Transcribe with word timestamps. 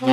Hello, 0.00 0.12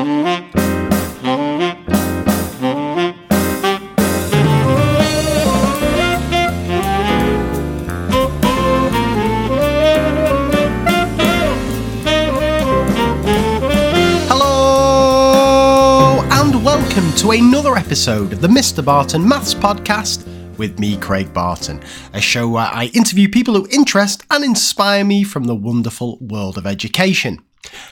and 16.32 16.66
welcome 16.66 17.12
to 17.14 17.30
another 17.30 17.76
episode 17.76 18.34
of 18.34 18.42
the 18.42 18.48
Mr. 18.48 18.84
Barton 18.84 19.28
Maths 19.28 19.54
Podcast 19.54 20.26
with 20.58 20.80
me, 20.80 20.98
Craig 20.98 21.32
Barton, 21.32 21.80
a 22.12 22.22
show 22.22 22.48
where 22.50 22.66
I 22.66 22.90
interview 22.96 23.30
people 23.30 23.54
who 23.54 23.68
interest 23.70 24.24
and 24.32 24.44
inspire 24.44 25.06
me 25.06 25.24
from 25.24 25.44
the 25.44 25.54
wonderful 25.54 26.18
world 26.20 26.58
of 26.58 26.66
education. 26.66 27.40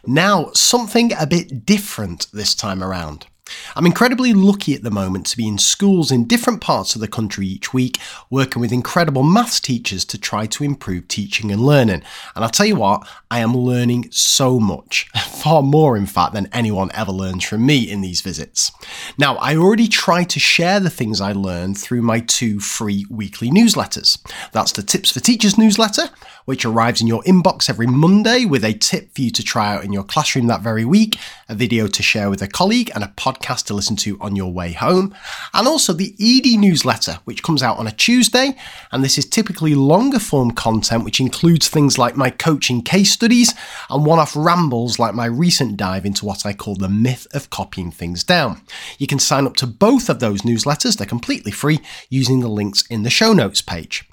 Now, 0.06 0.52
something 0.54 1.12
a 1.14 1.28
bit 1.28 1.66
different 1.66 2.28
this 2.34 2.56
time 2.56 2.84
around. 2.84 3.28
I'm 3.76 3.86
incredibly 3.86 4.34
lucky 4.34 4.74
at 4.74 4.84
the 4.84 4.92
moment 4.92 5.26
to 5.28 5.38
be 5.38 5.48
in 5.48 5.58
schools 5.58 6.12
in 6.12 6.28
different 6.28 6.62
parts 6.62 6.96
of 6.96 7.02
the 7.02 7.08
country 7.08 7.46
each 7.46 7.74
week, 7.74 8.00
working 8.30 8.62
with 8.62 8.72
incredible 8.72 9.24
maths 9.24 9.60
teachers 9.60 10.06
to 10.06 10.18
try 10.18 10.46
to 10.48 10.64
improve 10.64 11.08
teaching 11.08 11.52
and 11.52 11.62
learning. 11.62 12.04
And 12.36 12.44
I'll 12.44 12.50
tell 12.50 12.66
you 12.66 12.76
what, 12.76 13.08
I 13.30 13.40
am 13.40 13.56
learning 13.56 14.10
so 14.12 14.60
much, 14.60 15.10
far 15.28 15.62
more 15.62 15.98
in 15.98 16.06
fact 16.06 16.34
than 16.34 16.48
anyone 16.54 16.92
ever 16.94 17.12
learns 17.12 17.44
from 17.44 17.66
me 17.66 17.80
in 17.90 18.02
these 18.02 18.22
visits. 18.22 18.72
Now, 19.18 19.36
I 19.38 19.56
already 19.56 19.88
try 19.88 20.24
to 20.24 20.40
share 20.40 20.80
the 20.80 20.90
things 20.90 21.20
I 21.20 21.34
learn 21.34 21.76
through 21.76 22.02
my 22.02 22.20
two 22.22 22.60
free 22.60 23.06
weekly 23.10 23.50
newsletters. 23.50 24.20
That's 24.52 24.72
the 24.72 24.84
Tips 24.84 25.12
for 25.12 25.20
Teachers 25.20 25.58
newsletter, 25.58 26.10
which 26.46 26.66
arrives 26.66 27.02
in 27.02 27.08
your 27.08 27.24
inbox 27.24 27.70
every 27.70 27.88
Monday 27.88 28.46
with 28.46 28.64
a 28.64 28.74
tip 28.74 29.14
for 29.14 29.22
you 29.22 29.32
to 29.32 29.44
try 29.44 29.74
out 29.74 29.84
in 29.84 29.94
your 29.94 30.04
classroom 30.04 30.48
that 30.48 30.62
very 30.62 30.86
week, 30.86 31.18
a 31.50 31.56
video 31.56 31.88
to 31.88 32.04
share 32.04 32.30
with 32.30 32.42
a 32.42 32.48
colleague, 32.48 32.92
and 32.96 33.04
a 33.04 33.14
podcast 33.16 33.66
to 33.66 33.74
listen 33.74 33.96
to 33.96 34.18
on 34.20 34.36
your 34.36 34.52
way 34.52 34.74
home. 34.74 35.16
And 35.54 35.68
also 35.68 35.94
the 35.94 36.14
Eedi 36.20 36.58
newsletter, 36.58 37.20
which 37.26 37.44
comes 37.44 37.64
out 37.64 37.78
on 37.78 37.88
a 37.88 37.92
Tuesday. 37.92 38.56
And 38.92 39.04
this 39.04 39.18
is 39.18 39.26
typically 39.26 39.76
longer 39.76 40.20
form 40.20 40.52
content, 40.52 41.04
which 41.04 41.20
includes 41.20 41.68
things 41.68 41.98
like 41.98 42.16
my 42.16 42.30
coaching 42.30 42.82
case 42.82 43.12
studies 43.12 43.54
and 43.90 44.06
one 44.06 44.20
off 44.20 44.36
rambles 44.36 45.00
like 45.00 45.14
my 45.14 45.26
recent 45.26 45.78
dive 45.78 46.06
into 46.06 46.26
what 46.26 46.46
I 46.46 46.54
call 46.54 46.76
the 46.76 46.90
myth 46.90 47.28
of 47.34 47.50
copying 47.50 47.92
things 47.92 48.24
down. 48.24 48.62
You 48.98 49.08
can 49.08 49.20
sign 49.20 49.46
up 49.46 49.56
to 49.58 49.68
both 49.68 50.10
of 50.10 50.20
those 50.20 50.42
newsletters, 50.42 50.98
they're 50.98 51.08
completely 51.08 51.52
free, 51.52 51.80
using 52.10 52.40
the 52.40 52.48
links 52.48 52.86
in 52.88 53.04
the 53.04 53.10
show 53.10 53.34
notes 53.34 53.62
page. 53.62 54.08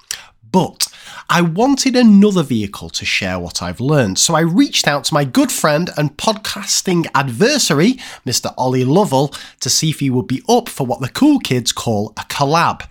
But 0.51 0.87
I 1.29 1.41
wanted 1.41 1.95
another 1.95 2.43
vehicle 2.43 2.89
to 2.89 3.05
share 3.05 3.39
what 3.39 3.61
I've 3.61 3.79
learned, 3.79 4.19
so 4.19 4.35
I 4.35 4.41
reached 4.41 4.87
out 4.87 5.05
to 5.05 5.13
my 5.13 5.23
good 5.23 5.51
friend 5.51 5.89
and 5.95 6.17
podcasting 6.17 7.07
adversary, 7.15 7.93
Mr. 8.25 8.53
Ollie 8.57 8.83
Lovell, 8.83 9.33
to 9.61 9.69
see 9.69 9.89
if 9.89 10.01
he 10.01 10.09
would 10.09 10.27
be 10.27 10.43
up 10.49 10.67
for 10.67 10.85
what 10.85 10.99
the 10.99 11.07
cool 11.07 11.39
kids 11.39 11.71
call 11.71 12.13
a 12.17 12.23
collab, 12.23 12.81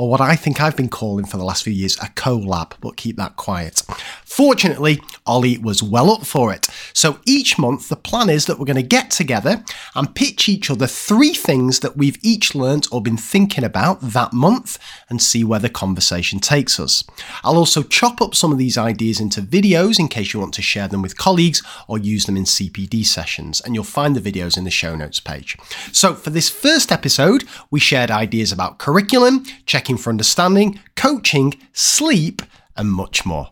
or 0.00 0.08
what 0.08 0.22
I 0.22 0.34
think 0.34 0.62
I've 0.62 0.78
been 0.78 0.88
calling 0.88 1.26
for 1.26 1.36
the 1.36 1.44
last 1.44 1.62
few 1.62 1.74
years 1.74 1.98
a 1.98 2.06
collab, 2.06 2.72
but 2.80 2.96
keep 2.96 3.16
that 3.16 3.36
quiet. 3.36 3.82
Fortunately, 4.24 4.98
Ollie 5.26 5.58
was 5.58 5.82
well 5.82 6.10
up 6.10 6.24
for 6.24 6.54
it. 6.54 6.68
So 6.94 7.18
each 7.26 7.58
month, 7.58 7.90
the 7.90 7.96
plan 7.96 8.30
is 8.30 8.46
that 8.46 8.58
we're 8.58 8.64
going 8.64 8.76
to 8.76 8.82
get 8.82 9.10
together 9.10 9.62
and 9.94 10.14
pitch 10.14 10.48
each 10.48 10.70
other 10.70 10.86
three 10.86 11.34
things 11.34 11.80
that 11.80 11.98
we've 11.98 12.16
each 12.22 12.54
learnt 12.54 12.88
or 12.90 13.02
been 13.02 13.18
thinking 13.18 13.62
about 13.62 14.00
that 14.00 14.32
month 14.32 14.78
and 15.10 15.20
see 15.20 15.44
where 15.44 15.60
the 15.60 15.68
conversation 15.68 16.40
takes 16.40 16.80
us. 16.80 17.04
I'll 17.44 17.58
also 17.58 17.82
chop 17.82 18.22
up 18.22 18.34
some 18.34 18.52
of 18.52 18.58
these 18.58 18.78
ideas 18.78 19.20
into 19.20 19.42
videos 19.42 19.98
in 19.98 20.08
case 20.08 20.32
you 20.32 20.40
want 20.40 20.54
to 20.54 20.62
share 20.62 20.88
them 20.88 21.02
with 21.02 21.18
colleagues 21.18 21.62
or 21.88 21.98
use 21.98 22.24
them 22.24 22.38
in 22.38 22.44
CPD 22.44 23.04
sessions, 23.04 23.60
and 23.60 23.74
you'll 23.74 23.84
find 23.84 24.16
the 24.16 24.32
videos 24.32 24.56
in 24.56 24.64
the 24.64 24.70
show 24.70 24.96
notes 24.96 25.20
page. 25.20 25.58
So 25.92 26.14
for 26.14 26.30
this 26.30 26.48
first 26.48 26.90
episode, 26.90 27.44
we 27.70 27.80
shared 27.80 28.10
ideas 28.10 28.50
about 28.50 28.78
curriculum, 28.78 29.44
checking 29.66 29.89
for 29.96 30.10
understanding, 30.10 30.78
coaching, 30.96 31.54
sleep, 31.72 32.42
and 32.76 32.90
much 32.90 33.24
more. 33.26 33.50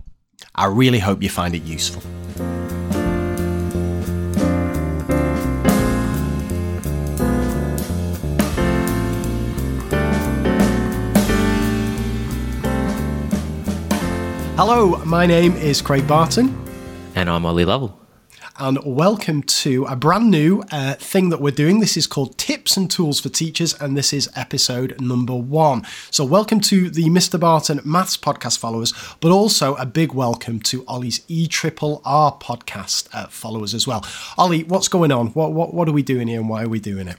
I 0.54 0.66
really 0.66 0.98
hope 1.00 1.22
you 1.22 1.28
find 1.28 1.54
it 1.54 1.62
useful. 1.62 2.02
Hello, 14.56 14.96
my 15.04 15.24
name 15.26 15.52
is 15.56 15.80
Craig 15.80 16.06
Barton, 16.08 16.48
And 17.14 17.30
I'm 17.30 17.46
Ollie 17.46 17.64
Lovell. 17.64 17.96
and 18.58 18.78
welcome 18.84 19.42
to 19.44 19.84
a 19.84 19.94
brand 19.94 20.30
new 20.32 20.64
uh, 20.72 20.94
thing 20.94 21.28
that 21.28 21.40
we're 21.40 21.52
doing. 21.52 21.78
This 21.80 21.96
is 21.96 22.06
called 22.08 22.36
Tips 22.68 22.76
and 22.76 22.90
Tools 22.90 23.18
for 23.18 23.30
Teachers, 23.30 23.72
and 23.80 23.96
this 23.96 24.12
is 24.12 24.28
episode 24.36 25.00
number 25.00 25.34
one. 25.34 25.86
So, 26.10 26.22
welcome 26.22 26.60
to 26.60 26.90
the 26.90 27.04
Mr. 27.04 27.40
Barton 27.40 27.80
Maths 27.82 28.18
podcast 28.18 28.58
followers, 28.58 28.92
but 29.22 29.32
also 29.32 29.74
a 29.76 29.86
big 29.86 30.12
welcome 30.12 30.60
to 30.60 30.84
Ollie's 30.86 31.22
E 31.28 31.46
Triple 31.46 32.02
R 32.04 32.30
podcast 32.30 33.08
uh, 33.14 33.26
followers 33.28 33.72
as 33.72 33.86
well. 33.86 34.04
Ollie, 34.36 34.64
what's 34.64 34.88
going 34.88 35.10
on? 35.10 35.28
What, 35.28 35.52
what 35.52 35.72
what 35.72 35.88
are 35.88 35.92
we 35.92 36.02
doing 36.02 36.28
here, 36.28 36.40
and 36.40 36.50
why 36.50 36.64
are 36.64 36.68
we 36.68 36.78
doing 36.78 37.08
it? 37.08 37.16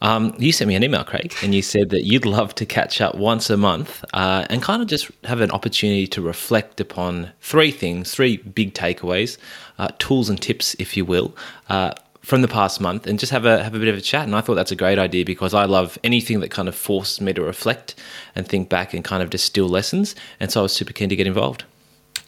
Um, 0.00 0.34
you 0.38 0.52
sent 0.52 0.68
me 0.68 0.74
an 0.74 0.82
email, 0.82 1.04
Craig, 1.04 1.34
and 1.42 1.54
you 1.54 1.60
said 1.60 1.90
that 1.90 2.04
you'd 2.04 2.24
love 2.24 2.54
to 2.54 2.64
catch 2.64 3.02
up 3.02 3.16
once 3.16 3.50
a 3.50 3.58
month 3.58 4.06
uh, 4.14 4.46
and 4.48 4.62
kind 4.62 4.80
of 4.80 4.88
just 4.88 5.10
have 5.24 5.42
an 5.42 5.50
opportunity 5.50 6.06
to 6.06 6.22
reflect 6.22 6.80
upon 6.80 7.30
three 7.42 7.70
things, 7.70 8.14
three 8.14 8.38
big 8.38 8.72
takeaways, 8.72 9.36
uh, 9.78 9.88
tools 9.98 10.30
and 10.30 10.40
tips, 10.40 10.74
if 10.78 10.96
you 10.96 11.04
will, 11.04 11.36
uh, 11.68 11.92
from 12.24 12.42
the 12.42 12.48
past 12.48 12.80
month, 12.80 13.06
and 13.06 13.18
just 13.18 13.30
have 13.32 13.44
a 13.44 13.62
have 13.62 13.74
a 13.74 13.78
bit 13.78 13.88
of 13.88 13.96
a 13.96 14.00
chat. 14.00 14.24
And 14.24 14.34
I 14.34 14.40
thought 14.40 14.54
that's 14.54 14.72
a 14.72 14.76
great 14.76 14.98
idea 14.98 15.24
because 15.24 15.54
I 15.54 15.64
love 15.64 15.98
anything 16.02 16.40
that 16.40 16.50
kind 16.50 16.68
of 16.68 16.74
forces 16.74 17.20
me 17.20 17.32
to 17.34 17.42
reflect 17.42 17.94
and 18.34 18.48
think 18.48 18.68
back 18.68 18.94
and 18.94 19.04
kind 19.04 19.22
of 19.22 19.30
distill 19.30 19.68
lessons. 19.68 20.14
And 20.40 20.50
so 20.50 20.60
I 20.60 20.62
was 20.64 20.72
super 20.72 20.92
keen 20.92 21.08
to 21.08 21.16
get 21.16 21.26
involved. 21.26 21.64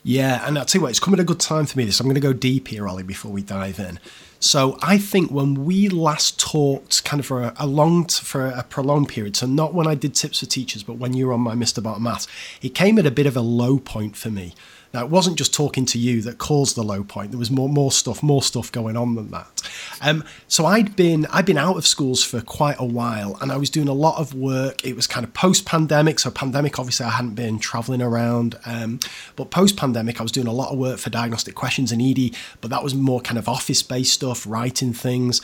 Yeah, 0.08 0.46
and 0.46 0.56
I'll 0.56 0.64
tell 0.64 0.78
you 0.78 0.82
what, 0.84 0.90
it's 0.90 1.00
coming 1.00 1.18
a 1.18 1.24
good 1.24 1.40
time 1.40 1.66
for 1.66 1.76
me. 1.76 1.84
This 1.84 1.98
I'm 1.98 2.06
going 2.06 2.14
to 2.14 2.20
go 2.20 2.32
deep 2.32 2.68
here, 2.68 2.86
Ollie, 2.86 3.02
before 3.02 3.32
we 3.32 3.42
dive 3.42 3.80
in. 3.80 3.98
So 4.38 4.78
I 4.80 4.98
think 4.98 5.32
when 5.32 5.64
we 5.64 5.88
last 5.88 6.38
talked, 6.38 7.02
kind 7.04 7.18
of 7.18 7.26
for 7.26 7.42
a, 7.42 7.54
a 7.58 7.66
long, 7.66 8.06
for 8.06 8.46
a 8.46 8.62
prolonged 8.62 9.08
period, 9.08 9.34
so 9.34 9.46
not 9.46 9.74
when 9.74 9.88
I 9.88 9.96
did 9.96 10.14
tips 10.14 10.40
for 10.40 10.46
teachers, 10.46 10.84
but 10.84 10.98
when 10.98 11.14
you 11.14 11.26
were 11.26 11.32
on 11.32 11.40
my 11.40 11.54
Mr. 11.54 11.82
Barton 11.82 12.04
Maths, 12.04 12.28
it 12.62 12.68
came 12.68 12.98
at 12.98 13.06
a 13.06 13.10
bit 13.10 13.26
of 13.26 13.36
a 13.36 13.40
low 13.40 13.78
point 13.78 14.16
for 14.16 14.30
me. 14.30 14.54
Now 14.96 15.04
it 15.04 15.10
wasn't 15.10 15.36
just 15.36 15.52
talking 15.52 15.84
to 15.86 15.98
you 15.98 16.22
that 16.22 16.38
caused 16.38 16.74
the 16.74 16.82
low 16.82 17.04
point. 17.04 17.30
There 17.30 17.38
was 17.38 17.50
more, 17.50 17.68
more 17.68 17.92
stuff, 17.92 18.22
more 18.22 18.42
stuff 18.42 18.72
going 18.72 18.96
on 18.96 19.14
than 19.14 19.30
that. 19.30 19.70
Um, 20.00 20.24
so 20.48 20.64
I'd 20.64 20.96
been, 20.96 21.26
I'd 21.26 21.44
been 21.44 21.58
out 21.58 21.76
of 21.76 21.86
schools 21.86 22.24
for 22.24 22.40
quite 22.40 22.76
a 22.78 22.84
while, 22.86 23.36
and 23.42 23.52
I 23.52 23.58
was 23.58 23.68
doing 23.68 23.88
a 23.88 23.92
lot 23.92 24.18
of 24.18 24.32
work. 24.32 24.86
It 24.86 24.96
was 24.96 25.06
kind 25.06 25.22
of 25.22 25.34
post-pandemic, 25.34 26.18
so 26.18 26.30
pandemic 26.30 26.78
obviously 26.78 27.04
I 27.04 27.10
hadn't 27.10 27.34
been 27.34 27.58
traveling 27.58 28.00
around, 28.00 28.54
um, 28.64 28.98
but 29.36 29.50
post-pandemic 29.50 30.18
I 30.18 30.22
was 30.22 30.32
doing 30.32 30.46
a 30.46 30.52
lot 30.52 30.72
of 30.72 30.78
work 30.78 30.98
for 30.98 31.10
diagnostic 31.10 31.54
questions 31.54 31.92
in 31.92 32.00
Eedi, 32.00 32.34
but 32.62 32.70
that 32.70 32.82
was 32.82 32.94
more 32.94 33.20
kind 33.20 33.36
of 33.36 33.50
office-based 33.50 34.14
stuff, 34.14 34.46
writing 34.46 34.94
things. 34.94 35.42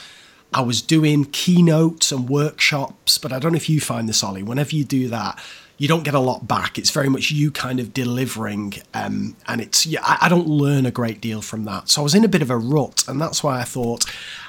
I 0.55 0.63
was 0.63 0.81
doing 0.81 1.27
keynotes 1.27 2.11
and 2.11 2.27
workshops, 2.27 3.19
but 3.19 3.35
I 3.35 3.39
don't 3.39 3.53
know 3.53 3.57
if 3.57 3.69
you 3.69 3.83
find 3.83 4.09
this, 4.09 4.25
Ollie. 4.25 4.43
Whenever 4.43 4.75
you 4.75 4.85
do 4.85 5.09
that, 5.09 5.39
you 5.83 5.89
don't 5.89 6.05
get 6.05 6.15
a 6.15 6.21
lot 6.21 6.47
back. 6.47 6.79
It's 6.79 6.91
very 6.91 7.09
much 7.09 7.33
you 7.33 7.51
kind 7.51 7.81
of 7.81 7.93
delivering, 7.93 8.75
um, 8.95 9.37
and 9.49 9.61
it's 9.61 9.85
yeah. 9.85 9.99
I, 10.05 10.27
I 10.27 10.29
don't 10.29 10.47
learn 10.47 10.87
a 10.87 10.93
great 10.93 11.21
deal 11.21 11.43
from 11.43 11.65
that. 11.65 11.89
So 11.89 12.03
I 12.03 12.05
was 12.05 12.15
in 12.15 12.23
a 12.23 12.29
bit 12.29 12.41
of 12.41 12.51
a 12.51 12.57
rut, 12.57 13.03
and 13.09 13.21
that's 13.21 13.43
why 13.43 13.59
I 13.59 13.65
thought 13.65 14.05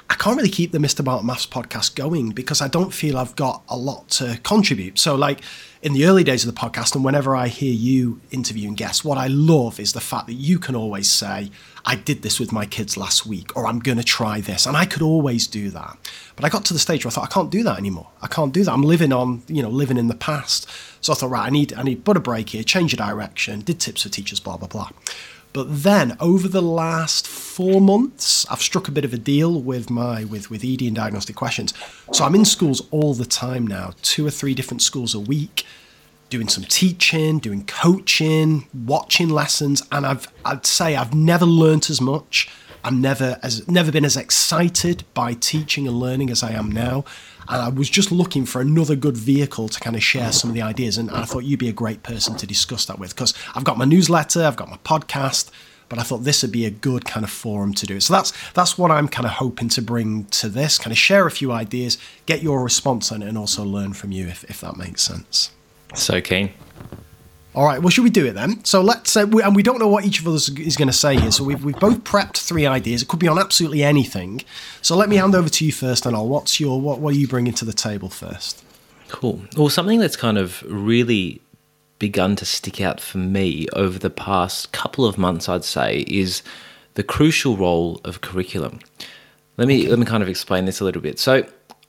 I 0.08 0.14
can't 0.14 0.36
really 0.36 0.48
keep 0.48 0.70
the 0.70 0.78
Mr. 0.78 1.04
Barton 1.04 1.26
Maths 1.26 1.44
podcast 1.44 1.96
going 1.96 2.30
because 2.30 2.62
I 2.62 2.68
don't 2.68 2.94
feel 2.94 3.18
I've 3.18 3.34
got 3.34 3.64
a 3.68 3.76
lot 3.76 4.10
to 4.10 4.38
contribute. 4.44 5.00
So 5.00 5.16
like 5.16 5.40
in 5.84 5.92
the 5.92 6.06
early 6.06 6.24
days 6.24 6.46
of 6.46 6.52
the 6.52 6.58
podcast, 6.58 6.94
and 6.94 7.04
whenever 7.04 7.36
I 7.36 7.48
hear 7.48 7.72
you 7.72 8.18
interviewing 8.30 8.74
guests, 8.74 9.04
what 9.04 9.18
I 9.18 9.26
love 9.26 9.78
is 9.78 9.92
the 9.92 10.00
fact 10.00 10.26
that 10.28 10.32
you 10.32 10.58
can 10.58 10.74
always 10.74 11.10
say, 11.10 11.50
I 11.84 11.94
did 11.94 12.22
this 12.22 12.40
with 12.40 12.52
my 12.52 12.64
kids 12.64 12.96
last 12.96 13.26
week, 13.26 13.54
or 13.54 13.66
I'm 13.66 13.80
going 13.80 13.98
to 13.98 14.04
try 14.04 14.40
this. 14.40 14.64
And 14.64 14.78
I 14.78 14.86
could 14.86 15.02
always 15.02 15.46
do 15.46 15.68
that. 15.70 15.98
But 16.36 16.46
I 16.46 16.48
got 16.48 16.64
to 16.64 16.72
the 16.72 16.78
stage 16.78 17.04
where 17.04 17.10
I 17.10 17.14
thought, 17.14 17.24
I 17.24 17.34
can't 17.34 17.50
do 17.50 17.62
that 17.64 17.76
anymore. 17.76 18.08
I 18.22 18.28
can't 18.28 18.50
do 18.50 18.64
that. 18.64 18.72
I'm 18.72 18.82
living 18.82 19.12
on, 19.12 19.42
you 19.46 19.62
know, 19.62 19.68
living 19.68 19.98
in 19.98 20.08
the 20.08 20.14
past. 20.14 20.70
So 21.02 21.12
I 21.12 21.16
thought, 21.16 21.28
right, 21.28 21.46
I 21.46 21.50
need, 21.50 21.74
I 21.74 21.82
need 21.82 22.02
put 22.06 22.16
a 22.16 22.20
break 22.20 22.48
here, 22.48 22.62
change 22.62 22.94
of 22.94 22.98
direction, 22.98 23.60
did 23.60 23.78
tips 23.78 24.04
for 24.04 24.08
teachers, 24.08 24.40
blah, 24.40 24.56
blah, 24.56 24.68
blah. 24.68 24.88
But 25.54 25.68
then 25.84 26.16
over 26.18 26.48
the 26.48 26.60
last 26.60 27.28
four 27.28 27.80
months, 27.80 28.44
I've 28.50 28.60
struck 28.60 28.88
a 28.88 28.90
bit 28.90 29.04
of 29.04 29.14
a 29.14 29.16
deal 29.16 29.62
with 29.62 29.88
my 29.88 30.24
with 30.24 30.50
with 30.50 30.62
Eedi 30.62 30.88
and 30.88 30.96
diagnostic 30.96 31.36
questions. 31.36 31.72
So 32.12 32.24
I'm 32.24 32.34
in 32.34 32.44
schools 32.44 32.82
all 32.90 33.14
the 33.14 33.24
time 33.24 33.64
now, 33.64 33.92
two 34.02 34.26
or 34.26 34.30
three 34.30 34.52
different 34.52 34.82
schools 34.82 35.14
a 35.14 35.20
week, 35.20 35.64
doing 36.28 36.48
some 36.48 36.64
teaching, 36.64 37.38
doing 37.38 37.64
coaching, 37.66 38.66
watching 38.74 39.28
lessons, 39.28 39.80
and 39.92 40.04
I've 40.04 40.26
I'd 40.44 40.66
say 40.66 40.96
I've 40.96 41.14
never 41.14 41.46
learnt 41.46 41.88
as 41.88 42.00
much. 42.00 42.50
I'm 42.84 43.00
never 43.00 43.38
as 43.42 43.66
never 43.66 43.90
been 43.90 44.04
as 44.04 44.16
excited 44.16 45.04
by 45.14 45.32
teaching 45.34 45.88
and 45.88 45.98
learning 45.98 46.30
as 46.30 46.42
I 46.42 46.52
am 46.52 46.70
now. 46.70 47.04
And 47.48 47.60
I 47.60 47.68
was 47.68 47.90
just 47.90 48.12
looking 48.12 48.46
for 48.46 48.60
another 48.60 48.94
good 48.94 49.16
vehicle 49.16 49.68
to 49.68 49.80
kind 49.80 49.96
of 49.96 50.02
share 50.02 50.32
some 50.32 50.50
of 50.50 50.54
the 50.54 50.62
ideas. 50.62 50.96
And 50.96 51.10
I 51.10 51.24
thought 51.24 51.44
you'd 51.44 51.58
be 51.58 51.68
a 51.68 51.74
great 51.74 52.02
person 52.02 52.36
to 52.36 52.46
discuss 52.46 52.84
that 52.86 52.98
with 52.98 53.14
because 53.14 53.34
I've 53.54 53.64
got 53.64 53.78
my 53.78 53.84
newsletter, 53.84 54.44
I've 54.44 54.56
got 54.56 54.70
my 54.70 54.78
podcast, 54.78 55.50
but 55.88 55.98
I 55.98 56.02
thought 56.02 56.24
this 56.24 56.42
would 56.42 56.52
be 56.52 56.66
a 56.66 56.70
good 56.70 57.04
kind 57.04 57.24
of 57.24 57.30
forum 57.30 57.74
to 57.74 57.86
do 57.86 57.96
it. 57.96 58.02
So 58.02 58.14
that's 58.14 58.32
that's 58.52 58.76
what 58.78 58.90
I'm 58.90 59.08
kind 59.08 59.26
of 59.26 59.32
hoping 59.32 59.68
to 59.70 59.82
bring 59.82 60.24
to 60.26 60.48
this, 60.48 60.78
kind 60.78 60.92
of 60.92 60.98
share 60.98 61.26
a 61.26 61.30
few 61.30 61.52
ideas, 61.52 61.98
get 62.26 62.42
your 62.42 62.62
response 62.62 63.10
on 63.12 63.22
it, 63.22 63.28
and 63.28 63.38
also 63.38 63.64
learn 63.64 63.92
from 63.92 64.12
you 64.12 64.26
if, 64.26 64.44
if 64.44 64.60
that 64.60 64.76
makes 64.76 65.02
sense. 65.02 65.50
So 65.94 66.20
keen. 66.20 66.52
All 67.54 67.64
right, 67.64 67.80
well, 67.80 67.90
should 67.90 68.02
we 68.02 68.10
do 68.10 68.26
it 68.26 68.32
then? 68.32 68.64
So 68.64 68.80
let's, 68.80 69.16
uh, 69.16 69.26
we, 69.28 69.40
and 69.40 69.54
we 69.54 69.62
don't 69.62 69.78
know 69.78 69.86
what 69.86 70.04
each 70.04 70.20
of 70.20 70.26
us 70.26 70.48
is 70.48 70.76
going 70.76 70.88
to 70.88 70.92
say 70.92 71.16
here. 71.16 71.30
So 71.30 71.44
we've, 71.44 71.64
we've 71.64 71.78
both 71.78 72.02
prepped 72.02 72.38
three 72.38 72.66
ideas. 72.66 73.02
It 73.02 73.08
could 73.08 73.20
be 73.20 73.28
on 73.28 73.38
absolutely 73.38 73.84
anything. 73.84 74.42
So 74.82 74.96
let 74.96 75.08
me 75.08 75.16
hand 75.16 75.36
over 75.36 75.48
to 75.48 75.64
you 75.64 75.70
first, 75.70 76.04
and 76.04 76.16
all. 76.16 76.28
What's 76.28 76.58
your 76.58 76.80
what? 76.80 76.98
What 76.98 77.14
are 77.14 77.18
you 77.18 77.28
bringing 77.28 77.54
to 77.54 77.64
the 77.64 77.72
table 77.72 78.08
first? 78.08 78.64
Cool. 79.08 79.40
Well, 79.56 79.68
something 79.68 80.00
that's 80.00 80.16
kind 80.16 80.36
of 80.36 80.64
really 80.66 81.40
begun 82.00 82.34
to 82.36 82.44
stick 82.44 82.80
out 82.80 83.00
for 83.00 83.18
me 83.18 83.68
over 83.72 83.98
the 84.00 84.10
past 84.10 84.72
couple 84.72 85.06
of 85.06 85.16
months, 85.16 85.48
I'd 85.48 85.64
say, 85.64 86.04
is 86.08 86.42
the 86.94 87.04
crucial 87.04 87.56
role 87.56 88.00
of 88.04 88.20
curriculum. 88.20 88.80
Let 89.56 89.68
me 89.68 89.86
let 89.86 90.00
me 90.00 90.06
kind 90.06 90.24
of 90.24 90.28
explain 90.28 90.64
this 90.64 90.80
a 90.80 90.84
little 90.84 91.02
bit. 91.02 91.20
So, 91.20 91.46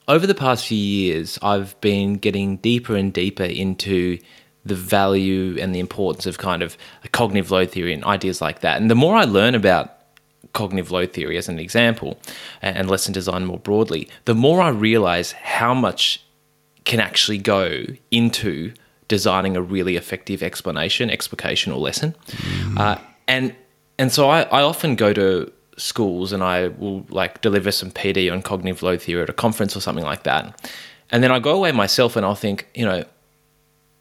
over 0.07 0.27
the 0.27 0.35
past 0.35 0.67
few 0.67 0.77
years, 0.77 1.39
I've 1.41 1.79
been 1.81 2.15
getting 2.15 2.57
deeper 2.57 2.95
and 2.95 3.11
deeper 3.11 3.43
into 3.43 4.19
the 4.65 4.75
value 4.75 5.57
and 5.59 5.75
the 5.75 5.79
importance 5.79 6.25
of 6.25 6.37
kind 6.37 6.63
of 6.63 6.77
cognitive 7.11 7.51
load 7.51 7.71
theory 7.71 7.93
and 7.93 8.03
ideas 8.03 8.41
like 8.41 8.61
that. 8.61 8.81
And 8.81 8.89
the 8.89 8.95
more 8.95 9.15
I 9.15 9.23
learn 9.25 9.55
about 9.55 9.91
cognitive 10.53 10.91
load 10.91 11.13
theory 11.13 11.37
as 11.37 11.47
an 11.47 11.59
example 11.59 12.17
and 12.61 12.89
lesson 12.89 13.13
design 13.13 13.45
more 13.45 13.59
broadly, 13.59 14.07
the 14.25 14.33
more 14.33 14.61
I 14.61 14.69
realize 14.69 15.33
how 15.33 15.73
much 15.73 16.23
can 16.85 16.99
actually 16.99 17.37
go 17.37 17.85
into 18.09 18.73
designing 19.07 19.55
a 19.55 19.61
really 19.61 19.95
effective 19.95 20.41
explanation, 20.41 21.09
explication, 21.09 21.71
or 21.71 21.79
lesson. 21.79 22.15
Mm. 22.27 22.79
Uh, 22.79 22.97
and 23.27 23.55
and 23.97 24.11
so 24.11 24.29
I, 24.29 24.43
I 24.43 24.61
often 24.61 24.95
go 24.95 25.13
to 25.13 25.51
schools 25.77 26.31
and 26.31 26.43
I 26.43 26.69
will 26.69 27.05
like 27.09 27.41
deliver 27.41 27.71
some 27.71 27.91
PD 27.91 28.31
on 28.31 28.41
cognitive 28.41 28.81
load 28.81 29.01
theory 29.01 29.21
at 29.23 29.29
a 29.29 29.33
conference 29.33 29.75
or 29.75 29.81
something 29.81 30.03
like 30.03 30.23
that. 30.23 30.69
And 31.11 31.23
then 31.23 31.31
I 31.31 31.39
go 31.39 31.55
away 31.55 31.71
myself 31.71 32.15
and 32.15 32.25
I'll 32.25 32.35
think, 32.35 32.67
you 32.73 32.85
know, 32.85 33.03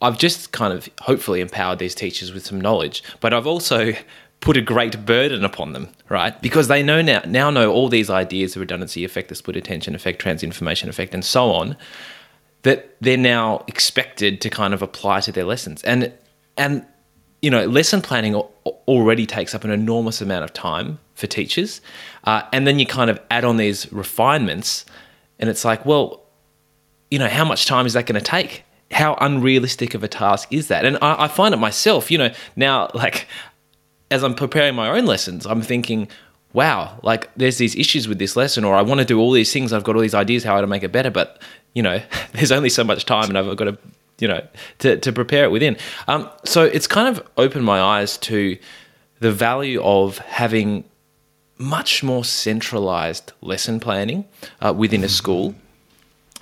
I've 0.05 0.19
just 0.19 0.53
kind 0.53 0.75
of 0.75 0.89
hopefully 1.01 1.41
empowered 1.41 1.79
these 1.79 1.95
teachers 1.95 2.31
with 2.31 2.45
some 2.45 2.61
knowledge, 2.61 3.03
but 3.21 3.33
I've 3.33 3.47
also 3.47 3.95
put 4.41 4.59
a 4.59 4.61
great 4.61 5.07
burden 5.07 5.45
upon 5.45 5.73
them, 5.73 5.89
right? 6.11 6.41
Because 6.43 6.69
they 6.69 6.83
know 6.83 7.01
now 7.01 7.23
now 7.27 7.49
know 7.49 7.73
all 7.73 7.89
these 7.89 8.11
ideas, 8.11 8.53
the 8.53 8.61
redundancy 8.61 9.05
effect, 9.05 9.31
the 9.31 9.35
split 9.35 9.57
attention 9.57 9.95
effect, 9.95 10.21
transient 10.21 10.53
information 10.53 10.91
effect, 10.91 11.15
and 11.15 11.25
so 11.25 11.51
on, 11.51 11.77
that 12.63 12.95
they're 13.01 13.17
now 13.17 13.65
expected 13.67 14.43
to 14.43 14.51
kind 14.51 14.75
of 14.75 14.83
apply 14.83 15.21
to 15.21 15.33
their 15.33 15.45
lessons. 15.45 15.83
And 15.85 16.13
and 16.59 16.85
you 17.41 17.51
know, 17.51 17.65
lesson 17.67 18.03
planning 18.03 18.35
already 18.35 19.27
takes 19.27 19.55
up 19.55 19.65
an 19.65 19.71
enormous 19.71 20.21
amount 20.21 20.45
of 20.45 20.53
time 20.53 20.99
for 21.15 21.27
teachers, 21.27 21.81
uh, 22.25 22.43
and 22.53 22.67
then 22.67 22.79
you 22.79 22.85
kind 22.85 23.11
of 23.11 23.19
add 23.31 23.47
on 23.47 23.57
these 23.57 23.91
refinements, 23.91 24.85
and 25.39 25.49
it's 25.49 25.65
like, 25.65 25.87
well, 25.87 26.23
you 27.11 27.19
know, 27.19 27.29
how 27.29 27.45
much 27.47 27.65
time 27.65 27.87
is 27.87 27.95
that 27.95 28.05
going 28.05 28.21
to 28.21 28.27
take? 28.27 28.65
How 28.95 29.15
unrealistic 29.21 29.95
of 29.95 30.05
a 30.05 30.09
task 30.09 30.53
is 30.53 30.69
that? 30.69 30.85
And 30.85 30.97
I, 31.03 31.25
I 31.25 31.29
find 31.29 31.53
it 31.53 31.59
myself, 31.59 32.11
you 32.11 32.19
know, 32.19 32.33
now 32.55 32.91
like 32.95 33.27
as 34.11 34.23
I'm 34.23 34.35
preparing 34.35 34.75
my 34.75 34.89
own 34.89 35.07
lessons, 35.07 35.47
I'm 35.47 35.61
thinking, 35.61 36.09
wow, 36.53 36.99
like 37.03 37.29
there's 37.35 37.59
these 37.59 37.75
issues 37.75 38.07
with 38.07 38.19
this 38.19 38.37
lesson, 38.37 38.65
or 38.65 38.77
I 38.77 38.83
want 38.83 39.01
to 39.01 39.05
do 39.05 39.19
all 39.19 39.33
these 39.33 39.53
things. 39.53 39.73
I've 39.73 39.85
got 39.85 39.97
all 39.97 40.03
these 40.03 40.15
ideas 40.15 40.45
how 40.45 40.61
to 40.61 40.67
make 40.67 40.85
it 40.85 40.93
better, 40.93 41.11
but 41.11 41.43
you 41.75 41.83
know, 41.83 42.01
there's 42.33 42.53
only 42.53 42.71
so 42.71 42.85
much 42.85 43.05
time, 43.05 43.29
and 43.29 43.37
I've 43.37 43.57
got 43.57 43.65
to, 43.65 43.79
you 44.21 44.29
know, 44.29 44.47
to 44.79 44.97
to 44.97 45.13
prepare 45.13 45.45
it 45.45 45.51
within. 45.51 45.77
Um, 46.07 46.31
so 46.45 46.65
it's 46.65 46.87
kind 46.87 47.09
of 47.09 47.27
opened 47.37 47.65
my 47.65 47.81
eyes 47.81 48.17
to 48.19 48.57
the 49.19 49.33
value 49.33 49.83
of 49.83 50.19
having 50.19 50.85
much 51.59 52.03
more 52.03 52.25
centralized 52.25 53.33
lesson 53.41 53.81
planning 53.81 54.25
uh, 54.61 54.73
within 54.77 55.03
a 55.03 55.09
school, 55.09 55.57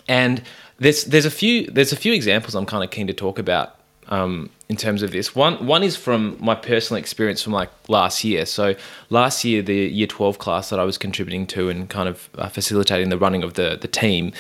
and 0.07 0.43
there's 0.83 1.05
there's 1.05 1.25
a 1.25 1.31
few 1.31 1.67
there's 1.71 1.93
a 1.93 1.97
few 1.97 2.13
examples 2.13 2.55
I'm 2.55 2.67
kind 2.67 2.83
of 2.83 2.91
keen 2.91 3.07
to 3.07 3.13
talk 3.13 3.39
about 3.39 3.77
um, 4.09 4.51
in 4.69 4.77
terms 4.77 5.03
of 5.03 5.13
this. 5.13 5.35
One 5.35 5.65
one 5.67 5.83
is 5.83 5.97
from 5.97 6.37
my 6.41 6.57
personal 6.57 6.99
experience 6.99 7.41
from 7.41 7.53
like 7.53 7.71
last 7.89 8.25
year. 8.25 8.45
So 8.47 8.75
last 9.09 9.45
year, 9.45 9.63
the 9.63 9.75
year 9.75 10.09
twelve 10.09 10.39
class 10.39 10.71
that 10.71 10.81
I 10.81 10.85
was 10.85 10.99
contributing 10.99 11.47
to 11.49 11.69
and 11.69 11.89
kind 11.89 12.09
of 12.09 12.29
uh, 12.35 12.49
facilitating 12.49 13.11
the 13.11 13.19
running 13.19 13.45
of 13.45 13.55
the 13.55 13.79
the 13.81 13.89
team, 13.89 14.33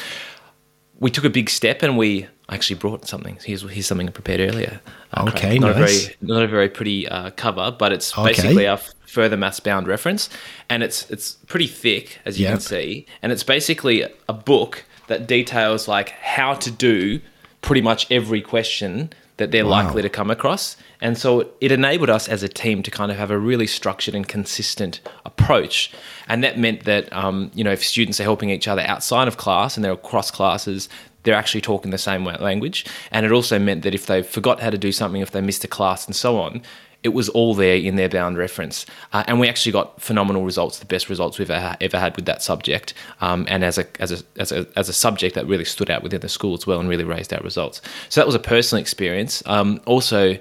we 0.98 1.10
took 1.10 1.24
a 1.24 1.30
big 1.30 1.48
step 1.48 1.82
and 1.82 1.96
we 1.96 2.26
actually 2.48 2.76
brought 2.76 3.06
something. 3.06 3.38
Here's 3.44 3.62
here's 3.62 3.86
something 3.86 4.08
I 4.08 4.10
prepared 4.10 4.40
earlier. 4.40 4.80
Uh, 5.14 5.26
okay, 5.28 5.58
not 5.58 5.76
nice. 5.76 6.06
a 6.06 6.08
very 6.08 6.16
not 6.22 6.42
a 6.42 6.48
very 6.48 6.68
pretty 6.68 7.08
uh, 7.08 7.30
cover, 7.30 7.70
but 7.70 7.92
it's 7.92 8.18
okay. 8.18 8.30
basically 8.30 8.66
our 8.66 8.78
further 9.06 9.36
maths 9.36 9.60
bound 9.60 9.86
reference, 9.86 10.28
and 10.68 10.82
it's 10.82 11.08
it's 11.08 11.34
pretty 11.46 11.68
thick 11.68 12.18
as 12.24 12.40
you 12.40 12.46
yep. 12.46 12.54
can 12.54 12.60
see, 12.60 13.06
and 13.22 13.30
it's 13.30 13.44
basically 13.44 14.02
a 14.28 14.32
book 14.32 14.84
that 15.08 15.26
details 15.26 15.88
like 15.88 16.10
how 16.10 16.54
to 16.54 16.70
do 16.70 17.20
pretty 17.60 17.80
much 17.80 18.10
every 18.10 18.40
question 18.40 19.10
that 19.36 19.50
they're 19.50 19.64
wow. 19.64 19.84
likely 19.84 20.02
to 20.02 20.08
come 20.08 20.30
across. 20.30 20.76
And 21.00 21.18
so 21.18 21.50
it 21.60 21.72
enabled 21.72 22.10
us 22.10 22.28
as 22.28 22.42
a 22.42 22.48
team 22.48 22.82
to 22.82 22.90
kind 22.90 23.10
of 23.10 23.18
have 23.18 23.30
a 23.30 23.38
really 23.38 23.66
structured 23.66 24.14
and 24.14 24.28
consistent 24.28 25.00
approach. 25.24 25.92
And 26.28 26.44
that 26.44 26.58
meant 26.58 26.84
that, 26.84 27.12
um, 27.12 27.50
you 27.54 27.64
know, 27.64 27.72
if 27.72 27.82
students 27.84 28.20
are 28.20 28.24
helping 28.24 28.50
each 28.50 28.68
other 28.68 28.82
outside 28.82 29.28
of 29.28 29.36
class 29.36 29.76
and 29.76 29.84
they're 29.84 29.92
across 29.92 30.30
classes, 30.30 30.88
they're 31.24 31.34
actually 31.34 31.60
talking 31.60 31.90
the 31.90 31.98
same 31.98 32.24
language. 32.24 32.84
And 33.10 33.24
it 33.24 33.32
also 33.32 33.58
meant 33.58 33.82
that 33.82 33.94
if 33.94 34.06
they 34.06 34.22
forgot 34.22 34.60
how 34.60 34.70
to 34.70 34.78
do 34.78 34.92
something, 34.92 35.22
if 35.22 35.30
they 35.30 35.40
missed 35.40 35.64
a 35.64 35.68
class 35.68 36.06
and 36.06 36.14
so 36.14 36.38
on, 36.38 36.62
it 37.02 37.10
was 37.10 37.28
all 37.30 37.54
there 37.54 37.76
in 37.76 37.96
their 37.96 38.08
bound 38.08 38.38
reference. 38.38 38.86
Uh, 39.12 39.24
and 39.26 39.40
we 39.40 39.48
actually 39.48 39.72
got 39.72 40.00
phenomenal 40.00 40.44
results, 40.44 40.78
the 40.78 40.86
best 40.86 41.08
results 41.08 41.38
we've 41.38 41.50
ever, 41.50 41.98
had 41.98 42.16
with 42.16 42.26
that 42.26 42.42
subject. 42.42 42.94
Um, 43.20 43.44
and 43.48 43.64
as 43.64 43.78
a, 43.78 43.86
as, 44.00 44.12
a, 44.12 44.24
as, 44.38 44.52
a, 44.52 44.66
as 44.76 44.88
a 44.88 44.92
subject 44.92 45.34
that 45.34 45.46
really 45.46 45.64
stood 45.64 45.90
out 45.90 46.02
within 46.02 46.20
the 46.20 46.28
school 46.28 46.54
as 46.54 46.66
well 46.66 46.78
and 46.78 46.88
really 46.88 47.04
raised 47.04 47.32
our 47.32 47.42
results. 47.42 47.80
So 48.08 48.20
that 48.20 48.26
was 48.26 48.34
a 48.34 48.40
personal 48.40 48.80
experience. 48.80 49.42
Um, 49.46 49.80
also, 49.84 50.38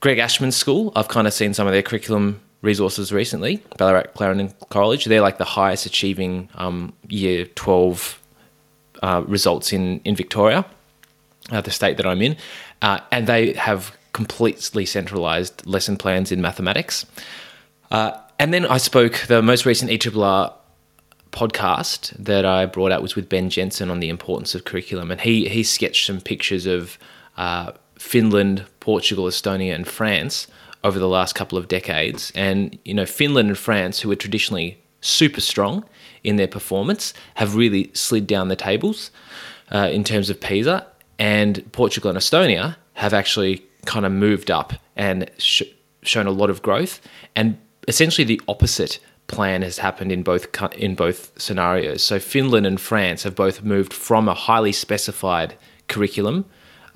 Greg 0.00 0.18
Ashman's 0.18 0.56
school, 0.56 0.92
I've 0.96 1.08
kind 1.08 1.26
of 1.26 1.32
seen 1.32 1.52
some 1.54 1.66
of 1.66 1.72
their 1.72 1.82
curriculum 1.82 2.40
resources 2.62 3.12
recently, 3.12 3.62
Ballarat 3.76 4.14
Clarendon 4.14 4.54
College. 4.70 5.04
They're 5.04 5.20
like 5.20 5.36
the 5.38 5.44
highest 5.44 5.84
achieving 5.84 6.48
um, 6.54 6.94
year 7.08 7.44
12 7.44 8.20
uh, 9.02 9.22
results 9.26 9.72
in, 9.72 10.00
in 10.00 10.16
Victoria, 10.16 10.64
uh, 11.50 11.60
the 11.60 11.70
state 11.70 11.98
that 11.98 12.06
I'm 12.06 12.22
in. 12.22 12.36
Uh, 12.80 13.00
and 13.12 13.26
they 13.26 13.52
have 13.52 13.96
completely 14.14 14.86
centralized 14.86 15.66
lesson 15.66 15.98
plans 15.98 16.32
in 16.32 16.40
mathematics. 16.40 17.04
Uh, 17.90 18.12
and 18.38 18.54
then 18.54 18.64
I 18.64 18.78
spoke, 18.78 19.24
the 19.28 19.42
most 19.42 19.66
recent 19.66 19.90
ERRR 19.90 20.54
podcast 21.32 22.10
that 22.16 22.46
I 22.46 22.64
brought 22.64 22.92
out 22.92 23.02
was 23.02 23.16
with 23.16 23.28
Ben 23.28 23.50
Jensen 23.50 23.90
on 23.90 24.00
the 24.00 24.08
importance 24.08 24.54
of 24.54 24.64
curriculum. 24.64 25.10
And 25.10 25.20
he, 25.20 25.48
he 25.48 25.62
sketched 25.62 26.06
some 26.06 26.20
pictures 26.20 26.64
of 26.64 26.96
uh, 27.36 27.72
Finland, 27.98 28.64
Portugal, 28.80 29.26
Estonia, 29.26 29.74
and 29.74 29.86
France 29.86 30.46
over 30.84 30.98
the 30.98 31.08
last 31.08 31.34
couple 31.34 31.58
of 31.58 31.66
decades. 31.66 32.32
And, 32.34 32.78
you 32.84 32.94
know, 32.94 33.06
Finland 33.06 33.48
and 33.48 33.58
France, 33.58 34.00
who 34.00 34.08
were 34.08 34.16
traditionally 34.16 34.78
super 35.00 35.40
strong 35.40 35.84
in 36.22 36.36
their 36.36 36.48
performance, 36.48 37.12
have 37.34 37.56
really 37.56 37.90
slid 37.94 38.26
down 38.26 38.48
the 38.48 38.56
tables 38.56 39.10
uh, 39.72 39.88
in 39.90 40.04
terms 40.04 40.30
of 40.30 40.40
PISA. 40.40 40.86
And 41.18 41.70
Portugal 41.72 42.10
and 42.10 42.18
Estonia 42.18 42.76
have 42.94 43.12
actually 43.12 43.64
kind 43.84 44.06
of 44.06 44.12
moved 44.12 44.50
up 44.50 44.74
and 44.96 45.30
sh- 45.38 45.62
shown 46.02 46.26
a 46.26 46.30
lot 46.30 46.50
of 46.50 46.62
growth. 46.62 47.00
And 47.36 47.58
essentially, 47.88 48.24
the 48.24 48.40
opposite 48.48 48.98
plan 49.26 49.62
has 49.62 49.78
happened 49.78 50.12
in 50.12 50.22
both 50.22 50.46
in 50.74 50.94
both 50.94 51.32
scenarios. 51.40 52.02
So 52.02 52.18
Finland 52.18 52.66
and 52.66 52.80
France 52.80 53.22
have 53.22 53.34
both 53.34 53.62
moved 53.62 53.92
from 53.92 54.28
a 54.28 54.34
highly 54.34 54.72
specified 54.72 55.56
curriculum 55.88 56.44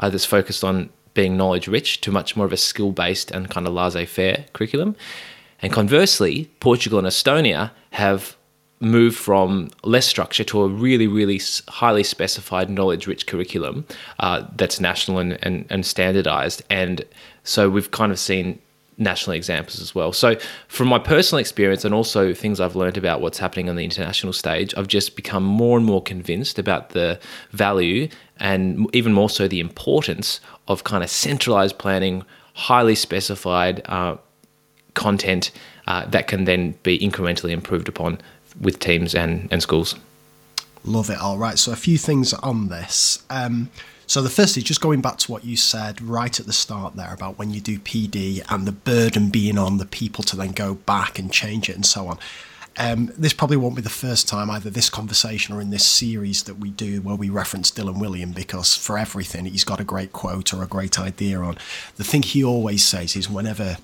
uh, 0.01 0.11
that's 0.11 0.25
focused 0.25 0.65
on 0.65 0.91
being 1.15 1.37
knowledge 1.37 1.67
rich 1.67 2.01
to 2.03 2.13
much 2.13 2.37
more 2.37 2.47
of 2.47 2.53
a 2.53 2.57
skill 2.57 2.93
based 2.93 3.31
and 3.31 3.51
kind 3.51 3.67
of 3.67 3.73
laissez 3.73 4.07
faire 4.07 4.45
curriculum. 4.53 4.95
And 5.61 5.73
conversely, 5.73 6.51
Portugal 6.61 6.99
and 6.99 7.09
Estonia 7.09 7.73
have 7.91 8.37
move 8.81 9.15
from 9.15 9.69
less 9.83 10.07
structure 10.07 10.45
to 10.45 10.63
a 10.63 10.69
really, 10.69 11.07
really 11.07 11.41
highly 11.69 12.05
specified, 12.05 12.71
knowledge 12.71 13.07
rich 13.07 13.27
curriculum 13.27 13.85
uh, 14.21 14.47
that's 14.57 14.81
national 14.81 15.19
and, 15.19 15.39
and, 15.43 15.67
and 15.71 15.85
standardized. 15.85 16.63
And 16.71 17.05
so 17.43 17.69
we've 17.69 17.91
kind 17.91 18.13
of 18.13 18.19
seen 18.19 18.61
national 18.99 19.35
examples 19.35 19.81
as 19.81 19.95
well. 19.95 20.13
So, 20.13 20.37
from 20.67 20.89
my 20.89 20.99
personal 20.99 21.39
experience 21.39 21.85
and 21.85 21.95
also 21.95 22.35
things 22.35 22.61
I've 22.61 22.77
learned 22.77 22.97
about 22.97 23.21
what's 23.21 23.39
happening 23.39 23.69
on 23.69 23.77
the 23.77 23.85
international 23.85 24.33
stage, 24.33 24.75
I've 24.77 24.89
just 24.89 25.17
become 25.17 25.45
more 25.45 25.77
and 25.77 25.87
more 25.87 26.03
convinced 26.03 26.59
about 26.59 26.91
the 26.91 27.19
value 27.53 28.09
and 28.39 28.89
even 28.95 29.13
more 29.13 29.31
so 29.31 29.49
the 29.49 29.61
importance 29.61 30.41
of 30.67 30.85
kind 30.85 31.03
of 31.03 31.11
centralized 31.11 31.79
planning, 31.79 32.25
highly 32.55 32.95
specified 32.95 33.83
uh, 33.87 34.17
content 34.95 35.53
uh, 35.87 36.05
that 36.07 36.27
can 36.27 36.45
then 36.45 36.73
be 36.83 36.99
incrementally 36.99 37.51
improved 37.51 37.89
upon 37.89 38.21
with 38.61 38.79
teams 38.79 39.15
and, 39.15 39.49
and 39.51 39.63
schools. 39.63 39.95
Love 40.85 41.11
it. 41.11 41.19
All 41.19 41.39
right. 41.39 41.59
So, 41.59 41.73
a 41.73 41.77
few 41.77 41.99
things 41.99 42.33
on 42.35 42.69
this. 42.69 43.23
Um, 43.31 43.71
So 44.09 44.23
the 44.23 44.31
first 44.31 44.57
is 44.57 44.65
just 44.65 44.81
going 44.81 45.03
back 45.03 45.19
to 45.19 45.31
what 45.31 45.45
you 45.45 45.55
said 45.55 46.01
right 46.01 46.41
at 46.41 46.47
the 46.47 46.53
start 46.53 46.97
there 46.97 47.13
about 47.13 47.39
when 47.39 47.51
you 47.51 47.61
do 47.61 47.79
PD 47.79 48.43
and 48.49 48.67
the 48.67 48.73
burden 48.73 49.29
being 49.29 49.59
on 49.59 49.77
the 49.77 49.85
people 49.85 50.25
to 50.25 50.35
then 50.35 50.53
go 50.53 50.75
back 50.75 51.19
and 51.19 51.31
change 51.31 51.69
it 51.69 51.77
and 51.77 51.85
so 51.85 52.07
on. 52.07 52.19
Um, 52.81 53.13
this 53.19 53.33
probably 53.33 53.57
won't 53.57 53.75
be 53.75 53.83
the 53.83 53.91
first 53.91 54.29
time 54.29 54.49
either 54.51 54.71
this 54.71 54.89
conversation 54.89 55.53
or 55.53 55.61
in 55.61 55.71
this 55.71 55.85
series 55.85 56.45
that 56.45 56.55
we 56.55 56.71
do 56.71 57.03
where 57.03 57.17
we 57.17 57.29
reference 57.29 57.73
Dylan 57.73 57.97
Wiliam 57.97 58.33
because 58.33 58.77
for 58.77 58.97
everything 58.97 59.47
he's 59.47 59.65
got 59.65 59.81
a 59.81 59.85
great 59.85 60.13
quote 60.13 60.55
or 60.55 60.63
a 60.63 60.67
great 60.67 60.97
idea 60.97 61.41
on. 61.41 61.59
The 61.97 62.05
thing 62.05 62.23
he 62.23 62.45
always 62.45 62.85
says 62.85 63.17
is 63.17 63.29
whenever 63.29 63.79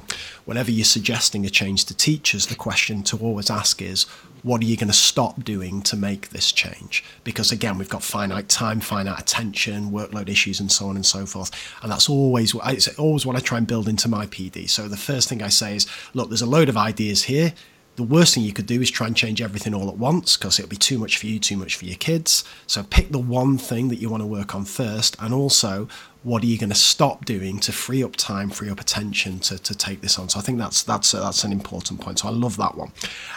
whenever 0.45 0.71
you're 0.71 0.85
suggesting 0.85 1.45
a 1.45 1.51
change 1.51 1.87
to 1.87 1.95
teachers, 1.95 2.47
the 2.47 2.55
question 2.55 3.03
to 3.05 3.19
always 3.19 3.51
ask 3.51 3.83
is 3.83 4.05
what 4.45 4.61
are 4.61 4.67
you 4.67 4.77
going 4.77 4.89
to 4.89 4.95
stop 4.95 5.43
doing 5.43 5.81
to 5.83 5.97
make 5.97 6.29
this 6.29 6.53
change? 6.53 7.03
Because 7.25 7.51
again, 7.51 7.79
we've 7.79 7.89
got 7.89 8.03
finite 8.03 8.49
time, 8.49 8.79
finite 8.79 9.19
attention, 9.19 9.91
workload 9.91 10.29
issues, 10.29 10.61
and 10.61 10.71
so 10.71 10.87
on 10.87 10.97
and 10.97 11.07
so 11.07 11.27
forth. 11.27 11.51
And 11.83 11.91
that's 11.91 12.09
always 12.09 12.55
what 12.55 12.73
it's 12.73 12.87
always 12.97 13.27
what 13.27 13.35
I 13.35 13.41
try 13.41 13.59
and 13.59 13.67
build 13.67 13.89
into 13.89 14.07
my 14.07 14.27
PD. 14.27 14.71
So 14.71 14.87
the 14.87 14.97
first 14.97 15.29
thing 15.29 15.43
I 15.43 15.49
say 15.49 15.75
is, 15.75 15.89
look, 16.13 16.29
there's 16.29 16.43
a 16.43 16.47
load 16.47 16.69
of 16.69 16.77
ideas 16.77 17.25
here 17.25 17.55
the 17.97 18.03
worst 18.03 18.35
thing 18.35 18.43
you 18.43 18.53
could 18.53 18.67
do 18.67 18.81
is 18.81 18.91
try 18.91 19.07
and 19.07 19.17
change 19.17 19.41
everything 19.41 19.73
all 19.73 19.89
at 19.89 19.97
once 19.97 20.37
because 20.37 20.59
it'll 20.59 20.69
be 20.69 20.77
too 20.77 20.99
much 20.99 21.17
for 21.17 21.27
you, 21.27 21.39
too 21.39 21.57
much 21.57 21.77
for 21.77 21.85
your 21.85 21.97
kids. 21.97 22.43
So 22.67 22.83
pick 22.83 23.11
the 23.11 23.19
one 23.19 23.57
thing 23.57 23.89
that 23.89 23.97
you 23.97 24.09
want 24.09 24.23
to 24.23 24.27
work 24.27 24.55
on 24.55 24.65
first, 24.65 25.17
and 25.21 25.33
also 25.33 25.89
what 26.25 26.43
are 26.43 26.47
you 26.47 26.59
going 26.59 26.71
to 26.71 26.75
stop 26.75 27.25
doing 27.25 27.61
to 27.61 27.73
free 27.73 28.03
up 28.03 28.17
time, 28.17 28.51
free 28.51 28.71
up 28.71 28.81
attention 28.81 29.39
to, 29.41 29.59
to 29.59 29.75
take 29.75 30.01
this 30.01 30.19
on. 30.19 30.29
So 30.29 30.39
I 30.39 30.43
think 30.43 30.59
that's 30.59 30.83
that's 30.83 31.13
that's 31.13 31.45
an 31.45 31.53
important 31.53 32.01
point. 32.01 32.19
So 32.19 32.29
I 32.29 32.33
love 32.33 32.57
that 32.57 32.77
one. 32.77 32.93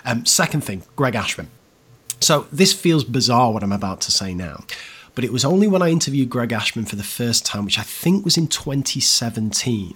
Um, 0.06 0.26
second 0.26 0.62
thing, 0.62 0.84
Greg 0.96 1.16
Ashman. 1.16 1.50
So 2.20 2.48
this 2.52 2.74
feels 2.74 3.04
bizarre 3.04 3.52
what 3.52 3.62
I'm 3.62 3.72
about 3.72 4.02
to 4.02 4.12
say 4.12 4.34
now, 4.34 4.64
but 5.14 5.24
it 5.24 5.32
was 5.32 5.46
only 5.46 5.68
when 5.68 5.84
I 5.84 5.90
interviewed 5.90 6.32
Greg 6.32 6.52
Ashman 6.52 6.86
for 6.86 6.96
the 6.96 7.04
first 7.04 7.46
time, 7.46 7.64
which 7.64 7.78
I 7.78 7.84
think 7.84 8.26
was 8.26 8.38
in 8.38 8.48
2017, 8.48 9.96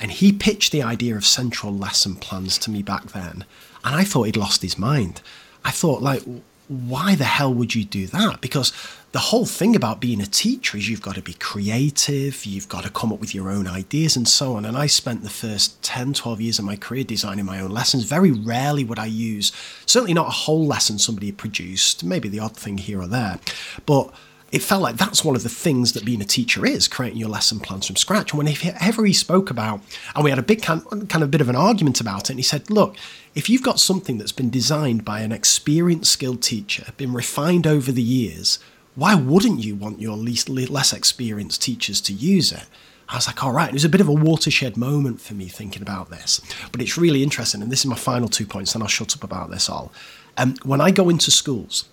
and 0.00 0.10
he 0.10 0.32
pitched 0.32 0.72
the 0.72 0.82
idea 0.82 1.14
of 1.14 1.24
central 1.24 1.72
lesson 1.72 2.16
plans 2.16 2.58
to 2.58 2.72
me 2.72 2.82
back 2.82 3.12
then 3.12 3.44
and 3.84 3.94
I 3.94 4.04
thought 4.04 4.24
he'd 4.24 4.36
lost 4.36 4.62
his 4.62 4.78
mind. 4.78 5.20
I 5.64 5.70
thought, 5.70 6.02
like, 6.02 6.22
why 6.68 7.14
the 7.14 7.24
hell 7.24 7.52
would 7.52 7.74
you 7.74 7.84
do 7.84 8.06
that? 8.08 8.40
Because 8.40 8.72
the 9.12 9.18
whole 9.18 9.44
thing 9.44 9.76
about 9.76 10.00
being 10.00 10.20
a 10.20 10.26
teacher 10.26 10.76
is 10.76 10.88
you've 10.88 11.02
got 11.02 11.14
to 11.14 11.22
be 11.22 11.34
creative, 11.34 12.44
you've 12.46 12.68
got 12.68 12.84
to 12.84 12.90
come 12.90 13.12
up 13.12 13.20
with 13.20 13.34
your 13.34 13.50
own 13.50 13.66
ideas 13.66 14.16
and 14.16 14.26
so 14.26 14.54
on. 14.56 14.64
And 14.64 14.76
I 14.76 14.86
spent 14.86 15.22
the 15.22 15.30
first 15.30 15.82
10, 15.82 16.14
12 16.14 16.40
years 16.40 16.58
of 16.58 16.64
my 16.64 16.76
career 16.76 17.04
designing 17.04 17.44
my 17.44 17.60
own 17.60 17.70
lessons. 17.70 18.04
Very 18.04 18.32
rarely 18.32 18.82
would 18.82 18.98
I 18.98 19.06
use, 19.06 19.52
certainly 19.86 20.14
not 20.14 20.28
a 20.28 20.30
whole 20.30 20.66
lesson 20.66 20.98
somebody 20.98 21.30
produced, 21.32 22.02
maybe 22.02 22.28
the 22.28 22.40
odd 22.40 22.56
thing 22.56 22.78
here 22.78 23.00
or 23.00 23.06
there. 23.06 23.38
But 23.84 24.12
it 24.54 24.62
felt 24.62 24.82
like 24.82 24.96
that's 24.96 25.24
one 25.24 25.34
of 25.34 25.42
the 25.42 25.48
things 25.48 25.94
that 25.94 26.04
being 26.04 26.22
a 26.22 26.24
teacher 26.24 26.64
is 26.64 26.86
creating 26.86 27.18
your 27.18 27.28
lesson 27.28 27.58
plans 27.58 27.88
from 27.88 27.96
scratch. 27.96 28.32
And 28.32 28.38
whenever 28.38 29.04
he 29.04 29.12
spoke 29.12 29.50
about, 29.50 29.80
and 30.14 30.22
we 30.22 30.30
had 30.30 30.38
a 30.38 30.44
big 30.44 30.62
kind, 30.62 30.80
kind 31.10 31.24
of 31.24 31.30
bit 31.32 31.40
of 31.40 31.48
an 31.48 31.56
argument 31.56 32.00
about 32.00 32.24
it, 32.24 32.30
and 32.30 32.38
he 32.38 32.44
said, 32.44 32.70
look, 32.70 32.94
if 33.34 33.50
you've 33.50 33.64
got 33.64 33.80
something 33.80 34.16
that's 34.16 34.30
been 34.30 34.50
designed 34.50 35.04
by 35.04 35.22
an 35.22 35.32
experienced, 35.32 36.12
skilled 36.12 36.40
teacher, 36.40 36.84
been 36.96 37.12
refined 37.12 37.66
over 37.66 37.90
the 37.90 38.00
years, 38.00 38.60
why 38.94 39.16
wouldn't 39.16 39.64
you 39.64 39.74
want 39.74 40.00
your 40.00 40.16
least 40.16 40.48
less 40.48 40.92
experienced 40.92 41.60
teachers 41.60 42.00
to 42.02 42.12
use 42.12 42.52
it? 42.52 42.66
I 43.08 43.16
was 43.16 43.26
like, 43.26 43.42
Ol 43.42 43.50
right, 43.50 43.70
it 43.70 43.74
was 43.74 43.84
a 43.84 43.88
bit 43.88 44.00
of 44.00 44.08
a 44.08 44.12
watershed 44.12 44.76
moment 44.76 45.20
for 45.20 45.34
me 45.34 45.48
thinking 45.48 45.82
about 45.82 46.10
this. 46.10 46.40
But 46.70 46.80
it's 46.80 46.96
really 46.96 47.24
interesting, 47.24 47.60
and 47.60 47.72
this 47.72 47.80
is 47.80 47.86
my 47.86 47.96
final 47.96 48.28
two 48.28 48.46
points, 48.46 48.72
and 48.76 48.84
I'll 48.84 48.88
shut 48.88 49.16
up 49.16 49.24
about 49.24 49.50
this 49.50 49.68
all. 49.68 49.92
Um, 50.36 50.54
when 50.62 50.80
I 50.80 50.92
go 50.92 51.08
into 51.08 51.32
schools, 51.32 51.86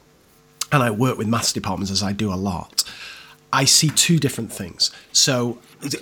and 0.71 0.83
I 0.83 0.91
work 0.91 1.17
with 1.17 1.27
maths 1.27 1.53
departments 1.53 1.91
as 1.91 2.03
I 2.03 2.13
do 2.13 2.33
a 2.33 2.35
lot, 2.35 2.83
I 3.53 3.65
see 3.65 3.89
two 3.89 4.17
different 4.17 4.51
things. 4.51 4.91
So, 5.11 5.59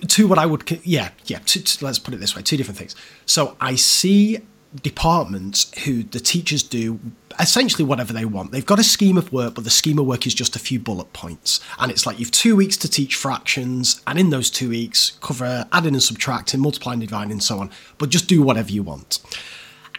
two 0.07 0.27
what 0.27 0.37
I 0.37 0.45
would, 0.45 0.79
yeah, 0.83 1.09
yeah, 1.25 1.39
two, 1.45 1.61
two, 1.61 1.83
let's 1.83 1.99
put 1.99 2.13
it 2.13 2.19
this 2.19 2.35
way 2.35 2.41
two 2.41 2.57
different 2.57 2.77
things. 2.77 2.95
So, 3.25 3.55
I 3.59 3.75
see 3.75 4.39
departments 4.83 5.71
who 5.79 6.03
the 6.03 6.19
teachers 6.19 6.61
do 6.61 6.99
essentially 7.39 7.83
whatever 7.83 8.13
they 8.13 8.25
want. 8.25 8.51
They've 8.51 8.65
got 8.65 8.79
a 8.79 8.83
scheme 8.83 9.17
of 9.17 9.31
work, 9.33 9.55
but 9.55 9.63
the 9.63 9.69
scheme 9.69 9.97
of 9.97 10.05
work 10.05 10.27
is 10.27 10.33
just 10.33 10.55
a 10.55 10.59
few 10.59 10.79
bullet 10.79 11.11
points. 11.13 11.59
And 11.79 11.91
it's 11.91 12.05
like 12.05 12.19
you've 12.19 12.31
two 12.31 12.55
weeks 12.55 12.77
to 12.77 12.89
teach 12.89 13.15
fractions, 13.15 14.01
and 14.05 14.19
in 14.19 14.29
those 14.29 14.49
two 14.49 14.69
weeks, 14.69 15.17
cover 15.21 15.67
adding 15.71 15.93
and 15.93 16.03
subtracting, 16.03 16.59
multiplying, 16.59 16.99
dividing, 16.99 17.31
and 17.31 17.43
so 17.43 17.59
on. 17.59 17.71
But 17.97 18.09
just 18.09 18.27
do 18.27 18.41
whatever 18.43 18.71
you 18.71 18.83
want. 18.83 19.19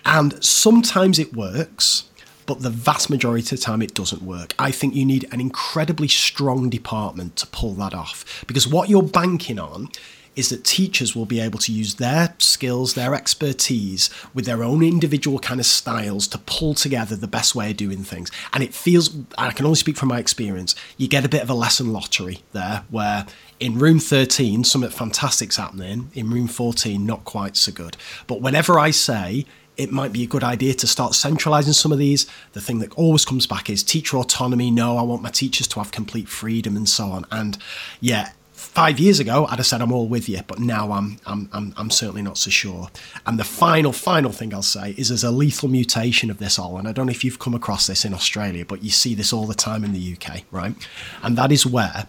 And 0.04 0.42
sometimes 0.42 1.18
it 1.18 1.34
works 1.34 2.09
but 2.50 2.62
the 2.62 2.68
vast 2.68 3.08
majority 3.10 3.42
of 3.54 3.60
the 3.60 3.64
time 3.64 3.80
it 3.80 3.94
doesn't 3.94 4.22
work. 4.22 4.54
I 4.58 4.72
think 4.72 4.96
you 4.96 5.04
need 5.04 5.24
an 5.30 5.40
incredibly 5.40 6.08
strong 6.08 6.68
department 6.68 7.36
to 7.36 7.46
pull 7.46 7.74
that 7.74 7.94
off 7.94 8.42
because 8.48 8.66
what 8.66 8.88
you're 8.88 9.04
banking 9.04 9.60
on 9.60 9.88
is 10.34 10.48
that 10.48 10.64
teachers 10.64 11.14
will 11.14 11.26
be 11.26 11.38
able 11.38 11.60
to 11.60 11.70
use 11.70 11.94
their 11.94 12.34
skills, 12.38 12.94
their 12.94 13.14
expertise 13.14 14.10
with 14.34 14.46
their 14.46 14.64
own 14.64 14.82
individual 14.82 15.38
kind 15.38 15.60
of 15.60 15.66
styles 15.66 16.26
to 16.26 16.38
pull 16.38 16.74
together 16.74 17.14
the 17.14 17.28
best 17.28 17.54
way 17.54 17.70
of 17.70 17.76
doing 17.76 18.02
things. 18.02 18.32
And 18.52 18.64
it 18.64 18.74
feels, 18.74 19.16
I 19.38 19.52
can 19.52 19.64
only 19.64 19.76
speak 19.76 19.96
from 19.96 20.08
my 20.08 20.18
experience, 20.18 20.74
you 20.96 21.06
get 21.06 21.24
a 21.24 21.28
bit 21.28 21.42
of 21.42 21.50
a 21.50 21.54
lesson 21.54 21.92
lottery 21.92 22.40
there 22.52 22.82
where 22.90 23.26
in 23.60 23.78
room 23.78 24.00
13, 24.00 24.64
something 24.64 24.90
fantastic's 24.90 25.56
happening, 25.56 26.10
in 26.14 26.28
room 26.30 26.48
14, 26.48 27.06
not 27.06 27.24
quite 27.24 27.56
so 27.56 27.70
good. 27.70 27.96
But 28.26 28.40
whenever 28.40 28.76
I 28.76 28.90
say, 28.90 29.46
it 29.80 29.90
might 29.90 30.12
be 30.12 30.22
a 30.22 30.26
good 30.26 30.44
idea 30.44 30.74
to 30.74 30.86
start 30.86 31.14
centralizing 31.14 31.72
some 31.72 31.90
of 31.90 31.98
these. 31.98 32.26
The 32.52 32.60
thing 32.60 32.80
that 32.80 32.92
always 32.94 33.24
comes 33.24 33.46
back 33.46 33.70
is 33.70 33.82
teacher 33.82 34.18
autonomy. 34.18 34.70
No, 34.70 34.98
I 34.98 35.02
want 35.02 35.22
my 35.22 35.30
teachers 35.30 35.66
to 35.68 35.80
have 35.80 35.90
complete 35.90 36.28
freedom 36.28 36.76
and 36.76 36.86
so 36.86 37.06
on. 37.06 37.24
And 37.30 37.56
yeah, 37.98 38.32
five 38.52 39.00
years 39.00 39.20
ago, 39.20 39.46
I'd 39.46 39.56
have 39.56 39.66
said 39.66 39.80
I'm 39.80 39.90
all 39.90 40.06
with 40.06 40.28
you, 40.28 40.42
but 40.46 40.58
now 40.58 40.92
I'm, 40.92 41.16
I'm, 41.24 41.48
I'm, 41.54 41.72
I'm 41.78 41.88
certainly 41.88 42.20
not 42.20 42.36
so 42.36 42.50
sure. 42.50 42.88
And 43.24 43.38
the 43.38 43.44
final, 43.44 43.92
final 43.92 44.32
thing 44.32 44.52
I'll 44.52 44.60
say 44.60 44.94
is 44.98 45.08
there's 45.08 45.24
a 45.24 45.30
lethal 45.30 45.70
mutation 45.70 46.30
of 46.30 46.36
this 46.36 46.58
all. 46.58 46.76
And 46.76 46.86
I 46.86 46.92
don't 46.92 47.06
know 47.06 47.12
if 47.12 47.24
you've 47.24 47.38
come 47.38 47.54
across 47.54 47.86
this 47.86 48.04
in 48.04 48.12
Australia, 48.12 48.66
but 48.66 48.84
you 48.84 48.90
see 48.90 49.14
this 49.14 49.32
all 49.32 49.46
the 49.46 49.54
time 49.54 49.82
in 49.82 49.92
the 49.94 50.14
UK, 50.14 50.42
right? 50.50 50.74
And 51.22 51.38
that 51.38 51.50
is 51.50 51.64
where 51.64 52.06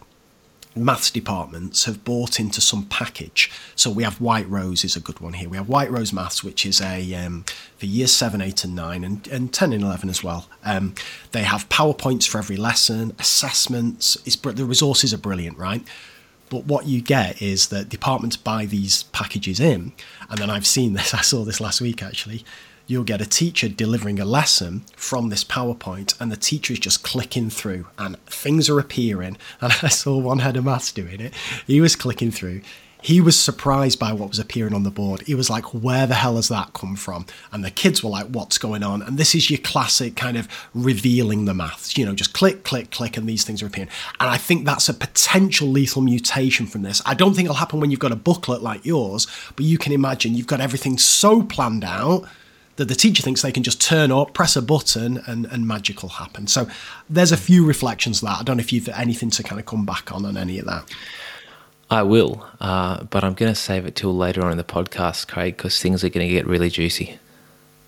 maths 0.75 1.11
departments 1.11 1.85
have 1.85 2.03
bought 2.03 2.39
into 2.39 2.61
some 2.61 2.85
package. 2.85 3.51
So 3.75 3.89
we 3.89 4.03
have 4.03 4.21
White 4.21 4.49
Rose 4.49 4.83
is 4.83 4.95
a 4.95 4.99
good 4.99 5.19
one 5.19 5.33
here. 5.33 5.49
We 5.49 5.57
have 5.57 5.67
White 5.67 5.91
Rose 5.91 6.13
Maths, 6.13 6.43
which 6.43 6.65
is 6.65 6.81
a 6.81 7.13
um, 7.15 7.45
for 7.77 7.85
years 7.85 8.11
seven, 8.11 8.41
eight, 8.41 8.63
and 8.63 8.75
nine, 8.75 9.03
and, 9.03 9.27
and 9.27 9.53
ten 9.53 9.73
and 9.73 9.83
eleven 9.83 10.09
as 10.09 10.23
well. 10.23 10.47
Um, 10.63 10.95
they 11.31 11.43
have 11.43 11.67
powerpoints 11.69 12.27
for 12.27 12.37
every 12.37 12.57
lesson, 12.57 13.13
assessments. 13.19 14.17
It's 14.25 14.35
the 14.35 14.65
resources 14.65 15.13
are 15.13 15.17
brilliant, 15.17 15.57
right? 15.57 15.83
But 16.49 16.65
what 16.65 16.85
you 16.85 17.01
get 17.01 17.41
is 17.41 17.69
that 17.69 17.87
departments 17.87 18.35
buy 18.35 18.65
these 18.65 19.03
packages 19.03 19.59
in, 19.59 19.93
and 20.29 20.39
then 20.39 20.49
I've 20.49 20.67
seen 20.67 20.93
this. 20.95 21.13
I 21.13 21.21
saw 21.21 21.43
this 21.43 21.61
last 21.61 21.81
week 21.81 22.01
actually 22.01 22.45
you'll 22.91 23.03
get 23.05 23.21
a 23.21 23.25
teacher 23.25 23.69
delivering 23.69 24.19
a 24.19 24.25
lesson 24.25 24.83
from 24.97 25.29
this 25.29 25.45
PowerPoint, 25.45 26.19
and 26.19 26.31
the 26.31 26.37
teacher 26.37 26.73
is 26.73 26.79
just 26.79 27.03
clicking 27.03 27.49
through, 27.49 27.87
and 27.97 28.23
things 28.25 28.69
are 28.69 28.79
appearing. 28.79 29.37
And 29.61 29.73
I 29.83 29.89
saw 29.89 30.17
one 30.17 30.39
head 30.39 30.57
of 30.57 30.65
maths 30.65 30.91
doing 30.91 31.21
it. 31.21 31.33
He 31.67 31.79
was 31.79 31.95
clicking 31.95 32.31
through. 32.31 32.61
He 33.03 33.21
was 33.21 33.39
surprised 33.39 33.99
by 33.99 34.11
what 34.13 34.29
was 34.29 34.39
appearing 34.39 34.73
on 34.73 34.83
the 34.83 34.91
board. 34.91 35.21
He 35.21 35.35
was 35.35 35.49
like, 35.49 35.73
Where 35.73 36.07
the 36.07 36.15
hell 36.15 36.35
has 36.35 36.49
that 36.49 36.73
come 36.73 36.95
from? 36.95 37.25
And 37.51 37.63
the 37.63 37.71
kids 37.71 38.03
were 38.03 38.09
like, 38.09 38.27
What's 38.27 38.57
going 38.57 38.83
on? 38.83 39.01
And 39.01 39.17
this 39.17 39.33
is 39.35 39.49
your 39.49 39.59
classic 39.59 40.15
kind 40.15 40.35
of 40.35 40.47
revealing 40.73 41.45
the 41.45 41.53
maths, 41.53 41.97
you 41.97 42.05
know, 42.05 42.13
just 42.13 42.33
click, 42.33 42.63
click, 42.63 42.91
click, 42.91 43.17
and 43.17 43.29
these 43.29 43.43
things 43.43 43.61
are 43.61 43.67
appearing. 43.67 43.89
And 44.19 44.29
I 44.29 44.37
think 44.37 44.65
that's 44.65 44.89
a 44.89 44.93
potential 44.93 45.67
lethal 45.67 46.01
mutation 46.01 46.65
from 46.65 46.81
this. 46.81 47.01
I 47.05 47.13
don't 47.13 47.33
think 47.33 47.45
it'll 47.45 47.55
happen 47.55 47.79
when 47.79 47.91
you've 47.91 47.99
got 47.99 48.11
a 48.11 48.15
booklet 48.17 48.61
like 48.61 48.85
yours, 48.85 49.27
but 49.55 49.65
you 49.65 49.77
can 49.77 49.93
imagine 49.93 50.35
you've 50.35 50.47
got 50.47 50.61
everything 50.61 50.97
so 50.97 51.43
planned 51.43 51.83
out 51.83 52.27
that 52.81 52.87
the 52.87 52.95
teacher 52.95 53.21
thinks 53.21 53.43
they 53.43 53.51
can 53.51 53.61
just 53.61 53.79
turn 53.79 54.11
up, 54.11 54.33
press 54.33 54.55
a 54.55 54.61
button, 54.61 55.21
and, 55.27 55.45
and 55.45 55.67
magic 55.67 56.01
will 56.01 56.09
happen. 56.09 56.47
So 56.47 56.67
there's 57.09 57.31
a 57.31 57.37
few 57.37 57.63
reflections 57.63 58.23
of 58.23 58.29
that. 58.29 58.39
I 58.39 58.43
don't 58.43 58.57
know 58.57 58.61
if 58.61 58.73
you've 58.73 58.89
anything 58.89 59.29
to 59.29 59.43
kind 59.43 59.59
of 59.59 59.67
come 59.67 59.85
back 59.85 60.11
on 60.11 60.25
on 60.25 60.35
any 60.35 60.57
of 60.57 60.65
that. 60.65 60.91
I 61.91 62.01
will, 62.03 62.43
uh, 62.59 63.03
but 63.03 63.23
I'm 63.23 63.33
going 63.35 63.51
to 63.51 63.59
save 63.59 63.85
it 63.85 63.95
till 63.95 64.15
later 64.15 64.43
on 64.43 64.51
in 64.51 64.57
the 64.57 64.63
podcast, 64.63 65.27
Craig, 65.27 65.57
because 65.57 65.79
things 65.79 66.03
are 66.03 66.09
going 66.09 66.27
to 66.27 66.33
get 66.33 66.47
really 66.47 66.69
juicy. 66.69 67.19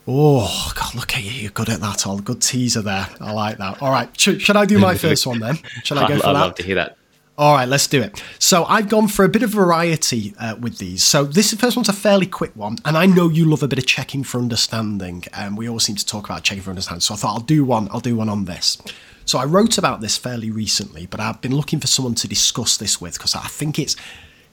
Oh, 0.05 0.71
God, 0.75 0.93
look 0.95 1.15
at 1.15 1.23
you. 1.23 1.31
You're 1.31 1.51
good 1.51 1.69
at 1.69 1.79
that, 1.79 2.05
Ol. 2.05 2.19
Good 2.19 2.41
teaser 2.41 2.81
there. 2.81 3.07
I 3.21 3.31
like 3.31 3.57
that. 3.57 3.81
All 3.81 3.91
right. 3.91 4.09
Should, 4.19 4.41
should 4.41 4.57
I 4.57 4.65
do 4.65 4.77
my 4.77 4.95
first 4.97 5.25
one 5.25 5.39
then? 5.39 5.57
Should 5.83 5.97
I 5.97 6.07
go 6.07 6.15
for 6.15 6.21
that? 6.23 6.27
I'd 6.27 6.35
that? 6.35 6.39
love 6.39 6.55
to 6.55 6.63
hear 6.63 6.75
that. 6.75 6.97
All 7.35 7.55
right, 7.55 7.67
let's 7.67 7.87
do 7.87 7.99
it. 7.99 8.23
So 8.37 8.63
I've 8.65 8.89
gone 8.89 9.07
for 9.07 9.25
a 9.25 9.29
bit 9.29 9.41
of 9.41 9.49
variety 9.49 10.35
uh, 10.39 10.55
with 10.59 10.77
these. 10.77 11.03
So 11.03 11.23
this 11.23 11.51
first 11.55 11.75
one's 11.75 11.89
a 11.89 11.93
fairly 11.93 12.27
quick 12.27 12.55
one, 12.55 12.77
and 12.85 12.95
I 12.95 13.07
know 13.07 13.27
you 13.27 13.45
love 13.45 13.63
a 13.63 13.67
bit 13.67 13.79
of 13.79 13.87
checking 13.87 14.23
for 14.23 14.37
understanding, 14.37 15.23
and 15.33 15.57
we 15.57 15.67
always 15.67 15.83
seem 15.83 15.95
to 15.95 16.05
talk 16.05 16.25
about 16.25 16.43
checking 16.43 16.61
for 16.61 16.69
understanding. 16.69 17.01
So 17.01 17.15
I 17.15 17.17
thought 17.17 17.33
I'll 17.33 17.39
do 17.39 17.65
one. 17.65 17.87
I'll 17.89 18.01
do 18.01 18.15
one 18.15 18.29
on 18.29 18.45
this. 18.45 18.77
So 19.25 19.39
I 19.39 19.45
wrote 19.45 19.79
about 19.79 19.99
this 19.99 20.15
fairly 20.15 20.51
recently, 20.51 21.07
but 21.07 21.19
I've 21.19 21.41
been 21.41 21.55
looking 21.55 21.79
for 21.79 21.87
someone 21.87 22.13
to 22.15 22.27
discuss 22.27 22.77
this 22.77 23.01
with 23.01 23.15
because 23.17 23.35
I 23.35 23.47
think 23.47 23.79
it's 23.79 23.95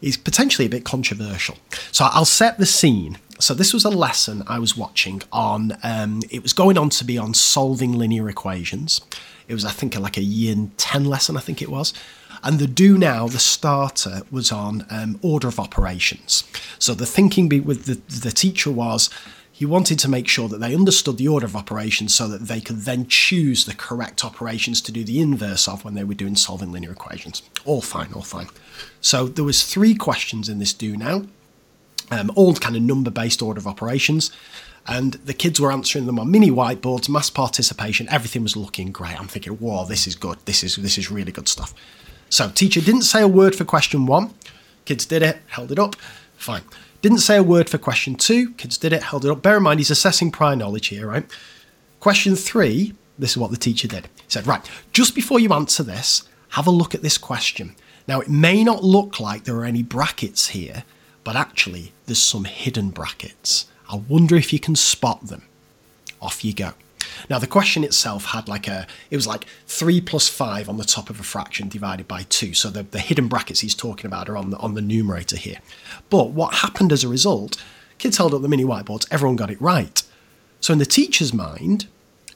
it's 0.00 0.16
potentially 0.16 0.64
a 0.64 0.70
bit 0.70 0.86
controversial. 0.86 1.58
So 1.92 2.08
I'll 2.10 2.24
set 2.24 2.56
the 2.56 2.64
scene. 2.64 3.18
So 3.38 3.52
this 3.52 3.74
was 3.74 3.84
a 3.84 3.90
lesson 3.90 4.42
I 4.46 4.58
was 4.58 4.74
watching 4.74 5.22
on. 5.30 5.76
Um, 5.82 6.22
it 6.30 6.42
was 6.42 6.54
going 6.54 6.78
on 6.78 6.88
to 6.90 7.04
be 7.04 7.18
on 7.18 7.34
solving 7.34 7.92
linear 7.92 8.30
equations. 8.30 9.02
It 9.48 9.52
was, 9.52 9.66
I 9.66 9.70
think, 9.70 9.98
like 9.98 10.16
a 10.16 10.22
year 10.22 10.56
ten 10.78 11.04
lesson. 11.04 11.36
I 11.36 11.40
think 11.40 11.60
it 11.60 11.68
was. 11.68 11.92
And 12.42 12.58
the 12.58 12.66
do 12.66 12.96
now, 12.96 13.28
the 13.28 13.38
starter, 13.38 14.22
was 14.30 14.50
on 14.50 14.86
um, 14.90 15.18
order 15.22 15.48
of 15.48 15.60
operations. 15.60 16.44
So 16.78 16.94
the 16.94 17.06
thinking 17.06 17.48
with 17.64 17.84
the, 17.84 18.00
the 18.20 18.30
teacher 18.30 18.70
was 18.70 19.10
he 19.52 19.66
wanted 19.66 19.98
to 19.98 20.08
make 20.08 20.26
sure 20.26 20.48
that 20.48 20.58
they 20.58 20.74
understood 20.74 21.18
the 21.18 21.28
order 21.28 21.44
of 21.44 21.54
operations 21.54 22.14
so 22.14 22.26
that 22.28 22.46
they 22.48 22.62
could 22.62 22.78
then 22.78 23.06
choose 23.06 23.66
the 23.66 23.74
correct 23.74 24.24
operations 24.24 24.80
to 24.80 24.92
do 24.92 25.04
the 25.04 25.20
inverse 25.20 25.68
of 25.68 25.84
when 25.84 25.94
they 25.94 26.04
were 26.04 26.14
doing 26.14 26.34
solving 26.34 26.72
linear 26.72 26.92
equations. 26.92 27.42
All 27.66 27.82
fine, 27.82 28.10
all 28.14 28.22
fine. 28.22 28.48
So 29.02 29.26
there 29.26 29.44
was 29.44 29.64
three 29.64 29.94
questions 29.94 30.48
in 30.48 30.60
this 30.60 30.72
do 30.72 30.96
now, 30.96 31.26
um, 32.10 32.32
all 32.36 32.54
kind 32.54 32.74
of 32.74 32.80
number-based 32.82 33.42
order 33.42 33.58
of 33.58 33.66
operations 33.66 34.30
and 34.86 35.14
the 35.14 35.34
kids 35.34 35.60
were 35.60 35.70
answering 35.70 36.06
them 36.06 36.18
on 36.18 36.30
mini 36.30 36.50
whiteboards, 36.50 37.08
mass 37.08 37.30
participation, 37.30 38.08
everything 38.08 38.42
was 38.42 38.56
looking 38.56 38.92
great. 38.92 39.18
I'm 39.18 39.28
thinking, 39.28 39.52
whoa, 39.54 39.84
this 39.84 40.06
is 40.06 40.14
good. 40.14 40.38
This 40.46 40.64
is 40.64 40.76
this 40.76 40.98
is 40.98 41.10
really 41.10 41.32
good 41.32 41.48
stuff. 41.48 41.74
So 42.30 42.48
teacher 42.48 42.80
didn't 42.80 43.02
say 43.02 43.20
a 43.20 43.28
word 43.28 43.54
for 43.54 43.64
question 43.64 44.06
one. 44.06 44.32
Kids 44.86 45.04
did 45.04 45.22
it, 45.22 45.38
held 45.48 45.70
it 45.70 45.78
up, 45.78 45.96
fine. 46.36 46.62
Didn't 47.02 47.18
say 47.18 47.36
a 47.36 47.42
word 47.42 47.68
for 47.68 47.76
question 47.76 48.14
two. 48.14 48.52
Kids 48.52 48.78
did 48.78 48.92
it, 48.92 49.02
held 49.02 49.24
it 49.24 49.30
up. 49.30 49.42
Bear 49.42 49.58
in 49.58 49.62
mind, 49.62 49.80
he's 49.80 49.90
assessing 49.90 50.30
prior 50.30 50.56
knowledge 50.56 50.88
here, 50.88 51.06
right? 51.06 51.26
Question 51.98 52.36
three, 52.36 52.94
this 53.18 53.32
is 53.32 53.36
what 53.36 53.50
the 53.50 53.56
teacher 53.56 53.88
did. 53.88 54.06
He 54.16 54.28
said, 54.28 54.46
right, 54.46 54.68
just 54.92 55.14
before 55.14 55.40
you 55.40 55.52
answer 55.52 55.82
this, 55.82 56.22
have 56.50 56.66
a 56.66 56.70
look 56.70 56.94
at 56.94 57.02
this 57.02 57.18
question. 57.18 57.74
Now, 58.08 58.20
it 58.20 58.28
may 58.28 58.64
not 58.64 58.82
look 58.82 59.20
like 59.20 59.44
there 59.44 59.56
are 59.56 59.64
any 59.64 59.82
brackets 59.82 60.48
here, 60.48 60.84
but 61.24 61.36
actually, 61.36 61.92
there's 62.06 62.22
some 62.22 62.44
hidden 62.44 62.90
brackets. 62.90 63.66
I 63.88 63.96
wonder 63.96 64.36
if 64.36 64.52
you 64.52 64.58
can 64.58 64.76
spot 64.76 65.26
them. 65.26 65.42
Off 66.22 66.44
you 66.44 66.54
go. 66.54 66.72
Now, 67.28 67.38
the 67.38 67.46
question 67.46 67.84
itself 67.84 68.26
had 68.26 68.48
like 68.48 68.68
a, 68.68 68.86
it 69.10 69.16
was 69.16 69.26
like 69.26 69.46
3 69.66 70.00
plus 70.00 70.28
5 70.28 70.68
on 70.68 70.76
the 70.76 70.84
top 70.84 71.10
of 71.10 71.20
a 71.20 71.22
fraction 71.22 71.68
divided 71.68 72.08
by 72.08 72.24
2. 72.28 72.54
So 72.54 72.70
the, 72.70 72.82
the 72.82 72.98
hidden 72.98 73.28
brackets 73.28 73.60
he's 73.60 73.74
talking 73.74 74.06
about 74.06 74.28
are 74.28 74.36
on 74.36 74.50
the, 74.50 74.56
on 74.58 74.74
the 74.74 74.80
numerator 74.80 75.36
here. 75.36 75.58
But 76.08 76.30
what 76.30 76.54
happened 76.54 76.92
as 76.92 77.04
a 77.04 77.08
result, 77.08 77.62
kids 77.98 78.16
held 78.16 78.34
up 78.34 78.42
the 78.42 78.48
mini 78.48 78.64
whiteboards, 78.64 79.06
everyone 79.10 79.36
got 79.36 79.50
it 79.50 79.60
right. 79.60 80.02
So 80.60 80.72
in 80.72 80.78
the 80.78 80.86
teacher's 80.86 81.32
mind, 81.32 81.86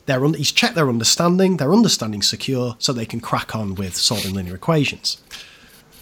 they're 0.06 0.24
un- 0.24 0.34
he's 0.34 0.52
checked 0.52 0.74
their 0.74 0.88
understanding, 0.88 1.56
their 1.56 1.72
understanding 1.72 2.22
secure, 2.22 2.76
so 2.78 2.92
they 2.92 3.06
can 3.06 3.20
crack 3.20 3.54
on 3.54 3.74
with 3.74 3.96
solving 3.96 4.34
linear 4.34 4.54
equations. 4.54 5.22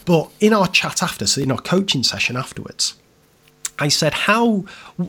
But 0.04 0.30
in 0.40 0.52
our 0.52 0.66
chat 0.66 1.02
after, 1.02 1.26
so 1.26 1.40
in 1.40 1.52
our 1.52 1.60
coaching 1.60 2.02
session 2.02 2.36
afterwards, 2.36 2.94
I 3.78 3.88
said, 3.88 4.14
how, 4.14 4.64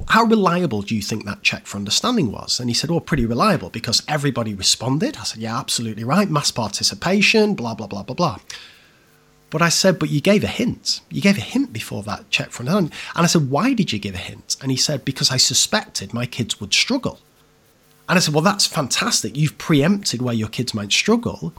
how 0.08 0.24
reliable 0.24 0.82
do 0.82 0.96
you 0.96 1.02
think 1.02 1.26
that 1.26 1.44
check 1.44 1.66
for 1.68 1.78
understanding 1.78 2.32
was? 2.32 2.60
And 2.60 2.70
he 2.70 2.74
said, 2.74 2.90
well, 2.90 3.02
pretty 3.02 3.26
reliable 3.26 3.70
because 3.70 4.02
everybody 4.08 4.54
responded. 4.54 5.18
I 5.18 5.24
said, 5.24 5.42
yeah, 5.42 5.60
absolutely 5.60 6.04
right. 6.04 6.30
Mass 6.30 6.52
participation, 6.52 7.56
blah, 7.56 7.76
blah, 7.76 7.88
blah, 7.88 8.04
blah, 8.04 8.16
blah. 8.16 8.38
But 9.50 9.62
I 9.62 9.70
said, 9.70 10.00
but 10.00 10.10
you 10.10 10.20
gave 10.20 10.44
a 10.44 10.48
hint. 10.48 11.02
You 11.12 11.22
gave 11.22 11.38
a 11.38 11.42
hint 11.42 11.72
before 11.72 12.02
that 12.04 12.30
check 12.32 12.50
for 12.50 12.62
understanding. 12.62 12.92
And 13.16 13.24
I 13.24 13.28
said, 13.28 13.52
why 13.52 13.74
did 13.74 13.94
you 13.94 14.00
give 14.00 14.16
a 14.16 14.18
hint? 14.18 14.56
And 14.62 14.72
he 14.72 14.78
said, 14.78 15.06
because 15.06 15.30
I 15.30 15.38
suspected 15.38 16.14
my 16.14 16.26
kids 16.26 16.60
would 16.60 16.74
struggle. 16.74 17.20
And 18.10 18.18
I 18.18 18.20
said, 18.20 18.34
well, 18.34 18.44
that's 18.44 18.66
fantastic. 18.66 19.38
You've 19.38 19.58
preempted 19.58 20.22
where 20.22 20.34
your 20.34 20.50
kids 20.50 20.74
might 20.74 20.92
struggle, 20.92 21.54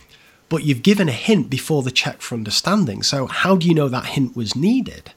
but 0.49 0.65
you've 0.65 0.83
given 0.83 1.09
a 1.09 1.13
hint 1.13 1.49
before 1.51 1.83
the 1.83 1.93
check 1.93 2.21
for 2.21 2.35
understanding. 2.35 3.03
So 3.03 3.27
how 3.27 3.57
do 3.57 3.69
you 3.69 3.75
know 3.75 3.89
that 3.89 4.07
hint 4.07 4.35
was 4.37 4.57
needed? 4.57 5.13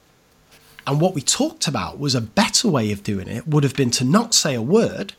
And 0.88 1.02
what 1.02 1.14
we 1.14 1.20
talked 1.20 1.68
about 1.68 1.98
was 1.98 2.14
a 2.14 2.20
better 2.22 2.66
way 2.66 2.90
of 2.92 3.02
doing 3.02 3.28
it 3.28 3.46
would 3.46 3.62
have 3.62 3.76
been 3.76 3.90
to 3.90 4.04
not 4.04 4.32
say 4.32 4.54
a 4.54 4.62
word, 4.62 5.12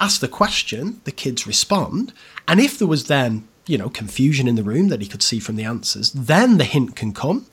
ask 0.00 0.22
the 0.22 0.26
question, 0.26 1.02
the 1.04 1.12
kids 1.12 1.46
respond, 1.46 2.14
and 2.48 2.60
if 2.60 2.78
there 2.78 2.88
was 2.88 3.04
then, 3.04 3.46
you 3.66 3.76
know, 3.76 3.90
confusion 3.90 4.48
in 4.48 4.54
the 4.54 4.62
room 4.62 4.88
that 4.88 5.02
he 5.02 5.06
could 5.06 5.22
see 5.22 5.38
from 5.38 5.56
the 5.56 5.64
answers, 5.64 6.12
then 6.12 6.56
the 6.56 6.64
hint 6.64 6.96
can 6.96 7.12
come, 7.12 7.44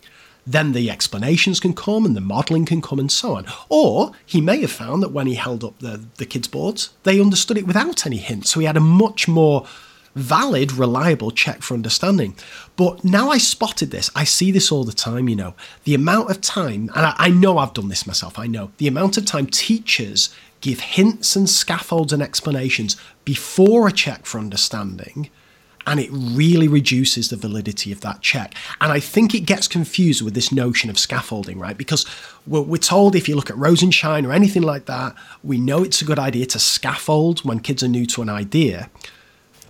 then 0.47 0.71
the 0.71 0.89
explanations 0.89 1.59
can 1.59 1.73
come 1.73 2.05
and 2.05 2.15
the 2.15 2.21
modelling 2.21 2.63
can 2.63 2.81
come 2.81 2.97
and 2.97 3.11
so 3.11 3.35
on. 3.35 3.45
Or 3.67 4.13
he 4.25 4.39
may 4.39 4.61
have 4.61 4.71
found 4.71 5.03
that 5.03 5.11
when 5.11 5.27
he 5.27 5.35
held 5.35 5.65
up 5.65 5.79
the, 5.79 6.01
the 6.15 6.25
kids' 6.25 6.47
boards, 6.47 6.93
they 7.03 7.19
understood 7.19 7.57
it 7.57 7.67
without 7.67 8.05
any 8.05 8.17
hint. 8.17 8.47
So 8.47 8.61
he 8.61 8.67
had 8.67 8.77
a 8.77 8.81
much 8.81 9.27
more 9.27 9.65
valid, 10.15 10.71
reliable 10.71 11.31
check 11.31 11.61
for 11.61 11.73
understanding. 11.73 12.35
But 12.75 13.03
now 13.03 13.29
I 13.29 13.37
spotted 13.37 13.91
this, 13.91 14.09
I 14.15 14.23
see 14.23 14.51
this 14.51 14.71
all 14.71 14.83
the 14.83 14.93
time, 14.93 15.27
you 15.27 15.35
know, 15.35 15.55
the 15.83 15.95
amount 15.95 16.29
of 16.29 16.41
time, 16.41 16.89
and 16.95 17.05
I, 17.05 17.15
I 17.17 17.29
know 17.29 17.57
I've 17.57 17.73
done 17.73 17.89
this 17.89 18.07
myself, 18.07 18.37
I 18.37 18.47
know, 18.47 18.71
the 18.77 18.87
amount 18.87 19.17
of 19.17 19.25
time 19.25 19.47
teachers 19.47 20.33
give 20.61 20.79
hints 20.79 21.35
and 21.35 21.49
scaffolds 21.49 22.13
and 22.13 22.23
explanations 22.23 22.95
before 23.25 23.87
a 23.87 23.91
check 23.91 24.25
for 24.25 24.39
understanding 24.39 25.29
and 25.85 25.99
it 25.99 26.09
really 26.11 26.67
reduces 26.67 27.29
the 27.29 27.35
validity 27.35 27.91
of 27.91 28.01
that 28.01 28.21
check. 28.21 28.55
And 28.79 28.91
I 28.91 28.99
think 28.99 29.35
it 29.35 29.41
gets 29.41 29.67
confused 29.67 30.21
with 30.21 30.33
this 30.33 30.51
notion 30.51 30.89
of 30.89 30.97
scaffolding, 30.97 31.59
right? 31.59 31.77
Because 31.77 32.05
we're, 32.47 32.61
we're, 32.61 32.77
told 32.77 33.15
if 33.15 33.27
you 33.27 33.35
look 33.35 33.49
at 33.49 33.57
Rosenshine 33.57 34.25
or 34.25 34.31
anything 34.31 34.63
like 34.63 34.85
that, 34.85 35.15
we 35.43 35.57
know 35.57 35.83
it's 35.83 36.01
a 36.01 36.05
good 36.05 36.19
idea 36.19 36.45
to 36.47 36.59
scaffold 36.59 37.43
when 37.43 37.59
kids 37.59 37.83
are 37.83 37.87
new 37.87 38.05
to 38.07 38.21
an 38.21 38.29
idea. 38.29 38.89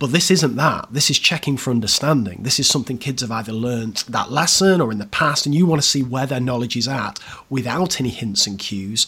But 0.04 0.12
this 0.12 0.30
isn't 0.30 0.56
that. 0.56 0.88
This 0.90 1.08
is 1.08 1.18
checking 1.18 1.56
for 1.56 1.70
understanding. 1.70 2.42
This 2.42 2.60
is 2.60 2.68
something 2.68 2.98
kids 2.98 3.22
have 3.22 3.30
either 3.30 3.52
learnt 3.52 4.04
that 4.06 4.30
lesson 4.30 4.82
or 4.82 4.92
in 4.92 4.98
the 4.98 5.06
past, 5.06 5.46
and 5.46 5.54
you 5.54 5.64
want 5.64 5.80
to 5.80 5.88
see 5.88 6.02
where 6.02 6.26
their 6.26 6.40
knowledge 6.40 6.76
is 6.76 6.86
at 6.86 7.18
without 7.48 7.98
any 7.98 8.10
hints 8.10 8.46
and 8.46 8.58
cues. 8.58 9.06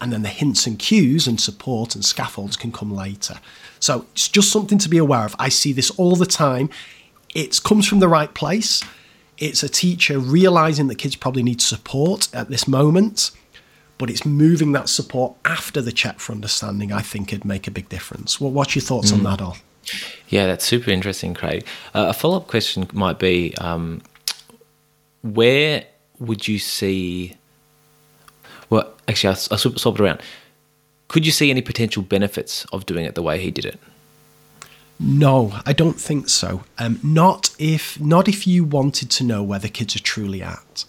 And 0.00 0.12
then 0.12 0.22
the 0.22 0.28
hints 0.28 0.64
and 0.64 0.78
cues 0.78 1.26
and 1.26 1.40
support 1.40 1.96
and 1.96 2.04
scaffolds 2.04 2.56
can 2.56 2.70
come 2.70 2.94
later. 2.94 3.40
So 3.80 4.06
it's 4.12 4.28
just 4.28 4.52
something 4.52 4.78
to 4.78 4.88
be 4.88 4.98
aware 4.98 5.24
of. 5.24 5.34
I 5.36 5.48
see 5.48 5.72
this 5.72 5.90
Ol 5.98 6.14
the 6.14 6.26
time. 6.26 6.70
It 7.34 7.60
comes 7.64 7.88
from 7.88 7.98
the 7.98 8.06
right 8.06 8.32
place. 8.32 8.84
It's 9.38 9.64
a 9.64 9.68
teacher 9.68 10.20
realizing 10.20 10.86
that 10.86 10.98
kids 10.98 11.16
probably 11.16 11.42
need 11.42 11.60
support 11.60 12.32
at 12.32 12.50
this 12.50 12.68
moment, 12.68 13.32
but 13.98 14.10
it's 14.10 14.24
moving 14.24 14.70
that 14.74 14.88
support 14.88 15.34
after 15.44 15.82
the 15.82 15.90
check 15.90 16.20
for 16.20 16.30
understanding, 16.30 16.92
I 16.92 17.00
think, 17.00 17.30
could 17.30 17.44
make 17.44 17.66
a 17.66 17.72
big 17.72 17.88
difference. 17.88 18.40
Well, 18.40 18.52
what's 18.52 18.76
your 18.76 18.84
thoughts 18.84 19.10
mm. 19.10 19.14
on 19.14 19.24
that, 19.24 19.42
all? 19.42 19.56
Yeah, 20.28 20.46
that's 20.46 20.64
super 20.64 20.90
interesting, 20.90 21.34
Craig. 21.34 21.66
Uh, 21.94 22.06
a 22.08 22.12
follow 22.12 22.38
up 22.38 22.48
question 22.48 22.88
might 22.92 23.18
be 23.18 23.54
um, 23.58 24.02
where 25.22 25.84
would 26.18 26.48
you 26.48 26.58
see. 26.58 27.36
Well, 28.70 28.92
actually, 29.06 29.34
I'll, 29.34 29.40
I'll 29.52 29.58
swap 29.58 29.94
it 29.94 30.00
around. 30.00 30.20
Could 31.08 31.24
you 31.24 31.32
see 31.32 31.50
any 31.50 31.62
potential 31.62 32.02
benefits 32.02 32.64
of 32.72 32.84
doing 32.86 33.04
it 33.04 33.14
the 33.14 33.22
way 33.22 33.40
he 33.40 33.50
did 33.50 33.64
it? 33.64 33.78
No, 34.98 35.60
I 35.64 35.72
don't 35.72 36.00
think 36.00 36.28
so. 36.28 36.64
Um, 36.78 36.98
not 37.02 37.54
if 37.58 38.00
not 38.00 38.28
if 38.28 38.46
you 38.46 38.64
wanted 38.64 39.10
to 39.10 39.24
know 39.24 39.42
where 39.42 39.58
the 39.58 39.68
kids 39.68 39.94
are 39.94 40.00
truly 40.00 40.42
at. 40.42 40.84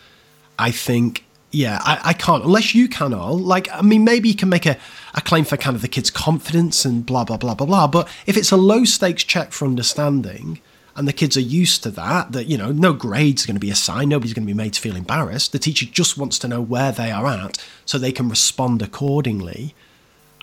I 0.58 0.72
think 0.72 1.26
yeah, 1.58 1.80
I, 1.82 2.00
I 2.06 2.13
can't 2.13 2.43
unless 2.43 2.76
you 2.76 2.88
can 2.88 3.15
Ol. 3.15 3.39
Like, 3.39 3.67
I 3.74 3.82
mean, 3.82 4.04
maybe 4.04 4.30
you 4.30 4.36
can 4.36 4.48
make 4.48 4.67
a, 4.67 4.78
a 5.15 5.22
claim 5.22 5.43
for 5.43 5.58
kind 5.58 5.76
of 5.76 5.82
the 5.82 5.88
kid's 5.88 6.12
confidence 6.12 6.86
and 6.86 7.04
blah 7.04 7.24
blah 7.24 7.38
blah 7.38 7.56
blah 7.56 7.65
blah. 7.65 7.88
But 7.88 8.08
if 8.28 8.38
it's 8.38 8.52
a 8.52 8.58
low 8.58 8.84
stakes 8.86 9.24
check 9.24 9.52
for 9.52 9.65
understanding, 9.65 10.62
and 10.96 11.08
the 11.08 11.13
kids 11.13 11.36
are 11.36 11.41
used 11.41 11.82
to 11.84 11.91
that, 11.91 12.32
that 12.34 12.46
you 12.46 12.60
know, 12.60 12.72
no 12.72 12.93
grades 12.93 13.43
are 13.43 13.48
going 13.48 13.56
to 13.56 13.60
be 13.60 13.72
assigned, 13.72 14.10
nobody's 14.10 14.34
going 14.34 14.46
to 14.46 14.54
be 14.54 14.58
made 14.58 14.74
to 14.74 14.82
feel 14.82 14.96
embarrassed. 14.96 15.52
The 15.52 15.60
teacher 15.60 15.88
just 15.88 16.15
wants 16.15 16.38
to 16.39 16.48
know 16.48 16.62
where 16.62 16.91
they 16.91 17.10
are 17.10 17.26
at 17.26 17.58
so 17.86 17.98
they 17.98 18.12
can 18.12 18.30
respond 18.30 18.84
accordingly. 18.84 19.74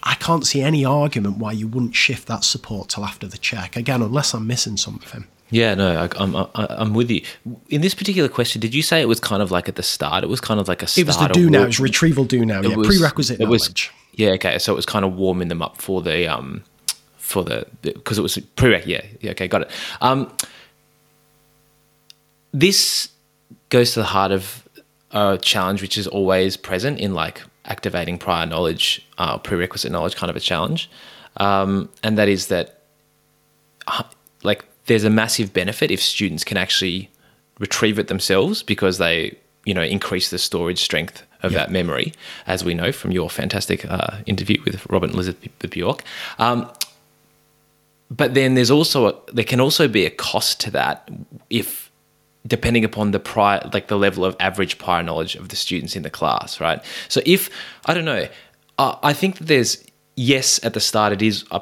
I 0.03 0.17
can't 0.17 0.45
see 0.45 0.63
any 0.63 0.85
argument 0.85 1.39
why 1.39 1.53
you 1.53 1.69
wouldn't 1.69 1.95
shift 1.95 2.27
that 2.27 2.43
support 2.43 2.89
till 2.89 3.05
after 3.05 3.29
the 3.29 3.39
check. 3.39 3.77
Again, 3.77 4.03
unless 4.03 4.35
I'm 4.35 4.47
missing 4.47 4.77
something. 4.77 5.27
Yeah, 5.51 5.75
no, 5.75 6.09
I, 6.19 6.23
am 6.23 6.35
I'm, 6.35 6.47
I'm 6.55 6.95
with 6.95 7.11
you. 7.11 7.23
In 7.69 7.81
this 7.81 7.95
particular 7.95 8.29
question, 8.29 8.61
did 8.61 8.75
you 8.75 8.83
say 8.83 9.01
it 9.01 9.09
was 9.09 9.21
kind 9.21 9.43
of 9.43 9.51
like 9.51 9.69
at 9.69 9.77
the 9.77 9.83
start? 9.83 10.25
It 10.25 10.29
was 10.29 10.41
kind 10.41 10.59
of 10.59 10.69
like 10.69 10.83
a 10.83 10.89
It 10.97 11.07
was 11.07 11.19
the 11.19 11.29
do 11.29 11.51
now, 11.51 11.63
it 11.63 11.67
was 11.67 11.81
retrieval 11.81 12.25
do 12.25 12.45
now, 12.45 12.63
yeah, 12.63 12.75
was, 12.75 12.89
prerequisite 12.89 13.41
it 13.41 13.45
knowledge. 13.45 13.93
Was, 13.93 14.19
yeah, 14.19 14.31
okay, 14.31 14.59
so 14.59 14.73
it 14.73 14.77
was 14.77 14.87
kind 14.87 15.05
of 15.05 15.15
warming 15.15 15.49
them 15.49 15.63
up 15.63 15.81
for 15.81 16.03
the 16.03 16.27
um 16.27 16.65
for 17.17 17.45
the 17.45 17.67
because 17.83 18.19
it 18.19 18.23
was 18.23 18.37
prereq. 18.37 18.87
Yeah, 18.87 19.05
yeah, 19.21 19.33
okay, 19.33 19.49
got 19.49 19.63
it. 19.63 19.71
Um, 20.01 20.33
this 22.53 23.11
goes 23.69 23.93
to 23.95 24.01
the 24.01 24.07
heart 24.07 24.33
of 24.33 24.67
a 25.11 25.39
challenge 25.39 25.83
which 25.83 25.99
is 25.99 26.07
always 26.07 26.57
present 26.57 26.99
in 26.99 27.15
like 27.15 27.43
activating 27.65 28.19
prior 28.19 28.47
knowledge, 28.47 29.07
uh, 29.19 29.39
prerequisite 29.39 29.91
knowledge, 29.93 30.17
kind 30.17 30.31
of 30.31 30.37
a 30.37 30.41
challenge, 30.41 30.91
um, 31.37 31.89
and 32.03 32.19
that 32.19 32.29
is 32.29 32.49
that 32.49 32.81
like 34.43 34.65
there's 34.87 35.05
a 35.05 35.11
massive 35.11 35.53
benefit 35.53 35.91
if 35.91 36.03
students 36.03 36.45
can 36.45 36.57
actually 36.57 37.11
retrieve 37.59 37.99
it 37.99 38.09
themselves 38.09 38.63
because 38.63 38.99
they 38.99 39.37
you 39.65 39.75
know 39.75 39.83
increase 39.83 40.31
the 40.31 40.39
storage 40.39 40.79
strength 40.79 41.23
of 41.43 41.53
yep. 41.53 41.61
that 41.67 41.73
memory, 41.73 42.13
as 42.47 42.65
we 42.65 42.75
know 42.75 42.93
from 42.93 43.13
your 43.13 43.29
fantastic 43.31 43.85
uh, 43.85 44.19
interview 44.27 44.63
with 44.65 44.87
Robert 44.91 45.07
and 45.07 45.15
Elizabeth 45.15 45.71
Bjork. 45.71 46.03
Um, 46.39 46.71
but 48.11 48.35
then 48.35 48.55
there's 48.55 48.71
also 48.71 49.09
a, 49.09 49.15
there 49.33 49.45
can 49.45 49.61
also 49.61 49.89
be 49.89 50.07
a 50.07 50.11
cost 50.11 50.61
to 50.61 50.71
that 50.71 51.11
if 51.51 51.91
depending 52.47 52.85
upon 52.85 53.11
the 53.11 53.19
prior 53.19 53.61
like 53.73 53.89
the 53.89 53.97
level 53.97 54.25
of 54.25 54.37
average 54.39 54.79
prior 54.79 55.03
knowledge 55.03 55.35
of 55.35 55.49
the 55.49 55.57
students 55.57 55.97
in 55.97 56.03
the 56.03 56.11
class, 56.11 56.61
right? 56.61 56.83
So 57.09 57.21
if 57.25 57.51
I 57.87 57.95
don't 57.95 58.05
know, 58.05 58.29
Uh, 58.77 58.97
I 59.11 59.15
think 59.15 59.37
that 59.39 59.47
there's 59.47 59.79
yes 60.17 60.61
at 60.65 60.73
the 60.73 60.81
start 60.81 61.13
it 61.13 61.23
is 61.23 61.45
a 61.51 61.61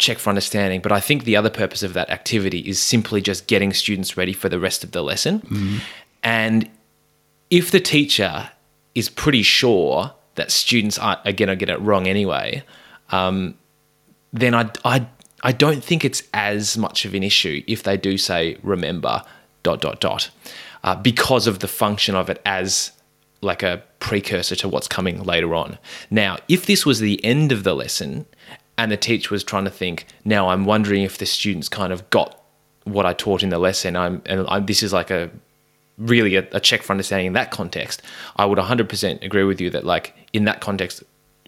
check 0.00 0.18
for 0.18 0.30
understanding, 0.30 0.80
but 0.80 0.92
I 0.92 1.00
think 1.00 1.24
the 1.24 1.36
other 1.36 1.50
purpose 1.50 1.82
of 1.82 1.94
that 1.94 2.10
activity 2.10 2.60
is 2.60 2.80
simply 2.80 3.20
just 3.20 3.46
getting 3.46 3.72
students 3.72 4.16
ready 4.16 4.32
for 4.32 4.48
the 4.48 4.58
rest 4.58 4.82
of 4.82 4.90
the 4.90 5.02
lesson. 5.02 5.40
Mm-hmm. 5.40 5.78
And 6.22 6.70
if 7.50 7.70
the 7.70 7.80
teacher 7.80 8.50
is 8.94 9.08
pretty 9.08 9.42
sure 9.42 10.12
that 10.34 10.50
students 10.50 10.98
are, 10.98 11.20
are 11.24 11.32
going 11.32 11.48
to 11.48 11.56
get 11.56 11.68
it 11.68 11.80
wrong 11.80 12.06
anyway, 12.06 12.62
um, 13.10 13.54
then 14.32 14.54
I, 14.54 14.70
I, 14.84 15.06
I 15.42 15.52
don't 15.52 15.82
think 15.82 16.04
it's 16.04 16.22
as 16.34 16.76
much 16.76 17.04
of 17.04 17.14
an 17.14 17.22
issue 17.22 17.62
if 17.66 17.82
they 17.82 17.96
do 17.96 18.16
say 18.18 18.56
remember 18.62 19.22
dot 19.62 19.80
dot 19.80 20.00
dot 20.00 20.30
uh, 20.84 20.96
because 20.96 21.46
of 21.46 21.58
the 21.58 21.68
function 21.68 22.14
of 22.14 22.30
it 22.30 22.40
as 22.44 22.92
like 23.42 23.62
a 23.62 23.82
precursor 24.00 24.54
to 24.54 24.68
what's 24.68 24.88
coming 24.88 25.22
later 25.22 25.54
on. 25.54 25.78
Now, 26.10 26.36
if 26.48 26.66
this 26.66 26.84
was 26.84 27.00
the 27.00 27.22
end 27.24 27.52
of 27.52 27.64
the 27.64 27.74
lesson 27.74 28.26
and 28.80 28.90
the 28.90 28.96
teacher 28.96 29.34
was 29.34 29.44
trying 29.44 29.64
to 29.64 29.70
think, 29.70 30.06
now 30.24 30.48
I'm 30.48 30.64
wondering 30.64 31.02
if 31.02 31.18
the 31.18 31.26
students 31.26 31.68
kind 31.68 31.92
of 31.92 32.08
got 32.08 32.42
what 32.84 33.04
I 33.04 33.12
taught 33.12 33.42
in 33.42 33.50
the 33.50 33.58
lesson, 33.58 33.94
I'm 33.94 34.22
and 34.24 34.46
I'm, 34.48 34.64
this 34.64 34.82
is 34.82 34.90
like 34.90 35.10
a 35.10 35.30
really 35.98 36.36
a, 36.36 36.48
a 36.52 36.60
check 36.60 36.82
for 36.82 36.94
understanding 36.94 37.26
in 37.26 37.32
that 37.34 37.50
context. 37.50 38.00
I 38.36 38.46
would 38.46 38.56
100% 38.56 39.22
agree 39.22 39.44
with 39.44 39.60
you 39.60 39.68
that 39.68 39.84
like 39.84 40.14
in 40.32 40.44
that 40.44 40.62
context, 40.62 41.02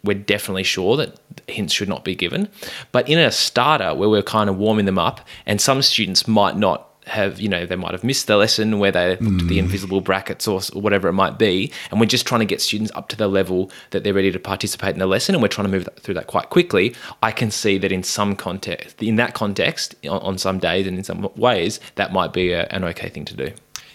we're 0.05 0.19
definitely 0.19 0.63
sure 0.63 0.99
that 0.99 1.19
hints 1.47 1.73
should 1.73 1.89
not 1.89 2.05
be 2.05 2.15
given. 2.15 2.51
But 2.93 3.09
in 3.09 3.19
a 3.19 3.33
starter 3.33 3.95
where 3.95 4.11
we're 4.11 4.23
kind 4.23 4.51
of 4.51 4.59
warming 4.59 4.85
them 4.85 4.99
up, 4.99 5.27
and 5.47 5.59
some 5.59 5.81
students 5.81 6.29
might 6.29 6.59
not 6.59 6.92
have, 7.07 7.41
you 7.41 7.49
know, 7.49 7.67
they 7.67 7.77
might 7.77 7.93
have 7.93 8.05
missed 8.05 8.27
the 8.27 8.37
lesson 8.37 8.79
where 8.79 8.93
they 8.93 9.17
looked 9.17 9.43
at 9.43 9.49
the 9.49 9.57
mm. 9.57 9.59
invisible 9.59 10.01
brackets 10.01 10.47
or, 10.47 10.61
or 10.75 10.81
whatever 10.81 11.09
it 11.09 11.13
might 11.13 11.39
be, 11.39 11.73
and 11.91 11.99
we're 11.99 12.07
just 12.07 12.27
trying 12.27 12.41
to 12.41 12.45
get 12.47 12.61
students 12.61 12.93
up 12.95 13.09
to 13.09 13.17
the 13.17 13.29
level 13.29 13.71
that 13.91 14.05
they're 14.05 14.15
ready 14.15 14.31
to 14.31 14.39
participate 14.39 14.95
in 14.95 14.99
the 14.99 15.07
lesson, 15.07 15.35
and 15.35 15.43
we're 15.43 15.49
trying 15.49 15.67
to 15.67 15.73
move 15.73 15.85
that, 15.85 15.99
through 16.01 16.15
that 16.15 16.27
quite 16.27 16.51
quickly. 16.51 16.95
I 17.23 17.33
can 17.33 17.51
see 17.51 17.79
that 17.79 17.93
in 17.93 18.03
some 18.03 18.37
context, 18.37 19.03
in 19.03 19.17
that 19.17 19.35
context, 19.35 19.95
on, 20.05 20.21
on 20.21 20.39
some 20.39 20.59
days 20.59 20.87
and 20.87 20.97
in 20.97 21.05
some 21.05 21.29
ways, 21.37 21.81
that 21.97 22.13
might 22.13 22.33
be 22.33 22.53
a, 22.53 22.67
an 22.67 22.85
okay 22.85 23.09
thing 23.09 23.25
to 23.27 23.35
do. 23.35 23.51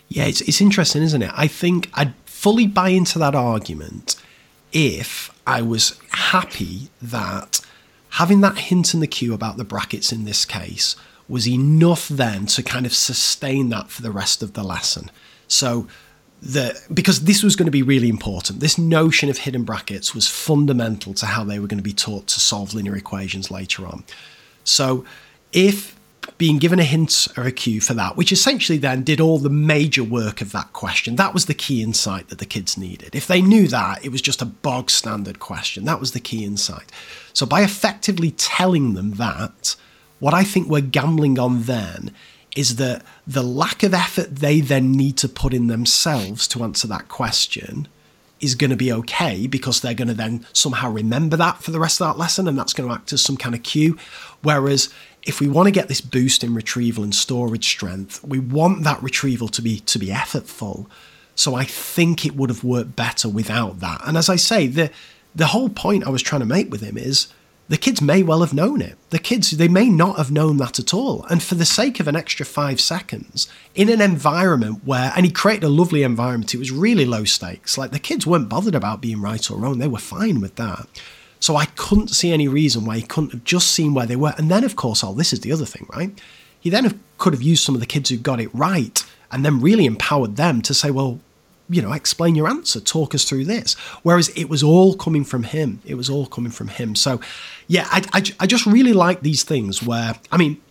Yeah, 0.09 0.25
it's, 0.25 0.41
it's 0.41 0.61
interesting, 0.61 1.03
isn't 1.03 1.21
it? 1.21 1.31
I 1.33 1.47
think 1.47 1.89
I'd 1.93 2.13
fully 2.25 2.67
buy 2.67 2.89
into 2.89 3.19
that 3.19 3.35
argument 3.35 4.15
if 4.71 5.33
I 5.45 5.61
was 5.61 5.99
happy 6.11 6.89
that 7.01 7.61
having 8.11 8.41
that 8.41 8.57
hint 8.57 8.93
in 8.93 8.99
the 8.99 9.07
cue 9.07 9.33
about 9.33 9.57
the 9.57 9.63
brackets 9.63 10.11
in 10.11 10.25
this 10.25 10.45
case 10.45 10.95
was 11.29 11.47
enough 11.47 12.07
then 12.07 12.45
to 12.47 12.63
kind 12.63 12.85
of 12.85 12.93
sustain 12.93 13.69
that 13.69 13.89
for 13.89 14.01
the 14.01 14.11
rest 14.11 14.41
of 14.41 14.53
the 14.53 14.63
lesson. 14.63 15.11
So 15.47 15.87
the 16.41 16.79
because 16.93 17.21
this 17.21 17.43
was 17.43 17.55
going 17.55 17.65
to 17.65 17.71
be 17.71 17.81
really 17.81 18.09
important. 18.09 18.59
This 18.59 18.77
notion 18.77 19.29
of 19.29 19.39
hidden 19.39 19.63
brackets 19.63 20.13
was 20.13 20.27
fundamental 20.27 21.13
to 21.15 21.25
how 21.25 21.43
they 21.43 21.59
were 21.59 21.67
going 21.67 21.79
to 21.79 21.83
be 21.83 21.93
taught 21.93 22.27
to 22.27 22.39
solve 22.39 22.73
linear 22.73 22.95
equations 22.95 23.49
later 23.49 23.85
on. 23.85 24.03
So 24.63 25.05
if 25.51 25.97
being 26.37 26.57
given 26.57 26.79
a 26.79 26.83
hint 26.83 27.27
or 27.37 27.43
a 27.43 27.51
cue 27.51 27.81
for 27.81 27.93
that, 27.93 28.17
which 28.17 28.31
essentially 28.31 28.77
then 28.77 29.03
did 29.03 29.19
all 29.19 29.37
the 29.37 29.49
major 29.49 30.03
work 30.03 30.41
of 30.41 30.51
that 30.51 30.73
question. 30.73 31.15
That 31.15 31.33
was 31.33 31.45
the 31.45 31.53
key 31.53 31.81
insight 31.81 32.27
that 32.29 32.39
the 32.39 32.45
kids 32.45 32.77
needed. 32.77 33.15
If 33.15 33.27
they 33.27 33.41
knew 33.41 33.67
that, 33.69 34.03
it 34.05 34.11
was 34.11 34.21
just 34.21 34.41
a 34.41 34.45
bog 34.45 34.89
standard 34.89 35.39
question. 35.39 35.85
That 35.85 35.99
was 35.99 36.11
the 36.11 36.19
key 36.19 36.43
insight. 36.43 36.91
So 37.33 37.45
by 37.45 37.61
effectively 37.61 38.31
telling 38.31 38.93
them 38.93 39.11
that, 39.13 39.75
what 40.19 40.33
I 40.33 40.43
think 40.43 40.67
we're 40.67 40.81
gambling 40.81 41.37
on 41.39 41.63
then 41.63 42.11
is 42.55 42.77
that 42.77 43.03
the 43.25 43.43
lack 43.43 43.83
of 43.83 43.93
effort 43.93 44.37
they 44.37 44.61
then 44.61 44.91
need 44.91 45.17
to 45.17 45.29
put 45.29 45.53
in 45.53 45.67
themselves 45.67 46.47
to 46.49 46.63
answer 46.63 46.87
that 46.87 47.07
question 47.07 47.87
is 48.39 48.55
going 48.55 48.69
to 48.69 48.75
be 48.75 48.91
okay 48.91 49.47
because 49.47 49.81
they're 49.81 49.93
going 49.93 50.07
to 50.07 50.13
then 50.13 50.45
somehow 50.53 50.91
remember 50.91 51.37
that 51.37 51.61
for 51.61 51.71
the 51.71 51.79
rest 51.79 52.01
of 52.01 52.07
that 52.07 52.19
lesson 52.19 52.47
and 52.47 52.57
that's 52.57 52.73
going 52.73 52.87
to 52.87 52.93
act 52.93 53.13
as 53.13 53.21
some 53.21 53.37
kind 53.37 53.55
of 53.55 53.63
cue. 53.63 53.97
Whereas 54.43 54.93
if 55.23 55.39
we 55.39 55.47
want 55.47 55.67
to 55.67 55.71
get 55.71 55.87
this 55.87 56.01
boost 56.01 56.43
in 56.43 56.53
retrieval 56.53 57.03
and 57.03 57.13
storage 57.13 57.67
strength, 57.67 58.23
we 58.23 58.39
want 58.39 58.83
that 58.83 59.01
retrieval 59.01 59.47
to 59.49 59.61
be 59.61 59.79
to 59.81 59.99
be 59.99 60.07
effortful. 60.07 60.87
So 61.35 61.55
I 61.55 61.63
think 61.63 62.25
it 62.25 62.35
would 62.35 62.49
have 62.49 62.63
worked 62.63 62.95
better 62.95 63.29
without 63.29 63.79
that. 63.81 64.01
And 64.05 64.17
as 64.17 64.29
I 64.29 64.35
say, 64.35 64.67
the 64.67 64.91
the 65.35 65.47
whole 65.47 65.69
point 65.69 66.05
I 66.05 66.09
was 66.09 66.21
trying 66.21 66.41
to 66.41 66.47
make 66.47 66.71
with 66.71 66.81
him 66.81 66.97
is 66.97 67.27
the 67.69 67.77
kids 67.77 68.01
may 68.01 68.23
well 68.23 68.41
have 68.41 68.53
known 68.53 68.81
it. 68.81 68.97
The 69.09 69.19
kids, 69.19 69.51
they 69.51 69.67
may 69.67 69.89
not 69.89 70.17
have 70.17 70.31
known 70.31 70.57
that 70.57 70.79
at 70.79 70.93
all. 70.93 71.25
And 71.29 71.43
for 71.43 71.55
the 71.55 71.65
sake 71.65 71.99
of 71.99 72.07
an 72.07 72.15
extra 72.15 72.45
five 72.45 72.79
seconds, 72.79 73.47
in 73.75 73.89
an 73.89 74.01
environment 74.01 74.81
where, 74.85 75.11
and 75.15 75.25
he 75.25 75.31
created 75.31 75.65
a 75.65 75.69
lovely 75.69 76.03
environment, 76.03 76.53
it 76.53 76.59
was 76.59 76.71
really 76.71 77.05
low 77.05 77.25
stakes. 77.25 77.77
Like 77.77 77.91
the 77.91 77.99
kids 77.99 78.25
weren't 78.25 78.49
bothered 78.49 78.75
about 78.75 79.01
being 79.01 79.21
right 79.21 79.51
or 79.51 79.57
wrong, 79.57 79.79
they 79.79 79.87
were 79.87 79.97
fine 79.97 80.39
with 80.39 80.55
that. 80.55 80.87
So 81.39 81.55
I 81.55 81.65
couldn't 81.65 82.09
see 82.09 82.31
any 82.31 82.47
reason 82.47 82.85
why 82.85 82.97
he 82.97 83.01
couldn't 83.03 83.31
have 83.31 83.43
just 83.43 83.71
seen 83.71 83.93
where 83.93 84.07
they 84.07 84.15
were. 84.15 84.33
And 84.37 84.49
then, 84.49 84.63
of 84.63 84.75
course, 84.75 85.03
oh, 85.03 85.13
this 85.13 85.33
is 85.33 85.41
the 85.41 85.51
other 85.51 85.65
thing, 85.65 85.87
right? 85.93 86.19
He 86.59 86.69
then 86.69 86.85
have, 86.85 86.97
could 87.17 87.33
have 87.33 87.43
used 87.43 87.63
some 87.63 87.75
of 87.75 87.81
the 87.81 87.87
kids 87.87 88.09
who 88.09 88.17
got 88.17 88.39
it 88.39 88.53
right 88.53 89.03
and 89.31 89.45
then 89.45 89.61
really 89.61 89.85
empowered 89.85 90.35
them 90.35 90.61
to 90.63 90.73
say, 90.73 90.89
well, 90.89 91.19
you 91.69 91.81
know, 91.81 91.91
explain 91.91 92.35
your 92.35 92.47
answer, 92.47 92.79
talk 92.79 93.13
us 93.13 93.25
through 93.25 93.45
this. 93.45 93.73
Whereas 94.03 94.29
it 94.29 94.45
was 94.45 94.63
all 94.63 94.95
coming 94.95 95.23
from 95.23 95.43
him. 95.43 95.81
It 95.85 95.95
was 95.95 96.09
all 96.09 96.25
coming 96.25 96.51
from 96.51 96.69
him. 96.69 96.95
So, 96.95 97.19
yeah, 97.67 97.87
I, 97.91 98.03
I, 98.13 98.23
I 98.41 98.47
just 98.47 98.65
really 98.65 98.93
like 98.93 99.21
these 99.21 99.43
things 99.43 99.83
where, 99.83 100.15
I 100.31 100.37
mean, 100.37 100.61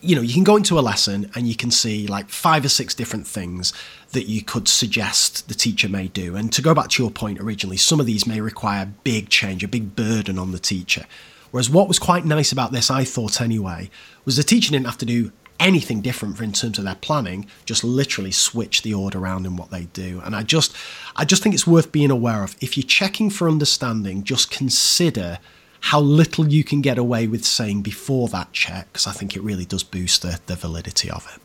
you 0.00 0.14
know, 0.14 0.22
you 0.22 0.32
can 0.32 0.44
go 0.44 0.56
into 0.56 0.78
a 0.78 0.80
lesson 0.80 1.30
and 1.34 1.48
you 1.48 1.56
can 1.56 1.70
see 1.70 2.06
like 2.06 2.28
five 2.28 2.64
or 2.64 2.68
six 2.68 2.94
different 2.94 3.26
things 3.26 3.72
that 4.12 4.28
you 4.28 4.42
could 4.42 4.68
suggest 4.68 5.48
the 5.48 5.54
teacher 5.54 5.88
may 5.88 6.08
do. 6.08 6.36
And 6.36 6.52
to 6.52 6.62
go 6.62 6.74
back 6.74 6.88
to 6.90 7.02
your 7.02 7.10
point 7.10 7.40
originally, 7.40 7.76
some 7.76 8.00
of 8.00 8.06
these 8.06 8.26
may 8.26 8.40
require 8.40 8.92
big 9.04 9.28
change, 9.28 9.64
a 9.64 9.68
big 9.68 9.96
burden 9.96 10.38
on 10.38 10.52
the 10.52 10.58
teacher. 10.58 11.06
Whereas 11.50 11.70
what 11.70 11.88
was 11.88 11.98
quite 11.98 12.24
nice 12.24 12.52
about 12.52 12.72
this, 12.72 12.90
I 12.90 13.04
thought 13.04 13.40
anyway, 13.40 13.90
was 14.24 14.36
the 14.36 14.42
teacher 14.42 14.70
didn't 14.70 14.86
have 14.86 14.98
to 14.98 15.06
do 15.06 15.32
anything 15.58 16.00
different 16.00 16.40
in 16.40 16.52
terms 16.52 16.78
of 16.78 16.84
their 16.84 16.96
planning, 16.96 17.46
just 17.64 17.84
literally 17.84 18.32
switch 18.32 18.82
the 18.82 18.94
order 18.94 19.18
around 19.18 19.46
in 19.46 19.56
what 19.56 19.70
they 19.70 19.84
do. 19.86 20.20
And 20.24 20.34
I 20.34 20.42
just 20.42 20.74
I 21.16 21.24
just 21.24 21.42
think 21.42 21.54
it's 21.54 21.66
worth 21.66 21.92
being 21.92 22.10
aware 22.10 22.42
of. 22.42 22.56
If 22.60 22.76
you're 22.76 22.86
checking 22.86 23.30
for 23.30 23.48
understanding, 23.48 24.24
just 24.24 24.50
consider 24.50 25.38
how 25.80 26.00
little 26.00 26.48
you 26.48 26.64
can 26.64 26.80
get 26.80 26.98
away 26.98 27.26
with 27.26 27.44
saying 27.44 27.82
before 27.82 28.28
that 28.28 28.52
check, 28.52 28.92
because 28.92 29.06
I 29.06 29.12
think 29.12 29.36
it 29.36 29.42
really 29.42 29.64
does 29.64 29.82
boost 29.82 30.22
the, 30.22 30.40
the 30.46 30.56
validity 30.56 31.10
of 31.10 31.26
it. 31.32 31.40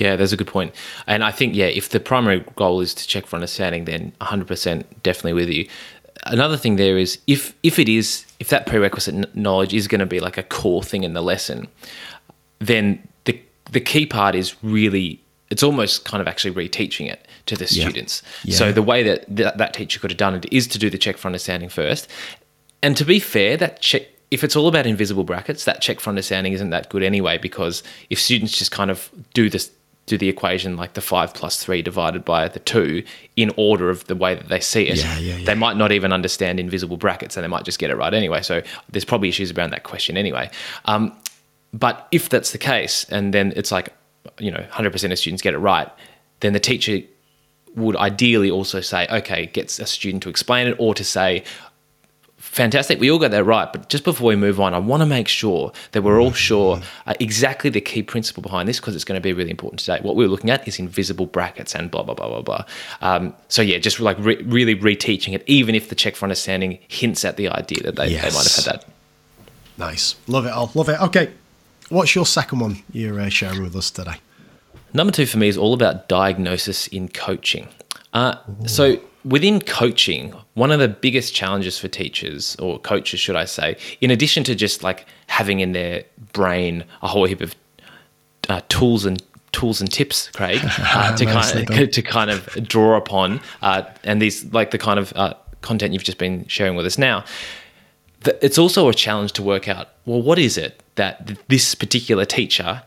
Yeah, 0.00 0.16
that's 0.16 0.32
a 0.32 0.36
good 0.36 0.46
point. 0.46 0.74
And 1.06 1.24
I 1.24 1.30
think, 1.30 1.54
yeah, 1.54 1.66
if 1.66 1.88
the 1.88 2.00
primary 2.00 2.44
goal 2.56 2.80
is 2.80 2.94
to 2.94 3.06
check 3.06 3.26
for 3.26 3.36
understanding, 3.36 3.86
then 3.86 4.12
100% 4.20 4.84
definitely 5.02 5.32
with 5.32 5.48
you. 5.48 5.68
Another 6.24 6.56
thing 6.56 6.76
there 6.76 6.98
is 6.98 7.18
if 7.26 7.54
if 7.62 7.78
it 7.78 7.88
is 7.88 8.24
if 8.40 8.48
that 8.48 8.66
prerequisite 8.66 9.36
knowledge 9.36 9.72
is 9.72 9.86
going 9.86 10.00
to 10.00 10.06
be 10.06 10.18
like 10.18 10.38
a 10.38 10.42
core 10.42 10.82
thing 10.82 11.04
in 11.04 11.12
the 11.12 11.22
lesson, 11.22 11.68
then 12.58 13.06
the 13.70 13.80
key 13.80 14.06
part 14.06 14.34
is 14.34 14.54
really 14.62 15.20
it's 15.50 15.62
almost 15.62 16.04
kind 16.04 16.20
of 16.20 16.26
actually 16.26 16.52
reteaching 16.52 17.08
it 17.10 17.26
to 17.46 17.54
the 17.56 17.66
students. 17.66 18.22
Yeah. 18.42 18.56
So 18.56 18.72
the 18.72 18.82
way 18.82 19.02
that, 19.04 19.24
that 19.28 19.58
that 19.58 19.74
teacher 19.74 20.00
could 20.00 20.10
have 20.10 20.18
done 20.18 20.34
it 20.34 20.46
is 20.52 20.66
to 20.68 20.78
do 20.78 20.90
the 20.90 20.98
check 20.98 21.16
for 21.16 21.28
understanding 21.28 21.68
first. 21.68 22.08
And 22.82 22.96
to 22.96 23.04
be 23.04 23.20
fair, 23.20 23.56
that 23.56 23.80
check 23.80 24.08
if 24.30 24.42
it's 24.42 24.56
all 24.56 24.66
about 24.66 24.86
invisible 24.86 25.22
brackets, 25.24 25.64
that 25.64 25.80
check 25.80 26.00
for 26.00 26.10
understanding 26.10 26.52
isn't 26.52 26.70
that 26.70 26.88
good 26.88 27.02
anyway 27.02 27.38
because 27.38 27.82
if 28.10 28.20
students 28.20 28.58
just 28.58 28.72
kind 28.72 28.90
of 28.90 29.10
do 29.34 29.48
this 29.48 29.70
do 30.06 30.16
the 30.16 30.28
equation 30.28 30.76
like 30.76 30.94
the 30.94 31.00
five 31.00 31.34
plus 31.34 31.62
three 31.62 31.82
divided 31.82 32.24
by 32.24 32.46
the 32.46 32.60
two 32.60 33.02
in 33.34 33.52
order 33.56 33.90
of 33.90 34.06
the 34.06 34.14
way 34.14 34.36
that 34.36 34.48
they 34.48 34.60
see 34.60 34.88
it, 34.88 34.98
Yeah, 34.98 35.18
yeah, 35.18 35.36
yeah. 35.36 35.44
they 35.44 35.54
might 35.54 35.76
not 35.76 35.90
even 35.90 36.12
understand 36.12 36.60
invisible 36.60 36.96
brackets 36.96 37.36
and 37.36 37.42
they 37.42 37.48
might 37.48 37.64
just 37.64 37.80
get 37.80 37.90
it 37.90 37.96
right 37.96 38.14
anyway. 38.14 38.40
So 38.42 38.62
there's 38.90 39.04
probably 39.04 39.28
issues 39.28 39.50
around 39.50 39.70
that 39.70 39.82
question 39.82 40.16
anyway. 40.16 40.48
Um, 40.84 41.12
but 41.76 42.08
if 42.10 42.30
that's 42.30 42.52
the 42.52 42.58
case, 42.58 43.04
and 43.10 43.34
then 43.34 43.52
it's 43.54 43.70
like, 43.70 43.92
you 44.38 44.50
know, 44.50 44.64
100% 44.70 45.12
of 45.12 45.18
students 45.18 45.42
get 45.42 45.52
it 45.52 45.58
right, 45.58 45.90
then 46.40 46.54
the 46.54 46.60
teacher 46.60 47.00
would 47.74 47.96
ideally 47.96 48.50
also 48.50 48.80
say, 48.80 49.06
okay, 49.10 49.46
gets 49.46 49.78
a 49.78 49.84
student 49.84 50.22
to 50.22 50.30
explain 50.30 50.68
it 50.68 50.76
or 50.78 50.94
to 50.94 51.04
say, 51.04 51.44
fantastic, 52.38 52.98
we 52.98 53.10
all 53.10 53.18
got 53.18 53.30
that 53.32 53.44
right. 53.44 53.70
But 53.70 53.90
just 53.90 54.04
before 54.04 54.28
we 54.28 54.36
move 54.36 54.58
on, 54.58 54.72
I 54.72 54.78
want 54.78 55.02
to 55.02 55.06
make 55.06 55.28
sure 55.28 55.70
that 55.92 56.00
we're 56.00 56.18
all 56.18 56.32
sure 56.32 56.80
uh, 57.06 57.12
exactly 57.20 57.68
the 57.68 57.82
key 57.82 58.02
principle 58.02 58.42
behind 58.42 58.66
this 58.66 58.80
because 58.80 58.94
it's 58.94 59.04
going 59.04 59.18
to 59.18 59.22
be 59.22 59.34
really 59.34 59.50
important 59.50 59.80
today. 59.80 59.98
What 60.00 60.16
we're 60.16 60.28
looking 60.28 60.48
at 60.48 60.66
is 60.66 60.78
invisible 60.78 61.26
brackets 61.26 61.74
and 61.74 61.90
blah, 61.90 62.02
blah, 62.02 62.14
blah, 62.14 62.28
blah, 62.28 62.40
blah. 62.40 62.64
Um, 63.02 63.34
so, 63.48 63.60
yeah, 63.60 63.76
just 63.76 64.00
like 64.00 64.16
re- 64.18 64.42
really 64.44 64.74
reteaching 64.74 65.34
it, 65.34 65.44
even 65.46 65.74
if 65.74 65.90
the 65.90 65.94
check 65.94 66.16
for 66.16 66.24
understanding 66.24 66.78
hints 66.88 67.22
at 67.26 67.36
the 67.36 67.50
idea 67.50 67.82
that 67.82 67.96
they, 67.96 68.08
they 68.08 68.14
might 68.14 68.22
have 68.22 68.64
had 68.64 68.64
that. 68.64 68.84
Nice. 69.76 70.16
Love 70.26 70.46
it 70.46 70.52
all. 70.52 70.70
Love 70.74 70.88
it. 70.88 70.98
Okay. 71.02 71.32
What's 71.88 72.16
your 72.16 72.26
second 72.26 72.58
one 72.58 72.82
you're 72.92 73.20
uh, 73.20 73.28
sharing 73.28 73.62
with 73.62 73.76
us 73.76 73.92
today? 73.92 74.16
Number 74.92 75.12
two 75.12 75.26
for 75.26 75.38
me 75.38 75.46
is 75.46 75.56
all 75.56 75.72
about 75.72 76.08
diagnosis 76.08 76.88
in 76.88 77.08
coaching. 77.08 77.68
Uh, 78.12 78.36
so, 78.66 78.98
within 79.24 79.60
coaching, 79.60 80.32
one 80.54 80.72
of 80.72 80.80
the 80.80 80.88
biggest 80.88 81.32
challenges 81.32 81.78
for 81.78 81.86
teachers 81.86 82.56
or 82.56 82.80
coaches, 82.80 83.20
should 83.20 83.36
I 83.36 83.44
say, 83.44 83.76
in 84.00 84.10
addition 84.10 84.42
to 84.44 84.54
just 84.56 84.82
like 84.82 85.06
having 85.28 85.60
in 85.60 85.72
their 85.72 86.02
brain 86.32 86.84
a 87.02 87.08
whole 87.08 87.24
heap 87.24 87.40
of 87.40 87.54
uh, 88.48 88.62
tools 88.68 89.04
and 89.04 89.22
tools 89.52 89.80
and 89.80 89.92
tips, 89.92 90.28
Craig, 90.30 90.60
uh, 90.64 91.16
to 91.16 91.24
kind 91.24 91.70
of, 91.70 91.90
to 91.90 92.02
kind 92.02 92.30
of 92.30 92.46
draw 92.66 92.96
upon, 92.96 93.40
uh, 93.62 93.82
and 94.02 94.20
these 94.20 94.44
like 94.52 94.72
the 94.72 94.78
kind 94.78 94.98
of 94.98 95.12
uh, 95.14 95.34
content 95.60 95.92
you've 95.92 96.04
just 96.04 96.18
been 96.18 96.46
sharing 96.48 96.74
with 96.74 96.86
us 96.86 96.98
now, 96.98 97.24
it's 98.24 98.58
also 98.58 98.88
a 98.88 98.94
challenge 98.94 99.32
to 99.32 99.42
work 99.42 99.68
out 99.68 99.90
well, 100.04 100.20
what 100.20 100.38
is 100.38 100.58
it 100.58 100.82
that 100.96 101.38
this 101.48 101.74
particular 101.74 102.24
teacher 102.24 102.82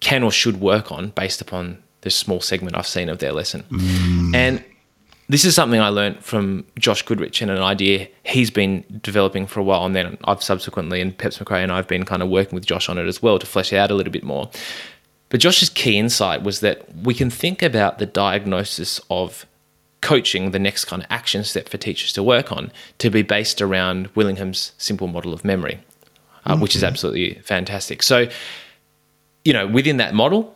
can 0.00 0.22
or 0.22 0.30
should 0.30 0.60
work 0.60 0.92
on 0.92 1.10
based 1.10 1.40
upon 1.40 1.82
this 2.02 2.14
small 2.14 2.40
segment 2.40 2.76
I've 2.76 2.86
seen 2.86 3.08
of 3.08 3.18
their 3.18 3.32
lesson? 3.32 3.64
Mm. 3.70 4.34
And 4.34 4.64
this 5.28 5.44
is 5.44 5.54
something 5.54 5.80
I 5.80 5.88
learned 5.88 6.22
from 6.22 6.64
Josh 6.78 7.02
Goodrich 7.02 7.40
and 7.40 7.50
an 7.50 7.62
idea 7.62 8.08
he's 8.24 8.50
been 8.50 8.84
developing 9.02 9.46
for 9.46 9.60
a 9.60 9.62
while. 9.62 9.86
And 9.86 9.96
then 9.96 10.18
I've 10.24 10.42
subsequently, 10.42 11.00
and 11.00 11.16
Peps 11.16 11.38
Mccrea 11.38 11.62
and 11.62 11.72
I've 11.72 11.88
been 11.88 12.04
kind 12.04 12.22
of 12.22 12.28
working 12.28 12.54
with 12.54 12.66
Josh 12.66 12.88
on 12.88 12.98
it 12.98 13.06
as 13.06 13.22
well 13.22 13.38
to 13.38 13.46
flesh 13.46 13.72
it 13.72 13.76
out 13.76 13.90
a 13.90 13.94
little 13.94 14.12
bit 14.12 14.24
more. 14.24 14.50
But 15.30 15.40
Josh's 15.40 15.70
key 15.70 15.96
insight 15.96 16.42
was 16.42 16.60
that 16.60 16.94
we 16.94 17.14
can 17.14 17.30
think 17.30 17.62
about 17.62 17.98
the 17.98 18.04
diagnosis 18.04 19.00
of 19.08 19.46
coaching, 20.02 20.50
the 20.50 20.58
next 20.58 20.84
kind 20.84 21.02
of 21.02 21.08
action 21.08 21.44
step 21.44 21.68
for 21.68 21.78
teachers 21.78 22.12
to 22.12 22.22
work 22.22 22.52
on, 22.52 22.70
to 22.98 23.08
be 23.08 23.22
based 23.22 23.62
around 23.62 24.10
Willingham's 24.14 24.72
simple 24.76 25.06
model 25.06 25.32
of 25.32 25.44
memory, 25.44 25.80
uh, 26.44 26.52
mm-hmm. 26.52 26.62
which 26.62 26.76
is 26.76 26.84
absolutely 26.84 27.34
fantastic. 27.42 28.02
So, 28.02 28.28
you 29.44 29.52
know, 29.52 29.66
within 29.66 29.96
that 29.98 30.14
model, 30.14 30.54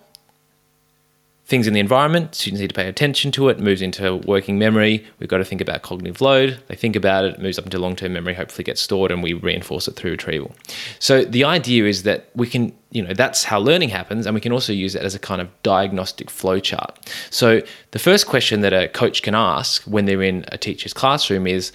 things 1.47 1.69
in 1.69 1.75
the 1.75 1.81
environment, 1.81 2.35
students 2.35 2.61
need 2.61 2.69
to 2.69 2.75
pay 2.75 2.89
attention 2.89 3.31
to 3.31 3.49
it, 3.49 3.61
moves 3.61 3.81
into 3.81 4.17
working 4.17 4.59
memory. 4.59 5.07
We've 5.21 5.29
got 5.29 5.39
to 5.39 5.45
think 5.45 5.61
about 5.61 5.83
cognitive 5.83 6.21
load. 6.21 6.61
They 6.67 6.75
think 6.75 6.97
about 6.97 7.25
it, 7.25 7.35
it 7.35 7.41
moves 7.41 7.57
up 7.57 7.65
into 7.65 7.79
long 7.79 7.95
term 7.95 8.13
memory, 8.13 8.35
hopefully 8.35 8.65
gets 8.65 8.81
stored, 8.81 9.13
and 9.13 9.23
we 9.23 9.33
reinforce 9.33 9.87
it 9.87 9.95
through 9.95 10.11
retrieval. 10.11 10.53
So 10.99 11.25
the 11.25 11.45
idea 11.45 11.85
is 11.87 12.03
that 12.03 12.31
we 12.35 12.49
can, 12.49 12.77
you 12.91 13.01
know, 13.03 13.15
that's 13.15 13.45
how 13.45 13.61
learning 13.61 13.91
happens, 13.91 14.27
and 14.27 14.35
we 14.35 14.41
can 14.41 14.53
also 14.53 14.73
use 14.73 14.97
it 14.97 15.03
as 15.03 15.15
a 15.15 15.21
kind 15.21 15.41
of 15.41 15.49
diagnostic 15.63 16.31
flow 16.31 16.59
chart. 16.59 16.99
So 17.31 17.63
the 17.93 18.01
first 18.01 18.27
question 18.27 18.61
that 18.63 18.73
a 18.73 18.89
coach 18.89 19.23
can 19.23 19.37
ask 19.37 19.85
when 19.85 20.07
they're 20.07 20.23
in 20.23 20.45
a 20.51 20.59
teacher's 20.59 20.93
classroom 20.93 21.47
is 21.47 21.71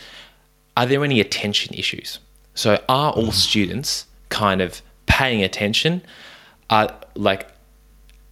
Are 0.76 0.86
there 0.86 1.04
any 1.06 1.22
attention 1.22 1.74
issues? 1.76 2.20
So 2.54 2.82
are 2.90 3.12
all 3.14 3.32
students 3.32 4.06
kind 4.30 4.62
of 4.62 4.82
paying 5.06 5.44
attention? 5.44 6.02
Are 6.70 6.94
like 7.16 7.52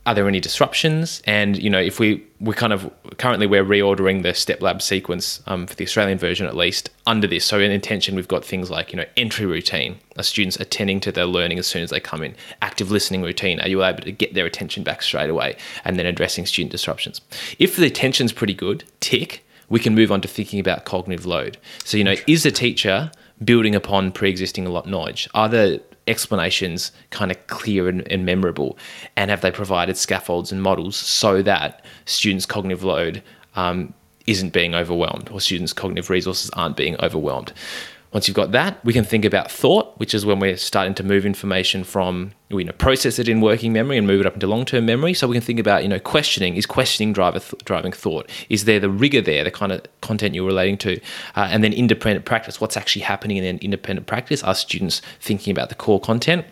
are 0.09 0.15
there 0.15 0.27
any 0.27 0.39
disruptions? 0.39 1.21
And 1.25 1.61
you 1.61 1.69
know, 1.69 1.79
if 1.79 1.99
we 1.99 2.25
we 2.39 2.55
kind 2.55 2.73
of 2.73 2.91
currently 3.17 3.45
we're 3.45 3.63
reordering 3.63 4.23
the 4.23 4.29
Steplab 4.29 4.81
sequence 4.81 5.43
um, 5.45 5.67
for 5.67 5.75
the 5.75 5.83
Australian 5.83 6.17
version 6.17 6.47
at 6.47 6.55
least 6.55 6.89
under 7.05 7.27
this. 7.27 7.45
So 7.45 7.59
in 7.59 7.69
intention, 7.69 8.15
we've 8.15 8.27
got 8.27 8.43
things 8.43 8.71
like 8.71 8.91
you 8.91 8.97
know 8.97 9.05
entry 9.17 9.45
routine. 9.45 9.99
Are 10.17 10.23
students 10.23 10.57
attending 10.59 10.99
to 11.01 11.11
their 11.11 11.25
learning 11.25 11.59
as 11.59 11.67
soon 11.67 11.83
as 11.83 11.91
they 11.91 11.99
come 11.99 12.23
in? 12.23 12.35
Active 12.63 12.89
listening 12.89 13.21
routine. 13.21 13.59
Are 13.59 13.67
you 13.67 13.83
able 13.83 14.01
to 14.01 14.11
get 14.11 14.33
their 14.33 14.47
attention 14.47 14.83
back 14.83 15.03
straight 15.03 15.29
away? 15.29 15.57
And 15.85 15.99
then 15.99 16.07
addressing 16.07 16.47
student 16.47 16.71
disruptions. 16.71 17.21
If 17.59 17.75
the 17.75 17.85
attention's 17.85 18.33
pretty 18.33 18.55
good, 18.55 18.85
tick. 19.01 19.45
We 19.69 19.79
can 19.79 19.93
move 19.93 20.11
on 20.11 20.21
to 20.21 20.27
thinking 20.27 20.59
about 20.59 20.85
cognitive 20.85 21.27
load. 21.27 21.59
So 21.83 21.97
you 21.97 22.03
know, 22.03 22.15
is 22.25 22.41
the 22.41 22.51
teacher 22.51 23.11
building 23.43 23.75
upon 23.75 24.11
pre-existing 24.11 24.65
knowledge? 24.65 25.29
Are 25.33 25.49
the 25.49 25.81
explanations 26.07 26.91
kind 27.11 27.31
of 27.31 27.47
clear 27.47 27.87
and, 27.87 28.09
and, 28.11 28.25
memorable? 28.25 28.77
And 29.15 29.29
have 29.31 29.41
they 29.41 29.51
provided 29.51 29.97
scaffolds 29.97 30.51
and 30.51 30.61
models 30.61 30.95
so 30.95 31.41
that 31.43 31.85
students' 32.05 32.45
cognitive 32.45 32.83
load 32.83 33.23
um, 33.55 33.93
isn't 34.27 34.53
being 34.53 34.75
overwhelmed 34.75 35.29
or 35.31 35.39
students' 35.39 35.73
cognitive 35.73 36.09
resources 36.09 36.49
aren't 36.51 36.77
being 36.77 36.95
overwhelmed? 37.01 37.53
Once 38.11 38.27
you've 38.27 38.35
got 38.35 38.51
that, 38.51 38.83
we 38.83 38.91
can 38.91 39.03
think 39.03 39.23
about 39.23 39.51
thought, 39.51 39.95
which 39.99 40.15
is 40.15 40.25
when 40.25 40.39
we're 40.39 40.57
starting 40.57 40.95
to 40.95 41.03
move 41.03 41.27
information 41.27 41.83
from, 41.83 42.31
you 42.49 42.63
know, 42.63 42.71
process 42.71 43.19
it 43.19 43.29
in 43.29 43.39
working 43.39 43.71
memory 43.71 43.99
and 43.99 44.07
move 44.07 44.19
it 44.19 44.25
up 44.25 44.33
into 44.33 44.47
long-term 44.47 44.83
memory. 44.83 45.13
So 45.13 45.27
we 45.27 45.35
can 45.35 45.43
think 45.43 45.59
about, 45.59 45.83
you 45.83 45.89
know, 45.89 45.99
questioning. 45.99 46.55
Is 46.55 46.65
questioning 46.65 47.13
th- 47.13 47.53
driving 47.65 47.91
thought? 47.91 48.27
Is 48.49 48.65
there 48.65 48.79
the 48.79 48.89
rigor 48.89 49.21
there, 49.21 49.43
the 49.43 49.51
kind 49.51 49.71
of 49.71 49.83
content 50.01 50.33
you're 50.33 50.47
relating 50.47 50.77
to? 50.79 50.99
Uh, 51.35 51.49
and 51.51 51.63
then 51.63 51.71
independent 51.71 52.25
practice. 52.25 52.59
What's 52.59 52.75
actually 52.75 53.03
happening 53.03 53.37
in 53.37 53.59
independent 53.59 54.07
practice? 54.07 54.43
Are 54.43 54.55
students 54.55 55.03
thinking 55.19 55.51
about 55.51 55.69
the 55.69 55.75
core 55.75 55.99
content? 55.99 56.47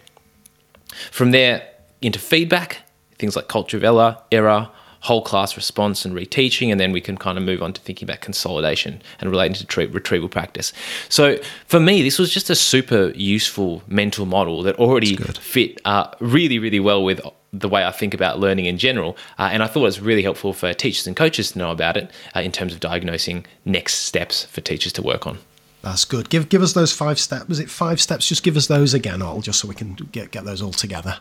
From 1.09 1.31
there 1.31 1.67
into 2.03 2.19
feedback, 2.19 2.83
things 3.17 3.35
like 3.35 3.47
culture 3.47 3.77
of 3.77 3.83
error, 3.83 4.17
error, 4.31 4.69
whole 5.01 5.21
class 5.21 5.55
response 5.55 6.05
and 6.05 6.15
reteaching, 6.15 6.71
and 6.71 6.79
then 6.79 6.91
we 6.91 7.01
can 7.01 7.17
kind 7.17 7.37
of 7.37 7.43
move 7.43 7.61
on 7.61 7.73
to 7.73 7.81
thinking 7.81 8.05
about 8.05 8.21
consolidation 8.21 9.01
and 9.19 9.29
relating 9.29 9.55
to 9.55 9.65
tre- 9.65 9.85
retrieval 9.85 10.29
practice. 10.29 10.73
So 11.09 11.37
for 11.65 11.79
me, 11.79 12.01
this 12.01 12.19
was 12.19 12.31
just 12.31 12.49
a 12.49 12.55
super 12.55 13.09
useful 13.15 13.83
mental 13.87 14.25
model 14.25 14.63
that 14.63 14.75
already 14.77 15.15
fit 15.15 15.79
uh, 15.85 16.11
really, 16.19 16.59
really 16.59 16.79
well 16.79 17.03
with 17.03 17.21
the 17.53 17.69
way 17.69 17.85
I 17.85 17.91
think 17.91 18.13
about 18.13 18.39
learning 18.39 18.65
in 18.65 18.77
general. 18.77 19.17
Uh, 19.39 19.49
and 19.51 19.63
I 19.63 19.67
thought 19.67 19.81
it 19.81 19.83
was 19.83 20.01
really 20.01 20.23
helpful 20.23 20.53
for 20.53 20.73
teachers 20.73 21.07
and 21.07 21.15
coaches 21.15 21.51
to 21.51 21.59
know 21.59 21.71
about 21.71 21.97
it 21.97 22.11
uh, 22.35 22.41
in 22.41 22.51
terms 22.51 22.73
of 22.73 22.79
diagnosing 22.79 23.45
next 23.65 23.95
steps 23.95 24.43
for 24.45 24.61
teachers 24.61 24.93
to 24.93 25.01
work 25.01 25.25
on. 25.25 25.39
That's 25.81 26.05
good. 26.05 26.29
Give 26.29 26.49
give 26.49 26.61
us 26.61 26.73
those 26.73 26.91
five 26.91 27.19
steps. 27.19 27.47
Was 27.47 27.59
it 27.59 27.69
five 27.69 28.01
steps? 28.01 28.27
Just 28.27 28.43
give 28.43 28.57
us 28.57 28.67
those 28.67 28.93
again, 28.93 29.21
Ol 29.21 29.41
just 29.41 29.59
so 29.59 29.67
we 29.67 29.75
can 29.75 29.93
get 29.93 30.31
get 30.31 30.43
those 30.43 30.61
all 30.61 30.73
together. 30.73 31.19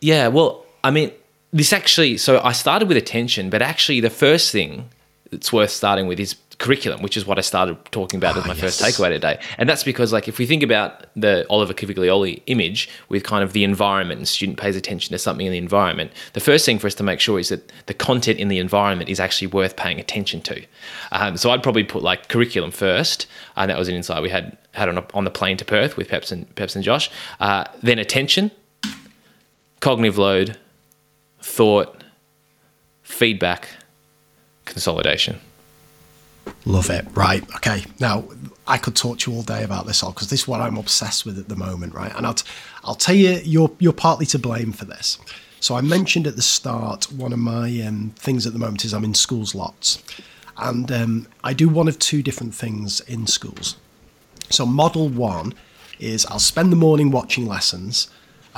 Yeah. 0.00 0.28
Well, 0.28 0.64
I 0.82 0.90
mean, 0.90 1.12
this 1.52 1.72
actually, 1.72 2.18
so 2.18 2.40
I 2.42 2.52
started 2.52 2.88
with 2.88 2.96
attention, 2.96 3.50
but 3.50 3.62
actually 3.62 4.00
the 4.00 4.10
first 4.10 4.52
thing 4.52 4.90
that's 5.30 5.52
worth 5.52 5.70
starting 5.70 6.06
with 6.06 6.20
is 6.20 6.36
curriculum, 6.58 7.02
which 7.02 7.16
is 7.16 7.24
what 7.24 7.38
I 7.38 7.40
started 7.40 7.76
talking 7.92 8.18
about 8.18 8.36
oh, 8.36 8.40
as 8.40 8.46
my 8.46 8.54
yes. 8.54 8.60
first 8.60 8.82
takeaway 8.82 9.10
today. 9.10 9.40
And 9.58 9.68
that's 9.68 9.84
because, 9.84 10.12
like, 10.12 10.26
if 10.26 10.38
we 10.38 10.46
think 10.46 10.62
about 10.62 11.06
the 11.14 11.46
Oliver 11.48 11.72
Caviglioli 11.72 12.42
image 12.46 12.88
with 13.08 13.22
kind 13.22 13.44
of 13.44 13.52
the 13.52 13.62
environment 13.62 14.18
and 14.18 14.26
student 14.26 14.58
pays 14.58 14.74
attention 14.74 15.12
to 15.12 15.18
something 15.18 15.46
in 15.46 15.52
the 15.52 15.58
environment, 15.58 16.10
the 16.32 16.40
first 16.40 16.66
thing 16.66 16.78
for 16.78 16.88
us 16.88 16.94
to 16.96 17.04
make 17.04 17.20
sure 17.20 17.38
is 17.38 17.48
that 17.50 17.72
the 17.86 17.94
content 17.94 18.40
in 18.40 18.48
the 18.48 18.58
environment 18.58 19.08
is 19.08 19.20
actually 19.20 19.46
worth 19.46 19.76
paying 19.76 20.00
attention 20.00 20.40
to. 20.42 20.64
Um, 21.12 21.36
so 21.36 21.50
I'd 21.50 21.62
probably 21.62 21.84
put 21.84 22.02
like 22.02 22.28
curriculum 22.28 22.72
first, 22.72 23.26
and 23.56 23.70
that 23.70 23.78
was 23.78 23.88
an 23.88 23.94
insight 23.94 24.22
we 24.22 24.30
had 24.30 24.58
had 24.72 24.88
on, 24.88 24.98
a, 24.98 25.06
on 25.14 25.24
the 25.24 25.30
plane 25.30 25.56
to 25.58 25.64
Perth 25.64 25.96
with 25.96 26.08
Peps 26.08 26.32
and 26.32 26.52
Peps 26.56 26.74
and 26.74 26.84
Josh. 26.84 27.10
Uh, 27.38 27.64
then 27.82 27.98
attention, 27.98 28.50
cognitive 29.80 30.18
load, 30.18 30.58
thought, 31.48 32.04
feedback, 33.02 33.68
consolidation. 34.64 35.40
Love 36.64 36.90
it. 36.90 37.06
Right. 37.14 37.42
Okay. 37.56 37.84
Now, 37.98 38.24
I 38.66 38.78
could 38.78 38.94
talk 38.94 39.18
to 39.20 39.30
you 39.30 39.36
all 39.36 39.42
day 39.42 39.64
about 39.64 39.86
this 39.86 40.02
all 40.02 40.12
because 40.12 40.30
this 40.30 40.42
is 40.42 40.48
what 40.48 40.60
I'm 40.60 40.76
obsessed 40.76 41.24
with 41.26 41.38
at 41.38 41.48
the 41.48 41.56
moment, 41.56 41.94
right? 41.94 42.14
And 42.14 42.26
I'll, 42.26 42.34
t- 42.34 42.48
I'll 42.84 42.94
tell 42.94 43.14
you, 43.14 43.40
you're, 43.44 43.70
you're 43.78 43.92
partly 43.92 44.26
to 44.26 44.38
blame 44.38 44.72
for 44.72 44.84
this. 44.84 45.18
So 45.60 45.74
I 45.74 45.80
mentioned 45.80 46.26
at 46.26 46.36
the 46.36 46.42
start, 46.42 47.10
one 47.12 47.32
of 47.32 47.38
my 47.38 47.80
um, 47.80 48.12
things 48.16 48.46
at 48.46 48.52
the 48.52 48.58
moment 48.58 48.84
is 48.84 48.94
I'm 48.94 49.04
in 49.04 49.14
schools 49.14 49.54
lots. 49.54 50.02
And 50.56 50.90
um, 50.92 51.28
I 51.42 51.54
do 51.54 51.68
one 51.68 51.88
of 51.88 51.98
two 51.98 52.22
different 52.22 52.54
things 52.54 53.00
in 53.00 53.26
schools. 53.26 53.76
So 54.50 54.66
model 54.66 55.08
one 55.08 55.54
is 55.98 56.26
I'll 56.26 56.38
spend 56.38 56.70
the 56.70 56.76
morning 56.76 57.10
watching 57.10 57.46
lessons 57.46 58.08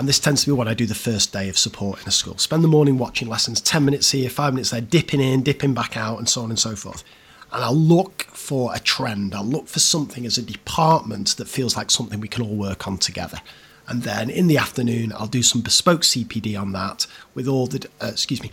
and 0.01 0.09
this 0.09 0.19
tends 0.19 0.41
to 0.41 0.47
be 0.47 0.53
what 0.53 0.67
I 0.67 0.73
do 0.73 0.87
the 0.87 0.95
first 0.95 1.31
day 1.31 1.51
of 1.51 1.59
support 1.59 2.01
in 2.01 2.09
a 2.09 2.11
school. 2.11 2.39
Spend 2.39 2.65
the 2.65 2.69
morning 2.69 2.97
watching 2.97 3.29
lessons, 3.29 3.61
10 3.61 3.85
minutes 3.85 4.11
here, 4.13 4.31
five 4.31 4.55
minutes 4.55 4.71
there, 4.71 4.81
dipping 4.81 5.21
in, 5.21 5.43
dipping 5.43 5.75
back 5.75 5.95
out, 5.95 6.17
and 6.17 6.27
so 6.27 6.41
on 6.41 6.49
and 6.49 6.59
so 6.59 6.75
forth. 6.75 7.05
And 7.53 7.63
I'll 7.63 7.77
look 7.77 8.23
for 8.33 8.75
a 8.75 8.79
trend. 8.79 9.35
I'll 9.35 9.45
look 9.45 9.69
for 9.69 9.79
something 9.79 10.25
as 10.25 10.39
a 10.39 10.43
department 10.43 11.37
that 11.37 11.49
feels 11.49 11.77
like 11.77 11.91
something 11.91 12.19
we 12.19 12.29
can 12.29 12.43
all 12.43 12.57
work 12.57 12.89
on 12.89 12.97
together. 12.97 13.43
And 13.89 14.03
then 14.03 14.31
in 14.31 14.47
the 14.47 14.57
afternoon, 14.57 15.13
I'll 15.13 15.27
do 15.27 15.43
some 15.43 15.61
bespoke 15.61 16.01
CPD 16.01 16.59
on 16.59 16.73
that 16.73 17.07
with 17.35 17.47
all 17.47 17.67
the, 17.67 17.87
uh, 18.01 18.07
excuse 18.07 18.43
me, 18.43 18.51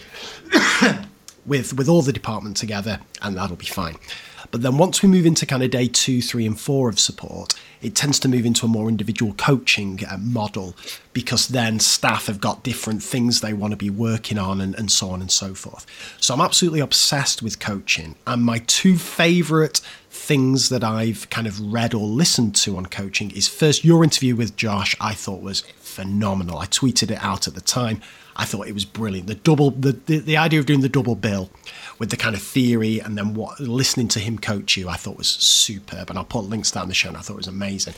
with, 1.46 1.78
with 1.78 1.88
all 1.88 2.02
the 2.02 2.12
department 2.12 2.58
together, 2.58 3.00
and 3.22 3.38
that'll 3.38 3.56
be 3.56 3.68
fine. 3.68 3.96
But 4.52 4.62
then 4.62 4.78
once 4.78 5.02
we 5.02 5.10
move 5.10 5.26
into 5.26 5.45
kind 5.45 5.63
of 5.63 5.71
day 5.71 5.88
two, 5.88 6.21
three, 6.21 6.45
and 6.45 6.60
four 6.60 6.89
of 6.89 7.00
support, 7.00 7.54
it 7.82 7.95
tends 7.95 8.19
to 8.19 8.28
move 8.28 8.45
into 8.45 8.65
a 8.65 8.69
more 8.69 8.89
individual 8.89 9.34
coaching 9.34 10.00
uh, 10.10 10.17
model 10.17 10.76
because 11.13 11.50
then 11.50 11.80
staff 11.80 12.28
have 12.28 12.41
got 12.41 12.63
different 12.63 13.04
things 13.04 13.41
they 13.41 13.54
want 13.54 13.71
to 13.71 13.78
be 13.78 13.89
working 13.89 14.38
on 14.38 14.62
and, 14.62 14.76
and 14.76 14.91
so 14.91 15.10
on 15.10 15.21
and 15.21 15.32
so 15.32 15.54
forth. 15.54 15.86
So 16.19 16.34
I'm 16.34 16.41
absolutely 16.41 16.80
obsessed 16.80 17.41
with 17.41 17.60
coaching. 17.60 18.15
And 18.26 18.43
my 18.43 18.60
two 18.67 18.97
favorite 18.97 19.82
things 20.10 20.69
that 20.69 20.84
I've 20.84 21.30
kind 21.30 21.47
of 21.47 21.60
read 21.60 21.93
or 21.93 22.06
listened 22.06 22.56
to 22.58 22.78
on 22.78 22.88
coaching 22.88 23.32
is 23.32 23.47
first 23.47 23.84
your 23.84 24.04
interview 24.04 24.36
with 24.36 24.56
Josh, 24.56 24.95
I 25.00 25.13
thought 25.13 25.41
was 25.41 25.63
phenomenal. 25.98 26.60
I 26.60 26.68
tweeted 26.68 27.10
it 27.10 27.18
out 27.24 27.48
at 27.48 27.56
the 27.56 27.62
time. 27.62 28.02
I 28.36 28.46
thought 28.46 28.68
it 28.68 28.74
was 28.76 28.86
brilliant. 28.86 29.26
The 29.26 29.34
double, 29.34 29.72
the, 29.72 29.94
the, 29.94 30.20
the 30.20 30.38
idea 30.38 30.60
of 30.60 30.68
doing 30.68 30.82
the 30.82 30.90
double 30.90 31.16
bill 31.16 31.50
with 31.98 32.12
the 32.12 32.18
kind 32.18 32.36
of 32.36 32.42
theory 32.42 33.00
and 33.00 33.18
then 33.18 33.34
what 33.34 33.60
listening 33.60 34.08
to 34.10 34.20
him 34.20 34.38
coach 34.38 34.78
you, 34.78 34.90
I 34.90 34.96
thought 34.96 35.18
was 35.18 35.28
superb. 35.28 36.12
And 36.12 36.20
I'll 36.20 36.24
put 36.26 36.44
links 36.44 36.70
down 36.70 36.88
the 36.88 36.94
show, 36.94 37.08
and 37.08 37.18
I 37.18 37.22
thought 37.22 37.34
it 37.34 37.38
was 37.38 37.48
amazing. 37.48 37.96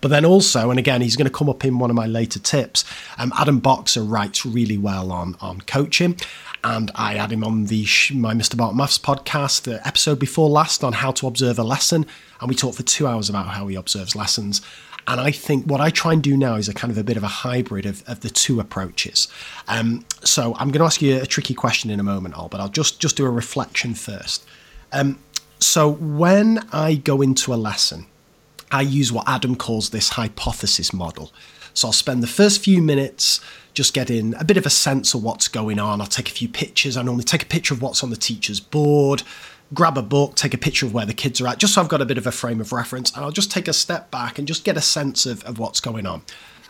But 0.00 0.08
then 0.08 0.24
also, 0.24 0.70
and 0.70 0.78
again, 0.78 1.00
he's 1.00 1.16
going 1.16 1.26
to 1.26 1.32
come 1.32 1.48
up 1.48 1.64
in 1.64 1.80
one 1.80 1.90
of 1.90 1.96
my 1.96 2.06
later 2.06 2.38
tips. 2.38 2.84
Um, 3.18 3.32
Adam 3.36 3.58
Boxer 3.58 4.04
writes 4.04 4.46
really 4.46 4.78
well 4.78 5.10
on 5.10 5.36
on 5.40 5.62
coaching, 5.62 6.16
and 6.62 6.92
I 6.94 7.14
had 7.14 7.32
him 7.32 7.42
on 7.42 7.66
the 7.66 7.84
my 8.14 8.32
Mr. 8.32 8.56
Barton 8.56 8.76
Maths 8.76 8.98
podcast, 8.98 9.62
the 9.62 9.84
episode 9.84 10.20
before 10.20 10.48
last 10.48 10.84
on 10.84 10.92
how 10.92 11.10
to 11.10 11.26
observe 11.26 11.58
a 11.58 11.64
lesson, 11.64 12.06
and 12.40 12.48
we 12.48 12.54
talked 12.54 12.76
for 12.76 12.84
two 12.84 13.08
hours 13.08 13.28
about 13.28 13.48
how 13.48 13.66
he 13.66 13.74
observes 13.74 14.14
lessons. 14.14 14.62
And 15.10 15.20
I 15.20 15.30
think 15.32 15.66
what 15.66 15.80
I 15.80 15.90
try 15.90 16.12
and 16.12 16.22
do 16.22 16.36
now 16.36 16.54
is 16.54 16.68
a 16.68 16.74
kind 16.74 16.90
of 16.90 16.96
a 16.96 17.04
bit 17.04 17.16
of 17.16 17.24
a 17.24 17.34
hybrid 17.44 17.84
of, 17.84 18.02
of 18.08 18.20
the 18.20 18.30
two 18.30 18.60
approaches. 18.60 19.28
Um, 19.66 20.04
so 20.24 20.54
I'm 20.58 20.68
going 20.68 20.78
to 20.78 20.84
ask 20.84 21.02
you 21.02 21.20
a 21.20 21.26
tricky 21.26 21.54
question 21.54 21.90
in 21.90 22.00
a 22.00 22.04
moment, 22.04 22.38
Ol, 22.38 22.48
but 22.48 22.60
I'll 22.60 22.68
just, 22.68 23.00
just 23.00 23.16
do 23.16 23.26
a 23.26 23.30
reflection 23.30 23.94
first. 23.94 24.44
Um, 24.92 25.18
So 25.58 25.90
when 25.90 26.60
I 26.72 26.94
go 26.94 27.22
into 27.22 27.52
a 27.52 27.56
lesson, 27.56 28.06
I 28.70 28.82
use 28.82 29.12
what 29.12 29.28
Adam 29.28 29.56
calls 29.56 29.90
this 29.90 30.10
hypothesis 30.10 30.92
model. 30.92 31.32
So 31.74 31.88
I'll 31.88 31.92
spend 31.92 32.22
the 32.22 32.34
first 32.40 32.64
few 32.64 32.80
minutes 32.82 33.40
just 33.74 33.92
getting 33.94 34.34
a 34.36 34.44
bit 34.44 34.56
of 34.56 34.66
a 34.66 34.70
sense 34.70 35.14
of 35.14 35.22
what's 35.22 35.48
going 35.48 35.78
on. 35.78 36.00
I'll 36.00 36.06
take 36.06 36.28
a 36.28 36.32
few 36.32 36.48
pictures. 36.48 36.96
I 36.96 37.02
normally 37.02 37.24
take 37.24 37.42
a 37.42 37.46
picture 37.46 37.74
of 37.74 37.82
what's 37.82 38.02
on 38.02 38.10
the 38.10 38.16
teacher's 38.16 38.60
board, 38.60 39.22
grab 39.72 39.96
a 39.96 40.02
book, 40.02 40.34
take 40.34 40.54
a 40.54 40.58
picture 40.58 40.86
of 40.86 40.94
where 40.94 41.06
the 41.06 41.14
kids 41.14 41.40
are 41.40 41.46
at, 41.48 41.58
just 41.58 41.74
so 41.74 41.80
I've 41.80 41.88
got 41.88 42.02
a 42.02 42.06
bit 42.06 42.18
of 42.18 42.26
a 42.26 42.32
frame 42.32 42.60
of 42.60 42.72
reference. 42.72 43.14
And 43.14 43.24
I'll 43.24 43.30
just 43.30 43.50
take 43.50 43.68
a 43.68 43.72
step 43.72 44.10
back 44.10 44.38
and 44.38 44.48
just 44.48 44.64
get 44.64 44.76
a 44.76 44.80
sense 44.80 45.26
of, 45.26 45.44
of 45.44 45.58
what's 45.58 45.80
going 45.80 46.06
on. 46.06 46.22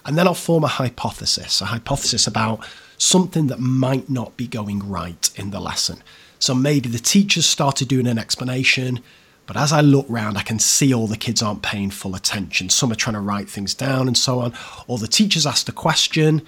And 0.05 0.17
then 0.17 0.27
I'll 0.27 0.35
form 0.35 0.65
a 0.65 0.69
hypothesis, 0.69 1.61
a 1.61 1.67
hypothesis 1.67 2.27
about 2.27 2.67
something 2.99 3.47
that 3.49 3.59
might 3.59 4.09
not 4.11 4.37
be 4.37 4.47
going 4.47 4.89
right 4.89 5.31
in 5.37 5.51
the 5.51 5.61
lesson. 5.61 6.03
So 6.39 6.55
maybe 6.55 6.89
the 6.89 6.99
teachers 6.99 7.47
started 7.47 7.89
doing 7.89 8.07
an 8.07 8.19
explanation, 8.19 9.01
but 9.47 9.57
as 9.57 9.73
I 9.73 9.81
look 9.81 10.07
round, 10.09 10.39
I 10.39 10.43
can 10.43 10.59
see 10.59 10.95
all 10.95 11.07
the 11.07 11.17
kids 11.17 11.43
aren't 11.43 11.63
paying 11.63 11.91
full 11.91 12.15
attention. 12.15 12.71
Some 12.71 12.93
are 12.93 12.97
trying 12.97 13.15
to 13.15 13.21
write 13.21 13.51
things 13.51 13.75
down 13.75 14.07
and 14.07 14.17
so 14.17 14.41
on. 14.41 14.55
Or 14.87 14.97
the 14.97 15.09
teachers 15.09 15.47
asked 15.47 15.69
a 15.69 15.73
question 15.73 16.43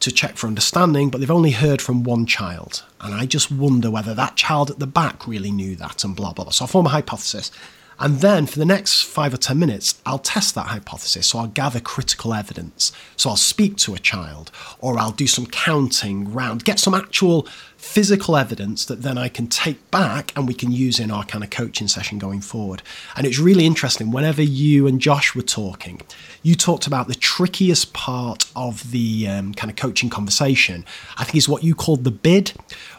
to 0.00 0.10
check 0.10 0.36
for 0.36 0.46
understanding, 0.46 1.10
but 1.10 1.20
they've 1.20 1.30
only 1.30 1.52
heard 1.52 1.80
from 1.80 2.02
one 2.02 2.26
child. 2.26 2.84
And 3.00 3.14
I 3.14 3.26
just 3.26 3.52
wonder 3.52 3.90
whether 3.90 4.14
that 4.14 4.36
child 4.36 4.70
at 4.70 4.78
the 4.78 4.86
back 4.86 5.26
really 5.26 5.50
knew 5.50 5.76
that 5.76 6.04
and 6.04 6.16
blah, 6.16 6.32
blah, 6.32 6.44
blah. 6.44 6.52
So 6.52 6.64
I 6.64 6.68
form 6.68 6.86
a 6.86 6.90
hypothesis. 6.90 7.50
And 7.98 8.20
then 8.20 8.46
for 8.46 8.58
the 8.58 8.64
next 8.64 9.02
five 9.02 9.34
or 9.34 9.36
10 9.36 9.58
minutes, 9.58 10.00
I'll 10.06 10.18
test 10.18 10.54
that 10.54 10.68
hypothesis. 10.68 11.26
So 11.26 11.38
I'll 11.38 11.48
gather 11.48 11.80
critical 11.80 12.32
evidence. 12.32 12.92
So 13.16 13.28
I'll 13.28 13.36
speak 13.36 13.76
to 13.78 13.94
a 13.94 13.98
child 13.98 14.50
or 14.78 14.98
I'll 14.98 15.12
do 15.12 15.26
some 15.26 15.44
counting 15.44 16.32
round, 16.32 16.64
get 16.64 16.78
some 16.78 16.94
actual 16.94 17.46
physical 17.80 18.36
evidence 18.36 18.84
that 18.84 19.02
then 19.02 19.16
I 19.16 19.28
can 19.28 19.46
take 19.46 19.90
back 19.90 20.32
and 20.36 20.46
we 20.46 20.52
can 20.52 20.70
use 20.70 21.00
in 21.00 21.10
our 21.10 21.24
kind 21.24 21.42
of 21.42 21.48
coaching 21.48 21.88
session 21.88 22.18
going 22.18 22.42
forward. 22.42 22.82
And 23.16 23.26
it's 23.26 23.38
really 23.38 23.64
interesting. 23.64 24.12
Whenever 24.12 24.42
you 24.42 24.86
and 24.86 25.00
Josh 25.00 25.34
were 25.34 25.42
talking, 25.42 26.02
you 26.42 26.54
talked 26.54 26.86
about 26.86 27.08
the 27.08 27.14
trickiest 27.14 27.94
part 27.94 28.44
of 28.54 28.92
the 28.92 29.26
um, 29.26 29.54
kind 29.54 29.70
of 29.70 29.76
coaching 29.76 30.10
conversation, 30.10 30.84
I 31.16 31.24
think 31.24 31.36
is 31.36 31.48
what 31.48 31.64
you 31.64 31.74
called 31.74 32.04
the 32.04 32.10
bid 32.10 32.52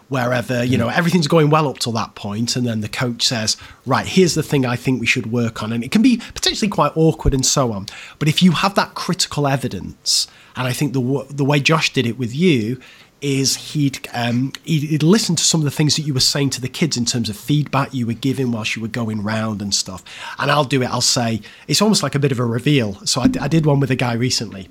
wherever 0.10 0.62
you 0.62 0.78
know 0.78 0.90
everything's 0.90 1.28
going 1.28 1.50
well 1.50 1.70
up 1.70 1.80
till 1.80 1.94
that 1.94 2.16
point 2.16 2.58
and 2.58 2.68
then 2.68 2.82
the 2.82 2.90
coach 2.90 3.26
says 3.26 3.56
right 3.86 4.06
here's 4.06 4.34
the 4.34 4.44
thing 4.44 4.66
i 4.66 4.76
think 4.76 5.00
we 5.00 5.08
should 5.08 5.32
work 5.32 5.64
on 5.64 5.72
and 5.72 5.86
it 5.86 5.90
can 5.90 6.02
be 6.02 6.18
potentially 6.34 6.68
quite 6.68 6.92
awkward 6.98 7.34
and 7.34 7.46
so 7.46 7.72
on 7.72 7.86
but 8.20 8.28
if 8.28 8.44
you 8.44 8.52
have 8.52 8.76
that 8.76 8.94
critical 8.94 9.48
evidence 9.48 10.28
and 10.58 10.68
i 10.68 10.74
think 10.74 10.92
the 10.92 11.26
the 11.30 11.46
way 11.46 11.62
josh 11.62 11.94
did 11.94 12.06
it 12.06 12.18
with 12.18 12.36
you 12.36 12.78
is 13.22 13.56
he'd, 13.56 14.08
um, 14.14 14.52
he'd, 14.64 15.04
listen 15.04 15.36
to 15.36 15.44
some 15.44 15.62
of 15.62 15.66
the 15.66 15.72
things 15.72 15.96
that 15.96 16.04
you 16.04 16.14
were 16.14 16.20
saying 16.20 16.50
to 16.50 16.62
the 16.62 16.68
kids 16.68 16.98
in 16.98 17.06
terms 17.06 17.30
of 17.30 17.38
feedback 17.38 17.94
you 17.94 18.08
were 18.08 18.14
giving 18.14 18.52
whilst 18.52 18.76
you 18.76 18.82
were 18.82 18.88
going 18.88 19.24
round 19.24 19.62
and 19.62 19.74
stuff 19.74 20.04
and 20.40 20.50
i'll 20.50 20.64
do 20.64 20.82
it 20.82 20.90
i'll 20.90 21.02
say 21.02 21.42
it's 21.68 21.82
almost 21.82 22.02
like 22.02 22.16
a 22.16 22.20
bit 22.20 22.32
of 22.32 22.40
a 22.40 22.46
reveal 22.46 22.94
so 23.06 23.22
I, 23.22 23.26
I 23.40 23.48
did 23.48 23.66
one 23.66 23.80
with 23.80 23.92
a 23.92 23.96
guy 23.96 24.14
recently 24.14 24.70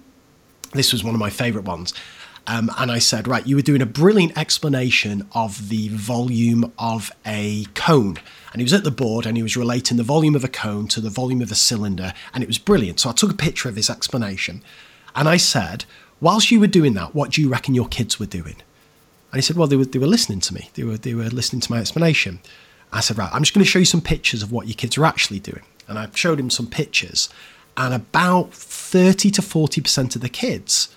this 0.73 0.93
was 0.93 1.05
one 1.05 1.15
of 1.15 1.21
my 1.21 1.31
favorite 1.31 1.65
ones 1.65 1.93
um, 2.47 2.71
and 2.79 2.91
I 2.91 2.99
said, 2.99 3.29
right, 3.29 3.47
you 3.47 3.57
were 3.57 3.63
doing 3.63 3.83
a 3.83 3.87
brilliant 3.87 4.37
explanation 4.37 5.29
of 5.33 5.69
the 5.69 5.89
volume 5.89 6.73
of 6.79 7.13
a 7.25 7.67
cone. 7.75 8.19
And 8.53 8.61
he 8.61 8.65
was 8.65 8.73
at 8.73 8.83
the 8.83 8.91
board 8.91 9.27
and 9.27 9.37
he 9.37 9.43
was 9.43 9.57
relating 9.57 9.97
the 9.97 10.03
volume 10.03 10.35
of 10.35 10.43
a 10.43 10.49
cone 10.49 10.89
to 10.89 11.01
the 11.01 11.11
volume 11.11 11.43
of 11.43 11.53
a 11.53 11.55
cylinder. 11.55 12.13
And 12.35 12.43
it 12.43 12.49
was 12.49 12.59
brilliant. 12.59 13.01
So 13.01 13.11
I 13.11 13.13
took 13.13 13.31
a 13.31 13.37
picture 13.37 13.69
of 13.69 13.77
his 13.77 13.89
explanation. 13.89 14.63
And 15.15 15.29
I 15.29 15.37
said, 15.37 15.85
whilst 16.21 16.51
you 16.51 16.61
were 16.61 16.67
doing 16.67 16.95
that, 16.95 17.15
what 17.15 17.33
do 17.33 17.41
you 17.41 17.49
reckon 17.49 17.75
your 17.75 17.89
kids 17.89 18.19
were 18.19 18.27
doing? 18.27 18.57
And 19.33 19.37
he 19.37 19.43
said, 19.43 19.57
well, 19.57 19.69
they 19.69 19.77
were, 19.77 19.85
they 19.85 19.99
were 19.99 20.07
listening 20.07 20.41
to 20.41 20.55
me. 20.55 20.71
They 20.75 20.83
were, 20.83 20.97
they 20.97 21.15
were 21.15 21.29
listening 21.29 21.61
to 21.61 21.73
my 21.73 21.79
explanation. 21.79 22.41
I 22.93 23.01
said, 23.01 23.19
right, 23.19 23.31
I'm 23.33 23.43
just 23.43 23.55
going 23.55 23.65
to 23.65 23.71
show 23.71 23.79
you 23.79 23.85
some 23.85 24.01
pictures 24.01 24.43
of 24.43 24.51
what 24.51 24.67
your 24.67 24.75
kids 24.75 24.99
are 24.99 25.05
actually 25.05 25.39
doing. 25.39 25.63
And 25.87 25.99
I 25.99 26.09
showed 26.15 26.41
him 26.41 26.51
some 26.51 26.67
pictures. 26.67 27.29
And 27.77 27.95
about 27.95 28.53
30 28.53 29.31
to 29.31 29.43
40% 29.43 30.17
of 30.17 30.23
the 30.23 30.29
kids 30.29 30.95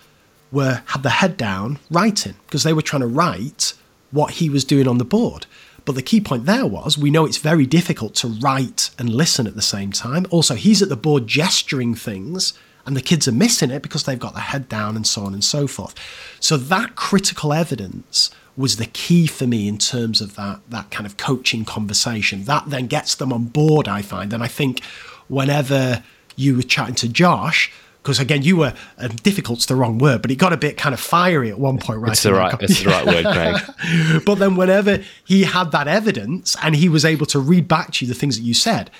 were 0.51 0.83
had 0.87 1.03
their 1.03 1.11
head 1.11 1.35
down 1.35 1.79
writing 1.89 2.35
because 2.45 2.63
they 2.63 2.73
were 2.73 2.81
trying 2.81 3.01
to 3.01 3.07
write 3.07 3.73
what 4.11 4.31
he 4.31 4.49
was 4.49 4.63
doing 4.63 4.87
on 4.87 4.97
the 4.97 5.05
board. 5.05 5.45
But 5.85 5.95
the 5.95 6.01
key 6.01 6.21
point 6.21 6.45
there 6.45 6.65
was 6.65 6.97
we 6.97 7.11
know 7.11 7.25
it's 7.25 7.37
very 7.37 7.65
difficult 7.65 8.15
to 8.15 8.27
write 8.27 8.91
and 8.97 9.09
listen 9.09 9.47
at 9.47 9.55
the 9.55 9.61
same 9.61 9.91
time. 9.91 10.25
Also, 10.29 10.55
he's 10.55 10.81
at 10.81 10.89
the 10.89 10.95
board 10.95 11.27
gesturing 11.27 11.95
things, 11.95 12.53
and 12.85 12.95
the 12.95 13.01
kids 13.01 13.27
are 13.27 13.33
missing 13.33 13.71
it 13.71 13.81
because 13.81 14.03
they've 14.03 14.19
got 14.19 14.33
their 14.33 14.43
head 14.43 14.67
down 14.67 14.95
and 14.95 15.07
so 15.07 15.23
on 15.23 15.33
and 15.33 15.43
so 15.43 15.67
forth. 15.67 15.95
So, 16.39 16.57
that 16.57 16.95
critical 16.95 17.53
evidence 17.53 18.29
was 18.55 18.77
the 18.77 18.85
key 18.85 19.25
for 19.25 19.47
me 19.47 19.67
in 19.67 19.77
terms 19.77 20.21
of 20.21 20.35
that, 20.35 20.59
that 20.69 20.91
kind 20.91 21.05
of 21.05 21.17
coaching 21.17 21.65
conversation. 21.65 22.43
That 22.43 22.69
then 22.69 22.87
gets 22.87 23.15
them 23.15 23.33
on 23.33 23.45
board, 23.45 23.87
I 23.87 24.01
find. 24.01 24.31
And 24.31 24.43
I 24.43 24.47
think 24.47 24.83
whenever 25.27 26.03
you 26.35 26.57
were 26.57 26.63
chatting 26.63 26.95
to 26.95 27.09
Josh, 27.09 27.71
because 28.03 28.19
again, 28.19 28.43
you 28.43 28.57
were 28.57 28.73
um, 28.97 29.15
difficult's 29.17 29.65
the 29.65 29.75
wrong 29.75 29.97
word, 29.97 30.21
but 30.21 30.29
it 30.29 30.35
got 30.35 30.51
a 30.51 30.57
bit 30.57 30.77
kind 30.77 30.93
of 30.93 30.99
fiery 30.99 31.49
at 31.49 31.57
one 31.57 31.77
point, 31.77 32.01
right? 32.01 32.11
It's 32.11 32.23
the 32.23 32.33
right, 32.33 32.55
it's 32.61 32.83
the 32.83 32.89
right 32.89 33.05
word, 33.05 33.25
Craig. 33.25 34.23
but 34.25 34.35
then, 34.35 34.55
whenever 34.55 35.03
he 35.23 35.43
had 35.43 35.71
that 35.71 35.87
evidence 35.87 36.55
and 36.61 36.75
he 36.75 36.89
was 36.89 37.05
able 37.05 37.25
to 37.27 37.39
read 37.39 37.67
back 37.67 37.91
to 37.93 38.05
you 38.05 38.13
the 38.13 38.19
things 38.19 38.37
that 38.37 38.43
you 38.43 38.53
said, 38.53 38.91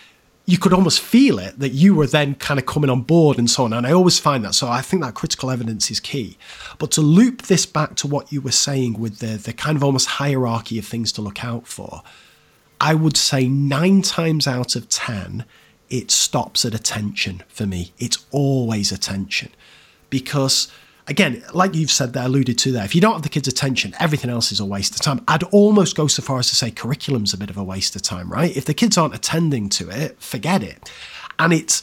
you 0.45 0.58
could 0.58 0.73
almost 0.73 0.99
feel 0.99 1.39
it 1.39 1.58
that 1.60 1.69
you 1.69 1.95
were 1.95 2.08
then 2.08 2.36
kind 2.36 2.60
of 2.60 2.65
coming 2.65 2.89
on 2.89 3.01
board 3.01 3.38
and 3.38 3.49
so 3.49 3.63
on. 3.63 3.71
And 3.71 3.88
I 3.88 3.93
always 3.93 4.19
find 4.19 4.43
that. 4.43 4.53
So 4.53 4.67
I 4.67 4.82
think 4.82 5.01
that 5.01 5.13
critical 5.13 5.49
evidence 5.49 5.89
is 5.89 6.01
key. 6.01 6.38
But 6.79 6.91
to 6.91 7.01
loop 7.01 7.43
this 7.43 7.65
back 7.65 7.95
to 7.97 8.08
what 8.08 8.32
you 8.32 8.41
were 8.41 8.51
saying 8.51 8.99
with 8.99 9.19
the, 9.19 9.38
the 9.38 9.53
kind 9.53 9.77
of 9.77 9.84
almost 9.84 10.08
hierarchy 10.08 10.77
of 10.77 10.86
things 10.86 11.13
to 11.13 11.21
look 11.21 11.43
out 11.45 11.65
for, 11.65 12.03
I 12.82 12.93
would 12.93 13.15
say 13.15 13.47
nine 13.47 14.01
times 14.01 14.45
out 14.45 14.75
of 14.75 14.89
10, 14.89 15.45
it 15.89 16.12
stops 16.12 16.65
at 16.65 16.73
attention 16.73 17.43
for 17.47 17.65
me. 17.65 17.93
It's 17.97 18.25
always 18.32 18.91
attention. 18.91 19.49
Because, 20.10 20.69
again, 21.08 21.44
like 21.54 21.76
you've 21.76 21.92
said 21.92 22.13
there, 22.13 22.26
alluded 22.26 22.58
to 22.60 22.72
there, 22.72 22.86
if 22.86 22.96
you 22.96 23.02
don't 23.02 23.13
have 23.13 23.22
the 23.22 23.30
kids' 23.30 23.48
attention, 23.48 23.94
everything 24.00 24.30
else 24.30 24.52
is 24.52 24.60
a 24.60 24.66
waste 24.66 24.96
of 24.96 25.02
time. 25.02 25.24
I'd 25.28 25.44
almost 25.44 25.96
go 25.96 26.08
so 26.08 26.22
far 26.22 26.39
as 26.39 26.50
to 26.50 26.56
say 26.56 26.72
curriculum's 26.72 27.34
a 27.34 27.38
bit 27.38 27.50
of 27.50 27.58
a 27.58 27.63
waste 27.63 27.96
of 27.96 28.02
time, 28.02 28.32
right? 28.32 28.56
If 28.56 28.66
the 28.66 28.74
kids 28.74 28.98
aren't 28.98 29.16
attending 29.16 29.70
to 29.70 29.89
it, 29.89 30.22
forget 30.22 30.63
it. 30.63 30.89
And 31.39 31.54
it's, 31.54 31.82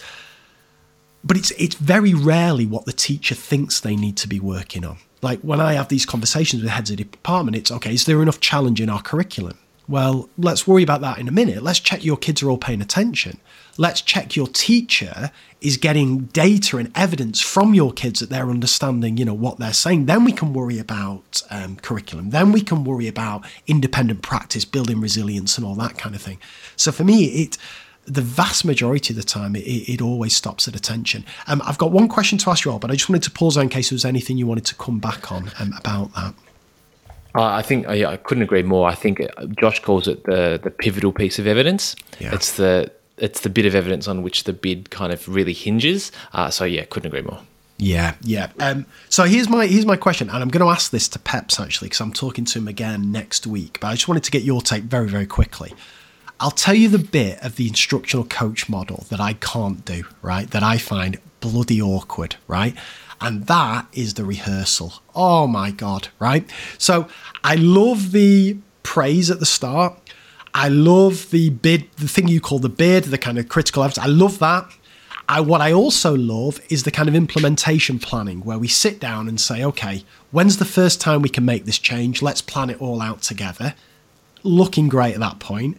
but 1.22 1.36
it's 1.36 1.50
it's 1.52 1.74
very 1.74 2.14
rarely 2.14 2.64
what 2.64 2.86
the 2.86 2.92
teacher 2.92 3.34
thinks 3.34 3.80
they 3.80 3.96
need 3.96 4.16
to 4.18 4.28
be 4.28 4.40
working 4.40 4.86
on. 4.86 4.98
Like 5.22 5.40
when 5.40 5.60
I 5.60 5.74
have 5.74 5.88
these 5.88 6.06
conversations 6.06 6.62
with 6.62 6.70
heads 6.70 6.90
of 6.90 6.96
department, 6.96 7.56
it's 7.56 7.70
okay, 7.70 7.92
is 7.92 8.06
there 8.06 8.22
enough 8.22 8.40
challenge 8.40 8.80
in 8.80 8.88
our 8.88 9.02
curriculum? 9.02 9.58
Well, 9.86 10.30
let's 10.38 10.66
worry 10.66 10.82
about 10.82 11.02
that 11.02 11.18
in 11.18 11.28
a 11.28 11.32
minute. 11.32 11.62
Let's 11.62 11.80
check 11.80 12.04
your 12.04 12.16
kids 12.16 12.42
are 12.42 12.48
all 12.48 12.58
paying 12.58 12.80
attention 12.80 13.40
let's 13.76 14.00
check 14.00 14.36
your 14.36 14.46
teacher 14.46 15.30
is 15.60 15.76
getting 15.76 16.20
data 16.26 16.78
and 16.78 16.90
evidence 16.94 17.40
from 17.40 17.74
your 17.74 17.92
kids 17.92 18.20
that 18.20 18.30
they're 18.30 18.48
understanding, 18.48 19.16
you 19.16 19.24
know, 19.24 19.34
what 19.34 19.58
they're 19.58 19.72
saying. 19.72 20.06
Then 20.06 20.24
we 20.24 20.32
can 20.32 20.52
worry 20.54 20.78
about 20.78 21.42
um, 21.50 21.76
curriculum. 21.76 22.30
Then 22.30 22.52
we 22.52 22.62
can 22.62 22.84
worry 22.84 23.08
about 23.08 23.44
independent 23.66 24.22
practice, 24.22 24.64
building 24.64 25.00
resilience, 25.00 25.58
and 25.58 25.66
all 25.66 25.74
that 25.74 25.98
kind 25.98 26.14
of 26.14 26.22
thing. 26.22 26.38
So 26.76 26.92
for 26.92 27.04
me, 27.04 27.26
it 27.26 27.58
the 28.06 28.22
vast 28.22 28.64
majority 28.64 29.12
of 29.12 29.16
the 29.16 29.22
time, 29.22 29.54
it, 29.54 29.60
it 29.60 30.00
always 30.00 30.34
stops 30.34 30.66
at 30.66 30.74
attention. 30.74 31.24
Um, 31.46 31.62
I've 31.64 31.78
got 31.78 31.92
one 31.92 32.08
question 32.08 32.38
to 32.38 32.50
ask 32.50 32.64
you 32.64 32.72
all, 32.72 32.78
but 32.78 32.90
I 32.90 32.94
just 32.94 33.08
wanted 33.08 33.22
to 33.24 33.30
pause 33.30 33.54
there 33.54 33.62
in 33.62 33.68
case 33.68 33.90
there 33.90 33.94
was 33.94 34.04
anything 34.04 34.36
you 34.36 34.46
wanted 34.46 34.64
to 34.66 34.74
come 34.74 34.98
back 34.98 35.30
on 35.30 35.50
um, 35.60 35.72
about 35.78 36.12
that. 36.14 36.34
I 37.34 37.62
think 37.62 37.86
yeah, 37.88 38.08
I 38.08 38.16
couldn't 38.16 38.42
agree 38.42 38.64
more. 38.64 38.88
I 38.88 38.94
think 38.94 39.20
uh, 39.20 39.46
Josh 39.46 39.78
calls 39.80 40.08
it 40.08 40.24
the 40.24 40.58
the 40.60 40.70
pivotal 40.70 41.12
piece 41.12 41.38
of 41.38 41.46
evidence. 41.46 41.94
Yeah. 42.18 42.34
It's 42.34 42.56
the 42.56 42.90
it's 43.20 43.40
the 43.40 43.50
bit 43.50 43.66
of 43.66 43.74
evidence 43.74 44.08
on 44.08 44.22
which 44.22 44.44
the 44.44 44.52
bid 44.52 44.90
kind 44.90 45.12
of 45.12 45.28
really 45.28 45.52
hinges. 45.52 46.10
Uh, 46.32 46.50
so 46.50 46.64
yeah, 46.64 46.84
couldn't 46.84 47.08
agree 47.08 47.22
more. 47.22 47.40
Yeah, 47.80 48.14
yeah. 48.20 48.50
Um, 48.58 48.84
so 49.08 49.24
here's 49.24 49.48
my 49.48 49.66
here's 49.66 49.86
my 49.86 49.96
question, 49.96 50.28
and 50.28 50.42
I'm 50.42 50.48
going 50.48 50.64
to 50.64 50.70
ask 50.70 50.90
this 50.90 51.08
to 51.08 51.18
Peps 51.18 51.58
actually 51.58 51.88
because 51.88 52.00
I'm 52.00 52.12
talking 52.12 52.44
to 52.44 52.58
him 52.58 52.68
again 52.68 53.10
next 53.10 53.46
week. 53.46 53.78
But 53.80 53.88
I 53.88 53.92
just 53.94 54.06
wanted 54.06 54.24
to 54.24 54.30
get 54.30 54.42
your 54.42 54.60
take 54.60 54.84
very 54.84 55.08
very 55.08 55.26
quickly. 55.26 55.72
I'll 56.38 56.50
tell 56.50 56.74
you 56.74 56.88
the 56.88 56.98
bit 56.98 57.38
of 57.42 57.56
the 57.56 57.68
instructional 57.68 58.24
coach 58.24 58.68
model 58.68 59.04
that 59.10 59.20
I 59.20 59.34
can't 59.34 59.84
do, 59.84 60.04
right? 60.22 60.50
That 60.50 60.62
I 60.62 60.78
find 60.78 61.18
bloody 61.40 61.80
awkward, 61.82 62.36
right? 62.48 62.74
And 63.20 63.46
that 63.46 63.86
is 63.92 64.14
the 64.14 64.24
rehearsal. 64.24 64.94
Oh 65.14 65.46
my 65.46 65.70
god, 65.70 66.08
right? 66.18 66.50
So 66.78 67.08
I 67.44 67.56
love 67.56 68.12
the 68.12 68.56
praise 68.82 69.30
at 69.30 69.40
the 69.40 69.46
start. 69.46 69.98
I 70.54 70.68
love 70.68 71.30
the 71.30 71.50
bid, 71.50 71.90
the 71.96 72.08
thing 72.08 72.28
you 72.28 72.40
call 72.40 72.58
the 72.58 72.68
bid, 72.68 73.04
the 73.04 73.18
kind 73.18 73.38
of 73.38 73.48
critical 73.48 73.82
evidence. 73.82 74.04
I 74.04 74.08
love 74.08 74.38
that. 74.40 74.68
I, 75.28 75.40
what 75.40 75.60
I 75.60 75.72
also 75.72 76.16
love 76.16 76.60
is 76.70 76.82
the 76.82 76.90
kind 76.90 77.08
of 77.08 77.14
implementation 77.14 78.00
planning 78.00 78.40
where 78.40 78.58
we 78.58 78.66
sit 78.66 78.98
down 78.98 79.28
and 79.28 79.40
say, 79.40 79.62
okay, 79.62 80.04
when's 80.32 80.56
the 80.56 80.64
first 80.64 81.00
time 81.00 81.22
we 81.22 81.28
can 81.28 81.44
make 81.44 81.66
this 81.66 81.78
change? 81.78 82.20
Let's 82.20 82.42
plan 82.42 82.68
it 82.68 82.80
all 82.82 83.00
out 83.00 83.22
together. 83.22 83.74
Looking 84.42 84.88
great 84.88 85.14
at 85.14 85.20
that 85.20 85.38
point. 85.38 85.76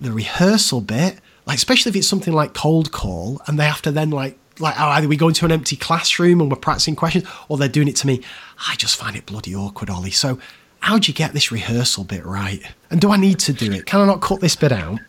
The 0.00 0.12
rehearsal 0.12 0.82
bit, 0.82 1.18
like 1.46 1.56
especially 1.56 1.90
if 1.90 1.96
it's 1.96 2.06
something 2.06 2.32
like 2.32 2.54
cold 2.54 2.92
call 2.92 3.42
and 3.46 3.58
they 3.58 3.64
have 3.64 3.82
to 3.82 3.90
then 3.90 4.10
like 4.10 4.38
like 4.60 4.74
oh, 4.78 4.88
either 4.90 5.08
we 5.08 5.16
go 5.16 5.28
into 5.28 5.44
an 5.44 5.50
empty 5.50 5.74
classroom 5.74 6.40
and 6.40 6.50
we're 6.50 6.56
practicing 6.56 6.94
questions 6.94 7.26
or 7.48 7.56
they're 7.56 7.68
doing 7.68 7.88
it 7.88 7.96
to 7.96 8.06
me. 8.06 8.22
I 8.68 8.76
just 8.76 8.96
find 8.96 9.16
it 9.16 9.26
bloody 9.26 9.54
awkward, 9.54 9.90
Ollie. 9.90 10.10
So 10.10 10.38
how 10.82 10.98
do 10.98 11.10
you 11.10 11.14
get 11.14 11.32
this 11.32 11.50
rehearsal 11.50 12.04
bit 12.04 12.24
right? 12.26 12.60
And 12.90 13.00
do 13.00 13.10
I 13.10 13.16
need 13.16 13.38
to 13.40 13.52
do 13.52 13.72
it? 13.72 13.86
Can 13.86 14.00
I 14.00 14.06
not 14.06 14.20
cut 14.20 14.40
this 14.40 14.56
bit 14.56 14.72
out? 14.72 14.98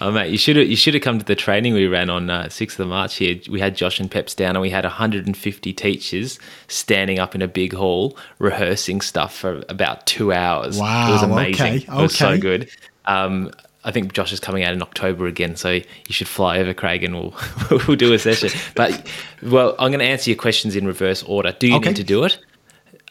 Oh 0.00 0.10
mate, 0.10 0.32
you 0.32 0.36
should 0.36 0.56
have 0.56 0.66
you 0.68 0.74
should 0.74 0.94
have 0.94 1.02
come 1.04 1.20
to 1.20 1.24
the 1.24 1.36
training 1.36 1.74
we 1.74 1.86
ran 1.86 2.10
on 2.10 2.28
uh, 2.28 2.48
sixth 2.48 2.80
of 2.80 2.88
March 2.88 3.14
here. 3.14 3.38
We 3.48 3.60
had 3.60 3.76
Josh 3.76 4.00
and 4.00 4.10
Peps 4.10 4.34
down, 4.34 4.56
and 4.56 4.60
we 4.60 4.68
had 4.68 4.82
150 4.84 5.72
teachers 5.74 6.40
standing 6.66 7.20
up 7.20 7.36
in 7.36 7.40
a 7.42 7.46
big 7.46 7.72
hall 7.72 8.18
rehearsing 8.40 9.00
stuff 9.00 9.32
for 9.36 9.62
about 9.68 10.06
two 10.08 10.32
hours. 10.32 10.76
Wow, 10.76 11.08
it 11.08 11.12
was 11.12 11.22
amazing. 11.22 11.66
okay, 11.66 11.76
It 11.84 12.02
was 12.02 12.16
so 12.18 12.36
good. 12.36 12.68
Um, 13.04 13.52
I 13.84 13.92
think 13.92 14.12
Josh 14.12 14.32
is 14.32 14.40
coming 14.40 14.64
out 14.64 14.72
in 14.74 14.82
October 14.82 15.28
again, 15.28 15.54
so 15.54 15.70
you 15.70 15.84
should 16.10 16.26
fly 16.26 16.58
over, 16.58 16.74
Craig, 16.74 17.04
and 17.04 17.14
we'll 17.14 17.34
we'll 17.86 17.96
do 17.96 18.12
a 18.12 18.18
session. 18.18 18.50
But 18.74 19.06
well, 19.40 19.76
I'm 19.78 19.92
going 19.92 20.00
to 20.00 20.04
answer 20.04 20.30
your 20.30 20.36
questions 20.38 20.74
in 20.74 20.84
reverse 20.84 21.22
order. 21.22 21.54
Do 21.56 21.68
you 21.68 21.76
Okay. 21.76 21.90
need 21.90 21.96
to 21.96 22.02
do 22.02 22.24
it? 22.24 22.40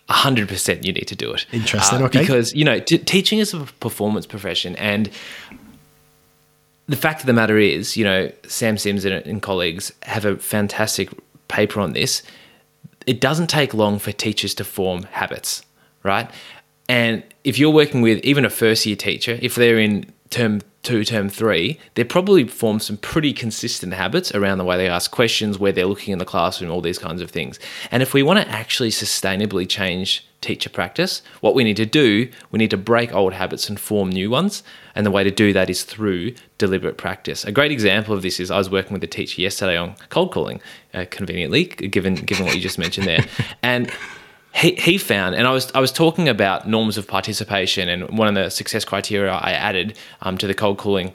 Hundred 0.10 0.47
percent, 0.47 0.86
you 0.86 0.93
need 0.93 1.07
to 1.07 1.16
do 1.16 1.32
it. 1.34 1.45
Uh, 1.51 1.57
Interesting, 1.57 2.01
okay. 2.03 2.22
Because 2.22 2.53
you 2.53 2.66
know, 2.66 2.80
t- 2.80 2.97
teaching 2.97 3.39
is 3.39 3.53
a 3.53 3.60
performance 3.80 4.26
profession, 4.26 4.76
and 4.78 5.10
the 6.88 6.95
fact 6.95 7.22
of 7.22 7.28
the 7.28 7.34
matter 7.34 7.57
is, 7.57 7.95
you 7.95 8.03
know, 8.03 8.32
Sam 8.47 8.78
Sims 8.78 9.05
and, 9.05 9.14
and 9.26 9.41
colleagues 9.41 9.93
have 10.03 10.26
a 10.26 10.38
fantastic 10.38 11.10
paper 11.47 11.80
on 11.80 11.93
this. 11.93 12.24
It 13.05 13.22
doesn't 13.22 13.47
take 13.47 13.74
long 13.74 13.99
for 13.99 14.12
teachers 14.12 14.53
to 14.55 14.64
form 14.64 15.03
habits, 15.03 15.64
right? 16.03 16.30
And 16.88 17.24
if 17.43 17.60
you're 17.60 17.70
working 17.70 18.01
with 18.01 18.24
even 18.24 18.43
a 18.43 18.49
first 18.49 18.86
year 18.86 18.95
teacher, 18.95 19.38
if 19.41 19.53
they're 19.55 19.80
in 19.80 20.12
term 20.30 20.62
two, 20.84 21.04
term 21.04 21.30
three, 21.30 21.80
they 21.96 22.04
probably 22.04 22.48
form 22.48 22.80
some 22.80 22.98
pretty 22.98 23.34
consistent 23.34 23.94
habits 23.94 24.34
around 24.34 24.58
the 24.58 24.64
way 24.64 24.78
they 24.78 24.88
ask 24.88 25.12
questions, 25.12 25.60
where 25.60 25.72
they're 25.72 25.86
looking 25.86 26.14
in 26.14 26.20
the 26.20 26.26
classroom, 26.26 26.72
all 26.72 26.82
these 26.82 27.00
kinds 27.00 27.22
of 27.22 27.30
things. 27.30 27.60
And 27.92 28.02
if 28.02 28.14
we 28.14 28.24
want 28.24 28.40
to 28.40 28.48
actually 28.50 28.90
sustainably 28.90 29.68
change 29.68 30.26
teacher 30.42 30.70
practice, 30.70 31.22
what 31.42 31.54
we 31.54 31.66
need 31.66 31.76
to 31.78 31.86
do, 31.86 32.30
we 32.52 32.58
need 32.60 32.70
to 32.70 32.78
break 32.78 33.14
old 33.14 33.34
habits 33.34 33.68
and 33.68 33.80
form 33.80 34.10
new 34.10 34.30
ones. 34.30 34.64
And 34.96 35.06
the 35.06 35.12
way 35.12 35.24
to 35.24 35.32
do 35.32 35.52
that 35.54 35.70
is 35.70 35.84
through 35.84 36.34
deliberate 36.58 36.98
practice. 36.98 37.44
A 37.44 37.52
great 37.52 37.72
example 37.72 38.14
of 38.14 38.22
this 38.22 38.40
is 38.40 38.50
I 38.50 38.58
was 38.58 38.70
working 38.70 38.94
with 38.94 39.04
a 39.04 39.08
teacher 39.08 39.42
yesterday 39.42 39.78
on 39.78 39.96
cold 40.10 40.32
calling, 40.32 40.62
uh, 40.94 41.06
conveniently, 41.10 41.66
given 41.66 42.16
given 42.16 42.46
what 42.46 42.56
you 42.56 42.62
just 42.62 42.80
mentioned 42.80 43.08
there, 43.08 43.26
and 43.64 43.92
he, 44.54 44.76
he 44.76 44.97
found, 44.97 45.36
and 45.36 45.47
I 45.47 45.52
was 45.52 45.72
I 45.74 45.80
was 45.80 45.91
talking 45.91 46.28
about 46.28 46.68
norms 46.68 46.97
of 46.97 47.08
participation, 47.08 47.88
and 47.88 48.18
one 48.18 48.28
of 48.28 48.36
the 48.36 48.50
success 48.50 48.84
criteria 48.84 49.32
I 49.32 49.52
added 49.52 49.97
um, 50.22 50.38
to 50.39 50.47
the 50.47 50.54
cold 50.54 50.78
calling 50.78 51.14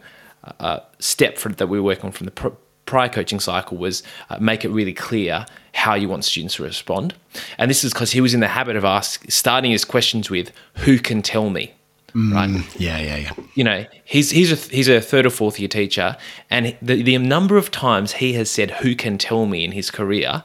uh, 0.60 0.80
step 0.98 1.38
for, 1.38 1.48
that 1.50 1.66
we 1.66 1.78
were 1.78 1.84
working 1.84 2.06
on 2.06 2.12
from 2.12 2.26
the 2.26 2.30
pr- 2.30 2.48
prior 2.86 3.08
coaching 3.08 3.40
cycle 3.40 3.76
was 3.76 4.02
uh, 4.30 4.38
make 4.38 4.64
it 4.64 4.68
really 4.68 4.92
clear 4.92 5.46
how 5.72 5.94
you 5.94 6.08
want 6.08 6.24
students 6.24 6.54
to 6.56 6.62
respond, 6.62 7.14
and 7.58 7.70
this 7.70 7.82
is 7.82 7.92
because 7.92 8.12
he 8.12 8.20
was 8.20 8.34
in 8.34 8.40
the 8.40 8.48
habit 8.48 8.76
of 8.76 8.84
ask, 8.84 9.24
starting 9.28 9.72
his 9.72 9.84
questions 9.84 10.30
with 10.30 10.52
"Who 10.78 10.98
can 10.98 11.20
tell 11.20 11.50
me?" 11.50 11.74
right? 12.14 12.48
Yeah, 12.78 12.98
yeah, 12.98 13.16
yeah. 13.16 13.32
you 13.54 13.64
know, 13.64 13.84
he's 14.04 14.30
he's 14.30 14.52
a 14.52 14.74
he's 14.74 14.88
a 14.88 15.00
third 15.00 15.26
or 15.26 15.30
fourth 15.30 15.58
year 15.58 15.68
teacher, 15.68 16.16
and 16.50 16.76
the 16.80 17.02
the 17.02 17.18
number 17.18 17.56
of 17.56 17.72
times 17.72 18.12
he 18.12 18.34
has 18.34 18.48
said 18.48 18.70
"Who 18.70 18.94
can 18.94 19.18
tell 19.18 19.46
me?" 19.46 19.64
in 19.64 19.72
his 19.72 19.90
career 19.90 20.44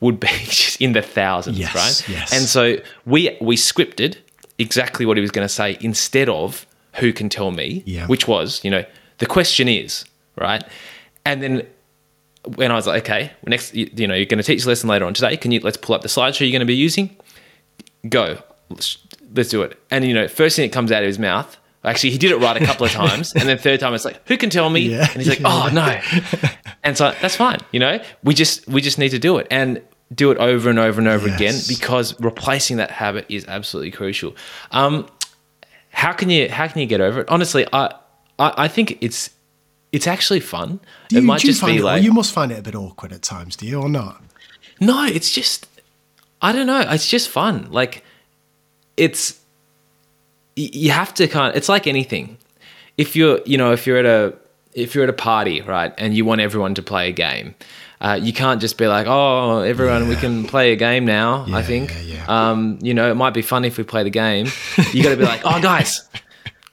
would 0.00 0.18
be 0.20 0.26
just 0.44 0.80
in 0.80 0.92
the 0.92 1.02
thousands, 1.02 1.58
Yes, 1.58 1.74
right? 1.74 2.08
yes. 2.08 2.32
And 2.32 2.42
so 2.44 2.76
we 3.06 3.36
we 3.40 3.56
scripted 3.56 4.16
exactly 4.58 5.06
what 5.06 5.16
he 5.16 5.20
was 5.20 5.30
going 5.30 5.44
to 5.46 5.52
say 5.52 5.76
instead 5.80 6.28
of 6.28 6.66
"Who 6.96 7.12
can 7.12 7.28
tell 7.28 7.50
me?" 7.50 7.82
Yeah. 7.86 8.06
which 8.06 8.26
was 8.28 8.62
you 8.64 8.70
know 8.70 8.84
the 9.18 9.26
question 9.26 9.68
is 9.68 10.04
right, 10.36 10.62
and 11.24 11.42
then. 11.42 11.66
When 12.56 12.72
I 12.72 12.74
was 12.74 12.86
like, 12.86 13.02
okay, 13.04 13.32
next, 13.46 13.74
you, 13.74 13.90
you 13.94 14.06
know, 14.06 14.14
you're 14.14 14.24
going 14.24 14.38
to 14.38 14.42
teach 14.42 14.64
a 14.64 14.68
lesson 14.68 14.88
later 14.88 15.04
on 15.04 15.12
today. 15.12 15.36
Can 15.36 15.52
you 15.52 15.60
let's 15.60 15.76
pull 15.76 15.94
up 15.94 16.00
the 16.00 16.08
slideshow 16.08 16.40
you're 16.40 16.50
going 16.52 16.60
to 16.60 16.64
be 16.66 16.74
using? 16.74 17.14
go 18.08 18.38
let's, 18.70 18.96
let's 19.34 19.50
do 19.50 19.60
it 19.60 19.78
and 19.90 20.06
you 20.06 20.14
know 20.14 20.26
first 20.26 20.56
thing 20.56 20.66
that 20.66 20.72
comes 20.72 20.90
out 20.90 21.02
of 21.02 21.06
his 21.06 21.18
mouth 21.18 21.58
actually 21.84 22.10
he 22.10 22.16
did 22.16 22.30
it 22.30 22.38
right 22.38 22.56
a 22.60 22.64
couple 22.64 22.86
of 22.86 22.92
times 23.02 23.34
and 23.34 23.46
then 23.46 23.58
third 23.58 23.78
time 23.78 23.92
it's 23.92 24.06
like 24.06 24.26
who 24.26 24.38
can 24.38 24.48
tell 24.48 24.70
me 24.70 24.80
Yeah. 24.88 25.00
and 25.12 25.20
he's 25.22 25.28
like 25.28 25.40
oh 25.44 25.68
no 25.70 26.00
and 26.82 26.96
so 26.96 27.14
that's 27.20 27.36
fine 27.36 27.58
you 27.72 27.78
know 27.80 28.02
we 28.24 28.32
just 28.32 28.66
we 28.66 28.80
just 28.80 28.98
need 28.98 29.10
to 29.10 29.18
do 29.18 29.36
it 29.36 29.46
and 29.50 29.82
do 30.14 30.30
it 30.30 30.38
over 30.38 30.68
and 30.68 30.78
over 30.78 31.00
and 31.00 31.08
over 31.08 31.28
again 31.28 31.54
because 31.68 32.18
replacing 32.20 32.78
that 32.78 32.90
habit 32.90 33.24
is 33.28 33.44
absolutely 33.46 33.90
crucial 33.90 34.34
um 34.72 35.06
how 35.90 36.12
can 36.12 36.30
you 36.30 36.48
how 36.48 36.66
can 36.66 36.80
you 36.80 36.86
get 36.86 37.00
over 37.00 37.20
it 37.20 37.28
honestly 37.28 37.66
i 37.72 37.86
i, 38.38 38.64
I 38.64 38.68
think 38.68 38.98
it's 39.00 39.30
it's 39.92 40.06
actually 40.06 40.40
fun 40.40 40.80
Do 41.08 41.18
it 41.18 41.20
you, 41.20 41.26
might 41.26 41.42
you 41.44 41.50
just 41.50 41.64
be 41.64 41.76
it, 41.76 41.82
well, 41.82 41.94
like 41.94 42.02
you 42.02 42.12
must 42.12 42.32
find 42.32 42.50
it 42.50 42.58
a 42.58 42.62
bit 42.62 42.74
awkward 42.74 43.12
at 43.12 43.22
times, 43.22 43.56
do 43.56 43.66
you, 43.66 43.80
or 43.80 43.88
not? 43.88 44.22
no, 44.80 45.04
it's 45.04 45.30
just 45.30 45.66
I 46.42 46.52
don't 46.52 46.66
know. 46.66 46.80
It's 46.80 47.08
just 47.08 47.28
fun. 47.28 47.70
Like 47.70 48.02
it's 48.96 49.38
you 50.56 50.90
have 50.90 51.12
to 51.14 51.28
kind. 51.28 51.50
Of, 51.50 51.56
It's 51.56 51.68
like 51.68 51.86
anything. 51.86 52.38
If 52.96 53.16
you're, 53.16 53.40
you 53.46 53.56
know, 53.58 53.72
if 53.72 53.86
you're 53.86 53.98
at 53.98 54.06
a 54.06 54.34
if 54.72 54.94
you're 54.94 55.04
at 55.04 55.10
a 55.10 55.14
party, 55.14 55.60
right, 55.60 55.92
and 55.98 56.14
you 56.14 56.24
want 56.24 56.40
everyone 56.40 56.74
to 56.76 56.82
play 56.82 57.08
a 57.08 57.12
game, 57.12 57.54
uh, 58.00 58.18
you 58.20 58.32
can't 58.32 58.60
just 58.60 58.78
be 58.78 58.86
like, 58.86 59.06
"Oh, 59.08 59.60
everyone, 59.60 60.08
we 60.08 60.16
can 60.16 60.44
play 60.44 60.72
a 60.72 60.76
game 60.76 61.04
now." 61.04 61.44
I 61.52 61.62
think, 61.62 61.92
yeah, 62.04 62.16
yeah. 62.16 62.50
Um, 62.50 62.78
you 62.80 62.94
know, 62.94 63.10
it 63.10 63.14
might 63.14 63.34
be 63.34 63.42
fun 63.42 63.64
if 63.64 63.76
we 63.78 63.84
play 63.84 64.02
the 64.02 64.10
game. 64.10 64.46
You 64.92 65.02
got 65.02 65.10
to 65.10 65.16
be 65.16 65.24
like, 65.24 65.42
"Oh, 65.44 65.60
guys." 65.60 66.08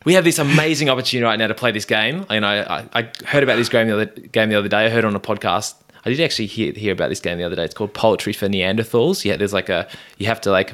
We 0.05 0.13
have 0.13 0.23
this 0.23 0.39
amazing 0.39 0.87
opportunity 0.87 1.25
right 1.25 1.37
now 1.37 1.47
to 1.47 1.53
play 1.53 1.71
this 1.71 1.83
game. 1.83 2.25
You 2.29 2.39
know, 2.39 2.47
I, 2.47 2.85
I 2.93 3.11
heard 3.25 3.43
about 3.43 3.57
this 3.57 3.67
game 3.67 3.87
the 3.87 3.93
other 3.93 4.05
game 4.05 4.47
the 4.47 4.55
other 4.55 4.69
day. 4.69 4.85
I 4.85 4.89
heard 4.89 5.03
on 5.03 5.13
a 5.13 5.19
podcast. 5.19 5.75
I 6.05 6.09
did 6.09 6.21
actually 6.21 6.45
hear, 6.45 6.71
hear 6.71 6.93
about 6.93 7.09
this 7.09 7.19
game 7.19 7.37
the 7.37 7.43
other 7.43 7.57
day. 7.57 7.65
It's 7.65 7.73
called 7.73 7.93
Poetry 7.93 8.31
for 8.31 8.47
Neanderthals. 8.47 9.25
Yeah, 9.25 9.35
there's 9.35 9.51
like 9.51 9.67
a 9.67 9.85
you 10.17 10.27
have 10.27 10.39
to 10.41 10.51
like 10.51 10.73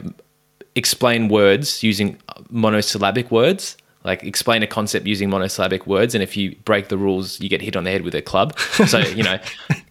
explain 0.75 1.29
words 1.29 1.81
using 1.81 2.19
monosyllabic 2.51 3.31
words. 3.31 3.75
Like 4.03 4.23
explain 4.23 4.63
a 4.63 4.67
concept 4.67 5.05
using 5.05 5.29
monosyllabic 5.29 5.87
words, 5.87 6.13
and 6.13 6.21
if 6.21 6.35
you 6.35 6.55
break 6.65 6.89
the 6.89 6.97
rules, 6.97 7.39
you 7.39 7.47
get 7.47 7.61
hit 7.61 7.75
on 7.75 7.85
the 7.85 7.91
head 7.91 8.01
with 8.01 8.15
a 8.15 8.21
club. 8.21 8.57
So 8.83 8.99
you 8.99 9.23
know, 9.23 9.39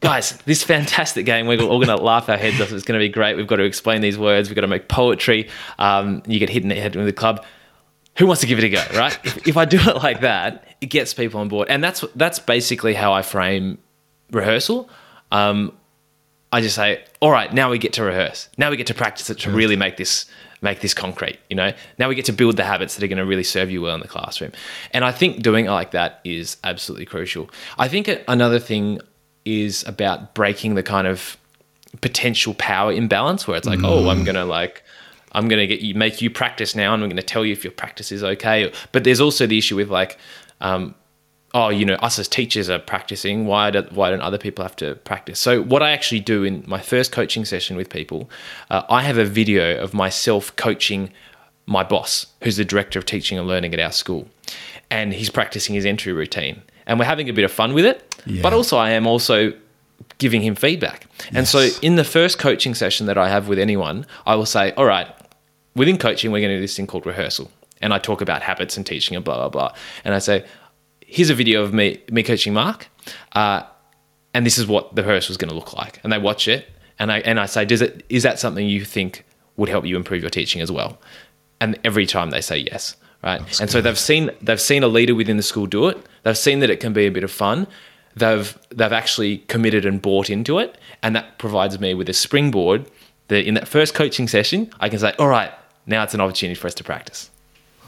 guys, 0.01 0.37
this 0.45 0.63
fantastic 0.63 1.25
game. 1.25 1.47
We're 1.47 1.63
all 1.63 1.83
going 1.83 1.97
to 1.97 2.03
laugh 2.03 2.29
our 2.29 2.37
heads 2.37 2.61
off. 2.61 2.73
It's 2.73 2.85
going 2.85 3.01
to 3.01 3.05
be 3.05 3.09
great. 3.09 3.37
We've 3.37 3.47
got 3.47 3.57
to 3.57 3.65
explain 3.65 4.03
these 4.03 4.19
words. 4.19 4.49
We've 4.49 4.55
got 4.55 4.63
to 4.63 4.67
make 4.69 4.89
poetry. 4.89 5.49
Um, 5.79 6.23
you 6.27 6.39
get 6.39 6.51
hit 6.51 6.63
in 6.63 6.69
the 6.69 6.75
head 6.75 6.95
with 6.95 7.09
a 7.09 7.13
club 7.13 7.45
who 8.19 8.27
wants 8.27 8.43
to 8.43 8.47
give 8.47 8.59
it 8.59 8.65
a 8.65 8.69
go, 8.69 8.85
right? 8.95 9.19
if, 9.25 9.49
if 9.49 9.57
I 9.57 9.65
do 9.65 9.79
it 9.79 9.97
like 9.97 10.21
that, 10.21 10.77
it 10.81 10.87
gets 10.87 11.15
people 11.15 11.41
on 11.41 11.49
board, 11.49 11.69
and 11.69 11.83
that's 11.83 12.05
that's 12.15 12.39
basically 12.39 12.95
how 12.95 13.13
I 13.13 13.23
frame 13.23 13.79
rehearsal. 14.31 14.91
Um, 15.31 15.73
I 16.53 16.61
just 16.61 16.77
say, 16.77 17.03
all 17.21 17.31
right, 17.31 17.53
now 17.53 17.71
we 17.71 17.79
get 17.79 17.95
to 17.95 18.05
rehearse. 18.05 18.49
Now 18.59 18.71
we 18.71 18.77
get 18.77 18.89
to 18.89 18.95
practice 18.95 19.31
it 19.31 19.39
to 19.41 19.51
really 19.51 19.77
make 19.77 19.97
this 19.97 20.27
make 20.63 20.81
this 20.81 20.95
concrete. 20.95 21.39
You 21.51 21.57
know, 21.57 21.73
now 21.99 22.09
we 22.09 22.15
get 22.15 22.25
to 22.27 22.33
build 22.33 22.57
the 22.57 22.65
habits 22.65 22.95
that 22.95 23.05
are 23.05 23.09
going 23.09 23.19
to 23.19 23.27
really 23.27 23.45
serve 23.45 23.71
you 23.71 23.83
well 23.83 23.95
in 23.95 24.01
the 24.01 24.09
classroom. 24.09 24.53
And 24.93 25.05
I 25.05 25.13
think 25.13 25.43
doing 25.43 25.67
it 25.67 25.71
like 25.71 25.91
that 25.91 26.21
is 26.25 26.57
absolutely 26.65 27.05
crucial. 27.05 27.51
I 27.79 27.89
think 27.89 28.09
another 28.29 28.59
thing 28.59 29.01
is 29.45 29.85
about 29.87 30.35
breaking 30.35 30.77
the 30.77 30.83
kind 30.83 31.07
of 31.07 31.37
potential 32.01 32.55
power 32.55 32.93
imbalance 32.93 33.47
where 33.47 33.57
it's 33.57 33.67
like, 33.67 33.81
oh, 33.83 34.09
I'm 34.09 34.25
gonna 34.25 34.47
like, 34.47 34.83
I'm 35.33 35.49
gonna 35.49 35.67
get 35.67 35.81
you 35.81 35.95
make 35.95 36.23
you 36.23 36.31
practice 36.31 36.75
now, 36.75 36.95
and 36.95 37.03
I'm 37.03 37.09
gonna 37.09 37.23
tell 37.23 37.45
you 37.45 37.53
if 37.53 37.65
your 37.65 37.73
practice 37.73 38.13
is 38.13 38.23
okay. 38.23 38.73
But 38.93 39.05
there's 39.05 39.21
also 39.21 39.47
the 39.47 39.59
issue 39.59 39.77
with 39.77 39.91
like, 39.91 40.17
um, 40.61 40.95
oh, 41.55 41.69
you 41.69 41.85
know, 41.85 41.95
us 41.95 42.19
as 42.19 42.29
teachers 42.29 42.71
are 42.71 42.79
practicing. 42.79 43.47
Why 43.47 43.71
do, 43.71 43.83
why 43.91 44.11
don't 44.11 44.23
other 44.23 44.39
people 44.39 44.65
have 44.65 44.77
to 44.77 44.95
practice? 44.97 45.39
So 45.39 45.63
what 45.63 45.83
I 45.83 45.91
actually 45.91 46.21
do 46.21 46.45
in 46.45 46.65
my 46.67 46.81
first 46.81 47.13
coaching 47.13 47.45
session 47.45 47.77
with 47.77 47.91
people, 47.91 48.31
uh, 48.71 48.83
I 48.89 49.03
have 49.03 49.19
a 49.19 49.25
video 49.25 49.79
of 49.79 49.93
myself 49.93 50.55
coaching 50.57 51.13
my 51.67 51.85
boss, 51.85 52.27
who's 52.43 52.57
the 52.57 52.65
director 52.65 52.99
of 52.99 53.05
teaching 53.05 53.39
and 53.39 53.47
learning 53.47 53.73
at 53.75 53.81
our 53.81 53.93
school, 53.93 54.29
and 54.91 55.13
he's 55.13 55.31
practicing 55.31 55.75
his 55.75 55.87
entry 55.87 56.13
routine, 56.13 56.63
and 56.87 56.99
we're 56.99 57.05
having 57.05 57.29
a 57.29 57.33
bit 57.33 57.45
of 57.45 57.53
fun 57.53 57.73
with 57.73 57.85
it. 57.85 58.17
Yeah. 58.27 58.43
But 58.43 58.53
also, 58.53 58.77
I 58.77 58.91
am 58.91 59.07
also 59.07 59.53
giving 60.19 60.43
him 60.43 60.55
feedback. 60.55 61.07
And 61.33 61.47
so 61.47 61.69
in 61.81 61.97
the 61.97 62.05
first 62.05 62.39
coaching 62.39 62.75
session 62.75 63.07
that 63.07 63.19
I 63.19 63.29
have 63.29 63.49
with 63.49 63.59
anyone, 63.59 64.07
I 64.27 64.35
will 64.35 64.47
say, 64.47 64.73
all 64.73 64.85
right, 64.85 65.09
within 65.75 65.99
coaching, 65.99 66.33
we're 66.33 66.41
going 66.41 66.51
to 66.51 66.57
do 66.57 66.61
this 66.61 66.77
thing 66.77 66.87
called 66.87 67.07
rehearsal. 67.07 67.51
And 67.81 67.93
I 67.93 67.99
talk 67.99 68.21
about 68.21 68.43
habits 68.43 68.77
and 68.77 68.87
teaching 68.87 69.17
and 69.17 69.25
blah, 69.25 69.37
blah, 69.37 69.49
blah. 69.49 69.75
And 70.05 70.15
I 70.15 70.19
say, 70.19 70.45
here's 71.13 71.29
a 71.29 71.35
video 71.35 71.63
of 71.63 71.75
me, 71.75 72.01
me 72.11 72.23
coaching 72.23 72.55
Mark. 72.55 72.89
Uh, 73.33 73.63
and 74.33 74.47
this 74.47 74.57
is 74.57 74.67
what 74.67 74.97
the 74.97 75.03
rehearsal 75.03 75.33
is 75.33 75.37
going 75.37 75.51
to 75.51 75.55
look 75.55 75.75
like. 75.75 76.01
And 76.03 76.13
they 76.13 76.19
watch 76.19 76.49
it. 76.49 76.67
And 76.99 77.13
I, 77.13 77.19
and 77.21 77.39
I 77.39 77.47
say, 77.47 77.67
does 77.67 77.83
it, 77.83 78.03
is 78.09 78.23
that 78.23 78.39
something 78.39 78.67
you 78.67 78.85
think 78.85 79.27
would 79.57 79.69
help 79.69 79.85
you 79.85 79.97
improve 79.97 80.23
your 80.23 80.31
teaching 80.31 80.63
as 80.63 80.73
well? 80.73 80.99
And 81.61 81.79
every 81.85 82.07
time 82.07 82.31
they 82.31 82.41
say 82.41 82.57
yes. 82.59 82.97
Right. 83.23 83.41
and 83.61 83.71
so 83.71 83.81
they've 83.81 83.97
seen 83.97 84.33
they've 84.43 84.61
seen 84.61 84.83
a 84.83 84.89
leader 84.89 85.15
within 85.15 85.37
the 85.37 85.45
school 85.45 85.67
do 85.67 85.87
it. 85.87 85.97
They've 86.25 86.37
seen 86.37 86.59
that 86.59 86.71
it 86.71 86.81
can 86.81 86.93
be 86.93 87.07
a 87.07 87.09
bit 87.09 87.23
of 87.23 87.31
fun. 87.31 87.69
They've 88.17 88.59
they've 88.71 88.93
actually 88.93 89.39
committed 89.47 89.87
and 89.87 90.03
bought 90.03 90.29
into 90.29 90.59
it. 90.59 90.77
And 91.05 91.15
that 91.15 91.39
provides 91.39 91.79
me 91.79 91.95
with 91.95 92.09
a 92.09 92.15
springboard 92.15 92.91
that 93.29 93.47
in 93.47 93.55
that 93.55 93.69
first 93.69 93.95
coaching 93.95 94.27
session, 94.27 94.73
I 94.81 94.89
can 94.89 94.99
say, 94.99 95.15
all 95.21 95.29
right, 95.29 95.53
now 95.87 96.03
it's 96.03 96.15
an 96.15 96.21
opportunity 96.21 96.59
for 96.59 96.67
us 96.67 96.75
to 96.75 96.83
practice. 96.83 97.31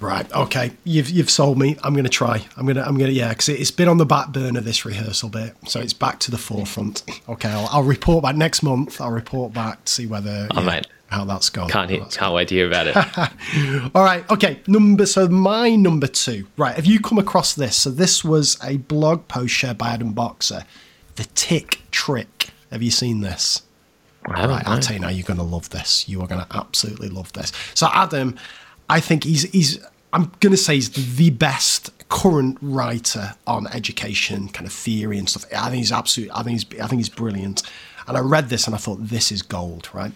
Right. 0.01 0.31
Okay. 0.33 0.73
You've 0.85 1.09
you've 1.09 1.31
sold 1.31 1.59
me. 1.59 1.77
I'm 1.83 1.93
going 1.95 2.05
to 2.05 2.11
try. 2.11 2.45
I'm 2.57 2.67
going 2.67 2.77
to 2.77 2.87
I'm 2.87 2.99
going 2.99 3.11
to 3.11 3.17
yeah 3.17 3.31
because 3.31 3.49
it's 3.49 3.71
been 3.71 3.89
on 3.89 3.99
the 3.99 4.05
back 4.05 4.29
burner 4.33 4.61
this 4.61 4.85
rehearsal 4.85 5.29
bit, 5.29 5.55
so 5.67 5.81
it's 5.81 5.93
back 5.93 6.19
to 6.21 6.31
the 6.31 6.37
forefront. 6.39 7.03
Okay. 7.29 7.49
I'll, 7.49 7.69
I'll 7.71 7.83
report 7.85 8.23
back 8.25 8.37
next 8.37 8.63
month. 8.63 9.01
I'll 9.01 9.13
report 9.13 9.53
back 9.53 9.85
to 9.85 9.93
see 9.93 10.07
whether 10.07 10.49
Oh, 10.51 10.63
mate. 10.63 10.87
how 11.07 11.25
that's 11.25 11.49
gone. 11.49 11.71
Can't 11.71 11.89
hear, 11.91 12.01
that's 12.01 12.17
can't 12.17 12.35
wait 12.35 12.49
to 12.49 12.55
hear 12.55 12.67
about 12.67 12.87
it. 12.89 12.97
All 13.95 14.03
right. 14.05 14.29
Okay. 14.31 14.61
Number. 14.67 15.07
So 15.07 15.29
my 15.29 15.75
number 15.77 16.07
two. 16.09 16.47
Right. 16.57 16.75
Have 16.75 16.87
you 16.87 16.99
come 17.01 17.19
across 17.19 17.55
this? 17.55 17.77
So 17.77 17.91
this 17.91 18.25
was 18.25 18.59
a 18.65 18.79
blog 18.79 19.27
post 19.29 19.55
shared 19.55 19.79
by 19.79 19.91
Adam 19.91 20.13
Boxer. 20.13 20.65
The 21.17 21.25
tick 21.35 21.81
trick. 21.93 22.51
Have 22.73 22.83
you 22.83 22.91
seen 22.91 23.21
this? 23.21 23.63
I 24.27 24.41
haven't, 24.41 24.67
I'll 24.67 24.81
tell 24.81 24.95
you 24.97 25.01
now, 25.03 25.11
you're 25.11 25.23
going 25.27 25.37
to 25.37 25.43
love 25.45 25.69
this. 25.69 26.09
You 26.09 26.23
are 26.23 26.27
going 26.27 26.41
to 26.41 26.57
absolutely 26.57 27.11
love 27.11 27.31
this. 27.35 27.53
So, 27.75 27.89
Adam, 27.93 28.37
I 28.89 29.01
think 29.01 29.25
he's 29.25 29.43
he's 29.51 29.85
I'm 30.13 30.31
going 30.41 30.53
to 30.53 30.57
say 30.57 30.75
he's 30.75 31.17
the 31.17 31.31
best 31.31 31.91
current 32.09 32.59
writer 32.63 33.35
on 33.47 33.67
education 33.69 34.49
kind 34.49 34.67
of 34.67 34.73
theory 34.73 35.19
and 35.19 35.29
stuff. 35.29 35.45
I 35.53 35.71
think 35.71 35.79
he's 35.79 35.93
absolutely. 35.93 36.33
I 36.33 36.43
think 36.43 36.61
he's 36.61 36.81
I 36.81 36.87
think 36.87 37.01
he's 37.01 37.09
brilliant. 37.09 37.63
And 38.07 38.17
I 38.17 38.21
read 38.21 38.49
this 38.49 38.67
and 38.67 38.75
I 38.75 38.79
thought 38.79 38.99
this 39.01 39.33
is 39.33 39.43
gold, 39.43 39.89
right? 39.93 40.13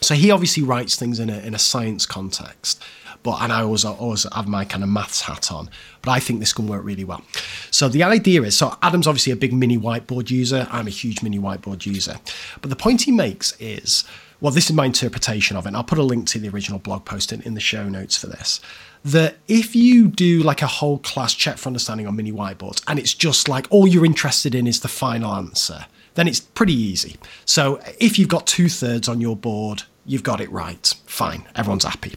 So 0.00 0.14
he 0.14 0.30
obviously 0.30 0.62
writes 0.62 0.96
things 0.96 1.20
in 1.20 1.30
a 1.30 1.38
in 1.38 1.54
a 1.54 1.58
science 1.58 2.06
context, 2.06 2.82
but 3.22 3.42
and 3.42 3.52
I 3.52 3.62
always 3.62 3.84
always 3.84 4.26
have 4.34 4.48
my 4.48 4.64
kind 4.64 4.82
of 4.82 4.88
maths 4.88 5.22
hat 5.22 5.52
on. 5.52 5.68
But 6.02 6.12
I 6.12 6.20
think 6.20 6.40
this 6.40 6.52
can 6.52 6.66
work 6.66 6.82
really 6.84 7.04
well. 7.04 7.22
So 7.70 7.88
the 7.88 8.02
idea 8.02 8.42
is, 8.42 8.56
so 8.56 8.76
Adam's 8.82 9.06
obviously 9.06 9.32
a 9.32 9.36
big 9.36 9.52
mini 9.52 9.78
whiteboard 9.78 10.30
user. 10.30 10.66
I'm 10.70 10.86
a 10.86 10.90
huge 10.90 11.22
mini 11.22 11.38
whiteboard 11.38 11.84
user. 11.84 12.16
But 12.62 12.70
the 12.70 12.76
point 12.76 13.02
he 13.02 13.12
makes 13.12 13.54
is, 13.60 14.04
well, 14.40 14.52
this 14.52 14.70
is 14.70 14.76
my 14.76 14.86
interpretation 14.86 15.56
of 15.56 15.66
it. 15.66 15.68
And 15.68 15.76
I'll 15.76 15.84
put 15.84 15.98
a 15.98 16.02
link 16.02 16.26
to 16.28 16.38
the 16.38 16.48
original 16.48 16.78
blog 16.78 17.04
post 17.04 17.32
in, 17.32 17.42
in 17.42 17.54
the 17.54 17.60
show 17.60 17.88
notes 17.88 18.16
for 18.16 18.26
this. 18.26 18.60
That 19.04 19.36
if 19.48 19.74
you 19.74 20.08
do 20.08 20.42
like 20.42 20.62
a 20.62 20.66
whole 20.66 20.98
class 20.98 21.34
check 21.34 21.56
for 21.56 21.68
understanding 21.68 22.06
on 22.06 22.16
mini 22.16 22.32
whiteboards, 22.32 22.82
and 22.86 22.98
it's 22.98 23.14
just 23.14 23.48
like 23.48 23.66
all 23.70 23.86
you're 23.86 24.04
interested 24.04 24.54
in 24.54 24.66
is 24.66 24.80
the 24.80 24.88
final 24.88 25.32
answer, 25.32 25.86
then 26.14 26.28
it's 26.28 26.40
pretty 26.40 26.74
easy. 26.74 27.16
So 27.44 27.80
if 27.98 28.18
you've 28.18 28.28
got 28.28 28.46
two 28.46 28.68
thirds 28.68 29.08
on 29.08 29.20
your 29.20 29.36
board, 29.36 29.84
you've 30.04 30.22
got 30.22 30.40
it 30.40 30.50
right. 30.50 30.94
Fine, 31.06 31.46
everyone's 31.54 31.84
happy. 31.84 32.16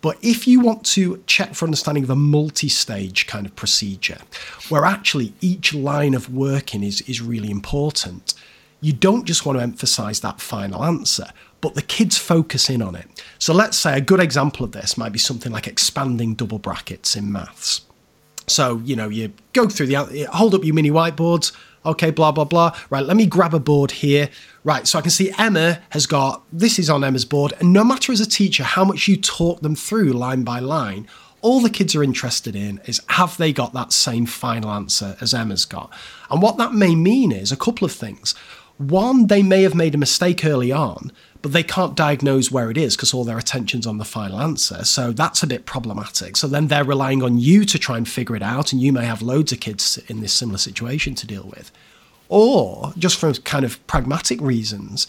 But 0.00 0.18
if 0.22 0.46
you 0.46 0.60
want 0.60 0.84
to 0.86 1.22
check 1.26 1.54
for 1.54 1.64
understanding 1.64 2.04
of 2.04 2.10
a 2.10 2.16
multi 2.16 2.68
stage 2.68 3.26
kind 3.26 3.44
of 3.44 3.56
procedure, 3.56 4.18
where 4.68 4.84
actually 4.84 5.32
each 5.40 5.74
line 5.74 6.14
of 6.14 6.32
working 6.32 6.82
is, 6.82 7.00
is 7.02 7.20
really 7.20 7.50
important, 7.50 8.34
you 8.80 8.92
don't 8.92 9.24
just 9.24 9.46
want 9.46 9.58
to 9.58 9.62
emphasize 9.62 10.20
that 10.20 10.40
final 10.40 10.84
answer, 10.84 11.26
but 11.60 11.74
the 11.74 11.82
kids 11.82 12.18
focus 12.18 12.68
in 12.68 12.82
on 12.82 12.94
it. 12.94 13.08
So 13.38 13.54
let's 13.54 13.76
say 13.76 13.96
a 13.96 14.00
good 14.00 14.20
example 14.20 14.64
of 14.64 14.72
this 14.72 14.98
might 14.98 15.12
be 15.12 15.18
something 15.18 15.52
like 15.52 15.66
expanding 15.66 16.34
double 16.34 16.58
brackets 16.58 17.16
in 17.16 17.32
maths. 17.32 17.82
So, 18.46 18.80
you 18.84 18.94
know, 18.94 19.08
you 19.08 19.32
go 19.52 19.68
through 19.68 19.86
the, 19.86 20.28
hold 20.32 20.54
up 20.54 20.64
your 20.64 20.74
mini 20.74 20.90
whiteboards. 20.90 21.52
Okay, 21.84 22.10
blah, 22.10 22.32
blah, 22.32 22.44
blah. 22.44 22.76
Right, 22.90 23.04
let 23.04 23.16
me 23.16 23.26
grab 23.26 23.54
a 23.54 23.60
board 23.60 23.90
here. 23.90 24.28
Right, 24.64 24.86
so 24.86 24.98
I 24.98 25.02
can 25.02 25.10
see 25.10 25.32
Emma 25.38 25.80
has 25.90 26.06
got, 26.06 26.42
this 26.52 26.78
is 26.78 26.90
on 26.90 27.02
Emma's 27.02 27.24
board. 27.24 27.54
And 27.60 27.72
no 27.72 27.84
matter 27.84 28.12
as 28.12 28.20
a 28.20 28.26
teacher 28.26 28.64
how 28.64 28.84
much 28.84 29.08
you 29.08 29.16
talk 29.16 29.60
them 29.62 29.74
through 29.74 30.12
line 30.12 30.42
by 30.42 30.60
line, 30.60 31.08
all 31.42 31.60
the 31.60 31.70
kids 31.70 31.94
are 31.94 32.02
interested 32.02 32.56
in 32.56 32.80
is 32.86 33.00
have 33.10 33.36
they 33.36 33.52
got 33.52 33.72
that 33.72 33.92
same 33.92 34.26
final 34.26 34.70
answer 34.70 35.16
as 35.20 35.32
Emma's 35.32 35.64
got? 35.64 35.92
And 36.30 36.42
what 36.42 36.56
that 36.58 36.72
may 36.72 36.94
mean 36.94 37.30
is 37.30 37.52
a 37.52 37.56
couple 37.56 37.84
of 37.84 37.92
things. 37.92 38.34
One, 38.78 39.28
they 39.28 39.42
may 39.42 39.62
have 39.62 39.74
made 39.74 39.94
a 39.94 39.98
mistake 39.98 40.44
early 40.44 40.70
on, 40.70 41.10
but 41.40 41.52
they 41.52 41.62
can't 41.62 41.96
diagnose 41.96 42.50
where 42.50 42.70
it 42.70 42.76
is 42.76 42.94
because 42.94 43.14
all 43.14 43.24
their 43.24 43.38
attention's 43.38 43.86
on 43.86 43.98
the 43.98 44.04
final 44.04 44.38
answer. 44.38 44.84
So 44.84 45.12
that's 45.12 45.42
a 45.42 45.46
bit 45.46 45.64
problematic. 45.64 46.36
So 46.36 46.46
then 46.46 46.68
they're 46.68 46.84
relying 46.84 47.22
on 47.22 47.38
you 47.38 47.64
to 47.64 47.78
try 47.78 47.96
and 47.96 48.06
figure 48.06 48.36
it 48.36 48.42
out, 48.42 48.72
and 48.72 48.82
you 48.82 48.92
may 48.92 49.06
have 49.06 49.22
loads 49.22 49.52
of 49.52 49.60
kids 49.60 49.98
in 50.08 50.20
this 50.20 50.32
similar 50.32 50.58
situation 50.58 51.14
to 51.14 51.26
deal 51.26 51.44
with. 51.44 51.72
Or 52.28 52.92
just 52.98 53.18
for 53.18 53.32
kind 53.32 53.64
of 53.64 53.84
pragmatic 53.86 54.40
reasons, 54.40 55.06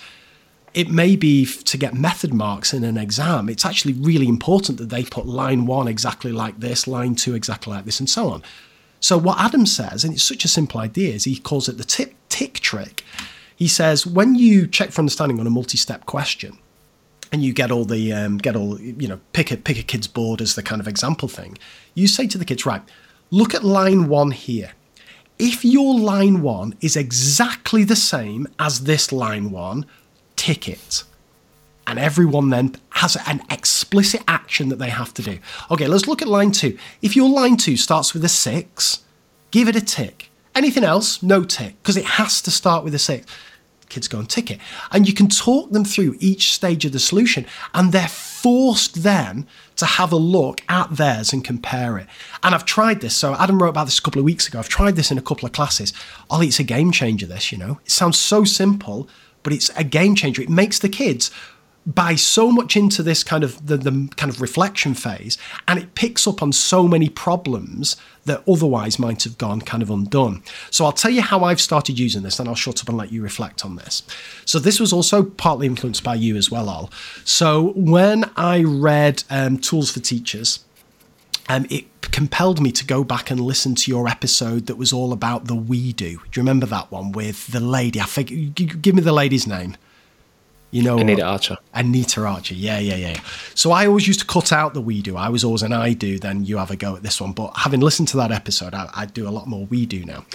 it 0.73 0.89
may 0.89 1.15
be 1.15 1.45
to 1.45 1.77
get 1.77 1.93
method 1.93 2.33
marks 2.33 2.73
in 2.73 2.83
an 2.83 2.97
exam. 2.97 3.49
It's 3.49 3.65
actually 3.65 3.93
really 3.93 4.27
important 4.27 4.77
that 4.77 4.89
they 4.89 5.03
put 5.03 5.25
line 5.25 5.65
one 5.65 5.87
exactly 5.87 6.31
like 6.31 6.59
this, 6.59 6.87
line 6.87 7.15
two 7.15 7.33
exactly 7.33 7.73
like 7.73 7.85
this, 7.85 7.99
and 7.99 8.09
so 8.09 8.29
on. 8.29 8.43
So 8.99 9.17
what 9.17 9.39
Adam 9.39 9.65
says, 9.65 10.03
and 10.03 10.13
it's 10.13 10.23
such 10.23 10.45
a 10.45 10.47
simple 10.47 10.79
idea, 10.79 11.13
is 11.15 11.23
he 11.23 11.37
calls 11.37 11.67
it 11.67 11.77
the 11.77 11.83
tip 11.83 12.13
tick 12.29 12.59
trick. 12.59 13.03
He 13.57 13.67
says 13.67 14.05
when 14.05 14.35
you 14.35 14.67
check 14.67 14.91
for 14.91 15.01
understanding 15.01 15.39
on 15.39 15.47
a 15.47 15.49
multi-step 15.49 16.05
question, 16.05 16.57
and 17.31 17.43
you 17.43 17.53
get 17.53 17.71
all 17.71 17.85
the 17.85 18.13
um, 18.13 18.37
get 18.37 18.55
all 18.55 18.79
you 18.79 19.07
know 19.07 19.19
pick 19.33 19.51
a 19.51 19.57
pick 19.57 19.77
a 19.79 19.83
kid's 19.83 20.07
board 20.07 20.41
as 20.41 20.55
the 20.55 20.63
kind 20.63 20.79
of 20.79 20.87
example 20.87 21.27
thing. 21.27 21.57
You 21.93 22.07
say 22.07 22.27
to 22.27 22.37
the 22.37 22.45
kids, 22.45 22.65
right, 22.65 22.83
look 23.31 23.53
at 23.53 23.63
line 23.63 24.07
one 24.07 24.31
here. 24.31 24.71
If 25.39 25.65
your 25.65 25.99
line 25.99 26.41
one 26.41 26.75
is 26.81 26.95
exactly 26.95 27.83
the 27.83 27.95
same 27.95 28.47
as 28.57 28.85
this 28.85 29.11
line 29.11 29.51
one, 29.51 29.85
tick 30.35 30.69
it. 30.69 31.03
And 31.85 31.99
everyone 31.99 32.49
then 32.49 32.75
has 32.91 33.17
an 33.27 33.41
explicit 33.49 34.21
action 34.27 34.69
that 34.69 34.79
they 34.79 34.89
have 34.89 35.13
to 35.15 35.21
do. 35.21 35.39
Okay, 35.71 35.87
let's 35.87 36.07
look 36.07 36.21
at 36.21 36.27
line 36.27 36.51
two. 36.51 36.77
If 37.01 37.15
your 37.15 37.29
line 37.29 37.57
two 37.57 37.77
starts 37.77 38.13
with 38.13 38.23
a 38.23 38.29
six, 38.29 39.03
give 39.51 39.67
it 39.67 39.75
a 39.75 39.81
tick. 39.81 40.29
Anything 40.57 40.83
else, 40.83 41.21
no 41.21 41.43
tick, 41.43 41.75
because 41.83 41.97
it 41.97 42.05
has 42.05 42.41
to 42.41 42.49
start 42.49 42.83
with 42.83 42.95
a 42.95 42.97
six. 42.97 43.31
Kids 43.89 44.07
go 44.07 44.17
and 44.17 44.27
tick 44.27 44.49
it. 44.49 44.59
And 44.91 45.07
you 45.07 45.13
can 45.13 45.27
talk 45.27 45.69
them 45.69 45.85
through 45.85 46.15
each 46.19 46.51
stage 46.51 46.83
of 46.83 46.93
the 46.93 46.99
solution, 46.99 47.45
and 47.75 47.91
they're 47.91 48.07
forced 48.07 49.03
then 49.03 49.45
to 49.75 49.85
have 49.85 50.11
a 50.11 50.15
look 50.17 50.61
at 50.67 50.97
theirs 50.97 51.31
and 51.31 51.45
compare 51.45 51.99
it. 51.99 52.07
And 52.41 52.55
I've 52.55 52.65
tried 52.65 53.01
this. 53.01 53.15
So 53.15 53.35
Adam 53.35 53.61
wrote 53.61 53.69
about 53.69 53.85
this 53.85 53.99
a 53.99 54.01
couple 54.01 54.17
of 54.17 54.25
weeks 54.25 54.47
ago. 54.47 54.57
I've 54.57 54.67
tried 54.67 54.95
this 54.95 55.11
in 55.11 55.19
a 55.19 55.21
couple 55.21 55.45
of 55.45 55.51
classes. 55.51 55.93
Ollie, 56.27 56.47
it's 56.47 56.59
a 56.59 56.63
game 56.63 56.91
changer, 56.91 57.27
this, 57.27 57.51
you 57.51 57.59
know. 57.59 57.79
It 57.85 57.91
sounds 57.91 58.17
so 58.17 58.43
simple, 58.43 59.07
but 59.43 59.53
it's 59.53 59.69
a 59.77 59.83
game 59.83 60.15
changer. 60.15 60.41
It 60.41 60.49
makes 60.49 60.79
the 60.79 60.89
kids 60.89 61.29
buy 61.87 62.15
so 62.15 62.51
much 62.51 62.75
into 62.75 63.01
this 63.01 63.23
kind 63.23 63.45
of 63.45 63.65
the, 63.65 63.77
the 63.77 64.09
kind 64.17 64.31
of 64.31 64.41
reflection 64.41 64.93
phase 64.93 65.37
and 65.69 65.79
it 65.79 65.95
picks 65.95 66.27
up 66.27 66.43
on 66.43 66.51
so 66.51 66.85
many 66.85 67.07
problems 67.07 67.95
that 68.25 68.43
otherwise 68.45 68.99
might 68.99 69.23
have 69.23 69.37
gone 69.37 69.61
kind 69.61 69.81
of 69.81 69.89
undone 69.89 70.43
so 70.69 70.83
i'll 70.83 70.91
tell 70.91 71.09
you 71.09 71.21
how 71.21 71.45
i've 71.45 71.61
started 71.61 71.97
using 71.97 72.23
this 72.23 72.39
and 72.39 72.49
i'll 72.49 72.55
shut 72.55 72.81
up 72.81 72.89
and 72.89 72.97
let 72.97 73.09
you 73.11 73.21
reflect 73.21 73.63
on 73.63 73.77
this 73.77 74.03
so 74.43 74.59
this 74.59 74.81
was 74.81 74.91
also 74.91 75.23
partly 75.23 75.65
influenced 75.65 76.03
by 76.03 76.13
you 76.13 76.35
as 76.35 76.51
well 76.51 76.69
Ol 76.69 76.89
so 77.23 77.71
when 77.75 78.29
i 78.35 78.61
read 78.61 79.23
um, 79.29 79.57
tools 79.57 79.89
for 79.89 80.01
teachers 80.01 80.65
um, 81.49 81.65
it 81.69 81.85
compelled 82.01 82.59
me 82.61 82.73
to 82.73 82.85
go 82.85 83.05
back 83.05 83.31
and 83.31 83.39
listen 83.39 83.73
to 83.75 83.89
your 83.89 84.09
episode 84.09 84.65
that 84.65 84.75
was 84.75 84.91
all 84.91 85.13
about 85.13 85.45
the 85.45 85.55
we 85.55 85.93
do. 85.93 86.17
Do 86.17 86.39
you 86.39 86.41
remember 86.41 86.65
that 86.65 86.91
one 86.91 87.13
with 87.13 87.47
the 87.47 87.61
lady? 87.61 88.01
I 88.01 88.03
think. 88.03 88.53
Give 88.81 88.93
me 88.93 88.99
the 89.01 89.13
lady's 89.13 89.47
name. 89.47 89.77
You 90.71 90.83
know, 90.83 90.97
Anita 90.97 91.23
Archer. 91.23 91.57
Anita 91.73 92.25
Archer. 92.25 92.53
Yeah, 92.53 92.79
yeah, 92.79 92.95
yeah. 92.95 93.19
So 93.55 93.71
I 93.71 93.87
always 93.87 94.05
used 94.05 94.19
to 94.19 94.25
cut 94.25 94.51
out 94.51 94.73
the 94.73 94.81
we 94.81 95.01
do. 95.01 95.15
I 95.15 95.29
was 95.29 95.43
always 95.43 95.63
an 95.63 95.71
I 95.71 95.93
do, 95.93 96.19
then 96.19 96.43
you 96.43 96.57
have 96.57 96.71
a 96.71 96.75
go 96.75 96.95
at 96.95 97.03
this 97.03 97.21
one. 97.21 97.31
But 97.31 97.53
having 97.55 97.79
listened 97.79 98.09
to 98.09 98.17
that 98.17 98.31
episode, 98.31 98.73
I, 98.73 98.89
I 98.93 99.05
do 99.05 99.27
a 99.27 99.31
lot 99.31 99.47
more 99.47 99.65
we 99.65 99.85
do 99.85 100.03
now. 100.03 100.25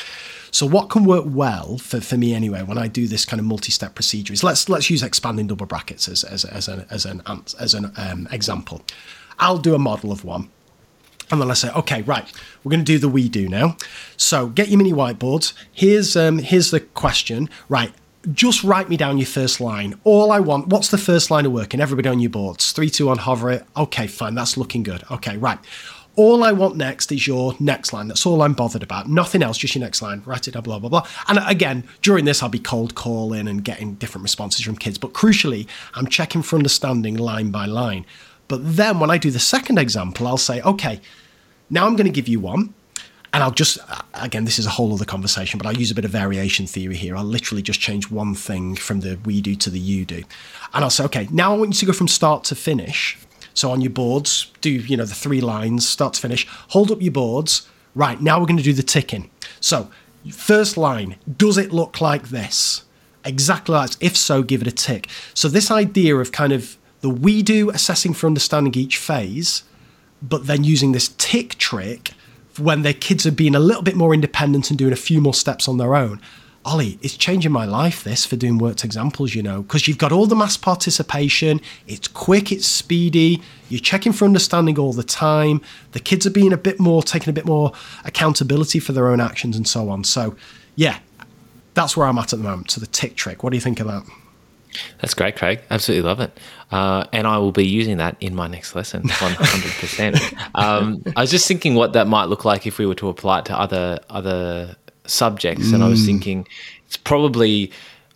So 0.50 0.66
what 0.66 0.90
can 0.90 1.04
work 1.04 1.24
well 1.26 1.78
for, 1.78 2.00
for 2.00 2.18
me 2.18 2.34
anyway 2.34 2.62
when 2.62 2.76
I 2.76 2.86
do 2.86 3.06
this 3.08 3.24
kind 3.24 3.40
of 3.40 3.46
multi-step 3.46 3.94
procedure 3.94 4.34
is 4.34 4.44
let's 4.44 4.68
let's 4.68 4.90
use 4.90 5.02
expanding 5.02 5.46
double 5.46 5.64
brackets 5.64 6.08
as 6.08 6.24
as, 6.24 6.44
as 6.44 6.68
an 6.68 6.86
as 6.90 7.06
an 7.06 7.22
as 7.58 7.74
an 7.74 7.92
um, 7.96 8.28
example. 8.30 8.82
I'll 9.38 9.58
do 9.58 9.74
a 9.74 9.78
model 9.78 10.12
of 10.12 10.24
one. 10.24 10.50
And 11.30 11.40
then 11.40 11.50
I 11.50 11.54
say, 11.54 11.70
okay, 11.70 12.02
right, 12.02 12.30
we're 12.62 12.70
going 12.70 12.84
to 12.84 12.92
do 12.92 12.98
the 12.98 13.08
we 13.08 13.30
do 13.30 13.48
now. 13.48 13.78
So 14.18 14.48
get 14.48 14.68
your 14.68 14.76
mini 14.76 14.92
whiteboards. 14.92 15.54
Here's 15.72 16.14
um, 16.14 16.38
here's 16.38 16.70
the 16.70 16.80
question. 16.80 17.48
Right, 17.70 17.94
just 18.32 18.62
write 18.62 18.88
me 18.88 18.96
down 18.96 19.18
your 19.18 19.26
first 19.26 19.60
line. 19.60 19.98
All 20.04 20.30
I 20.30 20.40
want. 20.40 20.68
What's 20.68 20.88
the 20.88 20.98
first 20.98 21.30
line 21.30 21.46
of 21.46 21.52
working? 21.52 21.80
Everybody 21.80 22.08
on 22.08 22.20
your 22.20 22.30
boards. 22.30 22.72
Three, 22.72 22.90
two, 22.90 23.06
one, 23.06 23.18
hover 23.18 23.50
it. 23.50 23.64
Okay, 23.76 24.06
fine. 24.06 24.34
That's 24.34 24.56
looking 24.56 24.82
good. 24.82 25.02
Okay, 25.10 25.36
right. 25.36 25.58
All 26.14 26.44
I 26.44 26.52
want 26.52 26.76
next 26.76 27.10
is 27.10 27.26
your 27.26 27.54
next 27.58 27.92
line. 27.94 28.06
That's 28.06 28.26
all 28.26 28.42
I'm 28.42 28.52
bothered 28.52 28.82
about. 28.82 29.08
Nothing 29.08 29.42
else, 29.42 29.56
just 29.56 29.74
your 29.74 29.82
next 29.82 30.02
line. 30.02 30.22
Write 30.26 30.46
it 30.46 30.52
blah, 30.52 30.78
blah, 30.78 30.90
blah. 30.90 31.06
And 31.26 31.40
again, 31.46 31.84
during 32.02 32.26
this, 32.26 32.42
I'll 32.42 32.50
be 32.50 32.58
cold 32.58 32.94
calling 32.94 33.48
and 33.48 33.64
getting 33.64 33.94
different 33.94 34.22
responses 34.22 34.62
from 34.62 34.76
kids. 34.76 34.98
But 34.98 35.14
crucially, 35.14 35.66
I'm 35.94 36.06
checking 36.06 36.42
for 36.42 36.56
understanding 36.56 37.16
line 37.16 37.50
by 37.50 37.64
line. 37.64 38.04
But 38.46 38.60
then 38.76 39.00
when 39.00 39.10
I 39.10 39.16
do 39.16 39.30
the 39.30 39.38
second 39.38 39.78
example, 39.78 40.26
I'll 40.26 40.36
say, 40.36 40.60
okay, 40.60 41.00
now 41.70 41.86
I'm 41.86 41.96
going 41.96 42.06
to 42.06 42.12
give 42.12 42.28
you 42.28 42.40
one. 42.40 42.74
And 43.32 43.42
I'll 43.42 43.50
just, 43.50 43.78
uh, 43.88 44.02
again, 44.14 44.44
this 44.44 44.58
is 44.58 44.66
a 44.66 44.70
whole 44.70 44.92
other 44.92 45.06
conversation, 45.06 45.58
but 45.58 45.66
I'll 45.66 45.76
use 45.76 45.90
a 45.90 45.94
bit 45.94 46.04
of 46.04 46.10
variation 46.10 46.66
theory 46.66 46.96
here. 46.96 47.16
I'll 47.16 47.24
literally 47.24 47.62
just 47.62 47.80
change 47.80 48.10
one 48.10 48.34
thing 48.34 48.76
from 48.76 49.00
the 49.00 49.18
we 49.24 49.40
do 49.40 49.54
to 49.56 49.70
the 49.70 49.78
you 49.78 50.04
do. 50.04 50.22
And 50.74 50.84
I'll 50.84 50.90
say, 50.90 51.04
okay, 51.04 51.28
now 51.30 51.54
I 51.54 51.56
want 51.56 51.70
you 51.70 51.78
to 51.80 51.86
go 51.86 51.92
from 51.92 52.08
start 52.08 52.44
to 52.44 52.54
finish. 52.54 53.18
So 53.54 53.70
on 53.70 53.80
your 53.80 53.90
boards, 53.90 54.50
do, 54.60 54.70
you 54.70 54.96
know, 54.96 55.04
the 55.04 55.14
three 55.14 55.40
lines, 55.40 55.88
start 55.88 56.14
to 56.14 56.20
finish, 56.20 56.46
hold 56.68 56.90
up 56.90 57.00
your 57.00 57.12
boards. 57.12 57.68
Right, 57.94 58.20
now 58.20 58.38
we're 58.38 58.46
going 58.46 58.58
to 58.58 58.62
do 58.62 58.72
the 58.72 58.82
ticking. 58.82 59.30
So, 59.60 59.90
first 60.30 60.78
line, 60.78 61.16
does 61.36 61.58
it 61.58 61.72
look 61.72 62.00
like 62.00 62.28
this? 62.28 62.84
Exactly 63.24 63.74
like 63.74 63.90
this. 63.90 63.98
If 64.00 64.16
so, 64.16 64.42
give 64.42 64.62
it 64.62 64.66
a 64.66 64.72
tick. 64.72 65.08
So, 65.34 65.48
this 65.48 65.70
idea 65.70 66.16
of 66.16 66.32
kind 66.32 66.54
of 66.54 66.78
the 67.02 67.10
we 67.10 67.42
do 67.42 67.68
assessing 67.68 68.14
for 68.14 68.26
understanding 68.26 68.74
each 68.74 68.96
phase 68.96 69.64
but 70.22 70.46
then 70.46 70.64
using 70.64 70.92
this 70.92 71.08
tick 71.18 71.58
trick 71.58 72.12
when 72.58 72.82
their 72.82 72.94
kids 72.94 73.26
are 73.26 73.32
being 73.32 73.54
a 73.54 73.60
little 73.60 73.82
bit 73.82 73.96
more 73.96 74.14
independent 74.14 74.70
and 74.70 74.78
doing 74.78 74.92
a 74.92 74.96
few 74.96 75.20
more 75.20 75.34
steps 75.34 75.68
on 75.68 75.78
their 75.78 75.94
own. 75.94 76.20
Ollie, 76.64 76.96
it's 77.02 77.16
changing 77.16 77.50
my 77.50 77.64
life, 77.64 78.04
this, 78.04 78.24
for 78.24 78.36
doing 78.36 78.56
worked 78.56 78.84
examples, 78.84 79.34
you 79.34 79.42
know, 79.42 79.62
because 79.62 79.88
you've 79.88 79.98
got 79.98 80.12
all 80.12 80.26
the 80.26 80.36
mass 80.36 80.56
participation, 80.56 81.60
it's 81.88 82.06
quick, 82.06 82.52
it's 82.52 82.66
speedy, 82.66 83.42
you're 83.68 83.80
checking 83.80 84.12
for 84.12 84.26
understanding 84.26 84.78
all 84.78 84.92
the 84.92 85.02
time, 85.02 85.60
the 85.90 85.98
kids 85.98 86.24
are 86.24 86.30
being 86.30 86.52
a 86.52 86.56
bit 86.56 86.78
more, 86.78 87.02
taking 87.02 87.30
a 87.30 87.32
bit 87.32 87.46
more 87.46 87.72
accountability 88.04 88.78
for 88.78 88.92
their 88.92 89.08
own 89.08 89.20
actions 89.20 89.56
and 89.56 89.66
so 89.66 89.88
on. 89.88 90.04
So, 90.04 90.36
yeah, 90.76 91.00
that's 91.74 91.96
where 91.96 92.06
I'm 92.06 92.18
at 92.18 92.32
at 92.32 92.38
the 92.38 92.44
moment. 92.44 92.70
So, 92.70 92.80
the 92.80 92.86
tick 92.86 93.16
trick, 93.16 93.42
what 93.42 93.50
do 93.50 93.56
you 93.56 93.60
think 93.60 93.80
of 93.80 93.88
that? 93.88 94.04
That's 95.00 95.14
great, 95.14 95.36
Craig. 95.36 95.60
Absolutely 95.70 96.08
love 96.08 96.20
it. 96.20 96.38
Uh, 96.70 97.04
and 97.12 97.26
I 97.26 97.38
will 97.38 97.52
be 97.52 97.66
using 97.66 97.98
that 97.98 98.16
in 98.20 98.34
my 98.34 98.46
next 98.46 98.74
lesson, 98.74 99.02
100%. 99.08 100.50
um, 100.54 101.02
I 101.16 101.20
was 101.20 101.30
just 101.30 101.46
thinking 101.46 101.74
what 101.74 101.92
that 101.92 102.06
might 102.06 102.26
look 102.26 102.44
like 102.44 102.66
if 102.66 102.78
we 102.78 102.86
were 102.86 102.94
to 102.96 103.08
apply 103.08 103.40
it 103.40 103.44
to 103.46 103.58
other 103.58 103.98
other 104.08 104.76
subjects. 105.06 105.68
Mm. 105.68 105.74
And 105.74 105.84
I 105.84 105.88
was 105.88 106.02
mm. 106.02 106.06
thinking 106.06 106.48
it's 106.86 106.96
probably 106.96 107.70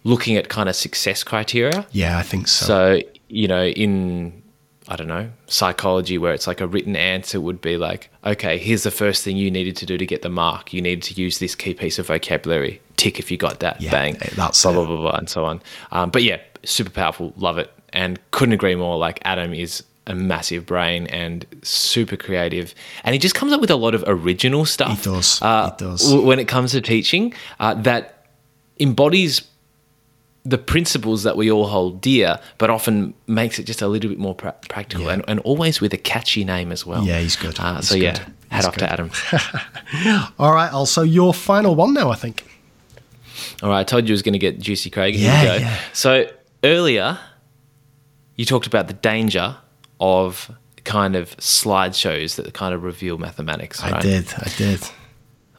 looking 0.05 0.37
at 0.37 0.49
kind 0.49 0.69
of 0.69 0.77
success 0.77 1.23
criteria. 1.23 1.87
Yeah, 1.93 2.19
I 2.19 2.23
think 2.23 2.49
so. 2.49 2.67
So, 2.67 3.01
you 3.29 3.49
know, 3.49 3.67
in 3.67 4.43
I 4.89 4.95
don't 4.95 5.09
know, 5.09 5.31
psychology 5.49 6.17
where 6.17 6.33
it's 6.33 6.47
like 6.47 6.61
a 6.61 6.67
written 6.67 6.95
answer 6.95 7.41
would 7.41 7.61
be 7.61 7.77
like, 7.77 8.09
okay, 8.25 8.57
here's 8.57 8.85
the 8.85 8.93
first 8.93 9.25
thing 9.25 9.37
you 9.37 9.51
needed 9.51 9.77
to 9.79 9.87
do 9.87 9.99
to 9.99 10.07
get 10.07 10.23
the 10.23 10.29
mark. 10.29 10.73
You 10.73 10.81
needed 10.81 11.03
to 11.05 11.21
use 11.21 11.41
this 11.41 11.57
key 11.57 11.75
piece 11.75 11.99
of 11.99 12.07
vocabulary. 12.07 12.81
Tick 12.97 13.19
if 13.19 13.31
you 13.31 13.37
got 13.37 13.61
that. 13.61 13.81
Yeah, 13.81 13.91
Bang. 13.91 14.19
That's 14.35 14.63
blah, 14.63 14.73
blah, 14.73 14.85
blah, 14.85 14.97
blah, 14.97 15.17
and 15.17 15.29
so 15.29 15.45
on. 15.45 15.63
Um, 15.93 16.11
but 16.11 16.23
yeah, 16.23 16.41
super 16.65 16.91
powerful. 16.91 17.33
Love 17.37 17.59
it. 17.59 17.73
And 17.93 18.19
couldn't 18.31 18.55
agree 18.55 18.75
more. 18.75 18.99
Like 18.99 19.21
Adam 19.25 19.53
is 19.55 19.83
a 20.07 20.15
massive 20.15 20.67
brain 20.67 21.07
and 21.09 21.47
super 21.63 22.17
creative. 22.17 22.75
And 23.05 23.13
he 23.13 23.19
just 23.19 23.35
comes 23.35 23.53
up 23.53 23.61
with 23.61 23.71
a 23.71 23.77
lot 23.77 23.95
of 23.95 24.05
original 24.07 24.65
stuff. 24.65 25.05
He 25.05 25.11
does. 25.11 25.43
Uh, 25.43 25.71
he 25.71 25.85
does. 25.85 26.15
When 26.15 26.39
it 26.39 26.49
comes 26.49 26.73
to 26.73 26.81
teaching, 26.81 27.35
uh, 27.59 27.75
that 27.75 28.27
embodies 28.79 29.43
the 30.45 30.59
principles 30.59 31.25
that 31.25 31.37
we 31.37 31.51
all 31.51 31.67
hold 31.67 32.01
dear, 32.01 32.39
but 32.59 32.71
often 32.71 33.15
makes 33.27 33.59
it 33.59 33.65
just 33.65 33.83
a 33.83 33.89
little 33.89 34.09
bit 34.09 34.19
more 34.19 34.35
pra- 34.35 34.55
practical 34.69 35.07
yeah. 35.07 35.15
and, 35.15 35.25
and, 35.27 35.41
always 35.41 35.81
with 35.81 35.93
a 35.93 35.99
catchy 35.99 36.45
name 36.45 36.71
as 36.71 36.87
well. 36.87 37.03
Yeah, 37.03 37.19
he's 37.19 37.35
good. 37.35 37.59
Uh, 37.59 37.77
he's 37.77 37.89
so, 37.89 37.97
good. 37.97 38.03
yeah, 38.03 38.27
head 38.51 38.65
off 38.65 38.77
to 38.77 38.91
Adam. 38.91 39.11
all 40.39 40.53
right, 40.53 40.73
also 40.73 41.03
your 41.03 41.35
final 41.35 41.75
one 41.75 41.95
now, 41.95 42.11
I 42.11 42.15
think. 42.15 42.46
All 43.63 43.71
right, 43.71 43.81
I 43.81 43.85
told 43.85 44.09
you 44.09 44.13
I 44.13 44.17
was 44.17 44.23
going 44.23 44.35
to 44.35 44.39
get 44.39 44.59
juicy, 44.59 44.91
Craig. 44.91 45.15
Here 45.15 45.31
yeah, 45.31 45.57
yeah. 45.57 45.79
So 45.93 46.31
earlier, 46.65 47.19
you 48.37 48.45
talked 48.45 48.67
about 48.67 48.89
the 48.89 48.95
danger 48.95 49.57
of 50.01 50.51
kind 50.85 51.17
of 51.17 51.37
slideshows 51.39 52.37
that 52.37 52.53
kind 52.55 52.75
of 52.75 52.83
reveal 52.83 53.19
mathematics. 53.19 53.83
Right? 53.83 53.95
I 53.95 54.01
did. 54.01 54.33
I 54.39 54.49
did. 54.57 54.81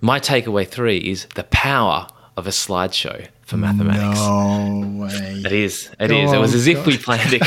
My 0.01 0.19
takeaway 0.19 0.67
three 0.67 0.97
is 0.97 1.27
the 1.35 1.43
power 1.45 2.07
of 2.35 2.47
a 2.47 2.51
slideshow 2.51 3.27
for 3.41 3.57
mathematics. 3.57 4.19
No 4.19 4.83
way. 5.01 5.41
It 5.45 5.51
is. 5.51 5.89
It 5.99 6.09
Go 6.09 6.17
is. 6.17 6.33
It 6.33 6.37
was 6.37 6.53
as 6.53 6.67
if 6.67 6.85
we 6.85 6.97
planned 6.97 7.33
it. 7.33 7.41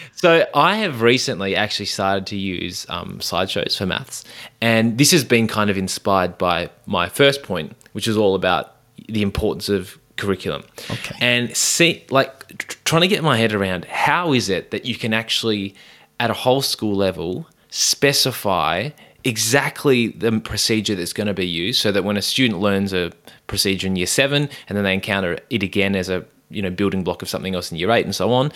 so 0.16 0.46
I 0.54 0.76
have 0.76 1.02
recently 1.02 1.54
actually 1.54 1.86
started 1.86 2.26
to 2.28 2.36
use 2.36 2.86
um, 2.88 3.18
slideshows 3.18 3.76
for 3.76 3.86
maths, 3.86 4.24
and 4.60 4.98
this 4.98 5.10
has 5.12 5.24
been 5.24 5.46
kind 5.46 5.70
of 5.70 5.76
inspired 5.76 6.38
by 6.38 6.70
my 6.86 7.08
first 7.08 7.42
point, 7.42 7.76
which 7.92 8.08
is 8.08 8.16
all 8.16 8.34
about 8.34 8.76
the 9.08 9.22
importance 9.22 9.68
of 9.68 9.98
curriculum. 10.16 10.64
Okay. 10.90 11.14
And 11.20 11.54
see, 11.54 12.04
like, 12.10 12.58
tr- 12.58 12.78
trying 12.86 13.02
to 13.02 13.08
get 13.08 13.22
my 13.22 13.36
head 13.36 13.52
around 13.52 13.84
how 13.84 14.32
is 14.32 14.48
it 14.48 14.70
that 14.70 14.86
you 14.86 14.94
can 14.94 15.12
actually, 15.12 15.74
at 16.18 16.30
a 16.30 16.34
whole 16.34 16.62
school 16.62 16.94
level, 16.94 17.46
specify 17.68 18.90
exactly 19.22 20.08
the 20.08 20.40
procedure 20.40 20.94
that's 20.94 21.12
going 21.12 21.26
to 21.26 21.34
be 21.34 21.46
used 21.46 21.80
so 21.80 21.92
that 21.92 22.04
when 22.04 22.16
a 22.16 22.22
student 22.22 22.60
learns 22.60 22.94
a 22.94 23.12
procedure 23.48 23.86
in 23.86 23.96
year 23.96 24.06
seven 24.06 24.48
and 24.68 24.78
then 24.78 24.84
they 24.84 24.94
encounter 24.94 25.38
it 25.50 25.62
again 25.62 25.94
as 25.96 26.08
a 26.08 26.24
you 26.48 26.62
know 26.62 26.70
building 26.70 27.02
block 27.02 27.22
of 27.22 27.28
something 27.28 27.52
else 27.52 27.72
in 27.72 27.76
year 27.76 27.90
eight 27.90 28.04
and 28.04 28.14
so 28.14 28.32
on 28.32 28.52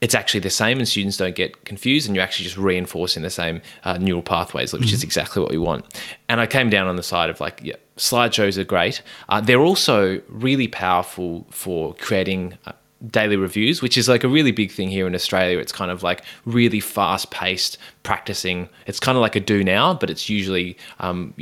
it's 0.00 0.14
actually 0.14 0.40
the 0.40 0.50
same 0.50 0.78
and 0.78 0.86
students 0.86 1.16
don't 1.16 1.34
get 1.34 1.64
confused 1.64 2.06
and 2.06 2.14
you're 2.14 2.22
actually 2.22 2.44
just 2.44 2.58
reinforcing 2.58 3.22
the 3.22 3.30
same 3.30 3.60
uh, 3.84 3.96
neural 3.98 4.22
pathways 4.22 4.72
which 4.72 4.82
mm-hmm. 4.82 4.94
is 4.94 5.02
exactly 5.02 5.40
what 5.40 5.50
we 5.50 5.58
want 5.58 5.84
and 6.28 6.40
i 6.40 6.46
came 6.46 6.68
down 6.68 6.86
on 6.86 6.96
the 6.96 7.02
side 7.02 7.30
of 7.30 7.40
like 7.40 7.60
yeah 7.62 7.76
slideshows 7.96 8.58
are 8.58 8.64
great 8.64 9.02
uh, 9.28 9.40
they're 9.40 9.62
also 9.62 10.20
really 10.28 10.68
powerful 10.68 11.46
for 11.50 11.94
creating 11.94 12.56
uh, 12.66 12.72
daily 13.10 13.36
reviews, 13.36 13.82
which 13.82 13.96
is 13.96 14.08
like 14.08 14.24
a 14.24 14.28
really 14.28 14.52
big 14.52 14.70
thing 14.70 14.88
here 14.88 15.06
in 15.06 15.14
Australia. 15.14 15.58
It's 15.58 15.72
kind 15.72 15.90
of 15.90 16.02
like 16.02 16.22
really 16.44 16.80
fast 16.80 17.30
paced 17.30 17.78
practicing. 18.02 18.68
It's 18.86 19.00
kind 19.00 19.16
of 19.16 19.22
like 19.22 19.36
a 19.36 19.40
do 19.40 19.62
now, 19.62 19.94
but 19.94 20.10
it's 20.10 20.28
usually 20.28 20.76
um, 21.00 21.34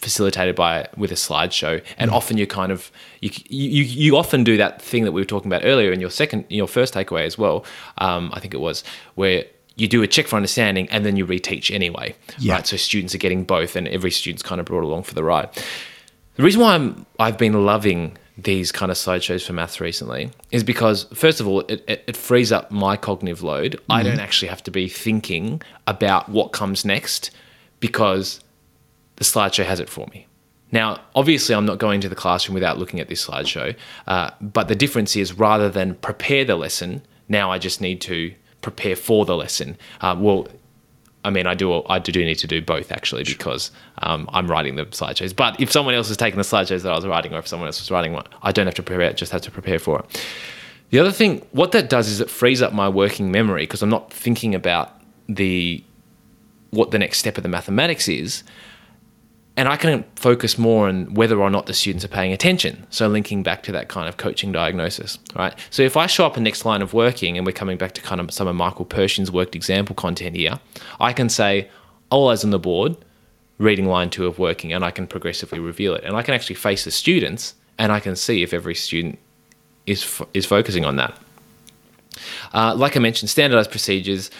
facilitated 0.00 0.56
by 0.56 0.88
with 0.96 1.12
a 1.12 1.14
slideshow. 1.14 1.82
And 1.98 2.10
mm. 2.10 2.14
often 2.14 2.38
you 2.38 2.46
kind 2.46 2.72
of 2.72 2.90
you, 3.20 3.30
you 3.48 3.84
you 3.84 4.16
often 4.16 4.44
do 4.44 4.56
that 4.56 4.80
thing 4.80 5.04
that 5.04 5.12
we 5.12 5.20
were 5.20 5.26
talking 5.26 5.50
about 5.50 5.64
earlier 5.64 5.92
in 5.92 6.00
your 6.00 6.10
second 6.10 6.44
in 6.48 6.56
your 6.56 6.68
first 6.68 6.94
takeaway 6.94 7.24
as 7.24 7.36
well. 7.36 7.64
Um, 7.98 8.30
I 8.32 8.40
think 8.40 8.54
it 8.54 8.60
was 8.60 8.82
where 9.14 9.44
you 9.76 9.88
do 9.88 10.02
a 10.02 10.06
check 10.06 10.26
for 10.26 10.36
understanding 10.36 10.88
and 10.90 11.06
then 11.06 11.16
you 11.16 11.26
reteach 11.26 11.72
anyway. 11.74 12.14
Yeah. 12.38 12.54
Right. 12.54 12.66
So 12.66 12.76
students 12.76 13.14
are 13.14 13.18
getting 13.18 13.44
both, 13.44 13.76
and 13.76 13.88
every 13.88 14.10
student's 14.10 14.42
kind 14.42 14.60
of 14.60 14.66
brought 14.66 14.84
along 14.84 15.04
for 15.04 15.14
the 15.14 15.24
ride. 15.24 15.50
The 16.36 16.42
reason 16.42 16.60
why 16.60 16.74
I'm, 16.74 17.06
I've 17.18 17.36
been 17.36 17.64
loving 17.66 18.16
these 18.38 18.72
kind 18.72 18.90
of 18.90 18.96
slideshows 18.96 19.44
for 19.44 19.52
maths 19.52 19.80
recently 19.80 20.30
is 20.50 20.64
because 20.64 21.04
first 21.12 21.40
of 21.40 21.46
all 21.46 21.60
it, 21.62 21.84
it, 21.86 22.04
it 22.06 22.16
frees 22.16 22.50
up 22.50 22.70
my 22.70 22.96
cognitive 22.96 23.42
load 23.42 23.72
mm-hmm. 23.72 23.92
i 23.92 24.02
don't 24.02 24.20
actually 24.20 24.48
have 24.48 24.62
to 24.62 24.70
be 24.70 24.88
thinking 24.88 25.60
about 25.86 26.26
what 26.30 26.50
comes 26.52 26.82
next 26.82 27.30
because 27.80 28.40
the 29.20 29.24
slideshow 29.24 29.64
has 29.64 29.78
it 29.78 29.88
for 29.88 30.06
me 30.12 30.26
now 30.72 30.98
obviously 31.14 31.54
i'm 31.54 31.66
not 31.66 31.78
going 31.78 32.00
to 32.00 32.08
the 32.08 32.16
classroom 32.16 32.54
without 32.54 32.78
looking 32.78 32.98
at 32.98 33.08
this 33.08 33.24
slideshow 33.24 33.76
uh, 34.08 34.30
but 34.40 34.66
the 34.68 34.74
difference 34.74 35.14
is 35.14 35.34
rather 35.34 35.68
than 35.68 35.94
prepare 35.96 36.44
the 36.44 36.56
lesson 36.56 37.02
now 37.28 37.52
i 37.52 37.58
just 37.58 37.80
need 37.80 38.00
to 38.00 38.34
prepare 38.62 38.96
for 38.96 39.24
the 39.24 39.36
lesson 39.36 39.76
uh, 40.00 40.16
well 40.18 40.48
I 41.22 41.28
mean, 41.28 41.46
I 41.46 41.54
do 41.54 41.82
I 41.86 41.98
do 41.98 42.24
need 42.24 42.36
to 42.36 42.46
do 42.46 42.62
both 42.62 42.90
actually 42.90 43.24
because 43.24 43.70
um, 43.98 44.28
I'm 44.32 44.50
writing 44.50 44.76
the 44.76 44.86
slideshows. 44.86 45.36
But 45.36 45.60
if 45.60 45.70
someone 45.70 45.94
else 45.94 46.08
is 46.08 46.16
taking 46.16 46.38
the 46.38 46.44
slideshows 46.44 46.82
that 46.82 46.92
I 46.92 46.96
was 46.96 47.06
writing, 47.06 47.34
or 47.34 47.38
if 47.40 47.46
someone 47.46 47.66
else 47.66 47.78
was 47.78 47.90
writing 47.90 48.14
one, 48.14 48.24
I 48.42 48.52
don't 48.52 48.66
have 48.66 48.74
to 48.76 48.82
prepare. 48.82 49.12
Just 49.12 49.30
have 49.32 49.42
to 49.42 49.50
prepare 49.50 49.78
for 49.78 50.00
it. 50.00 50.24
The 50.90 50.98
other 50.98 51.12
thing, 51.12 51.46
what 51.52 51.72
that 51.72 51.90
does 51.90 52.08
is 52.08 52.20
it 52.20 52.30
frees 52.30 52.62
up 52.62 52.72
my 52.72 52.88
working 52.88 53.30
memory 53.30 53.64
because 53.64 53.82
I'm 53.82 53.90
not 53.90 54.10
thinking 54.10 54.54
about 54.54 54.98
the 55.28 55.84
what 56.70 56.90
the 56.90 56.98
next 56.98 57.18
step 57.18 57.36
of 57.36 57.42
the 57.42 57.48
mathematics 57.48 58.08
is 58.08 58.42
and 59.60 59.68
I 59.68 59.76
can 59.76 60.04
focus 60.16 60.56
more 60.56 60.88
on 60.88 61.12
whether 61.12 61.38
or 61.38 61.50
not 61.50 61.66
the 61.66 61.74
students 61.74 62.02
are 62.02 62.08
paying 62.08 62.32
attention. 62.32 62.86
So 62.88 63.08
linking 63.08 63.42
back 63.42 63.62
to 63.64 63.72
that 63.72 63.88
kind 63.88 64.08
of 64.08 64.16
coaching 64.16 64.52
diagnosis, 64.52 65.18
right? 65.36 65.54
So 65.68 65.82
if 65.82 65.98
I 65.98 66.06
show 66.06 66.24
up 66.24 66.38
a 66.38 66.40
next 66.40 66.64
line 66.64 66.80
of 66.80 66.94
working, 66.94 67.36
and 67.36 67.44
we're 67.44 67.52
coming 67.52 67.76
back 67.76 67.92
to 67.92 68.00
kind 68.00 68.22
of 68.22 68.32
some 68.32 68.48
of 68.48 68.56
Michael 68.56 68.86
Pershan's 68.86 69.30
worked 69.30 69.54
example 69.54 69.94
content 69.94 70.34
here, 70.34 70.58
I 70.98 71.12
can 71.12 71.28
say 71.28 71.68
all 72.08 72.30
eyes 72.30 72.42
on 72.42 72.52
the 72.52 72.58
board, 72.58 72.96
reading 73.58 73.84
line 73.84 74.08
two 74.08 74.26
of 74.26 74.38
working, 74.38 74.72
and 74.72 74.82
I 74.82 74.90
can 74.90 75.06
progressively 75.06 75.58
reveal 75.58 75.94
it, 75.94 76.04
and 76.04 76.16
I 76.16 76.22
can 76.22 76.32
actually 76.32 76.56
face 76.56 76.84
the 76.84 76.90
students, 76.90 77.54
and 77.76 77.92
I 77.92 78.00
can 78.00 78.16
see 78.16 78.42
if 78.42 78.54
every 78.54 78.74
student 78.74 79.18
is 79.84 80.22
is 80.32 80.46
focusing 80.46 80.86
on 80.86 80.96
that. 80.96 81.18
Uh, 82.54 82.74
like 82.74 82.96
I 82.96 83.00
mentioned, 83.00 83.28
standardized 83.28 83.70
procedures, 83.70 84.30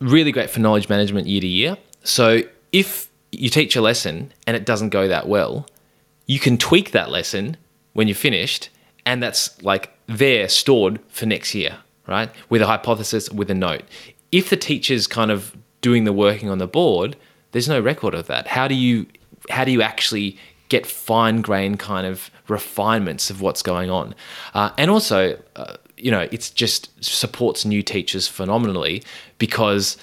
really 0.00 0.32
great 0.32 0.48
for 0.48 0.60
knowledge 0.60 0.88
management 0.88 1.26
year 1.26 1.42
to 1.42 1.46
year. 1.46 1.76
So 2.02 2.40
if 2.72 3.11
you 3.32 3.48
teach 3.48 3.74
a 3.74 3.80
lesson 3.80 4.32
and 4.46 4.56
it 4.56 4.64
doesn't 4.64 4.90
go 4.90 5.08
that 5.08 5.26
well, 5.26 5.66
you 6.26 6.38
can 6.38 6.56
tweak 6.56 6.92
that 6.92 7.10
lesson 7.10 7.56
when 7.94 8.06
you're 8.06 8.14
finished, 8.14 8.68
and 9.04 9.22
that's 9.22 9.60
like 9.62 9.92
there 10.06 10.48
stored 10.48 11.00
for 11.08 11.26
next 11.26 11.54
year, 11.54 11.78
right? 12.06 12.30
With 12.48 12.62
a 12.62 12.66
hypothesis, 12.66 13.30
with 13.30 13.50
a 13.50 13.54
note. 13.54 13.82
If 14.30 14.50
the 14.50 14.56
teacher's 14.56 15.06
kind 15.06 15.30
of 15.30 15.56
doing 15.80 16.04
the 16.04 16.12
working 16.12 16.48
on 16.48 16.58
the 16.58 16.66
board, 16.66 17.16
there's 17.50 17.68
no 17.68 17.80
record 17.80 18.14
of 18.14 18.26
that. 18.28 18.46
How 18.46 18.68
do 18.68 18.74
you 18.74 19.06
how 19.50 19.64
do 19.64 19.72
you 19.72 19.82
actually 19.82 20.38
get 20.68 20.86
fine 20.86 21.42
grained 21.42 21.78
kind 21.78 22.06
of 22.06 22.30
refinements 22.48 23.28
of 23.28 23.40
what's 23.40 23.62
going 23.62 23.90
on? 23.90 24.14
Uh, 24.54 24.70
and 24.78 24.90
also, 24.90 25.38
uh, 25.56 25.76
you 25.96 26.10
know, 26.10 26.28
it's 26.30 26.50
just 26.50 26.90
supports 27.04 27.64
new 27.64 27.82
teachers 27.82 28.28
phenomenally 28.28 29.02
because 29.38 29.96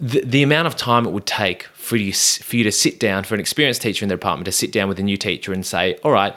the, 0.00 0.20
the 0.22 0.42
amount 0.42 0.66
of 0.66 0.76
time 0.76 1.06
it 1.06 1.10
would 1.10 1.26
take 1.26 1.64
for 1.74 1.96
you, 1.96 2.12
for 2.12 2.56
you 2.56 2.64
to 2.64 2.72
sit 2.72 2.98
down, 2.98 3.24
for 3.24 3.34
an 3.34 3.40
experienced 3.40 3.82
teacher 3.82 4.04
in 4.04 4.08
the 4.08 4.14
department 4.14 4.46
to 4.46 4.52
sit 4.52 4.72
down 4.72 4.88
with 4.88 4.98
a 4.98 5.02
new 5.02 5.16
teacher 5.16 5.52
and 5.52 5.64
say, 5.64 5.96
all 6.02 6.10
right, 6.10 6.36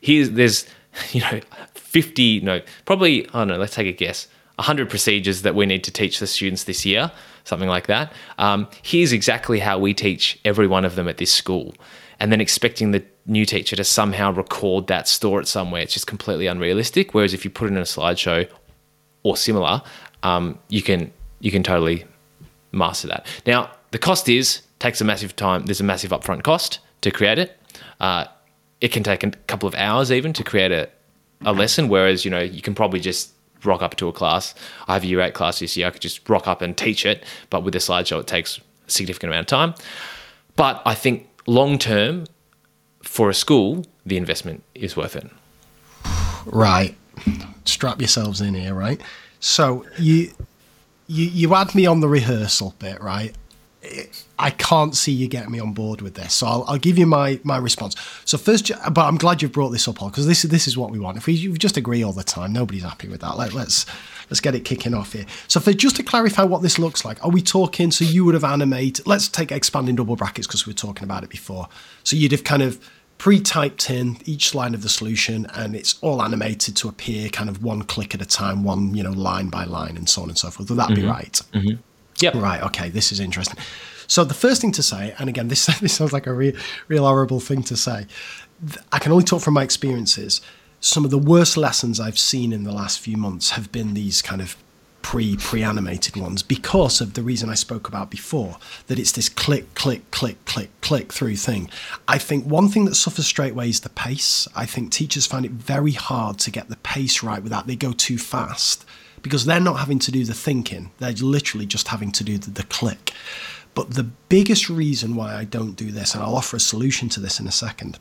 here's, 0.00 0.30
there's, 0.30 0.66
you 1.12 1.20
know, 1.20 1.40
50, 1.74 2.40
no, 2.40 2.60
probably, 2.84 3.26
I 3.28 3.40
don't 3.40 3.48
know, 3.48 3.56
let's 3.56 3.74
take 3.74 3.86
a 3.86 3.92
guess, 3.92 4.28
100 4.56 4.90
procedures 4.90 5.42
that 5.42 5.54
we 5.54 5.66
need 5.66 5.84
to 5.84 5.90
teach 5.90 6.18
the 6.18 6.26
students 6.26 6.64
this 6.64 6.84
year, 6.84 7.12
something 7.44 7.68
like 7.68 7.86
that. 7.86 8.12
Um, 8.38 8.68
here's 8.82 9.12
exactly 9.12 9.60
how 9.60 9.78
we 9.78 9.94
teach 9.94 10.38
every 10.44 10.66
one 10.66 10.84
of 10.84 10.96
them 10.96 11.08
at 11.08 11.18
this 11.18 11.32
school. 11.32 11.74
And 12.20 12.32
then 12.32 12.40
expecting 12.40 12.90
the 12.90 13.04
new 13.26 13.46
teacher 13.46 13.76
to 13.76 13.84
somehow 13.84 14.32
record 14.32 14.88
that, 14.88 15.06
store 15.06 15.40
it 15.40 15.46
somewhere, 15.46 15.82
it's 15.82 15.92
just 15.92 16.08
completely 16.08 16.48
unrealistic. 16.48 17.14
Whereas 17.14 17.32
if 17.32 17.44
you 17.44 17.50
put 17.50 17.66
it 17.66 17.72
in 17.72 17.78
a 17.78 17.82
slideshow 17.82 18.48
or 19.22 19.36
similar, 19.36 19.82
um, 20.24 20.58
you 20.68 20.82
can 20.82 21.12
you 21.40 21.52
can 21.52 21.62
totally 21.62 22.04
master 22.72 23.08
that. 23.08 23.26
Now, 23.46 23.70
the 23.90 23.98
cost 23.98 24.28
is 24.28 24.62
takes 24.78 25.00
a 25.00 25.04
massive 25.04 25.34
time. 25.36 25.66
There's 25.66 25.80
a 25.80 25.84
massive 25.84 26.10
upfront 26.10 26.42
cost 26.42 26.78
to 27.00 27.10
create 27.10 27.38
it. 27.38 27.58
Uh, 28.00 28.26
it 28.80 28.88
can 28.88 29.02
take 29.02 29.24
a 29.24 29.30
couple 29.46 29.68
of 29.68 29.74
hours 29.74 30.12
even 30.12 30.32
to 30.34 30.44
create 30.44 30.70
a, 30.72 30.88
a 31.44 31.52
lesson, 31.52 31.88
whereas 31.88 32.24
you 32.24 32.30
know 32.30 32.40
you 32.40 32.62
can 32.62 32.74
probably 32.74 33.00
just 33.00 33.32
rock 33.64 33.82
up 33.82 33.96
to 33.96 34.08
a 34.08 34.12
class. 34.12 34.54
I 34.86 34.94
have 34.94 35.02
a 35.02 35.06
year 35.06 35.20
eight 35.20 35.34
class 35.34 35.58
this 35.58 35.76
year. 35.76 35.88
I 35.88 35.90
could 35.90 36.02
just 36.02 36.28
rock 36.28 36.46
up 36.46 36.62
and 36.62 36.76
teach 36.76 37.04
it, 37.04 37.24
but 37.50 37.64
with 37.64 37.74
a 37.74 37.78
slideshow, 37.78 38.20
it 38.20 38.26
takes 38.26 38.58
a 38.58 38.90
significant 38.90 39.32
amount 39.32 39.44
of 39.44 39.46
time. 39.48 39.74
But 40.54 40.82
I 40.84 40.94
think 40.94 41.28
long 41.46 41.78
term, 41.78 42.26
for 43.02 43.30
a 43.30 43.34
school, 43.34 43.84
the 44.06 44.16
investment 44.16 44.62
is 44.74 44.96
worth 44.96 45.16
it. 45.16 45.28
Right. 46.46 46.96
Strap 47.64 48.00
yourselves 48.00 48.40
in 48.40 48.54
here, 48.54 48.74
right? 48.74 49.00
So 49.40 49.84
you 49.98 50.32
you 51.08 51.24
you 51.24 51.54
had 51.54 51.74
me 51.74 51.86
on 51.86 52.00
the 52.00 52.08
rehearsal 52.08 52.74
bit, 52.78 53.00
right? 53.02 53.34
I 54.38 54.50
can't 54.50 54.94
see 54.94 55.12
you 55.12 55.28
getting 55.28 55.52
me 55.52 55.60
on 55.60 55.72
board 55.72 56.02
with 56.02 56.14
this, 56.14 56.34
so 56.34 56.46
I'll, 56.46 56.64
I'll 56.66 56.78
give 56.78 56.98
you 56.98 57.06
my 57.06 57.40
my 57.44 57.56
response. 57.56 57.96
So 58.24 58.36
first, 58.36 58.70
but 58.92 59.06
I'm 59.06 59.16
glad 59.16 59.40
you've 59.40 59.52
brought 59.52 59.70
this 59.70 59.88
up, 59.88 59.96
Paul, 59.96 60.10
because 60.10 60.26
this 60.26 60.44
is 60.44 60.50
this 60.50 60.68
is 60.68 60.76
what 60.76 60.90
we 60.90 60.98
want. 60.98 61.16
If 61.16 61.26
we 61.26 61.52
just 61.56 61.76
agree 61.76 62.02
all 62.02 62.12
the 62.12 62.24
time, 62.24 62.52
nobody's 62.52 62.82
happy 62.82 63.08
with 63.08 63.20
that. 63.20 63.36
Let, 63.38 63.54
let's 63.54 63.86
let's 64.30 64.40
get 64.40 64.54
it 64.54 64.64
kicking 64.64 64.94
off 64.94 65.12
here. 65.12 65.26
So 65.46 65.60
for 65.60 65.72
just 65.72 65.96
to 65.96 66.02
clarify 66.02 66.42
what 66.42 66.62
this 66.62 66.78
looks 66.78 67.04
like, 67.04 67.24
are 67.24 67.30
we 67.30 67.40
talking? 67.40 67.90
So 67.90 68.04
you 68.04 68.24
would 68.24 68.34
have 68.34 68.44
animated. 68.44 69.06
Let's 69.06 69.28
take 69.28 69.50
expanding 69.50 69.96
double 69.96 70.16
brackets 70.16 70.46
because 70.46 70.66
we 70.66 70.72
were 70.72 70.76
talking 70.76 71.04
about 71.04 71.24
it 71.24 71.30
before. 71.30 71.68
So 72.04 72.16
you'd 72.16 72.32
have 72.32 72.44
kind 72.44 72.62
of 72.62 72.78
pre-typed 73.18 73.90
in 73.90 74.16
each 74.24 74.54
line 74.54 74.74
of 74.74 74.82
the 74.82 74.88
solution 74.88 75.46
and 75.54 75.74
it's 75.74 75.98
all 76.02 76.22
animated 76.22 76.76
to 76.76 76.88
appear 76.88 77.28
kind 77.28 77.50
of 77.50 77.62
one 77.62 77.82
click 77.82 78.14
at 78.14 78.22
a 78.22 78.26
time 78.26 78.62
one 78.62 78.94
you 78.94 79.02
know 79.02 79.10
line 79.10 79.48
by 79.48 79.64
line 79.64 79.96
and 79.96 80.08
so 80.08 80.22
on 80.22 80.28
and 80.28 80.38
so 80.38 80.50
forth. 80.50 80.70
Would 80.70 80.78
that 80.78 80.90
mm-hmm. 80.90 81.02
be 81.02 81.06
right? 81.06 81.42
Mm-hmm. 81.52 81.80
yep. 82.20 82.34
Right 82.34 82.62
okay 82.62 82.88
this 82.88 83.12
is 83.12 83.20
interesting. 83.20 83.58
So 84.06 84.24
the 84.24 84.34
first 84.34 84.60
thing 84.60 84.72
to 84.72 84.82
say 84.82 85.14
and 85.18 85.28
again 85.28 85.48
this, 85.48 85.66
this 85.80 85.94
sounds 85.94 86.12
like 86.12 86.26
a 86.26 86.32
real, 86.32 86.54
real 86.86 87.04
horrible 87.04 87.40
thing 87.40 87.62
to 87.64 87.76
say 87.76 88.06
i 88.90 88.98
can 88.98 89.12
only 89.12 89.24
talk 89.24 89.42
from 89.42 89.54
my 89.54 89.62
experiences. 89.62 90.40
Some 90.80 91.04
of 91.04 91.10
the 91.10 91.18
worst 91.18 91.56
lessons 91.56 91.98
i've 91.98 92.18
seen 92.18 92.52
in 92.52 92.62
the 92.62 92.72
last 92.72 93.00
few 93.00 93.16
months 93.16 93.50
have 93.50 93.72
been 93.72 93.94
these 93.94 94.22
kind 94.22 94.40
of 94.40 94.56
pre 95.02 95.36
pre 95.36 95.62
animated 95.62 96.16
ones 96.16 96.42
because 96.42 97.00
of 97.00 97.14
the 97.14 97.22
reason 97.22 97.48
I 97.48 97.54
spoke 97.54 97.88
about 97.88 98.10
before 98.10 98.58
that 98.86 98.98
it's 98.98 99.12
this 99.12 99.28
click 99.28 99.74
click 99.74 100.10
click 100.10 100.44
click 100.44 100.68
click 100.80 101.12
through 101.12 101.36
thing. 101.36 101.70
I 102.06 102.18
think 102.18 102.44
one 102.44 102.68
thing 102.68 102.84
that 102.86 102.94
suffers 102.94 103.26
straight 103.26 103.52
away 103.52 103.68
is 103.68 103.80
the 103.80 103.88
pace. 103.88 104.48
I 104.54 104.66
think 104.66 104.92
teachers 104.92 105.26
find 105.26 105.44
it 105.44 105.52
very 105.52 105.92
hard 105.92 106.38
to 106.40 106.50
get 106.50 106.68
the 106.68 106.76
pace 106.76 107.22
right 107.22 107.42
without 107.42 107.66
they 107.66 107.76
go 107.76 107.92
too 107.92 108.18
fast 108.18 108.84
because 109.22 109.44
they're 109.44 109.60
not 109.60 109.78
having 109.78 109.98
to 110.00 110.12
do 110.12 110.24
the 110.24 110.34
thinking. 110.34 110.90
They're 110.98 111.12
literally 111.12 111.66
just 111.66 111.88
having 111.88 112.12
to 112.12 112.24
do 112.24 112.38
the, 112.38 112.50
the 112.50 112.62
click. 112.64 113.12
But 113.74 113.92
the 113.92 114.04
biggest 114.28 114.68
reason 114.68 115.14
why 115.14 115.34
I 115.34 115.44
don't 115.44 115.76
do 115.76 115.90
this, 115.90 116.14
and 116.14 116.22
I'll 116.22 116.36
offer 116.36 116.56
a 116.56 116.60
solution 116.60 117.08
to 117.10 117.20
this 117.20 117.38
in 117.38 117.46
a 117.46 117.52
second, 117.52 117.98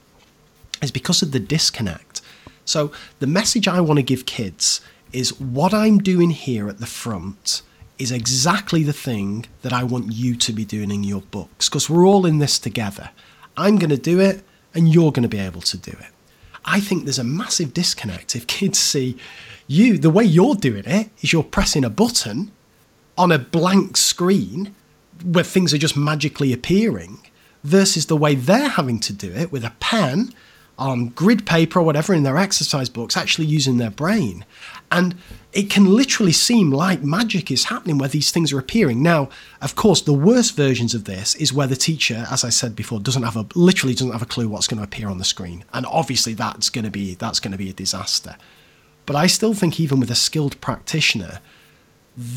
is 0.81 0.91
because 0.91 1.21
of 1.21 1.31
the 1.31 1.39
disconnect. 1.39 2.21
So 2.65 2.91
the 3.19 3.27
message 3.27 3.67
I 3.67 3.81
want 3.81 3.97
to 3.97 4.03
give 4.03 4.25
kids 4.25 4.81
is 5.13 5.39
what 5.39 5.73
I'm 5.73 5.99
doing 5.99 6.31
here 6.31 6.69
at 6.69 6.79
the 6.79 6.85
front 6.85 7.61
is 7.97 8.11
exactly 8.11 8.83
the 8.83 8.93
thing 8.93 9.45
that 9.61 9.73
I 9.73 9.83
want 9.83 10.11
you 10.11 10.35
to 10.35 10.53
be 10.53 10.65
doing 10.65 10.91
in 10.91 11.03
your 11.03 11.21
books 11.21 11.67
because 11.67 11.89
we're 11.89 12.05
all 12.05 12.25
in 12.25 12.37
this 12.37 12.59
together. 12.59 13.09
I'm 13.55 13.77
going 13.77 13.89
to 13.89 13.97
do 13.97 14.19
it 14.19 14.43
and 14.73 14.93
you're 14.93 15.11
going 15.11 15.23
to 15.23 15.29
be 15.29 15.39
able 15.39 15.61
to 15.61 15.77
do 15.77 15.91
it. 15.91 16.11
I 16.63 16.79
think 16.79 17.05
there's 17.05 17.19
a 17.19 17.23
massive 17.23 17.73
disconnect 17.73 18.35
if 18.35 18.45
kids 18.47 18.77
see 18.79 19.17
you, 19.67 19.97
the 19.97 20.09
way 20.09 20.23
you're 20.23 20.55
doing 20.55 20.85
it 20.85 21.09
is 21.21 21.33
you're 21.33 21.43
pressing 21.43 21.83
a 21.83 21.89
button 21.89 22.51
on 23.17 23.31
a 23.31 23.39
blank 23.39 23.97
screen 23.97 24.75
where 25.23 25.43
things 25.43 25.73
are 25.73 25.79
just 25.79 25.97
magically 25.97 26.53
appearing 26.53 27.19
versus 27.63 28.05
the 28.05 28.15
way 28.15 28.35
they're 28.35 28.69
having 28.69 28.99
to 28.99 29.11
do 29.11 29.31
it 29.33 29.51
with 29.51 29.65
a 29.65 29.73
pen 29.79 30.33
on 30.77 31.09
grid 31.09 31.45
paper 31.45 31.79
or 31.79 31.83
whatever 31.83 32.13
in 32.13 32.23
their 32.23 32.37
exercise 32.37 32.89
books, 32.89 33.17
actually 33.17 33.47
using 33.47 33.77
their 33.77 33.89
brain. 33.89 34.45
And 34.91 35.15
it 35.51 35.69
can 35.69 35.85
literally 35.85 36.31
seem 36.31 36.71
like 36.71 37.03
magic 37.03 37.49
is 37.49 37.65
happening 37.65 37.97
where 37.97 38.09
these 38.09 38.31
things 38.31 38.53
are 38.53 38.59
appearing. 38.59 39.01
Now, 39.01 39.29
of 39.61 39.75
course, 39.75 40.01
the 40.01 40.13
worst 40.13 40.55
versions 40.55 40.93
of 40.93 41.05
this 41.05 41.35
is 41.35 41.51
where 41.51 41.67
the 41.67 41.75
teacher, 41.75 42.27
as 42.31 42.43
I 42.43 42.49
said 42.49 42.75
before, 42.75 42.99
doesn't 42.99 43.23
have 43.23 43.35
a 43.35 43.47
literally 43.55 43.95
doesn't 43.95 44.11
have 44.11 44.21
a 44.21 44.27
clue 44.27 44.47
what's 44.47 44.67
going 44.67 44.77
to 44.77 44.83
appear 44.83 45.09
on 45.09 45.17
the 45.17 45.25
screen. 45.25 45.65
And 45.73 45.85
obviously 45.87 46.33
that's 46.33 46.69
going 46.69 46.85
to 46.85 46.91
be 46.91 47.15
that's 47.15 47.39
going 47.39 47.53
to 47.53 47.57
be 47.57 47.69
a 47.69 47.73
disaster. 47.73 48.37
But 49.07 49.15
I 49.15 49.27
still 49.27 49.53
think 49.53 49.79
even 49.79 49.99
with 49.99 50.11
a 50.11 50.15
skilled 50.15 50.59
practitioner, 50.61 51.39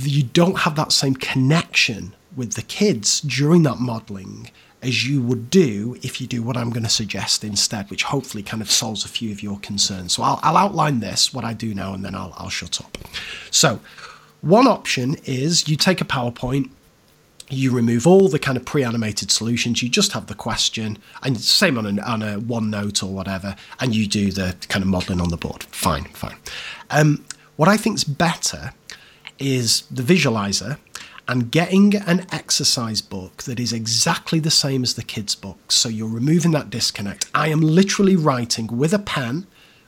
you 0.02 0.22
don't 0.22 0.60
have 0.60 0.76
that 0.76 0.92
same 0.92 1.14
connection 1.14 2.14
with 2.34 2.54
the 2.54 2.62
kids 2.62 3.20
during 3.20 3.64
that 3.64 3.78
modeling 3.78 4.50
as 4.82 5.06
you 5.06 5.20
would 5.22 5.50
do 5.50 5.96
if 6.02 6.20
you 6.20 6.26
do 6.26 6.42
what 6.42 6.56
I'm 6.56 6.70
going 6.70 6.84
to 6.84 6.90
suggest 6.90 7.44
instead, 7.44 7.90
which 7.90 8.04
hopefully 8.04 8.42
kind 8.42 8.62
of 8.62 8.70
solves 8.70 9.04
a 9.04 9.08
few 9.08 9.30
of 9.30 9.42
your 9.42 9.58
concerns. 9.58 10.14
So 10.14 10.22
I'll, 10.22 10.40
I'll 10.42 10.56
outline 10.56 11.00
this, 11.00 11.34
what 11.34 11.44
I 11.44 11.52
do 11.52 11.74
now, 11.74 11.92
and 11.92 12.04
then 12.04 12.14
I'll, 12.14 12.32
I'll 12.36 12.48
shut 12.48 12.80
up. 12.80 12.96
So, 13.50 13.80
one 14.40 14.66
option 14.66 15.16
is 15.26 15.68
you 15.68 15.76
take 15.76 16.00
a 16.00 16.04
PowerPoint, 16.04 16.70
you 17.50 17.70
remove 17.72 18.06
all 18.06 18.28
the 18.28 18.38
kind 18.38 18.56
of 18.56 18.64
pre-animated 18.64 19.30
solutions, 19.30 19.82
you 19.82 19.90
just 19.90 20.12
have 20.12 20.28
the 20.28 20.34
question, 20.34 20.96
and 21.22 21.38
same 21.38 21.76
on 21.76 21.98
a, 21.98 22.02
on 22.02 22.22
a 22.22 22.38
OneNote 22.38 23.02
or 23.02 23.12
whatever, 23.12 23.54
and 23.80 23.94
you 23.94 24.06
do 24.06 24.30
the 24.30 24.56
kind 24.68 24.82
of 24.82 24.88
modeling 24.88 25.20
on 25.20 25.28
the 25.28 25.36
board. 25.36 25.64
Fine, 25.64 26.04
fine. 26.04 26.36
Um, 26.88 27.22
what 27.56 27.68
I 27.68 27.76
think 27.76 27.96
is 27.96 28.04
better 28.04 28.72
is 29.38 29.82
the 29.90 30.02
visualizer 30.02 30.78
and 31.30 31.52
getting 31.52 31.94
an 31.94 32.26
exercise 32.32 33.00
book 33.00 33.44
that 33.44 33.60
is 33.60 33.72
exactly 33.72 34.40
the 34.40 34.50
same 34.50 34.82
as 34.82 34.94
the 34.94 35.02
kids' 35.04 35.36
book. 35.36 35.70
So 35.70 35.88
you're 35.88 36.08
removing 36.08 36.50
that 36.50 36.70
disconnect. 36.70 37.30
I 37.32 37.48
am 37.48 37.60
literally 37.60 38.16
writing 38.16 38.66
with 38.66 38.92
a 38.92 38.98
pen, 38.98 39.46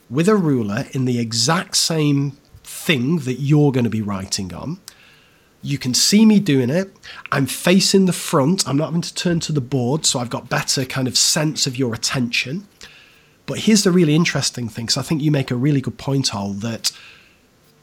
with 0.08 0.28
a 0.28 0.36
ruler, 0.36 0.86
in 0.92 1.04
the 1.04 1.18
exact 1.18 1.76
same 1.76 2.38
thing 2.62 3.18
that 3.26 3.40
you're 3.40 3.72
going 3.72 3.82
to 3.82 3.90
be 3.90 4.00
writing 4.00 4.54
on. 4.54 4.78
You 5.62 5.78
can 5.78 5.94
see 5.94 6.24
me 6.24 6.38
doing 6.38 6.70
it. 6.70 6.92
I'm 7.32 7.46
facing 7.46 8.06
the 8.06 8.12
front. 8.12 8.68
I'm 8.68 8.76
not 8.76 8.86
having 8.86 9.02
to 9.02 9.14
turn 9.14 9.40
to 9.40 9.52
the 9.52 9.60
board, 9.60 10.06
so 10.06 10.20
I've 10.20 10.30
got 10.30 10.48
better 10.48 10.84
kind 10.84 11.08
of 11.08 11.18
sense 11.18 11.66
of 11.66 11.76
your 11.76 11.92
attention. 11.92 12.68
But 13.46 13.58
here's 13.58 13.82
the 13.82 13.90
really 13.90 14.14
interesting 14.14 14.68
thing, 14.68 14.86
because 14.86 14.96
I 14.96 15.02
think 15.02 15.20
you 15.20 15.32
make 15.32 15.50
a 15.50 15.56
really 15.56 15.80
good 15.80 15.98
point, 15.98 16.32
Ol, 16.32 16.52
that 16.52 16.92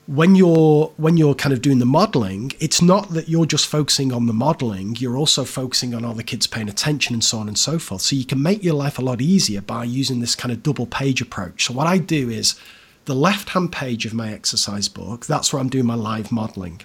when 0.10 0.34
you're 0.34 0.92
when 0.98 1.18
you're 1.18 1.36
kind 1.36 1.54
of 1.54 1.62
doing 1.62 1.78
the 1.78 1.86
modeling 1.86 2.52
it's 2.60 2.82
not 2.82 3.10
that 3.10 3.30
you're 3.30 3.46
just 3.46 3.68
focusing 3.68 4.12
on 4.12 4.26
the 4.26 4.34
modeling 4.34 4.96
you're 4.98 5.16
also 5.16 5.46
focusing 5.46 5.94
on 5.94 6.04
all 6.04 6.16
the 6.16 6.24
kids 6.24 6.48
paying 6.48 6.68
attention 6.68 7.14
and 7.14 7.24
so 7.24 7.38
on 7.38 7.48
and 7.48 7.60
so 7.60 7.78
forth. 7.78 8.02
So 8.02 8.16
you 8.16 8.26
can 8.26 8.42
make 8.42 8.64
your 8.64 8.74
life 8.74 8.98
a 8.98 9.04
lot 9.04 9.22
easier 9.22 9.62
by 9.62 9.84
using 9.84 10.20
this 10.20 10.34
kind 10.34 10.52
of 10.52 10.64
double 10.64 10.88
page 10.88 11.22
approach. 11.22 11.66
So 11.68 11.74
what 11.74 11.86
i 11.86 12.00
do 12.00 12.28
is 12.28 12.60
the 13.06 13.14
left 13.14 13.50
hand 13.50 13.72
page 13.72 14.08
of 14.08 14.16
my 14.16 14.34
exercise 14.34 14.90
book 14.90 15.28
that's 15.28 15.54
where 15.54 15.60
i'm 15.60 15.70
doing 15.70 15.86
my 15.86 15.94
live 15.94 16.32
modeling. 16.32 16.82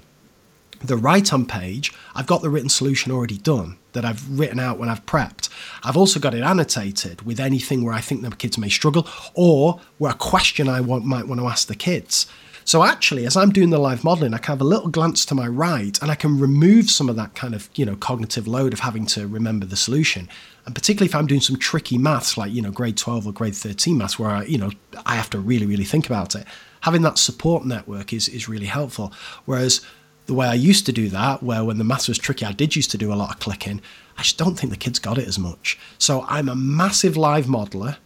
The 0.83 0.99
right 0.99 1.27
hand 1.27 1.49
page 1.49 1.95
i've 2.15 2.27
got 2.27 2.43
the 2.43 2.51
written 2.51 2.69
solution 2.69 3.11
already 3.11 3.39
done 3.39 3.79
that 3.95 4.05
i've 4.05 4.39
written 4.39 4.61
out 4.61 4.79
when 4.79 4.91
i've 4.91 5.07
prepped. 5.07 5.49
I've 5.83 5.97
also 5.97 6.21
got 6.21 6.35
it 6.35 6.43
annotated 6.43 7.23
with 7.23 7.41
anything 7.41 7.85
where 7.85 7.95
i 7.95 8.03
think 8.03 8.21
the 8.21 8.31
kids 8.33 8.59
may 8.59 8.69
struggle 8.69 9.09
or 9.33 9.81
where 9.97 10.13
a 10.13 10.15
question 10.15 10.69
i 10.69 10.83
want, 10.83 11.07
might 11.07 11.27
want 11.27 11.41
to 11.41 11.47
ask 11.47 11.69
the 11.69 11.75
kids 11.75 12.27
so 12.65 12.83
actually, 12.83 13.27
as 13.27 13.37
I'm 13.37 13.51
doing 13.51 13.71
the 13.71 13.79
live 13.79 14.05
modeling, 14.05 14.33
I 14.33 14.39
can 14.39 14.53
have 14.53 14.61
a 14.61 14.65
little 14.65 14.89
glance 14.89 15.25
to 15.27 15.35
my 15.35 15.47
right 15.47 16.01
and 16.01 16.11
I 16.11 16.15
can 16.15 16.39
remove 16.39 16.91
some 16.91 17.09
of 17.09 17.17
that 17.17 17.35
kind 17.35 17.55
of, 17.55 17.69
you 17.75 17.85
know, 17.85 17.97
cognitive 17.97 18.49
load 18.49 18.73
of 18.73 18.81
having 18.81 19.05
to 19.07 19.27
remember 19.27 19.67
the 19.67 19.77
solution. 19.77 20.29
And 20.65 20.75
particularly 20.75 21.09
if 21.09 21.15
I'm 21.15 21.27
doing 21.27 21.43
some 21.43 21.57
tricky 21.57 21.99
maths 21.99 22.39
like, 22.39 22.53
you 22.53 22.63
know, 22.63 22.71
grade 22.71 22.97
12 22.97 23.27
or 23.27 23.33
grade 23.33 23.55
13 23.55 23.99
maths 23.99 24.19
where 24.19 24.31
I, 24.31 24.45
you 24.45 24.59
know, 24.59 24.71
I 25.05 25.17
have 25.17 25.31
to 25.31 25.39
really, 25.39 25.67
really 25.67 25.85
think 25.85 26.07
about 26.07 26.35
it. 26.35 26.47
Having 26.81 27.03
that 27.03 27.19
support 27.19 27.67
network 27.67 28.13
is, 28.13 28.29
is 28.29 28.49
really 28.49 28.67
helpful. 28.67 29.13
Whereas 29.45 29.85
the 30.27 30.35
way 30.35 30.47
I 30.47 30.55
used 30.55 30.87
to 30.87 30.93
do 30.93 31.11
that, 31.11 31.43
where 31.43 31.65
when 31.65 31.77
the 31.77 31.85
maths 31.85 32.09
was 32.09 32.19
tricky, 32.19 32.47
I 32.47 32.53
did 32.53 32.77
used 32.77 32.91
to 32.93 32.99
do 32.99 33.13
a 33.13 33.15
lot 33.15 33.31
of 33.31 33.41
clicking. 33.41 33.83
I 34.17 34.23
just 34.23 34.39
don't 34.39 34.59
think 34.59 34.71
the 34.71 34.79
kids 34.79 34.99
got 34.99 35.19
it 35.19 35.29
as 35.29 35.39
much. 35.39 35.79
So 35.99 36.25
I'm 36.29 36.49
a 36.49 36.55
massive 36.55 37.17
live 37.17 37.45
modeler 37.45 37.97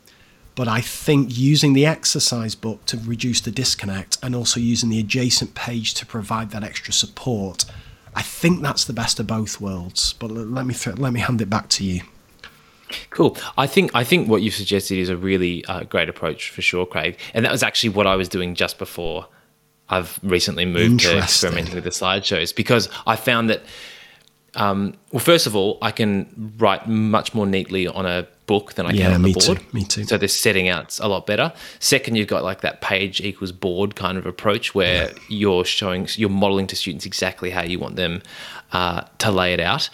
but 0.58 0.66
I 0.66 0.80
think 0.80 1.38
using 1.38 1.72
the 1.72 1.86
exercise 1.86 2.56
book 2.56 2.84
to 2.86 2.96
reduce 2.96 3.40
the 3.40 3.52
disconnect 3.52 4.18
and 4.24 4.34
also 4.34 4.58
using 4.58 4.88
the 4.88 4.98
adjacent 4.98 5.54
page 5.54 5.94
to 5.94 6.04
provide 6.04 6.50
that 6.50 6.64
extra 6.64 6.92
support, 6.92 7.64
I 8.12 8.22
think 8.22 8.60
that's 8.60 8.84
the 8.84 8.92
best 8.92 9.20
of 9.20 9.28
both 9.28 9.60
worlds. 9.60 10.14
But 10.14 10.32
let 10.32 10.66
me 10.66 10.74
let 10.96 11.12
me 11.12 11.20
hand 11.20 11.40
it 11.40 11.48
back 11.48 11.68
to 11.68 11.84
you. 11.84 12.00
Cool. 13.10 13.36
I 13.56 13.68
think 13.68 13.92
I 13.94 14.02
think 14.02 14.28
what 14.28 14.42
you've 14.42 14.52
suggested 14.52 14.98
is 14.98 15.08
a 15.10 15.16
really 15.16 15.64
uh, 15.66 15.84
great 15.84 16.08
approach 16.08 16.50
for 16.50 16.60
sure, 16.60 16.86
Craig. 16.86 17.20
And 17.34 17.44
that 17.44 17.52
was 17.52 17.62
actually 17.62 17.90
what 17.90 18.08
I 18.08 18.16
was 18.16 18.28
doing 18.28 18.56
just 18.56 18.78
before 18.78 19.28
I've 19.88 20.18
recently 20.24 20.64
moved 20.64 21.02
to 21.02 21.18
experimenting 21.18 21.76
with 21.76 21.84
the 21.84 21.90
slideshows 21.90 22.52
because 22.52 22.88
I 23.06 23.14
found 23.14 23.48
that. 23.50 23.62
Um, 24.54 24.94
well, 25.12 25.20
first 25.20 25.46
of 25.46 25.54
all, 25.54 25.78
I 25.82 25.92
can 25.92 26.54
write 26.58 26.88
much 26.88 27.32
more 27.32 27.46
neatly 27.46 27.86
on 27.86 28.06
a 28.06 28.26
book 28.48 28.72
than 28.74 28.86
I 28.86 28.90
Yeah, 28.90 29.04
can 29.04 29.14
on 29.14 29.22
the 29.22 29.32
board. 29.34 29.58
too, 29.60 29.64
me 29.72 29.84
too. 29.84 30.02
So 30.04 30.18
the 30.18 30.26
setting 30.26 30.68
out's 30.68 30.98
a 30.98 31.06
lot 31.06 31.24
better. 31.26 31.52
Second, 31.78 32.16
you've 32.16 32.26
got 32.26 32.42
like 32.42 32.62
that 32.62 32.80
page 32.80 33.20
equals 33.20 33.52
board 33.52 33.94
kind 33.94 34.18
of 34.18 34.26
approach 34.26 34.74
where 34.74 35.12
you're 35.28 35.64
showing, 35.64 36.08
you're 36.16 36.28
modeling 36.30 36.66
to 36.66 36.74
students 36.76 37.06
exactly 37.06 37.50
how 37.50 37.62
you 37.62 37.78
want 37.78 37.94
them 37.94 38.22
uh, 38.72 39.02
to 39.18 39.30
lay 39.30 39.52
it 39.54 39.60
out. 39.60 39.88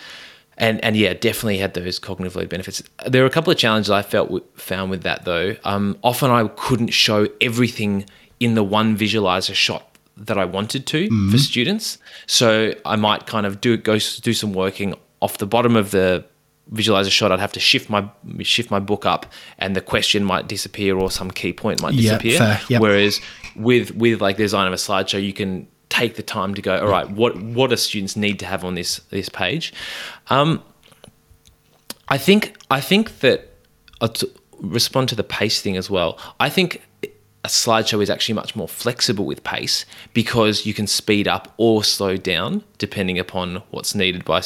And 0.57 0.82
and 0.84 0.96
yeah, 0.96 1.14
definitely 1.14 1.59
had 1.59 1.74
those 1.74 1.98
cognitive 1.98 2.36
load 2.36 2.48
benefits. 2.48 2.80
There 3.07 3.22
were 3.22 3.26
a 3.26 3.30
couple 3.30 3.50
of 3.52 3.59
challenges 3.59 3.90
I 3.90 4.02
felt 4.02 4.28
w- 4.28 4.44
found 4.55 4.88
with 4.90 5.02
that 5.02 5.24
though. 5.24 5.57
Um, 5.64 5.98
often 6.02 6.30
I 6.30 6.46
couldn't 6.57 6.90
show 6.94 7.26
everything 7.40 8.05
in 8.38 8.55
the 8.55 8.62
one 8.62 8.96
visualizer 8.96 9.55
shot 9.55 9.82
that 10.16 10.38
I 10.38 10.44
wanted 10.44 10.86
to 10.86 11.09
for 11.32 11.38
students. 11.38 11.98
So 12.28 12.72
I 12.84 12.94
might 12.94 13.26
kind 13.26 13.46
of 13.46 13.61
do 13.61 13.76
go 13.76 13.94
do 13.98 14.32
some 14.32 14.52
working 14.52 14.94
off 15.20 15.38
the 15.38 15.46
bottom 15.46 15.74
of 15.74 15.90
the 15.90 16.24
visualizer 16.73 17.11
shot. 17.11 17.33
I'd 17.33 17.41
have 17.41 17.53
to 17.53 17.61
shift 17.61 17.91
my 17.91 18.09
shift 18.43 18.71
my 18.71 18.81
book 18.81 19.07
up, 19.07 19.27
and 19.59 19.77
the 19.77 19.81
question 19.81 20.25
might 20.25 20.49
disappear 20.49 20.97
or 20.97 21.11
some 21.11 21.31
key 21.31 21.53
point 21.53 21.83
might 21.83 21.95
disappear. 21.95 22.39
fair, 22.39 22.61
yep. 22.69 22.81
Whereas 22.81 23.21
with 23.57 23.95
with 23.95 24.21
like 24.21 24.37
the 24.37 24.45
design 24.45 24.67
of 24.67 24.73
a 24.73 24.77
slideshow, 24.77 25.23
you 25.23 25.33
can 25.33 25.69
take 25.89 26.17
the 26.17 26.23
time 26.23 26.55
to 26.55 26.62
go. 26.62 26.79
All 26.79 26.89
right, 26.89 27.09
what 27.11 27.41
what 27.41 27.71
do 27.71 27.77
students 27.77 28.17
need 28.17 28.39
to 28.41 28.47
have 28.47 28.65
on 28.65 28.75
this 28.75 28.99
this 29.11 29.29
page? 29.29 29.73
Um, 30.29 30.62
I 32.09 32.19
think 32.19 32.57
I 32.71 32.81
think 32.81 33.21
that 33.21 33.51
uh, 34.01 34.09
respond 34.61 35.09
to 35.11 35.15
the 35.15 35.25
pace 35.25 35.61
thing 35.61 35.77
as 35.77 35.91
well. 35.91 36.19
I 36.41 36.49
think 36.49 36.83
a 37.45 37.49
slideshow 37.49 38.03
is 38.03 38.09
actually 38.09 38.35
much 38.35 38.57
more 38.57 38.69
flexible 38.69 39.27
with 39.27 39.45
pace 39.45 39.85
because 40.15 40.65
you 40.65 40.73
can 40.73 40.87
speed 40.87 41.29
up 41.29 41.53
or 41.59 41.85
slow 41.85 42.17
down 42.17 42.65
depending 42.79 43.19
upon 43.19 43.62
what's 43.71 43.95
needed 43.95 44.25
by 44.25 44.41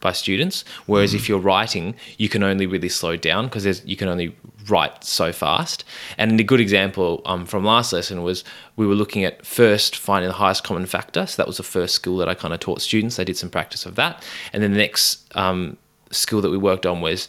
by 0.00 0.12
students. 0.12 0.64
Whereas 0.86 1.14
if 1.14 1.28
you're 1.28 1.38
writing, 1.38 1.94
you 2.18 2.28
can 2.28 2.42
only 2.42 2.66
really 2.66 2.88
slow 2.88 3.16
down 3.16 3.46
because 3.46 3.84
you 3.84 3.96
can 3.96 4.08
only 4.08 4.34
write 4.68 5.04
so 5.04 5.32
fast. 5.32 5.84
And 6.16 6.38
a 6.38 6.44
good 6.44 6.60
example 6.60 7.22
um, 7.24 7.46
from 7.46 7.64
last 7.64 7.92
lesson 7.92 8.22
was 8.22 8.44
we 8.76 8.86
were 8.86 8.94
looking 8.94 9.24
at 9.24 9.44
first 9.44 9.96
finding 9.96 10.28
the 10.28 10.34
highest 10.34 10.64
common 10.64 10.86
factor. 10.86 11.26
So 11.26 11.36
that 11.36 11.46
was 11.46 11.56
the 11.56 11.62
first 11.62 11.94
skill 11.94 12.16
that 12.18 12.28
I 12.28 12.34
kind 12.34 12.54
of 12.54 12.60
taught 12.60 12.80
students. 12.80 13.16
They 13.16 13.24
did 13.24 13.36
some 13.36 13.50
practice 13.50 13.86
of 13.86 13.96
that, 13.96 14.22
and 14.52 14.62
then 14.62 14.72
the 14.72 14.78
next 14.78 15.24
um, 15.36 15.76
skill 16.10 16.40
that 16.40 16.50
we 16.50 16.58
worked 16.58 16.86
on 16.86 17.00
was 17.00 17.28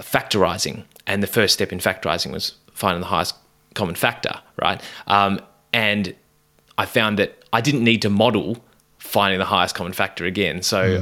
factorizing. 0.00 0.84
And 1.06 1.22
the 1.22 1.28
first 1.28 1.54
step 1.54 1.72
in 1.72 1.78
factorizing 1.78 2.32
was 2.32 2.54
finding 2.72 3.00
the 3.00 3.06
highest 3.06 3.34
common 3.74 3.94
factor, 3.94 4.40
right? 4.60 4.82
Um, 5.06 5.40
and 5.72 6.14
I 6.78 6.86
found 6.86 7.18
that 7.18 7.44
I 7.52 7.60
didn't 7.60 7.84
need 7.84 8.02
to 8.02 8.10
model 8.10 8.58
finding 9.06 9.38
the 9.38 9.46
highest 9.46 9.74
common 9.74 9.92
factor 9.92 10.24
again. 10.24 10.62
So 10.62 11.00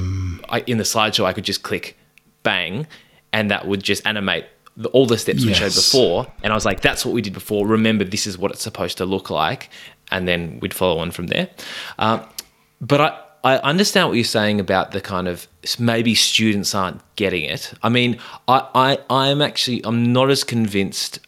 I, 0.49 0.61
in 0.67 0.79
the 0.79 0.85
slideshow, 0.85 1.25
I 1.25 1.33
could 1.33 1.45
just 1.45 1.63
click 1.63 1.97
bang, 2.43 2.87
and 3.33 3.51
that 3.51 3.67
would 3.67 3.83
just 3.83 4.07
animate 4.07 4.45
the, 4.77 4.89
all 4.91 5.07
the 5.07 5.19
steps 5.19 5.45
we 5.45 5.55
showed 5.55 5.75
before. 5.75 6.27
And 6.43 6.53
I 6.53 6.57
was 6.57 6.65
like, 6.65 6.81
that's 6.81 7.05
what 7.05 7.15
we 7.15 7.23
did 7.23 7.33
before. 7.33 7.67
Remember, 7.67 8.05
this 8.05 8.27
is 8.27 8.37
what 8.39 8.51
it's 8.51 8.63
supposed 8.63 8.99
to 8.99 9.07
look 9.07 9.31
like. 9.31 9.71
And 10.11 10.29
then 10.29 10.59
we'd 10.61 10.75
follow 10.75 11.01
on 11.01 11.11
from 11.11 11.29
there. 11.29 11.49
Um, 11.99 12.27
but 12.81 13.01
I, 13.01 13.21
I 13.45 13.57
understand 13.59 14.09
what 14.09 14.15
you're 14.15 14.25
saying 14.25 14.61
about 14.61 14.93
the 14.93 15.01
kind 15.01 15.29
of 15.29 15.47
maybe 15.79 16.15
students 16.15 16.75
aren't 16.75 17.01
getting 17.17 17.45
it. 17.45 17.73
I 17.83 17.89
mean, 17.89 18.19
I, 18.49 18.69
I 18.75 18.99
I'm 19.11 19.43
actually 19.43 19.83
I'm 19.85 20.13
not 20.13 20.31
as 20.31 20.45
convinced 20.45 21.21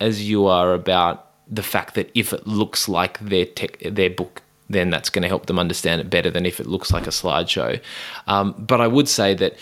as 0.00 0.28
you 0.28 0.46
are 0.46 0.74
about 0.74 1.30
the 1.48 1.62
fact 1.62 1.94
that 1.94 2.10
if 2.14 2.32
it 2.32 2.46
looks 2.46 2.88
like 2.88 3.18
their 3.20 3.44
tech, 3.44 3.78
their 3.80 4.10
book, 4.10 4.42
then 4.72 4.90
that's 4.90 5.10
going 5.10 5.22
to 5.22 5.28
help 5.28 5.46
them 5.46 5.58
understand 5.58 6.00
it 6.00 6.08
better 6.10 6.30
than 6.30 6.44
if 6.46 6.60
it 6.60 6.66
looks 6.66 6.92
like 6.92 7.06
a 7.06 7.10
slideshow. 7.10 7.80
Um, 8.26 8.52
but 8.58 8.80
I 8.80 8.86
would 8.88 9.08
say 9.08 9.34
that 9.34 9.56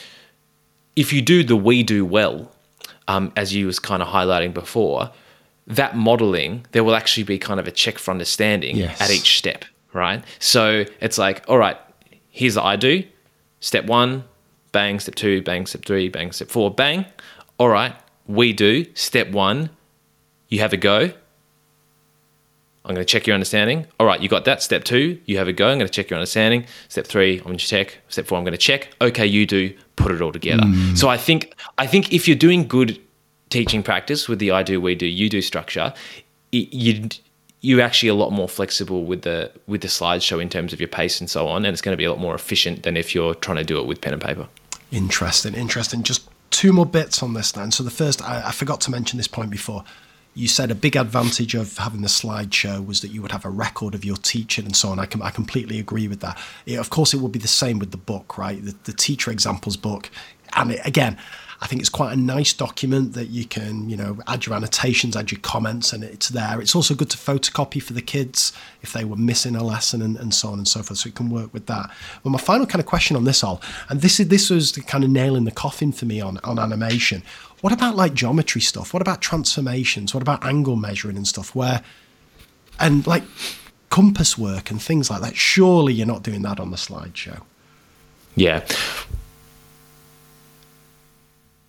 if 0.97 1.13
you 1.13 1.21
do 1.23 1.43
the 1.45 1.57
we 1.57 1.83
do 1.83 2.05
well, 2.05 2.51
um, 3.09 3.33
as 3.37 3.55
you 3.55 3.67
was 3.67 3.79
kind 3.79 4.03
of 4.03 4.09
highlighting 4.09 4.53
before, 4.55 5.11
that 5.67 5.97
modeling 5.97 6.67
there 6.73 6.83
will 6.85 6.95
actually 6.97 7.23
be 7.25 7.39
kind 7.39 7.61
of 7.61 7.67
a 7.69 7.71
check 7.71 7.99
for 7.99 8.11
understanding 8.11 8.77
Yes. 8.77 9.01
at 9.01 9.11
each 9.11 9.39
step, 9.39 9.65
right? 9.93 10.23
So 10.39 10.85
it's 11.01 11.19
like, 11.19 11.45
all 11.49 11.59
right, 11.59 11.77
here's 12.31 12.55
the 12.55 12.63
I 12.63 12.77
do, 12.77 13.05
step 13.61 13.85
one, 13.87 14.25
bang, 14.73 15.01
step 15.01 15.15
two, 15.15 15.43
bang, 15.43 15.67
step 15.67 15.85
three, 15.85 16.09
bang, 16.09 16.33
step 16.33 16.49
four, 16.49 16.71
bang. 16.73 17.05
All 17.59 17.69
right, 17.69 17.95
we 18.27 18.53
do 18.53 18.87
step 18.95 19.31
one, 19.31 19.71
you 20.49 20.61
have 20.61 20.73
a 20.73 20.77
go. 20.77 21.13
I'm 22.91 22.95
going 22.97 23.07
to 23.07 23.11
check 23.11 23.27
your 23.27 23.35
understanding. 23.35 23.87
All 23.99 24.07
right, 24.07 24.21
you 24.21 24.29
got 24.29 24.45
that. 24.45 24.63
Step 24.63 24.85
two, 24.85 25.21
you 25.25 25.39
have 25.39 25.49
a 25.49 25.53
go. 25.53 25.69
I'm 25.69 25.79
going 25.79 25.87
to 25.87 25.93
check 25.93 26.11
your 26.11 26.19
understanding. 26.19 26.67
Step 26.89 27.07
three, 27.07 27.39
I'm 27.39 27.45
going 27.45 27.57
to 27.57 27.67
check. 27.67 27.99
Step 28.09 28.27
four, 28.27 28.37
I'm 28.37 28.45
going 28.45 28.53
to 28.53 28.59
check. 28.59 28.93
Okay, 29.01 29.27
you 29.27 29.47
do. 29.47 29.75
Put 29.97 30.13
it 30.13 30.21
all 30.21 30.33
together. 30.33 30.65
Mm. 30.65 30.99
So 30.99 31.09
I 31.09 31.17
think 31.17 31.55
I 31.79 31.87
think 31.87 32.13
if 32.13 32.27
you're 32.27 32.37
doing 32.37 32.67
good 32.67 33.01
teaching 33.49 33.83
practice 33.83 34.29
with 34.29 34.39
the 34.39 34.51
I 34.51 34.63
do, 34.63 34.81
we 34.81 34.95
do, 34.95 35.07
you 35.07 35.29
do 35.29 35.41
structure, 35.41 35.93
y- 36.53 36.69
you 36.71 37.09
you're 37.61 37.81
actually 37.81 38.09
a 38.09 38.15
lot 38.15 38.31
more 38.31 38.49
flexible 38.49 39.05
with 39.05 39.23
the 39.23 39.53
with 39.67 39.83
the 39.83 39.89
slideshow 39.89 40.43
in 40.43 40.49
terms 40.49 40.73
of 40.73 40.81
your 40.81 40.89
pace 40.89 41.21
and 41.21 41.31
so 41.31 41.47
on, 41.47 41.65
and 41.65 41.73
it's 41.73 41.83
going 41.83 41.93
to 41.93 41.99
be 41.99 42.05
a 42.05 42.11
lot 42.11 42.19
more 42.19 42.35
efficient 42.35 42.83
than 42.83 42.97
if 42.97 43.15
you're 43.15 43.35
trying 43.35 43.59
to 43.59 43.65
do 43.65 43.79
it 43.79 43.87
with 43.87 44.01
pen 44.01 44.15
and 44.15 44.23
paper. 44.23 44.49
Interesting, 44.91 45.55
interesting. 45.55 46.03
Just 46.03 46.29
two 46.51 46.73
more 46.73 46.87
bits 46.87 47.23
on 47.23 47.35
this 47.35 47.53
then. 47.53 47.71
So 47.71 47.85
the 47.85 47.91
first, 47.91 48.23
I, 48.23 48.49
I 48.49 48.51
forgot 48.51 48.81
to 48.83 48.91
mention 48.91 49.17
this 49.17 49.29
point 49.29 49.51
before. 49.51 49.85
You 50.35 50.47
said 50.49 50.71
a 50.71 50.75
big 50.75 50.97
advantage 50.97 51.55
of 51.55 51.77
having 51.77 52.03
the 52.03 52.09
slideshow 52.09 52.85
was 52.85 53.01
that 53.01 53.09
you 53.09 53.21
would 53.21 53.33
have 53.33 53.45
a 53.45 53.51
record 53.51 53.95
of 53.95 54.05
your 54.05 54.17
teaching 54.17 54.65
and 54.65 54.77
so 54.77 54.91
on. 54.91 54.99
I 54.99 55.07
can 55.07 55.23
I 55.23 55.31
completely 55.31 55.79
agree 55.79 56.09
with 56.09 56.21
that. 56.21 56.39
Yeah, 56.67 56.79
of 56.79 56.91
course, 56.91 57.13
it 57.13 57.19
would 57.19 57.33
be 57.33 57.41
the 57.41 57.49
same 57.49 57.79
with 57.79 57.91
the 57.91 57.97
book, 57.97 58.39
right? 58.39 58.65
The, 58.65 58.75
the 58.85 58.93
teacher 58.93 59.31
examples 59.31 59.77
book, 59.77 60.11
and 60.55 60.73
it, 60.73 60.81
again, 60.85 61.19
I 61.63 61.67
think 61.67 61.83
it's 61.83 61.91
quite 61.91 62.13
a 62.15 62.17
nice 62.17 62.55
document 62.55 63.13
that 63.13 63.29
you 63.29 63.45
can, 63.45 63.91
you 63.91 63.97
know, 63.97 64.19
add 64.27 64.47
your 64.47 64.57
annotations, 64.57 65.15
add 65.15 65.31
your 65.31 65.41
comments, 65.41 65.93
and 65.93 66.03
it's 66.03 66.31
there. 66.31 66.59
It's 66.59 66.75
also 66.75 66.95
good 66.95 67.11
to 67.11 67.19
photocopy 67.19 67.83
for 67.83 67.93
the 67.93 68.01
kids 68.01 68.55
if 68.81 68.95
they 68.95 69.05
were 69.05 69.17
missing 69.17 69.55
a 69.55 69.63
lesson 69.63 70.01
and, 70.01 70.17
and 70.17 70.33
so 70.33 70.49
on 70.49 70.59
and 70.59 70.67
so 70.67 70.83
forth. 70.83 71.01
So 71.01 71.09
you 71.09 71.13
can 71.13 71.29
work 71.29 71.53
with 71.53 71.67
that. 71.67 71.91
But 72.23 72.31
my 72.31 72.39
final 72.39 72.65
kind 72.67 72.81
of 72.81 72.87
question 72.87 73.15
on 73.15 73.25
this 73.25 73.45
all, 73.45 73.61
and 73.91 74.01
this 74.01 74.19
is 74.19 74.29
this 74.29 74.49
was 74.49 74.73
the 74.73 74.81
kind 74.81 75.05
of 75.05 75.11
nail 75.11 75.37
in 75.37 75.45
the 75.45 75.51
coffin 75.51 75.93
for 75.93 76.07
me 76.07 76.21
on 76.21 76.39
on 76.45 76.59
animation. 76.59 77.23
What 77.61 77.73
about 77.73 77.97
like 77.97 78.15
geometry 78.15 78.61
stuff? 78.61 78.95
What 78.95 79.03
about 79.03 79.21
transformations? 79.21 80.15
What 80.15 80.23
about 80.23 80.45
angle 80.45 80.77
measuring 80.77 81.17
and 81.17 81.27
stuff? 81.27 81.55
Where 81.55 81.83
and 82.79 83.07
like 83.07 83.23
compass 83.91 84.39
work 84.39 84.71
and 84.71 84.81
things 84.81 85.11
like 85.11 85.21
that. 85.21 85.37
Surely 85.37 85.93
you're 85.93 86.07
not 86.07 86.23
doing 86.23 86.43
that 86.43 86.59
on 86.59 86.71
the 86.71 86.77
slideshow. 86.77 87.43
Yeah. 88.35 88.65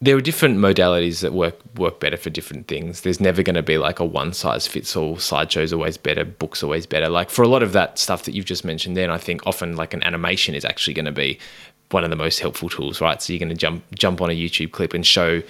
There 0.03 0.15
are 0.15 0.21
different 0.21 0.57
modalities 0.57 1.21
that 1.21 1.33
work 1.33 1.59
work 1.75 1.99
better 1.99 2.17
for 2.17 2.31
different 2.31 2.67
things. 2.67 3.01
There's 3.01 3.19
never 3.19 3.43
going 3.43 3.55
to 3.55 3.61
be 3.61 3.77
like 3.77 3.99
a 3.99 4.05
one 4.05 4.33
size 4.33 4.65
fits 4.65 4.95
all. 4.95 5.17
Slideshow's 5.17 5.73
always 5.73 5.97
better. 5.97 6.25
Books 6.25 6.63
always 6.63 6.87
better. 6.87 7.09
Like 7.09 7.29
for 7.29 7.43
a 7.43 7.47
lot 7.47 7.61
of 7.61 7.73
that 7.73 7.99
stuff 7.99 8.23
that 8.23 8.33
you've 8.33 8.45
just 8.45 8.65
mentioned, 8.65 8.97
then 8.97 9.11
I 9.11 9.17
think 9.17 9.45
often 9.45 9.75
like 9.75 9.93
an 9.93 10.01
animation 10.01 10.55
is 10.55 10.65
actually 10.65 10.95
going 10.95 11.05
to 11.05 11.11
be 11.11 11.37
one 11.91 12.03
of 12.03 12.09
the 12.09 12.15
most 12.15 12.39
helpful 12.39 12.69
tools, 12.69 13.01
right? 13.01 13.21
So 13.21 13.33
you're 13.33 13.39
going 13.39 13.49
to 13.49 13.55
jump 13.55 13.83
jump 13.93 14.21
on 14.21 14.29
a 14.29 14.33
YouTube 14.33 14.71
clip 14.71 14.93
and 14.93 15.05
show 15.05 15.43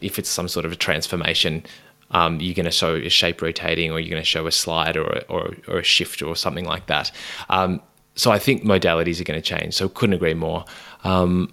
if 0.00 0.18
it's 0.18 0.28
some 0.28 0.48
sort 0.48 0.64
of 0.64 0.72
a 0.72 0.76
transformation. 0.76 1.64
Um, 2.12 2.40
you're 2.40 2.54
going 2.54 2.66
to 2.66 2.70
show 2.70 2.94
a 2.94 3.08
shape 3.08 3.42
rotating, 3.42 3.90
or 3.90 3.98
you're 3.98 4.10
going 4.10 4.22
to 4.22 4.26
show 4.26 4.46
a 4.46 4.52
slide, 4.52 4.96
or 4.96 5.22
or, 5.28 5.56
or 5.66 5.78
a 5.78 5.82
shift, 5.82 6.22
or 6.22 6.36
something 6.36 6.64
like 6.64 6.86
that. 6.86 7.10
Um, 7.48 7.80
so 8.14 8.30
I 8.30 8.38
think 8.38 8.62
modalities 8.62 9.20
are 9.20 9.24
going 9.24 9.40
to 9.40 9.46
change. 9.46 9.74
So 9.74 9.88
couldn't 9.88 10.14
agree 10.14 10.34
more. 10.34 10.64
Um, 11.04 11.52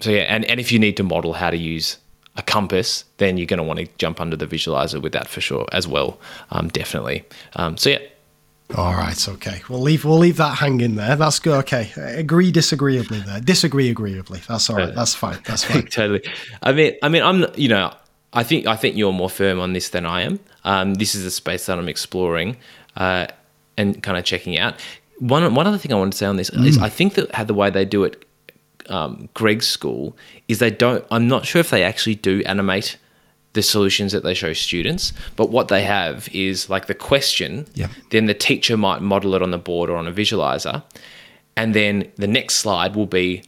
so 0.00 0.10
yeah, 0.10 0.22
and, 0.22 0.44
and 0.44 0.60
if 0.60 0.72
you 0.72 0.78
need 0.78 0.96
to 0.96 1.02
model 1.02 1.32
how 1.34 1.50
to 1.50 1.56
use 1.56 1.98
a 2.36 2.42
compass, 2.42 3.04
then 3.16 3.36
you're 3.36 3.46
going 3.46 3.58
to 3.58 3.64
want 3.64 3.78
to 3.80 3.88
jump 3.98 4.20
under 4.20 4.36
the 4.36 4.46
visualizer 4.46 5.00
with 5.00 5.12
that 5.12 5.28
for 5.28 5.40
sure 5.40 5.66
as 5.72 5.88
well. 5.88 6.18
Um, 6.50 6.68
definitely. 6.68 7.24
Um, 7.56 7.76
so 7.76 7.90
yeah, 7.90 7.98
All 8.76 8.94
right, 8.94 9.28
okay. 9.28 9.62
We'll 9.68 9.80
leave 9.80 10.04
we'll 10.04 10.18
leave 10.18 10.36
that 10.36 10.58
hanging 10.58 10.94
there. 10.94 11.16
That's 11.16 11.40
good. 11.40 11.58
Okay, 11.58 11.90
agree 11.96 12.52
disagreeably 12.52 13.18
there. 13.20 13.40
Disagree 13.40 13.90
agreeably. 13.90 14.40
That's 14.46 14.70
all 14.70 14.76
right. 14.76 14.94
That's 14.94 15.14
fine. 15.14 15.38
That's 15.44 15.64
fine. 15.64 15.86
totally. 15.90 16.22
I 16.62 16.72
mean, 16.72 16.94
I 17.02 17.08
mean, 17.08 17.22
I'm 17.22 17.46
you 17.56 17.68
know, 17.68 17.92
I 18.32 18.44
think 18.44 18.66
I 18.66 18.76
think 18.76 18.96
you're 18.96 19.12
more 19.12 19.28
firm 19.28 19.58
on 19.58 19.72
this 19.72 19.88
than 19.88 20.06
I 20.06 20.22
am. 20.22 20.38
Um, 20.64 20.94
this 20.94 21.14
is 21.16 21.24
a 21.24 21.32
space 21.32 21.66
that 21.66 21.78
I'm 21.78 21.88
exploring 21.88 22.56
uh, 22.96 23.26
and 23.76 24.00
kind 24.02 24.16
of 24.16 24.24
checking 24.24 24.56
out. 24.56 24.80
One 25.18 25.52
one 25.54 25.66
other 25.66 25.78
thing 25.78 25.92
I 25.92 25.96
want 25.96 26.12
to 26.12 26.18
say 26.18 26.26
on 26.26 26.36
this 26.36 26.50
is 26.50 26.78
I 26.78 26.88
think 26.88 27.14
that 27.14 27.46
the 27.48 27.54
way 27.54 27.70
they 27.70 27.84
do 27.84 28.04
it, 28.04 28.24
um, 28.88 29.28
Greg's 29.34 29.66
school 29.66 30.16
is 30.46 30.60
they 30.60 30.70
don't. 30.70 31.04
I'm 31.10 31.26
not 31.26 31.44
sure 31.44 31.60
if 31.60 31.70
they 31.70 31.82
actually 31.82 32.14
do 32.14 32.42
animate 32.46 32.98
the 33.52 33.62
solutions 33.62 34.12
that 34.12 34.22
they 34.22 34.34
show 34.34 34.52
students, 34.52 35.12
but 35.36 35.50
what 35.50 35.68
they 35.68 35.82
have 35.82 36.28
is 36.32 36.70
like 36.70 36.86
the 36.86 36.94
question. 36.94 37.66
Yeah. 37.74 37.88
Then 38.10 38.26
the 38.26 38.34
teacher 38.34 38.76
might 38.76 39.02
model 39.02 39.34
it 39.34 39.42
on 39.42 39.50
the 39.50 39.58
board 39.58 39.90
or 39.90 39.96
on 39.96 40.06
a 40.06 40.12
visualizer, 40.12 40.82
and 41.56 41.74
then 41.74 42.10
the 42.16 42.28
next 42.28 42.56
slide 42.56 42.94
will 42.94 43.06
be 43.06 43.42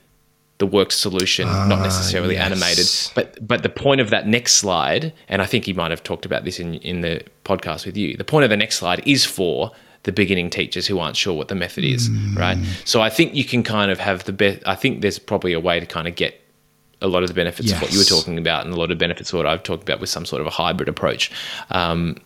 the 0.58 0.66
worked 0.66 0.92
solution, 0.92 1.46
not 1.46 1.80
ah, 1.80 1.82
necessarily 1.82 2.34
yes. 2.34 2.46
animated. 2.46 2.86
But 3.14 3.46
but 3.46 3.62
the 3.62 3.68
point 3.68 4.00
of 4.00 4.10
that 4.10 4.26
next 4.26 4.54
slide, 4.54 5.12
and 5.28 5.42
I 5.42 5.46
think 5.46 5.66
he 5.66 5.72
might 5.72 5.90
have 5.90 6.02
talked 6.02 6.24
about 6.24 6.44
this 6.44 6.58
in 6.58 6.74
in 6.74 7.00
the 7.00 7.22
podcast 7.44 7.86
with 7.86 7.96
you. 7.96 8.16
The 8.16 8.24
point 8.24 8.44
of 8.44 8.50
the 8.50 8.56
next 8.56 8.76
slide 8.76 9.02
is 9.06 9.24
for 9.24 9.72
the 10.04 10.12
beginning 10.12 10.50
teachers 10.50 10.86
who 10.86 10.98
aren't 10.98 11.16
sure 11.16 11.34
what 11.34 11.48
the 11.48 11.54
method 11.54 11.84
is, 11.84 12.08
mm. 12.08 12.36
right? 12.36 12.58
So 12.84 13.00
I 13.00 13.08
think 13.08 13.34
you 13.34 13.44
can 13.44 13.62
kind 13.62 13.90
of 13.90 14.00
have 14.00 14.24
the 14.24 14.32
best. 14.32 14.62
I 14.66 14.74
think 14.74 15.00
there's 15.00 15.18
probably 15.18 15.52
a 15.52 15.60
way 15.60 15.78
to 15.78 15.86
kind 15.86 16.08
of 16.08 16.16
get 16.16 16.41
a 17.02 17.08
lot 17.08 17.22
of 17.22 17.28
the 17.28 17.34
benefits 17.34 17.68
Yes. 17.68 17.76
of 17.76 17.82
what 17.82 17.92
you 17.92 17.98
were 17.98 18.04
talking 18.04 18.38
about, 18.38 18.64
and 18.64 18.72
a 18.74 18.76
lot 18.78 18.90
of 18.90 18.96
benefits 18.98 19.32
of 19.32 19.36
what 19.38 19.46
I've 19.46 19.62
talked 19.62 19.82
about 19.82 20.00
with 20.00 20.08
some 20.08 20.24
sort 20.24 20.40
of 20.40 20.46
a 20.46 20.50
hybrid 20.50 20.88
approach. 20.88 21.30
Um, 21.70 22.16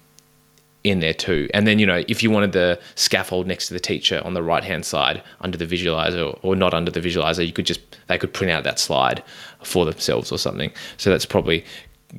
in 0.85 1.01
there 1.01 1.15
too. 1.15 1.49
And 1.53 1.67
then, 1.67 1.81
you 1.81 1.87
know, 1.87 2.05
if 2.07 2.23
you 2.23 2.31
wanted 2.31 2.53
the 2.53 2.79
scaffold 2.95 3.49
next 3.49 3.67
to 3.67 3.75
the 3.75 3.81
teacher 3.81 4.23
on 4.25 4.35
the 4.35 4.43
right 4.43 4.63
hand 4.63 4.85
side 4.85 5.21
under 5.41 5.59
the 5.59 5.67
visualizer 5.67 6.39
or 6.43 6.55
not 6.55 6.75
under 6.75 6.93
the 6.93 7.01
visualizer, 7.01 7.45
you 7.45 7.53
could 7.53 7.67
just, 7.67 7.81
they 8.07 8.17
could 8.17 8.33
print 8.33 8.53
out 8.53 8.63
that 8.63 8.79
slide 8.79 9.21
for 9.65 9.85
themselves 9.85 10.31
or 10.31 10.39
something. 10.39 10.71
So 10.97 11.11
that's 11.11 11.27
probably, 11.27 11.65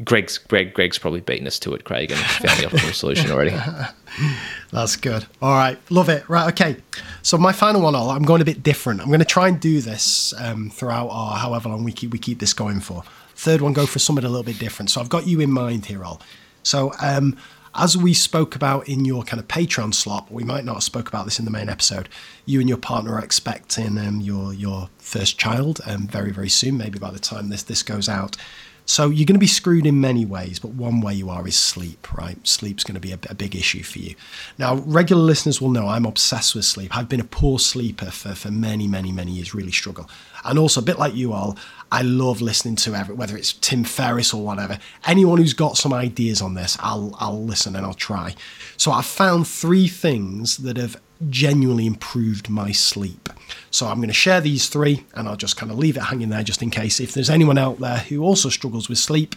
Greg's, 0.03 0.37
Greg, 0.37 0.73
Greg's 0.73 0.97
probably 0.97 1.21
beaten 1.21 1.47
us 1.47 1.57
to 1.59 1.73
it, 1.73 1.83
Craig, 1.85 2.11
and 2.11 2.19
found 2.19 2.59
the 2.59 2.67
optimal 2.67 2.93
solution 2.93 3.31
already. 3.31 3.55
That's 4.71 4.95
good. 4.95 5.25
All 5.41 5.53
right, 5.53 5.79
love 5.89 6.09
it. 6.09 6.27
Right, 6.29 6.47
okay. 6.49 6.77
So 7.21 7.37
my 7.37 7.53
final 7.53 7.81
one, 7.81 7.95
I'm 7.95 8.23
going 8.23 8.41
a 8.41 8.45
bit 8.45 8.61
different. 8.61 9.01
I'm 9.01 9.07
going 9.07 9.19
to 9.19 9.25
try 9.25 9.47
and 9.47 9.59
do 9.59 9.81
this 9.81 10.33
um, 10.39 10.69
throughout 10.69 11.07
our 11.07 11.37
however 11.37 11.69
long 11.69 11.83
we 11.83 11.91
keep 11.91 12.11
we 12.11 12.19
keep 12.19 12.39
this 12.39 12.53
going 12.53 12.79
for. 12.79 13.03
Third 13.35 13.61
one, 13.61 13.73
go 13.73 13.85
for 13.85 13.99
something 13.99 14.25
a 14.25 14.29
little 14.29 14.43
bit 14.43 14.59
different. 14.59 14.89
So 14.89 14.99
I've 14.99 15.09
got 15.09 15.25
you 15.25 15.39
in 15.39 15.51
mind 15.51 15.85
here, 15.85 16.03
Ol. 16.03 16.21
So 16.63 16.91
um, 17.01 17.37
as 17.73 17.95
we 17.95 18.13
spoke 18.13 18.55
about 18.55 18.89
in 18.89 19.05
your 19.05 19.23
kind 19.23 19.39
of 19.39 19.47
Patreon 19.47 19.93
slot, 19.93 20.31
we 20.31 20.43
might 20.43 20.65
not 20.65 20.75
have 20.75 20.83
spoke 20.83 21.07
about 21.07 21.25
this 21.25 21.39
in 21.39 21.45
the 21.45 21.51
main 21.51 21.69
episode. 21.69 22.09
You 22.45 22.59
and 22.59 22.67
your 22.67 22.79
partner 22.79 23.13
are 23.13 23.23
expecting 23.23 23.97
um, 23.97 24.19
your 24.19 24.53
your 24.53 24.89
first 24.97 25.39
child 25.39 25.79
um, 25.85 26.07
very 26.07 26.31
very 26.31 26.49
soon, 26.49 26.77
maybe 26.77 26.99
by 26.99 27.11
the 27.11 27.19
time 27.19 27.49
this 27.49 27.63
this 27.63 27.83
goes 27.83 28.09
out. 28.09 28.35
So 28.89 29.09
you're 29.09 29.25
going 29.25 29.35
to 29.35 29.39
be 29.39 29.47
screwed 29.47 29.85
in 29.85 29.99
many 29.99 30.25
ways, 30.25 30.59
but 30.59 30.69
one 30.69 31.01
way 31.01 31.13
you 31.13 31.29
are 31.29 31.45
is 31.45 31.57
sleep, 31.57 32.07
right? 32.17 32.37
Sleep's 32.47 32.85
going 32.85 32.95
to 32.95 33.01
be 33.01 33.11
a, 33.11 33.19
a, 33.29 33.35
big 33.35 33.53
issue 33.53 33.83
for 33.83 33.99
you. 33.99 34.15
Now, 34.57 34.75
regular 34.75 35.21
listeners 35.21 35.61
will 35.61 35.69
know 35.69 35.89
I'm 35.89 36.05
obsessed 36.05 36.55
with 36.55 36.63
sleep. 36.63 36.95
I've 36.95 37.09
been 37.09 37.19
a 37.19 37.25
poor 37.25 37.59
sleeper 37.59 38.09
for, 38.11 38.33
for 38.33 38.49
many, 38.49 38.87
many, 38.87 39.11
many 39.11 39.33
years, 39.33 39.53
really 39.53 39.73
struggle. 39.73 40.09
And 40.45 40.57
also, 40.57 40.79
a 40.79 40.83
bit 40.85 40.97
like 40.97 41.13
you 41.13 41.33
all, 41.33 41.57
I 41.91 42.01
love 42.01 42.39
listening 42.39 42.77
to 42.77 42.95
every, 42.95 43.13
whether 43.13 43.35
it's 43.35 43.51
Tim 43.51 43.83
Ferriss 43.83 44.33
or 44.33 44.45
whatever. 44.45 44.79
Anyone 45.05 45.39
who's 45.39 45.53
got 45.53 45.75
some 45.75 45.91
ideas 45.91 46.41
on 46.41 46.53
this, 46.53 46.77
I'll, 46.79 47.13
I'll 47.19 47.43
listen 47.43 47.75
and 47.75 47.85
I'll 47.85 47.93
try. 47.93 48.35
So 48.77 48.91
I've 48.91 49.05
found 49.05 49.49
three 49.49 49.89
things 49.89 50.57
that 50.57 50.77
have 50.77 50.95
genuinely 51.29 51.85
improved 51.85 52.49
my 52.49 52.71
sleep. 52.71 53.29
So 53.71 53.87
I'm 53.87 53.97
going 53.97 54.07
to 54.07 54.13
share 54.13 54.41
these 54.41 54.69
three 54.69 55.05
and 55.13 55.27
I'll 55.27 55.35
just 55.35 55.57
kind 55.57 55.71
of 55.71 55.77
leave 55.77 55.97
it 55.97 56.03
hanging 56.03 56.29
there 56.29 56.43
just 56.43 56.61
in 56.61 56.69
case 56.69 56.99
if 56.99 57.13
there's 57.13 57.29
anyone 57.29 57.57
out 57.57 57.79
there 57.79 57.97
who 57.97 58.23
also 58.23 58.49
struggles 58.49 58.89
with 58.89 58.97
sleep, 58.97 59.35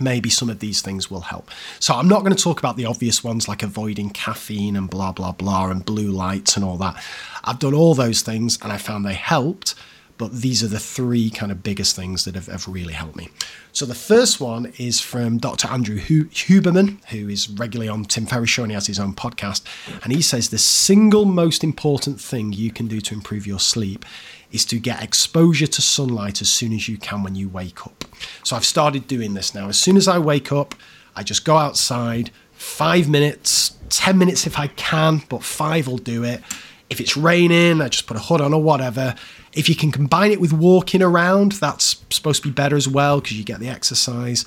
maybe 0.00 0.30
some 0.30 0.48
of 0.48 0.60
these 0.60 0.80
things 0.80 1.10
will 1.10 1.20
help. 1.20 1.50
So 1.78 1.94
I'm 1.94 2.08
not 2.08 2.20
going 2.20 2.34
to 2.34 2.42
talk 2.42 2.58
about 2.58 2.76
the 2.76 2.86
obvious 2.86 3.22
ones 3.22 3.48
like 3.48 3.62
avoiding 3.62 4.10
caffeine 4.10 4.76
and 4.76 4.88
blah, 4.88 5.12
blah, 5.12 5.32
blah, 5.32 5.70
and 5.70 5.84
blue 5.84 6.10
lights 6.10 6.56
and 6.56 6.64
all 6.64 6.76
that. 6.78 7.02
I've 7.44 7.58
done 7.58 7.74
all 7.74 7.94
those 7.94 8.22
things 8.22 8.58
and 8.62 8.72
I 8.72 8.78
found 8.78 9.04
they 9.04 9.14
helped. 9.14 9.74
But 10.22 10.34
these 10.34 10.62
are 10.62 10.68
the 10.68 10.78
three 10.78 11.30
kind 11.30 11.50
of 11.50 11.64
biggest 11.64 11.96
things 11.96 12.24
that 12.26 12.36
have, 12.36 12.46
have 12.46 12.68
really 12.68 12.92
helped 12.92 13.16
me. 13.16 13.28
So 13.72 13.84
the 13.84 13.92
first 13.96 14.40
one 14.40 14.72
is 14.78 15.00
from 15.00 15.38
Dr. 15.38 15.66
Andrew 15.66 15.98
Huberman, 15.98 17.04
who 17.06 17.28
is 17.28 17.50
regularly 17.50 17.88
on 17.88 18.04
Tim 18.04 18.26
Ferriss 18.26 18.48
show 18.48 18.62
and 18.62 18.70
he 18.70 18.74
has 18.74 18.86
his 18.86 19.00
own 19.00 19.14
podcast. 19.14 19.64
And 20.04 20.12
he 20.12 20.22
says 20.22 20.50
the 20.50 20.58
single 20.58 21.24
most 21.24 21.64
important 21.64 22.20
thing 22.20 22.52
you 22.52 22.70
can 22.70 22.86
do 22.86 23.00
to 23.00 23.14
improve 23.14 23.48
your 23.48 23.58
sleep 23.58 24.04
is 24.52 24.64
to 24.66 24.78
get 24.78 25.02
exposure 25.02 25.66
to 25.66 25.82
sunlight 25.82 26.40
as 26.40 26.48
soon 26.48 26.72
as 26.72 26.88
you 26.88 26.98
can 26.98 27.24
when 27.24 27.34
you 27.34 27.48
wake 27.48 27.84
up. 27.84 28.04
So 28.44 28.54
I've 28.54 28.64
started 28.64 29.08
doing 29.08 29.34
this 29.34 29.56
now. 29.56 29.68
As 29.68 29.76
soon 29.76 29.96
as 29.96 30.06
I 30.06 30.20
wake 30.20 30.52
up, 30.52 30.76
I 31.16 31.24
just 31.24 31.44
go 31.44 31.56
outside, 31.56 32.30
five 32.52 33.08
minutes, 33.08 33.76
10 33.88 34.16
minutes 34.16 34.46
if 34.46 34.56
I 34.56 34.68
can, 34.68 35.22
but 35.28 35.42
five 35.42 35.88
will 35.88 35.98
do 35.98 36.22
it. 36.22 36.42
If 36.90 37.00
it's 37.00 37.16
raining, 37.16 37.80
I 37.80 37.88
just 37.88 38.06
put 38.06 38.16
a 38.16 38.20
hood 38.20 38.40
on 38.40 38.54
or 38.54 38.62
whatever. 38.62 39.16
If 39.54 39.68
you 39.68 39.74
can 39.74 39.92
combine 39.92 40.32
it 40.32 40.40
with 40.40 40.52
walking 40.52 41.02
around, 41.02 41.52
that's 41.52 42.02
supposed 42.10 42.42
to 42.42 42.48
be 42.48 42.52
better 42.52 42.76
as 42.76 42.88
well 42.88 43.20
because 43.20 43.38
you 43.38 43.44
get 43.44 43.60
the 43.60 43.68
exercise. 43.68 44.44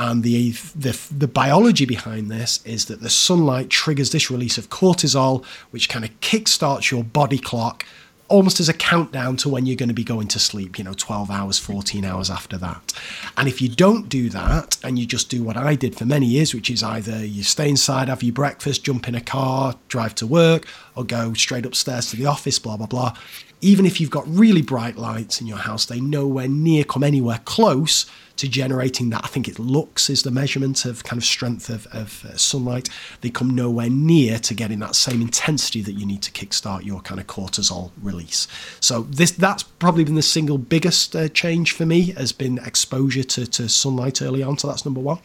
And 0.00 0.22
the, 0.22 0.52
the 0.76 0.98
the 1.10 1.26
biology 1.26 1.84
behind 1.84 2.30
this 2.30 2.64
is 2.64 2.84
that 2.86 3.00
the 3.00 3.10
sunlight 3.10 3.68
triggers 3.68 4.10
this 4.10 4.30
release 4.30 4.56
of 4.56 4.70
cortisol, 4.70 5.44
which 5.70 5.88
kind 5.88 6.04
of 6.04 6.20
kickstarts 6.20 6.90
your 6.90 7.02
body 7.02 7.38
clock 7.38 7.84
almost 8.28 8.60
as 8.60 8.68
a 8.68 8.74
countdown 8.74 9.36
to 9.38 9.48
when 9.48 9.66
you're 9.66 9.76
going 9.76 9.88
to 9.88 9.94
be 9.94 10.04
going 10.04 10.28
to 10.28 10.38
sleep, 10.38 10.78
you 10.78 10.84
know, 10.84 10.92
12 10.92 11.30
hours, 11.30 11.58
14 11.58 12.04
hours 12.04 12.30
after 12.30 12.56
that. 12.58 12.92
And 13.36 13.48
if 13.48 13.60
you 13.60 13.68
don't 13.68 14.08
do 14.08 14.28
that 14.30 14.76
and 14.84 14.98
you 14.98 15.06
just 15.06 15.30
do 15.30 15.42
what 15.42 15.56
I 15.56 15.74
did 15.74 15.96
for 15.96 16.04
many 16.04 16.26
years, 16.26 16.54
which 16.54 16.70
is 16.70 16.82
either 16.82 17.24
you 17.24 17.42
stay 17.42 17.70
inside, 17.70 18.08
have 18.08 18.22
your 18.22 18.34
breakfast, 18.34 18.84
jump 18.84 19.08
in 19.08 19.14
a 19.14 19.20
car, 19.20 19.74
drive 19.88 20.14
to 20.16 20.26
work, 20.26 20.66
or 20.98 21.04
go 21.04 21.32
straight 21.32 21.64
upstairs 21.64 22.10
to 22.10 22.16
the 22.16 22.26
office, 22.26 22.58
blah, 22.58 22.76
blah, 22.76 22.86
blah. 22.86 23.14
Even 23.60 23.86
if 23.86 24.00
you've 24.00 24.10
got 24.10 24.28
really 24.28 24.62
bright 24.62 24.96
lights 24.96 25.40
in 25.40 25.46
your 25.46 25.58
house, 25.58 25.86
they 25.86 26.00
nowhere 26.00 26.48
near 26.48 26.82
come 26.82 27.04
anywhere 27.04 27.40
close 27.44 28.06
to 28.36 28.48
generating 28.48 29.10
that. 29.10 29.24
I 29.24 29.28
think 29.28 29.48
it 29.48 29.58
lux 29.58 30.08
is 30.08 30.22
the 30.22 30.30
measurement 30.30 30.84
of 30.84 31.02
kind 31.02 31.18
of 31.18 31.24
strength 31.24 31.68
of, 31.68 31.86
of 31.88 32.24
uh, 32.24 32.36
sunlight. 32.36 32.88
They 33.20 33.30
come 33.30 33.50
nowhere 33.50 33.90
near 33.90 34.38
to 34.38 34.54
getting 34.54 34.78
that 34.78 34.94
same 34.94 35.20
intensity 35.20 35.82
that 35.82 35.94
you 35.94 36.06
need 36.06 36.22
to 36.22 36.30
kickstart 36.30 36.84
your 36.84 37.00
kind 37.00 37.20
of 37.20 37.26
cortisol 37.26 37.90
release. 38.00 38.46
So 38.80 39.02
this 39.02 39.32
that's 39.32 39.64
probably 39.64 40.04
been 40.04 40.14
the 40.14 40.22
single 40.22 40.58
biggest 40.58 41.16
uh, 41.16 41.28
change 41.28 41.72
for 41.72 41.84
me 41.84 42.12
has 42.12 42.32
been 42.32 42.58
exposure 42.58 43.24
to, 43.24 43.46
to 43.46 43.68
sunlight 43.68 44.22
early 44.22 44.42
on. 44.42 44.56
So 44.56 44.68
that's 44.68 44.84
number 44.84 45.00
one. 45.00 45.18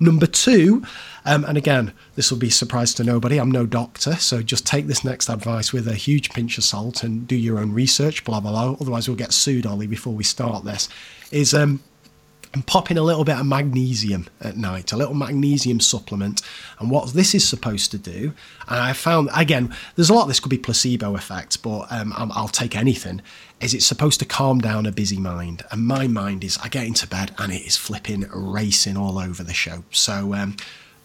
Number 0.00 0.26
two, 0.26 0.82
um, 1.26 1.44
and 1.44 1.58
again, 1.58 1.92
this 2.14 2.30
will 2.30 2.38
be 2.38 2.48
a 2.48 2.52
surprise 2.52 2.94
to 2.94 3.04
nobody. 3.04 3.38
I'm 3.38 3.50
no 3.50 3.66
doctor, 3.66 4.14
so 4.14 4.42
just 4.42 4.64
take 4.64 4.86
this 4.86 5.04
next 5.04 5.28
advice 5.28 5.72
with 5.72 5.88
a 5.88 5.94
huge 5.94 6.30
pinch 6.30 6.56
of 6.56 6.64
salt 6.64 7.02
and 7.02 7.26
do 7.26 7.34
your 7.34 7.58
own 7.58 7.72
research. 7.72 8.24
Blah 8.24 8.40
blah 8.40 8.52
blah. 8.52 8.76
Otherwise, 8.80 9.08
we'll 9.08 9.16
get 9.16 9.32
sued, 9.32 9.66
Ollie, 9.66 9.88
before 9.88 10.14
we 10.14 10.24
start 10.24 10.64
this. 10.64 10.88
Is 11.32 11.52
um, 11.52 11.82
pop 12.66 12.90
in 12.90 12.96
a 12.96 13.02
little 13.02 13.24
bit 13.24 13.36
of 13.38 13.44
magnesium 13.44 14.28
at 14.40 14.56
night, 14.56 14.92
a 14.92 14.96
little 14.96 15.14
magnesium 15.14 15.80
supplement. 15.80 16.42
And 16.78 16.90
what 16.90 17.12
this 17.12 17.34
is 17.34 17.46
supposed 17.46 17.90
to 17.90 17.98
do, 17.98 18.32
and 18.68 18.78
I 18.78 18.92
found 18.92 19.28
again, 19.34 19.74
there's 19.96 20.10
a 20.10 20.14
lot. 20.14 20.28
This 20.28 20.38
could 20.40 20.50
be 20.50 20.58
placebo 20.58 21.16
effects, 21.16 21.56
but 21.56 21.86
um, 21.90 22.14
I'll 22.16 22.48
take 22.48 22.76
anything. 22.76 23.20
Is 23.60 23.74
it's 23.74 23.86
supposed 23.86 24.20
to 24.20 24.26
calm 24.26 24.60
down 24.60 24.86
a 24.86 24.92
busy 24.92 25.18
mind, 25.18 25.64
and 25.72 25.86
my 25.86 26.06
mind 26.06 26.44
is. 26.44 26.56
I 26.62 26.68
get 26.68 26.86
into 26.86 27.08
bed 27.08 27.34
and 27.38 27.52
it 27.52 27.62
is 27.62 27.76
flipping 27.76 28.26
racing 28.32 28.96
all 28.96 29.18
over 29.18 29.42
the 29.42 29.54
show. 29.54 29.82
So. 29.90 30.34
Um, 30.34 30.56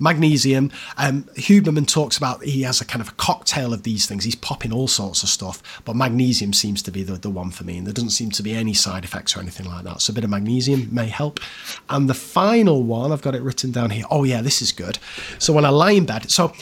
magnesium. 0.01 0.71
Um, 0.97 1.23
Huberman 1.35 1.87
talks 1.87 2.17
about 2.17 2.43
he 2.43 2.63
has 2.63 2.81
a 2.81 2.85
kind 2.85 3.01
of 3.01 3.09
a 3.09 3.13
cocktail 3.13 3.73
of 3.73 3.83
these 3.83 4.05
things. 4.05 4.23
He's 4.23 4.35
popping 4.35 4.73
all 4.73 4.87
sorts 4.87 5.23
of 5.23 5.29
stuff, 5.29 5.81
but 5.85 5.95
magnesium 5.95 6.51
seems 6.53 6.81
to 6.83 6.91
be 6.91 7.03
the, 7.03 7.13
the 7.13 7.29
one 7.29 7.51
for 7.51 7.63
me, 7.63 7.77
and 7.77 7.87
there 7.87 7.93
doesn't 7.93 8.09
seem 8.09 8.31
to 8.31 8.43
be 8.43 8.53
any 8.53 8.73
side 8.73 9.05
effects 9.05 9.37
or 9.37 9.39
anything 9.39 9.67
like 9.67 9.83
that. 9.85 10.01
So 10.01 10.11
a 10.11 10.13
bit 10.13 10.23
of 10.23 10.29
magnesium 10.29 10.93
may 10.93 11.07
help. 11.07 11.39
And 11.89 12.09
the 12.09 12.13
final 12.13 12.83
one, 12.83 13.11
I've 13.11 13.21
got 13.21 13.35
it 13.35 13.41
written 13.41 13.71
down 13.71 13.91
here. 13.91 14.05
Oh 14.09 14.23
yeah, 14.23 14.41
this 14.41 14.61
is 14.61 14.71
good. 14.71 14.97
So 15.37 15.53
when 15.53 15.65
I 15.65 15.69
lie 15.69 15.91
in 15.91 16.05
bed, 16.05 16.29
so 16.31 16.53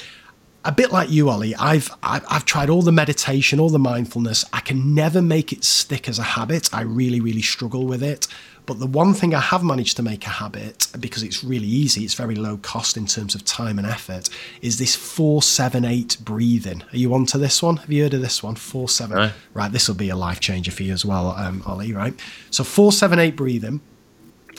a 0.65 0.73
bit 0.73 0.91
like 0.91 1.09
you, 1.09 1.29
Ollie, 1.29 1.55
I've, 1.55 1.89
I've 2.03 2.25
I've 2.29 2.45
tried 2.45 2.69
all 2.69 2.81
the 2.81 2.91
meditation, 2.91 3.61
all 3.61 3.69
the 3.69 3.79
mindfulness. 3.79 4.43
I 4.51 4.59
can 4.59 4.93
never 4.93 5.21
make 5.21 5.53
it 5.53 5.63
stick 5.63 6.09
as 6.09 6.19
a 6.19 6.23
habit. 6.23 6.69
I 6.73 6.81
really, 6.81 7.21
really 7.21 7.41
struggle 7.41 7.85
with 7.85 8.03
it. 8.03 8.27
But 8.69 8.77
the 8.77 8.85
one 8.85 9.15
thing 9.15 9.33
I 9.33 9.39
have 9.39 9.63
managed 9.63 9.97
to 9.97 10.03
make 10.03 10.27
a 10.27 10.29
habit, 10.29 10.89
because 10.99 11.23
it's 11.23 11.43
really 11.43 11.65
easy, 11.65 12.03
it's 12.03 12.13
very 12.13 12.35
low 12.35 12.57
cost 12.57 12.97
in 12.97 13.07
terms 13.07 13.33
of 13.33 13.43
time 13.43 13.79
and 13.79 13.87
effort, 13.87 14.29
is 14.61 14.77
this 14.77 14.95
478 14.95 16.17
breathing. 16.21 16.83
Are 16.93 16.97
you 16.97 17.15
onto 17.15 17.39
this 17.39 17.63
one? 17.63 17.77
Have 17.77 17.91
you 17.91 18.03
heard 18.03 18.13
of 18.13 18.21
this 18.21 18.43
one? 18.43 18.53
478. 18.53 19.15
No. 19.19 19.31
Right, 19.55 19.71
this 19.71 19.87
will 19.87 19.95
be 19.95 20.09
a 20.09 20.15
life 20.15 20.39
changer 20.39 20.69
for 20.69 20.83
you 20.83 20.93
as 20.93 21.03
well, 21.03 21.31
um, 21.31 21.63
Ollie, 21.65 21.93
right? 21.93 22.13
So 22.51 22.63
478 22.63 23.35
breathing 23.35 23.81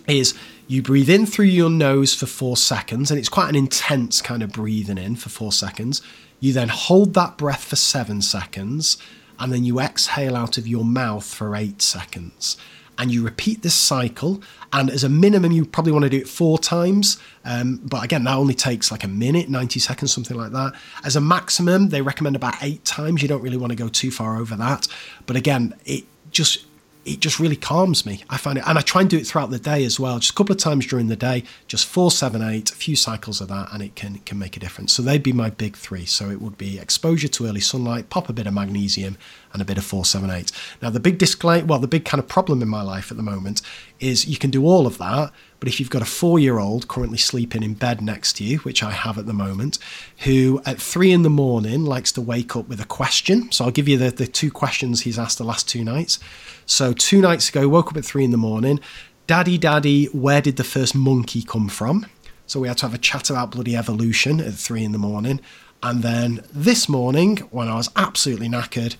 is 0.08 0.34
you 0.66 0.82
breathe 0.82 1.08
in 1.08 1.24
through 1.24 1.44
your 1.44 1.70
nose 1.70 2.12
for 2.12 2.26
four 2.26 2.56
seconds, 2.56 3.12
and 3.12 3.20
it's 3.20 3.28
quite 3.28 3.48
an 3.48 3.54
intense 3.54 4.20
kind 4.20 4.42
of 4.42 4.50
breathing 4.50 4.98
in 4.98 5.14
for 5.14 5.28
four 5.28 5.52
seconds. 5.52 6.02
You 6.40 6.52
then 6.52 6.70
hold 6.70 7.14
that 7.14 7.38
breath 7.38 7.62
for 7.62 7.76
seven 7.76 8.22
seconds, 8.22 8.98
and 9.38 9.52
then 9.52 9.62
you 9.62 9.78
exhale 9.78 10.34
out 10.34 10.58
of 10.58 10.66
your 10.66 10.84
mouth 10.84 11.32
for 11.32 11.54
eight 11.54 11.80
seconds 11.80 12.56
and 13.00 13.10
you 13.10 13.24
repeat 13.24 13.62
this 13.62 13.74
cycle. 13.74 14.42
And 14.74 14.90
as 14.90 15.02
a 15.02 15.08
minimum, 15.08 15.52
you 15.52 15.64
probably 15.64 15.90
want 15.90 16.04
to 16.04 16.10
do 16.10 16.18
it 16.18 16.28
four 16.28 16.58
times. 16.58 17.18
Um, 17.46 17.80
but 17.82 18.04
again, 18.04 18.24
that 18.24 18.36
only 18.36 18.52
takes 18.52 18.92
like 18.92 19.02
a 19.02 19.08
minute, 19.08 19.48
90 19.48 19.80
seconds, 19.80 20.12
something 20.12 20.36
like 20.36 20.52
that. 20.52 20.74
As 21.02 21.16
a 21.16 21.20
maximum, 21.20 21.88
they 21.88 22.02
recommend 22.02 22.36
about 22.36 22.56
eight 22.62 22.84
times. 22.84 23.22
You 23.22 23.28
don't 23.28 23.42
really 23.42 23.56
want 23.56 23.70
to 23.70 23.76
go 23.76 23.88
too 23.88 24.10
far 24.10 24.36
over 24.36 24.54
that. 24.56 24.86
But 25.24 25.36
again, 25.36 25.74
it 25.86 26.04
just 26.30 26.66
it 27.04 27.20
just 27.20 27.40
really 27.40 27.56
calms 27.56 28.04
me. 28.04 28.24
I 28.28 28.36
find 28.36 28.58
it, 28.58 28.64
and 28.66 28.76
I 28.78 28.82
try 28.82 29.00
and 29.00 29.08
do 29.08 29.16
it 29.16 29.26
throughout 29.26 29.50
the 29.50 29.58
day 29.58 29.84
as 29.84 29.98
well. 29.98 30.18
Just 30.18 30.32
a 30.32 30.34
couple 30.34 30.52
of 30.52 30.58
times 30.58 30.86
during 30.86 31.08
the 31.08 31.16
day, 31.16 31.44
just 31.66 31.86
four, 31.86 32.10
seven, 32.10 32.42
eight, 32.42 32.70
a 32.70 32.74
few 32.74 32.94
cycles 32.94 33.40
of 33.40 33.48
that, 33.48 33.68
and 33.72 33.82
it 33.82 33.94
can 33.94 34.18
can 34.18 34.38
make 34.38 34.56
a 34.56 34.60
difference. 34.60 34.92
So 34.92 35.02
they'd 35.02 35.22
be 35.22 35.32
my 35.32 35.50
big 35.50 35.76
three. 35.76 36.04
So 36.04 36.30
it 36.30 36.40
would 36.42 36.58
be 36.58 36.78
exposure 36.78 37.28
to 37.28 37.46
early 37.46 37.60
sunlight, 37.60 38.10
pop 38.10 38.28
a 38.28 38.32
bit 38.32 38.46
of 38.46 38.54
magnesium, 38.54 39.16
and 39.52 39.62
a 39.62 39.64
bit 39.64 39.78
of 39.78 39.84
four, 39.84 40.04
seven, 40.04 40.30
eight. 40.30 40.52
Now 40.82 40.90
the 40.90 41.00
big 41.00 41.18
disclaimer, 41.18 41.66
well, 41.66 41.78
the 41.78 41.88
big 41.88 42.04
kind 42.04 42.22
of 42.22 42.28
problem 42.28 42.62
in 42.62 42.68
my 42.68 42.82
life 42.82 43.10
at 43.10 43.16
the 43.16 43.22
moment 43.22 43.62
is 43.98 44.26
you 44.26 44.36
can 44.36 44.50
do 44.50 44.64
all 44.64 44.86
of 44.86 44.98
that, 44.98 45.32
but 45.60 45.68
if 45.68 45.78
you've 45.78 45.90
got 45.90 46.02
a 46.02 46.06
four-year-old 46.06 46.88
currently 46.88 47.18
sleeping 47.18 47.62
in 47.62 47.74
bed 47.74 48.00
next 48.00 48.32
to 48.38 48.44
you, 48.44 48.58
which 48.58 48.82
I 48.82 48.90
have 48.90 49.18
at 49.18 49.26
the 49.26 49.34
moment, 49.34 49.78
who 50.20 50.60
at 50.64 50.80
three 50.80 51.12
in 51.12 51.22
the 51.22 51.30
morning 51.30 51.84
likes 51.84 52.10
to 52.12 52.22
wake 52.22 52.56
up 52.56 52.66
with 52.66 52.80
a 52.80 52.86
question. 52.86 53.52
So 53.52 53.66
I'll 53.66 53.70
give 53.70 53.86
you 53.86 53.98
the, 53.98 54.10
the 54.10 54.26
two 54.26 54.50
questions 54.50 55.02
he's 55.02 55.18
asked 55.18 55.36
the 55.36 55.44
last 55.44 55.68
two 55.68 55.84
nights. 55.84 56.18
So 56.64 56.94
two 56.94 57.20
nights 57.20 57.50
ago, 57.50 57.68
woke 57.68 57.88
up 57.88 57.98
at 57.98 58.04
three 58.06 58.24
in 58.24 58.30
the 58.30 58.38
morning. 58.38 58.80
Daddy, 59.26 59.58
Daddy, 59.58 60.06
where 60.06 60.40
did 60.40 60.56
the 60.56 60.64
first 60.64 60.94
monkey 60.94 61.42
come 61.42 61.68
from? 61.68 62.06
So 62.46 62.58
we 62.58 62.68
had 62.68 62.78
to 62.78 62.86
have 62.86 62.94
a 62.94 62.98
chat 62.98 63.30
about 63.30 63.52
bloody 63.52 63.76
evolution 63.76 64.40
at 64.40 64.54
three 64.54 64.82
in 64.82 64.92
the 64.92 64.98
morning. 64.98 65.40
And 65.82 66.02
then 66.02 66.42
this 66.52 66.88
morning, 66.88 67.36
when 67.50 67.68
I 67.68 67.76
was 67.76 67.90
absolutely 67.96 68.48
knackered, 68.48 68.96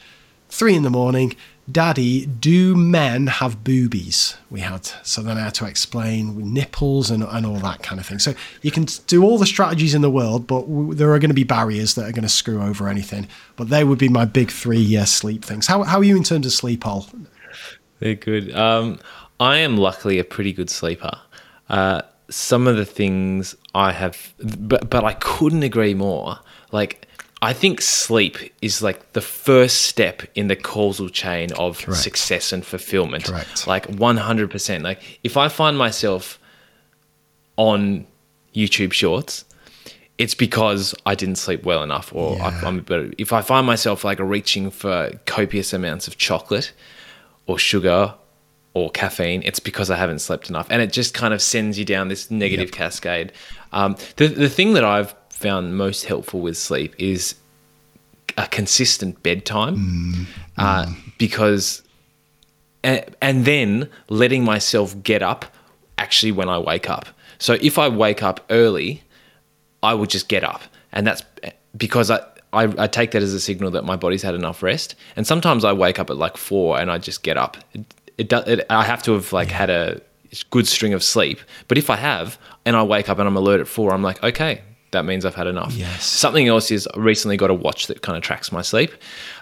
three 0.49 0.75
in 0.75 0.83
the 0.83 0.91
morning, 0.91 1.35
Daddy, 1.71 2.27
do 2.27 2.75
men 2.75 3.27
have 3.27 3.63
boobies? 3.63 4.37
We 4.51 4.61
had. 4.61 4.87
So 5.03 5.23
then 5.23 5.37
I 5.37 5.45
had 5.45 5.55
to 5.55 5.67
explain 5.67 6.53
nipples 6.53 7.11
and, 7.11 7.23
and 7.23 7.45
all 7.45 7.59
that 7.59 7.83
kind 7.83 8.01
of 8.01 8.07
thing. 8.07 8.19
So 8.19 8.35
you 8.63 8.71
can 8.71 8.87
do 9.07 9.23
all 9.23 9.39
the 9.39 9.47
strategies 9.47 9.95
in 9.95 10.03
the 10.03 10.11
world, 10.11 10.47
but 10.47 10.63
w- 10.63 10.95
there 10.95 11.13
are 11.13 11.19
going 11.19 11.31
to 11.31 11.35
be 11.35 11.45
barriers 11.45 11.95
that 11.95 12.09
are 12.09 12.13
going 12.13 12.23
to 12.23 12.29
screw 12.29 12.63
over 12.63 12.89
anything. 12.89 13.29
But 13.57 13.69
they 13.69 13.85
would 13.85 13.99
be 13.99 14.09
my 14.09 14.25
big 14.25 14.51
three 14.51 14.97
uh, 14.97 15.05
sleep 15.05 15.45
things. 15.45 15.67
How, 15.67 15.83
how 15.83 15.99
are 15.99 16.05
you 16.05 16.17
in 16.17 16.25
terms 16.25 16.47
of 16.47 16.53
sleep, 16.53 16.87
Ol? 16.87 17.07
They're 17.99 18.15
good. 18.15 18.55
Um, 18.55 18.99
I 19.39 19.59
am 19.59 19.77
luckily 19.77 20.19
a 20.19 20.25
pretty 20.25 20.53
good 20.53 20.71
sleeper. 20.71 21.19
Uh, 21.69 22.03
some 22.31 22.67
of 22.67 22.77
the 22.77 22.85
things 22.85 23.55
I 23.75 23.93
have, 23.93 24.35
but 24.39 24.89
but 24.89 25.05
I 25.05 25.15
couldn't 25.15 25.63
agree 25.63 25.95
more. 25.95 26.39
Like 26.73 27.07
I 27.43 27.55
think 27.55 27.81
sleep 27.81 28.37
is 28.61 28.83
like 28.83 29.13
the 29.15 29.21
first 29.23 29.83
step 29.83 30.23
in 30.35 30.49
the 30.49 30.57
causal 30.57 31.09
chain 31.09 31.53
of 31.53 31.79
Correct. 31.79 32.01
success 32.03 32.53
and 32.53 32.65
fulfillment. 32.65 33.25
Correct. 33.25 33.67
Like 33.67 33.87
100%. 33.89 34.83
Like 34.83 35.21
if 35.25 35.37
I 35.39 35.49
find 35.49 35.79
myself 35.79 36.39
on 37.57 38.07
YouTube 38.55 38.93
Shorts, 38.93 39.45
it's 40.19 40.35
because 40.35 40.95
I 41.07 41.15
didn't 41.15 41.37
sleep 41.37 41.63
well 41.65 41.83
enough, 41.83 42.15
or 42.15 42.37
Yeah. 42.37 42.47
I, 42.63 42.67
I'm. 42.67 42.81
But 42.81 43.15
if 43.17 43.33
I 43.33 43.41
find 43.41 43.67
myself 43.67 44.05
like 44.05 44.19
reaching 44.19 44.71
for 44.71 45.11
copious 45.27 45.73
amounts 45.73 46.07
of 46.09 46.19
chocolate 46.19 46.73
or 47.47 47.59
sugar 47.59 48.15
or 48.75 48.91
caffeine, 48.91 49.43
it's 49.47 49.61
because 49.61 49.91
I 49.91 49.97
haven't 49.97 50.19
slept 50.19 50.51
enough, 50.51 50.67
and 50.71 50.83
it 50.83 50.93
just 50.93 51.15
kind 51.15 51.33
of 51.33 51.41
sends 51.41 51.79
you 51.79 51.85
down 51.87 52.09
this 52.09 52.31
negative 52.31 52.69
Yep. 52.69 52.75
cascade. 52.75 53.33
Um, 53.73 53.97
the 54.17 54.27
the 54.29 54.51
thing 54.51 54.75
that 54.75 54.85
I've 54.85 55.15
found 55.41 55.77
most 55.77 56.05
helpful 56.05 56.41
with 56.41 56.57
sleep 56.57 56.95
is 56.99 57.35
a 58.37 58.47
consistent 58.47 59.23
bedtime, 59.23 60.27
uh, 60.57 60.87
because 61.19 61.83
and, 62.83 63.05
and 63.21 63.45
then 63.45 63.89
letting 64.09 64.45
myself 64.45 64.95
get 65.03 65.23
up 65.23 65.45
actually 65.97 66.33
when 66.33 66.49
I 66.49 66.59
wake 66.59 66.89
up. 66.89 67.07
So 67.39 67.55
if 67.61 67.79
I 67.79 67.89
wake 67.89 68.23
up 68.23 68.45
early, 68.51 69.03
I 69.83 69.95
would 69.95 70.11
just 70.11 70.29
get 70.29 70.45
up, 70.45 70.63
and 70.93 71.07
that's 71.07 71.23
because 71.77 72.11
I, 72.11 72.19
I 72.53 72.65
I 72.85 72.87
take 72.87 73.11
that 73.13 73.23
as 73.23 73.35
a 73.35 73.41
signal 73.41 73.71
that 73.73 73.85
my 73.85 73.97
body's 73.97 74.23
had 74.23 74.35
enough 74.35 74.63
rest. 74.63 74.95
And 75.17 75.27
sometimes 75.27 75.65
I 75.65 75.73
wake 75.73 75.99
up 75.99 76.11
at 76.11 76.17
like 76.17 76.37
four, 76.37 76.79
and 76.81 76.91
I 76.91 76.99
just 76.99 77.23
get 77.23 77.37
up. 77.37 77.57
It, 77.73 77.85
it, 78.19 78.29
do- 78.29 78.45
it 78.47 78.67
I 78.69 78.85
have 78.85 79.03
to 79.05 79.13
have 79.13 79.33
like 79.33 79.49
had 79.49 79.71
a 79.71 80.01
good 80.51 80.67
string 80.69 80.95
of 80.95 81.03
sleep. 81.03 81.39
But 81.69 81.79
if 81.79 81.91
I 81.91 81.97
have, 81.97 82.39
and 82.65 82.77
I 82.77 82.83
wake 82.83 83.09
up 83.09 83.19
and 83.19 83.27
I'm 83.27 83.37
alert 83.37 83.61
at 83.61 83.69
four, 83.69 83.93
I'm 83.93 84.03
like, 84.03 84.23
okay, 84.23 84.61
that 84.93 85.05
means 85.05 85.25
I've 85.25 85.35
had 85.35 85.47
enough. 85.47 85.73
Yes. 85.75 86.05
Something 86.05 86.49
else 86.49 86.71
is 86.71 86.89
I 86.95 86.99
recently 86.99 87.37
got 87.37 87.51
a 87.51 87.55
watch 87.55 87.87
that 87.87 88.03
kind 88.03 88.17
of 88.17 88.23
tracks 88.23 88.51
my 88.51 88.63
sleep. 88.63 88.93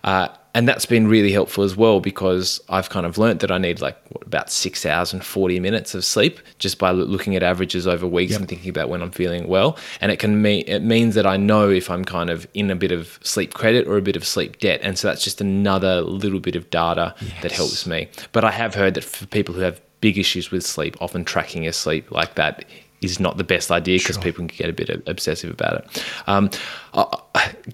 Uh, 0.04 0.28
and 0.54 0.66
that's 0.66 0.86
been 0.86 1.06
really 1.06 1.30
helpful 1.30 1.62
as 1.62 1.76
well 1.76 2.00
because 2.00 2.60
I've 2.68 2.90
kind 2.90 3.06
of 3.06 3.16
learnt 3.16 3.40
that 3.40 3.50
I 3.52 3.58
need 3.58 3.80
like 3.80 3.96
what, 4.08 4.26
about 4.26 4.50
six 4.50 4.84
hours 4.84 5.12
and 5.12 5.24
40 5.24 5.60
minutes 5.60 5.94
of 5.94 6.04
sleep 6.04 6.40
just 6.58 6.78
by 6.78 6.90
looking 6.90 7.36
at 7.36 7.42
averages 7.42 7.86
over 7.86 8.06
weeks 8.06 8.32
Yep. 8.32 8.40
and 8.40 8.48
thinking 8.48 8.70
about 8.70 8.88
when 8.88 9.00
I'm 9.00 9.10
feeling 9.10 9.46
well. 9.46 9.76
And 10.00 10.10
it 10.10 10.18
can 10.18 10.42
mean, 10.42 10.64
it 10.66 10.80
means 10.80 11.14
that 11.14 11.26
I 11.26 11.36
know 11.36 11.70
if 11.70 11.90
I'm 11.90 12.04
kind 12.04 12.28
of 12.28 12.46
in 12.54 12.70
a 12.70 12.76
bit 12.76 12.90
of 12.92 13.18
sleep 13.22 13.54
credit 13.54 13.86
or 13.86 13.96
a 13.98 14.02
bit 14.02 14.16
of 14.16 14.26
sleep 14.26 14.58
debt. 14.58 14.80
And 14.82 14.98
so 14.98 15.06
that's 15.08 15.22
just 15.22 15.40
another 15.40 16.00
little 16.00 16.40
bit 16.40 16.56
of 16.56 16.68
data 16.70 17.14
that 17.42 17.52
helps 17.52 17.86
me. 17.86 18.08
But 18.32 18.44
I 18.44 18.50
have 18.50 18.74
heard 18.74 18.94
that 18.94 19.04
for 19.04 19.26
people 19.26 19.54
who 19.54 19.60
have 19.60 19.80
big 20.00 20.18
issues 20.18 20.50
with 20.50 20.64
sleep, 20.64 20.96
often 21.00 21.24
tracking 21.24 21.64
your 21.64 21.72
sleep 21.72 22.10
like 22.10 22.34
that 22.34 22.64
is 23.02 23.20
not 23.20 23.36
the 23.36 23.44
best 23.44 23.70
idea 23.70 23.98
because 23.98 24.16
Sure. 24.16 24.22
people 24.24 24.46
can 24.46 24.56
get 24.56 24.68
a 24.68 24.72
bit 24.72 25.02
obsessive 25.06 25.50
about 25.50 25.74
it. 25.84 26.04
Um, 26.26 26.50
uh, 26.94 27.04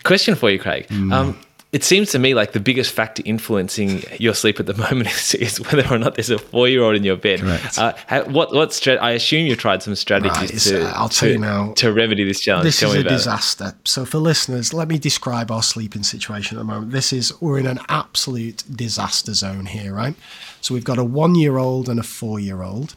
question 0.02 0.34
for 0.34 0.50
you, 0.50 0.58
Craig. 0.58 0.86
Mm. 0.88 1.12
Um, 1.12 1.38
it 1.72 1.82
seems 1.82 2.12
to 2.12 2.20
me 2.20 2.34
like 2.34 2.52
the 2.52 2.60
biggest 2.60 2.92
factor 2.92 3.20
influencing 3.26 4.04
your 4.20 4.32
sleep 4.34 4.60
at 4.60 4.66
the 4.66 4.74
moment 4.90 5.10
is, 5.10 5.34
is 5.34 5.60
whether 5.60 5.84
or 5.92 5.98
not 5.98 6.14
there's 6.14 6.30
a 6.30 6.38
four-year-old 6.38 6.94
in 6.94 7.02
your 7.02 7.16
bed. 7.16 7.40
Uh, 7.76 7.92
how, 8.06 8.22
what 8.26 8.52
what 8.54 8.72
stra- 8.72 8.94
I 9.02 9.10
assume 9.10 9.46
you 9.46 9.56
tried 9.56 9.82
some 9.82 9.96
strategies 9.96 10.70
Right, 10.72 10.82
to, 10.82 10.88
I'll 10.96 11.08
tell 11.08 11.26
to, 11.28 11.32
you 11.32 11.38
now. 11.38 11.72
to 11.78 11.92
remedy 11.92 12.22
this 12.22 12.38
challenge. 12.40 12.64
This 12.66 12.78
Tell 12.78 12.90
is 12.90 12.96
a 12.98 13.00
about 13.00 13.10
it. 13.12 13.16
disaster. 13.16 13.74
So, 13.84 14.04
for 14.04 14.18
listeners, 14.18 14.72
let 14.72 14.86
me 14.86 14.98
describe 14.98 15.50
our 15.50 15.64
sleeping 15.64 16.04
situation 16.04 16.56
at 16.56 16.60
the 16.60 16.64
moment. 16.64 16.92
This 16.92 17.12
is, 17.12 17.32
we're 17.40 17.58
in 17.58 17.66
an 17.66 17.80
absolute 17.88 18.62
disaster 18.72 19.34
zone 19.34 19.66
here, 19.66 19.92
right? 19.92 20.14
So, 20.60 20.74
we've 20.74 20.84
got 20.84 20.98
a 20.98 21.04
one 21.04 21.34
year 21.34 21.58
old 21.58 21.88
and 21.88 21.98
a 21.98 22.04
four 22.04 22.38
year 22.38 22.62
old. 22.62 22.94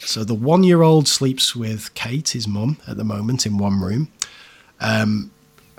So, 0.00 0.24
the 0.24 0.34
one 0.34 0.62
year 0.62 0.82
old 0.82 1.08
sleeps 1.08 1.54
with 1.54 1.94
Kate, 1.94 2.28
his 2.30 2.48
mum, 2.48 2.78
at 2.88 2.96
the 2.96 3.04
moment 3.04 3.46
in 3.46 3.58
one 3.58 3.80
room. 3.80 4.08
Um, 4.80 5.30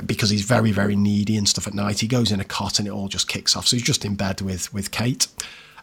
because 0.05 0.29
he's 0.29 0.43
very, 0.43 0.71
very 0.71 0.95
needy 0.95 1.37
and 1.37 1.47
stuff 1.47 1.67
at 1.67 1.73
night. 1.73 1.99
He 1.99 2.07
goes 2.07 2.31
in 2.31 2.39
a 2.39 2.43
cot 2.43 2.79
and 2.79 2.87
it 2.87 2.91
all 2.91 3.07
just 3.07 3.27
kicks 3.27 3.55
off. 3.55 3.67
So 3.67 3.75
he's 3.75 3.85
just 3.85 4.03
in 4.03 4.15
bed 4.15 4.41
with 4.41 4.73
with 4.73 4.91
Kate. 4.91 5.27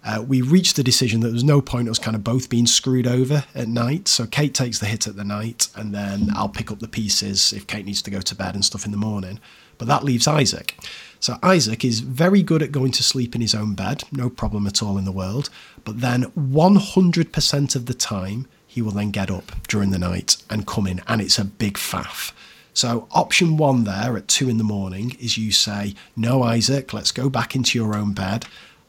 Uh, 0.05 0.23
we 0.27 0.41
reached 0.41 0.77
the 0.77 0.85
decision 0.85 1.21
that 1.21 1.29
there 1.29 1.35
was 1.35 1.45
no 1.45 1.61
point 1.61 1.89
us 1.89 1.99
kind 1.99 2.15
of 2.15 2.23
both 2.23 2.49
being 2.49 2.67
screwed 2.67 3.07
over 3.07 3.45
at 3.55 3.69
night. 3.69 4.09
So 4.09 4.27
Kate 4.27 4.55
takes 4.55 4.79
the 4.79 4.87
hit 4.87 5.07
at 5.07 5.17
the 5.17 5.25
night, 5.25 5.69
and 5.75 5.95
then 5.95 6.31
I'll 6.35 6.49
pick 6.49 6.71
up 6.71 6.79
the 6.79 6.89
pieces 6.89 7.53
if 7.53 7.67
Kate 7.67 7.85
needs 7.85 8.03
to 8.03 8.11
go 8.11 8.21
to 8.21 8.35
bed 8.35 8.55
and 8.55 8.65
stuff 8.65 8.85
in 8.85 8.93
the 8.93 8.97
morning. 8.97 9.41
But 9.77 9.89
that 9.89 10.05
leaves 10.05 10.27
Isaac. 10.27 10.77
So 11.21 11.39
Isaac 11.43 11.85
is 11.85 12.01
very 12.01 12.43
good 12.43 12.63
at 12.63 12.73
going 12.73 12.93
to 12.93 13.03
sleep 13.03 13.35
in 13.35 13.41
his 13.41 13.55
own 13.55 13.75
bed, 13.75 14.05
no 14.13 14.31
problem 14.31 14.67
at 14.67 14.83
all 14.83 14.99
in 14.99 15.05
the 15.05 15.13
world. 15.13 15.51
But 15.85 16.01
then 16.01 16.25
100% 16.37 17.77
of 17.77 17.87
the 17.87 17.95
time, 17.95 18.47
he 18.67 18.83
will 18.83 18.93
then 18.93 19.11
get 19.11 19.31
up 19.31 19.53
during 19.67 19.91
the 19.91 19.99
night 19.99 20.37
and 20.49 20.67
come 20.67 20.87
in, 20.87 21.01
and 21.09 21.21
it's 21.21 21.39
a 21.39 21.45
big 21.45 21.75
faff. 21.75 22.33
So, 22.75 23.09
option 23.11 23.57
one 23.57 23.83
there 23.83 24.17
at 24.17 24.29
two 24.29 24.49
in 24.49 24.59
the 24.59 24.63
morning 24.63 25.17
is 25.19 25.37
you 25.37 25.51
say, 25.51 25.95
No, 26.15 26.45
Isaac, 26.45 26.93
let's 26.93 27.11
go 27.11 27.29
back 27.29 27.57
into 27.57 27.77
your 27.77 27.97
own 27.97 28.13
bed. 28.13 28.47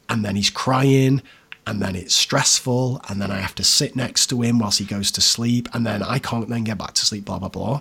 And 0.08 0.24
then 0.24 0.36
he's 0.36 0.50
crying, 0.50 1.22
and 1.66 1.82
then 1.82 1.96
it's 1.96 2.14
stressful, 2.14 3.00
and 3.08 3.20
then 3.20 3.30
I 3.30 3.38
have 3.38 3.54
to 3.56 3.64
sit 3.64 3.96
next 3.96 4.26
to 4.28 4.42
him 4.42 4.58
whilst 4.58 4.78
he 4.78 4.84
goes 4.84 5.10
to 5.12 5.20
sleep, 5.20 5.68
and 5.72 5.86
then 5.86 6.02
I 6.02 6.18
can't 6.18 6.48
then 6.48 6.64
get 6.64 6.78
back 6.78 6.94
to 6.94 7.06
sleep, 7.06 7.24
blah, 7.24 7.38
blah, 7.38 7.48
blah. 7.48 7.80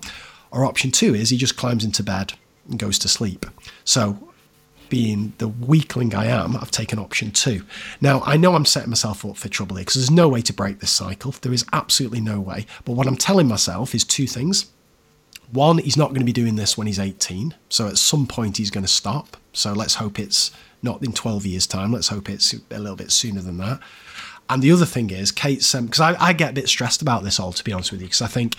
Or 0.52 0.66
option 0.66 0.92
two 0.92 1.14
is 1.14 1.30
he 1.30 1.38
just 1.38 1.58
climbs 1.58 1.86
into 1.86 2.02
bed 2.02 2.34
and 2.68 2.80
goes 2.80 2.98
to 3.00 3.08
sleep. 3.08 3.46
So, 3.84 4.29
being 4.90 5.34
the 5.38 5.48
weakling 5.48 6.14
I 6.14 6.26
am, 6.26 6.56
I've 6.56 6.72
taken 6.72 7.00
option 7.00 7.32
two. 7.32 7.64
Now, 8.02 8.22
I 8.26 8.38
know 8.38 8.56
I'm 8.56 8.66
setting 8.66 8.90
myself 8.90 9.26
up 9.26 9.38
for 9.38 9.50
trouble 9.50 9.76
here 9.76 9.84
because 9.84 9.96
there's 9.96 10.12
no 10.12 10.28
way 10.28 10.42
to 10.42 10.54
break 10.54 10.80
this 10.80 10.92
cycle. 10.92 11.34
There 11.42 11.54
is 11.54 11.66
absolutely 11.72 12.22
no 12.22 12.40
way. 12.40 12.66
But 12.86 12.94
what 12.94 13.08
I'm 13.08 13.16
telling 13.16 13.48
myself 13.48 13.96
is 13.96 14.04
two 14.04 14.28
things. 14.28 14.72
One, 15.52 15.80
he's 15.80 15.98
not 15.98 16.10
going 16.10 16.20
to 16.20 16.26
be 16.26 16.34
doing 16.34 16.56
this 16.56 16.78
when 16.78 16.88
he's 16.88 17.00
18. 17.00 17.56
So 17.70 17.88
at 17.88 17.98
some 17.98 18.28
point, 18.28 18.58
he's 18.58 18.70
going 18.70 18.86
to 18.86 18.92
stop. 18.92 19.38
So 19.54 19.74
let's 19.74 19.96
hope 19.96 20.20
it's 20.20 20.52
not 20.84 21.04
in 21.04 21.12
12 21.12 21.46
years' 21.46 21.68
time. 21.68 21.92
Let's 21.92 22.10
hope 22.10 22.30
it's 22.30 22.54
a 22.54 22.80
little 22.80 22.96
bit 22.96 23.12
sooner 23.12 23.42
than 23.42 23.58
that. 23.58 23.80
And 24.50 24.62
the 24.62 24.72
other 24.72 24.86
thing 24.86 25.10
is, 25.10 25.32
Kate's, 25.32 25.74
because 25.74 26.00
um, 26.00 26.16
I, 26.20 26.28
I 26.30 26.34
get 26.34 26.52
a 26.52 26.54
bit 26.54 26.68
stressed 26.68 27.02
about 27.02 27.24
this 27.24 27.40
all, 27.40 27.54
to 27.54 27.64
be 27.64 27.72
honest 27.72 27.92
with 27.92 28.02
you, 28.02 28.08
because 28.08 28.22
I 28.22 28.28
think. 28.28 28.56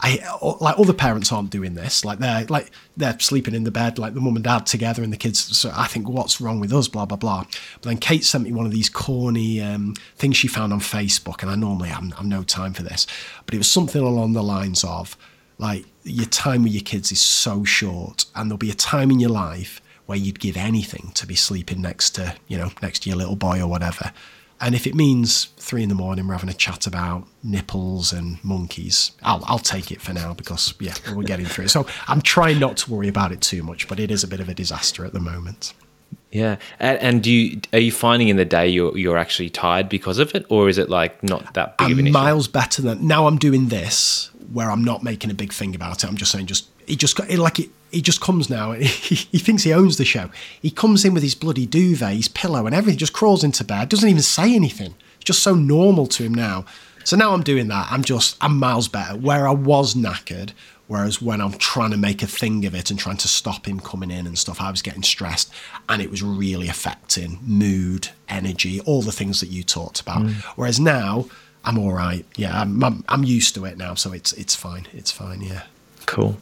I 0.00 0.20
like 0.60 0.78
other 0.78 0.92
parents 0.92 1.32
aren't 1.32 1.50
doing 1.50 1.74
this. 1.74 2.04
Like 2.04 2.20
they're 2.20 2.44
like 2.46 2.70
they're 2.96 3.18
sleeping 3.18 3.54
in 3.54 3.64
the 3.64 3.70
bed, 3.70 3.98
like 3.98 4.14
the 4.14 4.20
mum 4.20 4.36
and 4.36 4.44
dad 4.44 4.64
together, 4.66 5.02
and 5.02 5.12
the 5.12 5.16
kids. 5.16 5.56
So 5.56 5.72
I 5.74 5.86
think 5.88 6.08
what's 6.08 6.40
wrong 6.40 6.60
with 6.60 6.72
us? 6.72 6.86
Blah 6.86 7.06
blah 7.06 7.16
blah. 7.16 7.44
But 7.80 7.88
then 7.88 7.98
Kate 7.98 8.24
sent 8.24 8.44
me 8.44 8.52
one 8.52 8.66
of 8.66 8.72
these 8.72 8.88
corny 8.88 9.60
um, 9.60 9.94
things 10.16 10.36
she 10.36 10.46
found 10.46 10.72
on 10.72 10.80
Facebook, 10.80 11.42
and 11.42 11.50
I 11.50 11.56
normally 11.56 11.88
have 11.88 12.24
no 12.24 12.44
time 12.44 12.74
for 12.74 12.82
this, 12.82 13.06
but 13.44 13.54
it 13.54 13.58
was 13.58 13.70
something 13.70 14.00
along 14.00 14.34
the 14.34 14.42
lines 14.42 14.84
of 14.84 15.16
like 15.58 15.84
your 16.04 16.26
time 16.26 16.62
with 16.62 16.72
your 16.72 16.84
kids 16.84 17.10
is 17.10 17.20
so 17.20 17.64
short, 17.64 18.24
and 18.36 18.48
there'll 18.48 18.58
be 18.58 18.70
a 18.70 18.74
time 18.74 19.10
in 19.10 19.18
your 19.18 19.30
life 19.30 19.80
where 20.06 20.16
you'd 20.16 20.40
give 20.40 20.56
anything 20.56 21.10
to 21.14 21.26
be 21.26 21.34
sleeping 21.34 21.82
next 21.82 22.10
to 22.10 22.36
you 22.46 22.56
know 22.56 22.70
next 22.82 23.00
to 23.00 23.10
your 23.10 23.18
little 23.18 23.36
boy 23.36 23.60
or 23.60 23.66
whatever. 23.66 24.12
And 24.60 24.74
if 24.74 24.86
it 24.86 24.94
means 24.94 25.46
three 25.56 25.82
in 25.82 25.88
the 25.88 25.94
morning, 25.94 26.26
we're 26.26 26.34
having 26.34 26.48
a 26.48 26.54
chat 26.54 26.86
about 26.86 27.26
nipples 27.42 28.12
and 28.12 28.42
monkeys, 28.44 29.12
I'll, 29.22 29.42
I'll 29.46 29.58
take 29.58 29.92
it 29.92 30.00
for 30.00 30.12
now 30.12 30.34
because, 30.34 30.74
yeah, 30.80 30.94
we're 31.14 31.22
getting 31.22 31.46
through 31.46 31.66
it. 31.66 31.68
So 31.68 31.86
I'm 32.08 32.20
trying 32.20 32.58
not 32.58 32.76
to 32.78 32.90
worry 32.90 33.08
about 33.08 33.30
it 33.30 33.40
too 33.40 33.62
much, 33.62 33.86
but 33.86 34.00
it 34.00 34.10
is 34.10 34.24
a 34.24 34.28
bit 34.28 34.40
of 34.40 34.48
a 34.48 34.54
disaster 34.54 35.04
at 35.04 35.12
the 35.12 35.20
moment. 35.20 35.74
Yeah, 36.30 36.56
and, 36.78 36.98
and 36.98 37.22
do 37.22 37.30
you 37.30 37.60
are 37.72 37.78
you 37.78 37.90
finding 37.90 38.28
in 38.28 38.36
the 38.36 38.44
day 38.44 38.68
you're 38.68 38.96
you're 38.98 39.16
actually 39.16 39.48
tired 39.48 39.88
because 39.88 40.18
of 40.18 40.34
it, 40.34 40.44
or 40.50 40.68
is 40.68 40.76
it 40.76 40.90
like 40.90 41.22
not 41.22 41.54
that 41.54 41.78
big 41.78 41.90
of 41.90 41.98
an 41.98 42.06
issue? 42.06 42.12
miles 42.12 42.48
better 42.48 42.82
than 42.82 43.06
now. 43.06 43.26
I'm 43.26 43.38
doing 43.38 43.68
this 43.68 44.30
where 44.52 44.70
I'm 44.70 44.84
not 44.84 45.02
making 45.02 45.30
a 45.30 45.34
big 45.34 45.52
thing 45.52 45.74
about 45.74 46.04
it. 46.04 46.06
I'm 46.06 46.16
just 46.16 46.30
saying, 46.30 46.46
just 46.46 46.68
he 46.88 46.96
just 46.96 47.16
got 47.16 47.30
it, 47.30 47.38
like 47.38 47.58
it. 47.58 47.70
He 47.90 48.02
just 48.02 48.20
comes 48.20 48.50
now. 48.50 48.72
and 48.72 48.82
He, 49.08 49.14
he 49.14 49.38
thinks 49.38 49.62
he 49.62 49.72
owns 49.72 49.96
the 49.96 50.04
show. 50.04 50.30
He 50.60 50.70
comes 50.70 51.04
in 51.04 51.14
with 51.14 51.22
his 51.22 51.34
bloody 51.34 51.66
duvet, 51.66 52.14
his 52.14 52.28
pillow, 52.28 52.66
and 52.66 52.74
everything. 52.74 52.98
Just 52.98 53.12
crawls 53.12 53.44
into 53.44 53.64
bed. 53.64 53.88
Doesn't 53.88 54.08
even 54.08 54.22
say 54.22 54.54
anything. 54.54 54.94
It's 55.16 55.24
just 55.24 55.42
so 55.42 55.54
normal 55.54 56.06
to 56.08 56.24
him 56.24 56.34
now. 56.34 56.64
So 57.04 57.16
now 57.16 57.32
I'm 57.32 57.42
doing 57.42 57.68
that. 57.68 57.88
I'm 57.90 58.04
just 58.04 58.36
I'm 58.40 58.58
miles 58.58 58.88
better. 58.88 59.16
Where 59.16 59.48
I 59.48 59.52
was 59.52 59.94
knackered, 59.94 60.50
whereas 60.88 61.22
when 61.22 61.40
I'm 61.40 61.52
trying 61.52 61.90
to 61.92 61.96
make 61.96 62.22
a 62.22 62.26
thing 62.26 62.66
of 62.66 62.74
it 62.74 62.90
and 62.90 62.98
trying 62.98 63.16
to 63.18 63.28
stop 63.28 63.66
him 63.66 63.80
coming 63.80 64.10
in 64.10 64.26
and 64.26 64.38
stuff, 64.38 64.60
I 64.60 64.70
was 64.70 64.82
getting 64.82 65.02
stressed, 65.02 65.50
and 65.88 66.02
it 66.02 66.10
was 66.10 66.22
really 66.22 66.68
affecting 66.68 67.38
mood, 67.42 68.08
energy, 68.28 68.80
all 68.80 69.00
the 69.00 69.12
things 69.12 69.40
that 69.40 69.48
you 69.48 69.62
talked 69.62 70.00
about. 70.00 70.22
Mm. 70.22 70.34
Whereas 70.56 70.78
now. 70.80 71.26
I'm 71.64 71.76
all 71.76 71.92
right. 71.92 72.24
Yeah, 72.36 72.58
I'm, 72.58 72.82
I'm 72.82 73.04
I'm 73.08 73.24
used 73.24 73.54
to 73.56 73.64
it 73.66 73.76
now, 73.76 73.94
so 73.94 74.12
it's 74.12 74.32
it's 74.34 74.54
fine. 74.54 74.86
It's 74.94 75.10
fine. 75.10 75.40
Yeah. 75.42 75.64
Cool. 76.06 76.40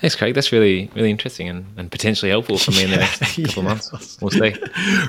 Thanks, 0.00 0.16
Craig. 0.16 0.34
That's 0.34 0.52
really, 0.52 0.90
really 0.94 1.10
interesting 1.10 1.48
and, 1.48 1.66
and 1.76 1.90
potentially 1.90 2.30
helpful 2.30 2.58
for 2.58 2.70
me 2.72 2.84
in 2.84 2.90
the 2.90 2.96
next 3.20 3.36
couple 3.36 3.60
of 3.60 3.64
months. 3.64 4.18
We'll 4.20 4.30
see. 4.30 4.54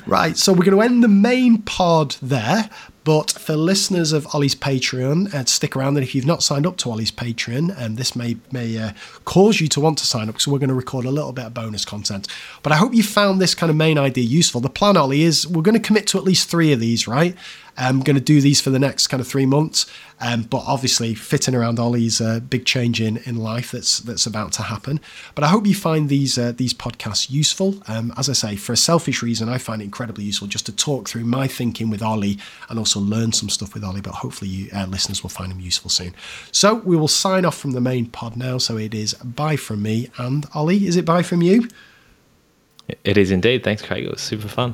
Right, 0.06 0.38
so 0.38 0.54
we're 0.54 0.66
going 0.66 0.78
to 0.78 0.82
end 0.82 1.04
the 1.04 1.08
main 1.08 1.62
pod 1.62 2.16
there. 2.22 2.70
But 3.04 3.32
for 3.32 3.56
listeners 3.56 4.14
of 4.14 4.28
Ollie's 4.34 4.54
Patreon, 4.54 5.34
uh, 5.34 5.46
stick 5.46 5.76
around. 5.76 5.98
And 5.98 6.04
if 6.04 6.14
you've 6.14 6.26
not 6.26 6.44
signed 6.44 6.68
up 6.68 6.78
to 6.78 6.92
Ollie's 6.92 7.12
Patreon, 7.12 7.70
and 7.76 7.86
um, 7.86 7.96
this 7.96 8.16
may 8.16 8.38
may 8.52 8.78
uh, 8.78 8.92
cause 9.26 9.60
you 9.60 9.68
to 9.70 9.80
want 9.80 9.98
to 10.00 10.06
sign 10.06 10.30
up, 10.30 10.40
so 10.40 10.52
we're 10.52 10.60
going 10.60 10.70
to 10.70 10.76
record 10.76 11.06
a 11.06 11.12
little 11.12 11.32
bit 11.34 11.46
of 11.46 11.54
bonus 11.54 11.84
content. 11.84 12.28
But 12.62 12.72
I 12.72 12.76
hope 12.76 12.94
you 12.94 13.04
found 13.04 13.42
this 13.42 13.56
kind 13.56 13.70
of 13.70 13.76
main 13.76 13.98
idea 13.98 14.24
useful. 14.24 14.62
The 14.62 14.70
plan, 14.70 14.98
Ollie, 14.98 15.24
is 15.24 15.48
we're 15.48 15.64
going 15.64 15.74
to 15.74 15.88
commit 15.88 16.06
to 16.08 16.18
at 16.20 16.24
least 16.24 16.50
three 16.50 16.72
of 16.72 16.80
these, 16.80 17.08
right? 17.08 17.36
I'm 17.78 18.02
going 18.02 18.16
to 18.16 18.22
do 18.22 18.42
these 18.42 18.60
for 18.60 18.70
the 18.70 18.80
next 18.80 19.08
kind 19.08 19.22
of 19.22 19.28
three 19.28 19.46
months, 19.46 19.86
um, 20.20 20.44
but 20.44 20.64
obviously 20.68 21.16
fitting 21.16 21.56
around 21.56 21.80
Ollie's 21.80 22.20
uh, 22.20 22.40
big 22.40 22.66
change 22.66 23.02
in, 23.02 23.18
in 23.18 23.38
life 23.38 23.72
that's 23.72 24.00
that's 24.00 24.26
about 24.26 24.52
to 24.54 24.64
happen. 24.64 25.00
But 25.36 25.44
I 25.44 25.48
hope 25.48 25.66
you 25.66 25.74
find 25.74 26.10
these 26.10 26.38
uh, 26.38 26.52
these 26.56 26.74
podcasts 26.74 27.32
useful. 27.32 27.82
Um, 27.88 28.14
as 28.18 28.30
I 28.30 28.34
say, 28.34 28.56
for 28.56 28.74
a 28.74 28.78
selfish 28.78 29.24
reason, 29.24 29.48
I 29.50 29.58
find 29.58 29.82
it 29.82 29.86
incredibly 29.86 30.26
useful 30.26 30.48
just 30.48 30.66
to 30.68 30.72
talk 30.72 31.08
through 31.08 31.24
my 31.24 31.48
thinking 31.48 31.90
with 31.90 32.02
Ollie 32.02 32.38
and 32.70 32.78
also 32.78 32.91
learn 33.00 33.32
some 33.32 33.50
stuff 33.50 33.74
with 33.74 33.84
Ollie. 33.84 34.02
But 34.02 34.14
hopefully, 34.14 34.50
you 34.50 34.70
uh, 34.74 34.86
listeners 34.88 35.24
will 35.24 35.30
find 35.30 35.52
them 35.52 35.60
useful 35.60 35.90
soon. 35.90 36.16
So 36.52 36.76
we 36.76 36.96
will 36.96 37.08
sign 37.08 37.46
off 37.46 37.58
from 37.58 37.72
the 37.72 37.82
main 37.82 38.06
pod 38.08 38.36
now. 38.36 38.58
So 38.58 38.78
it 38.78 38.94
is 38.94 39.14
bye 39.16 39.56
from 39.56 39.82
me 39.82 40.10
and 40.18 40.46
Ollie. 40.54 40.86
Is 40.86 40.96
it 40.96 41.06
bye 41.06 41.24
from 41.24 41.42
you? 41.42 41.68
It 43.04 43.18
is 43.18 43.32
indeed. 43.32 43.64
Thanks, 43.64 43.82
Craig. 43.82 44.06
It 44.06 44.12
was 44.12 44.22
super 44.22 44.48
fun. 44.48 44.74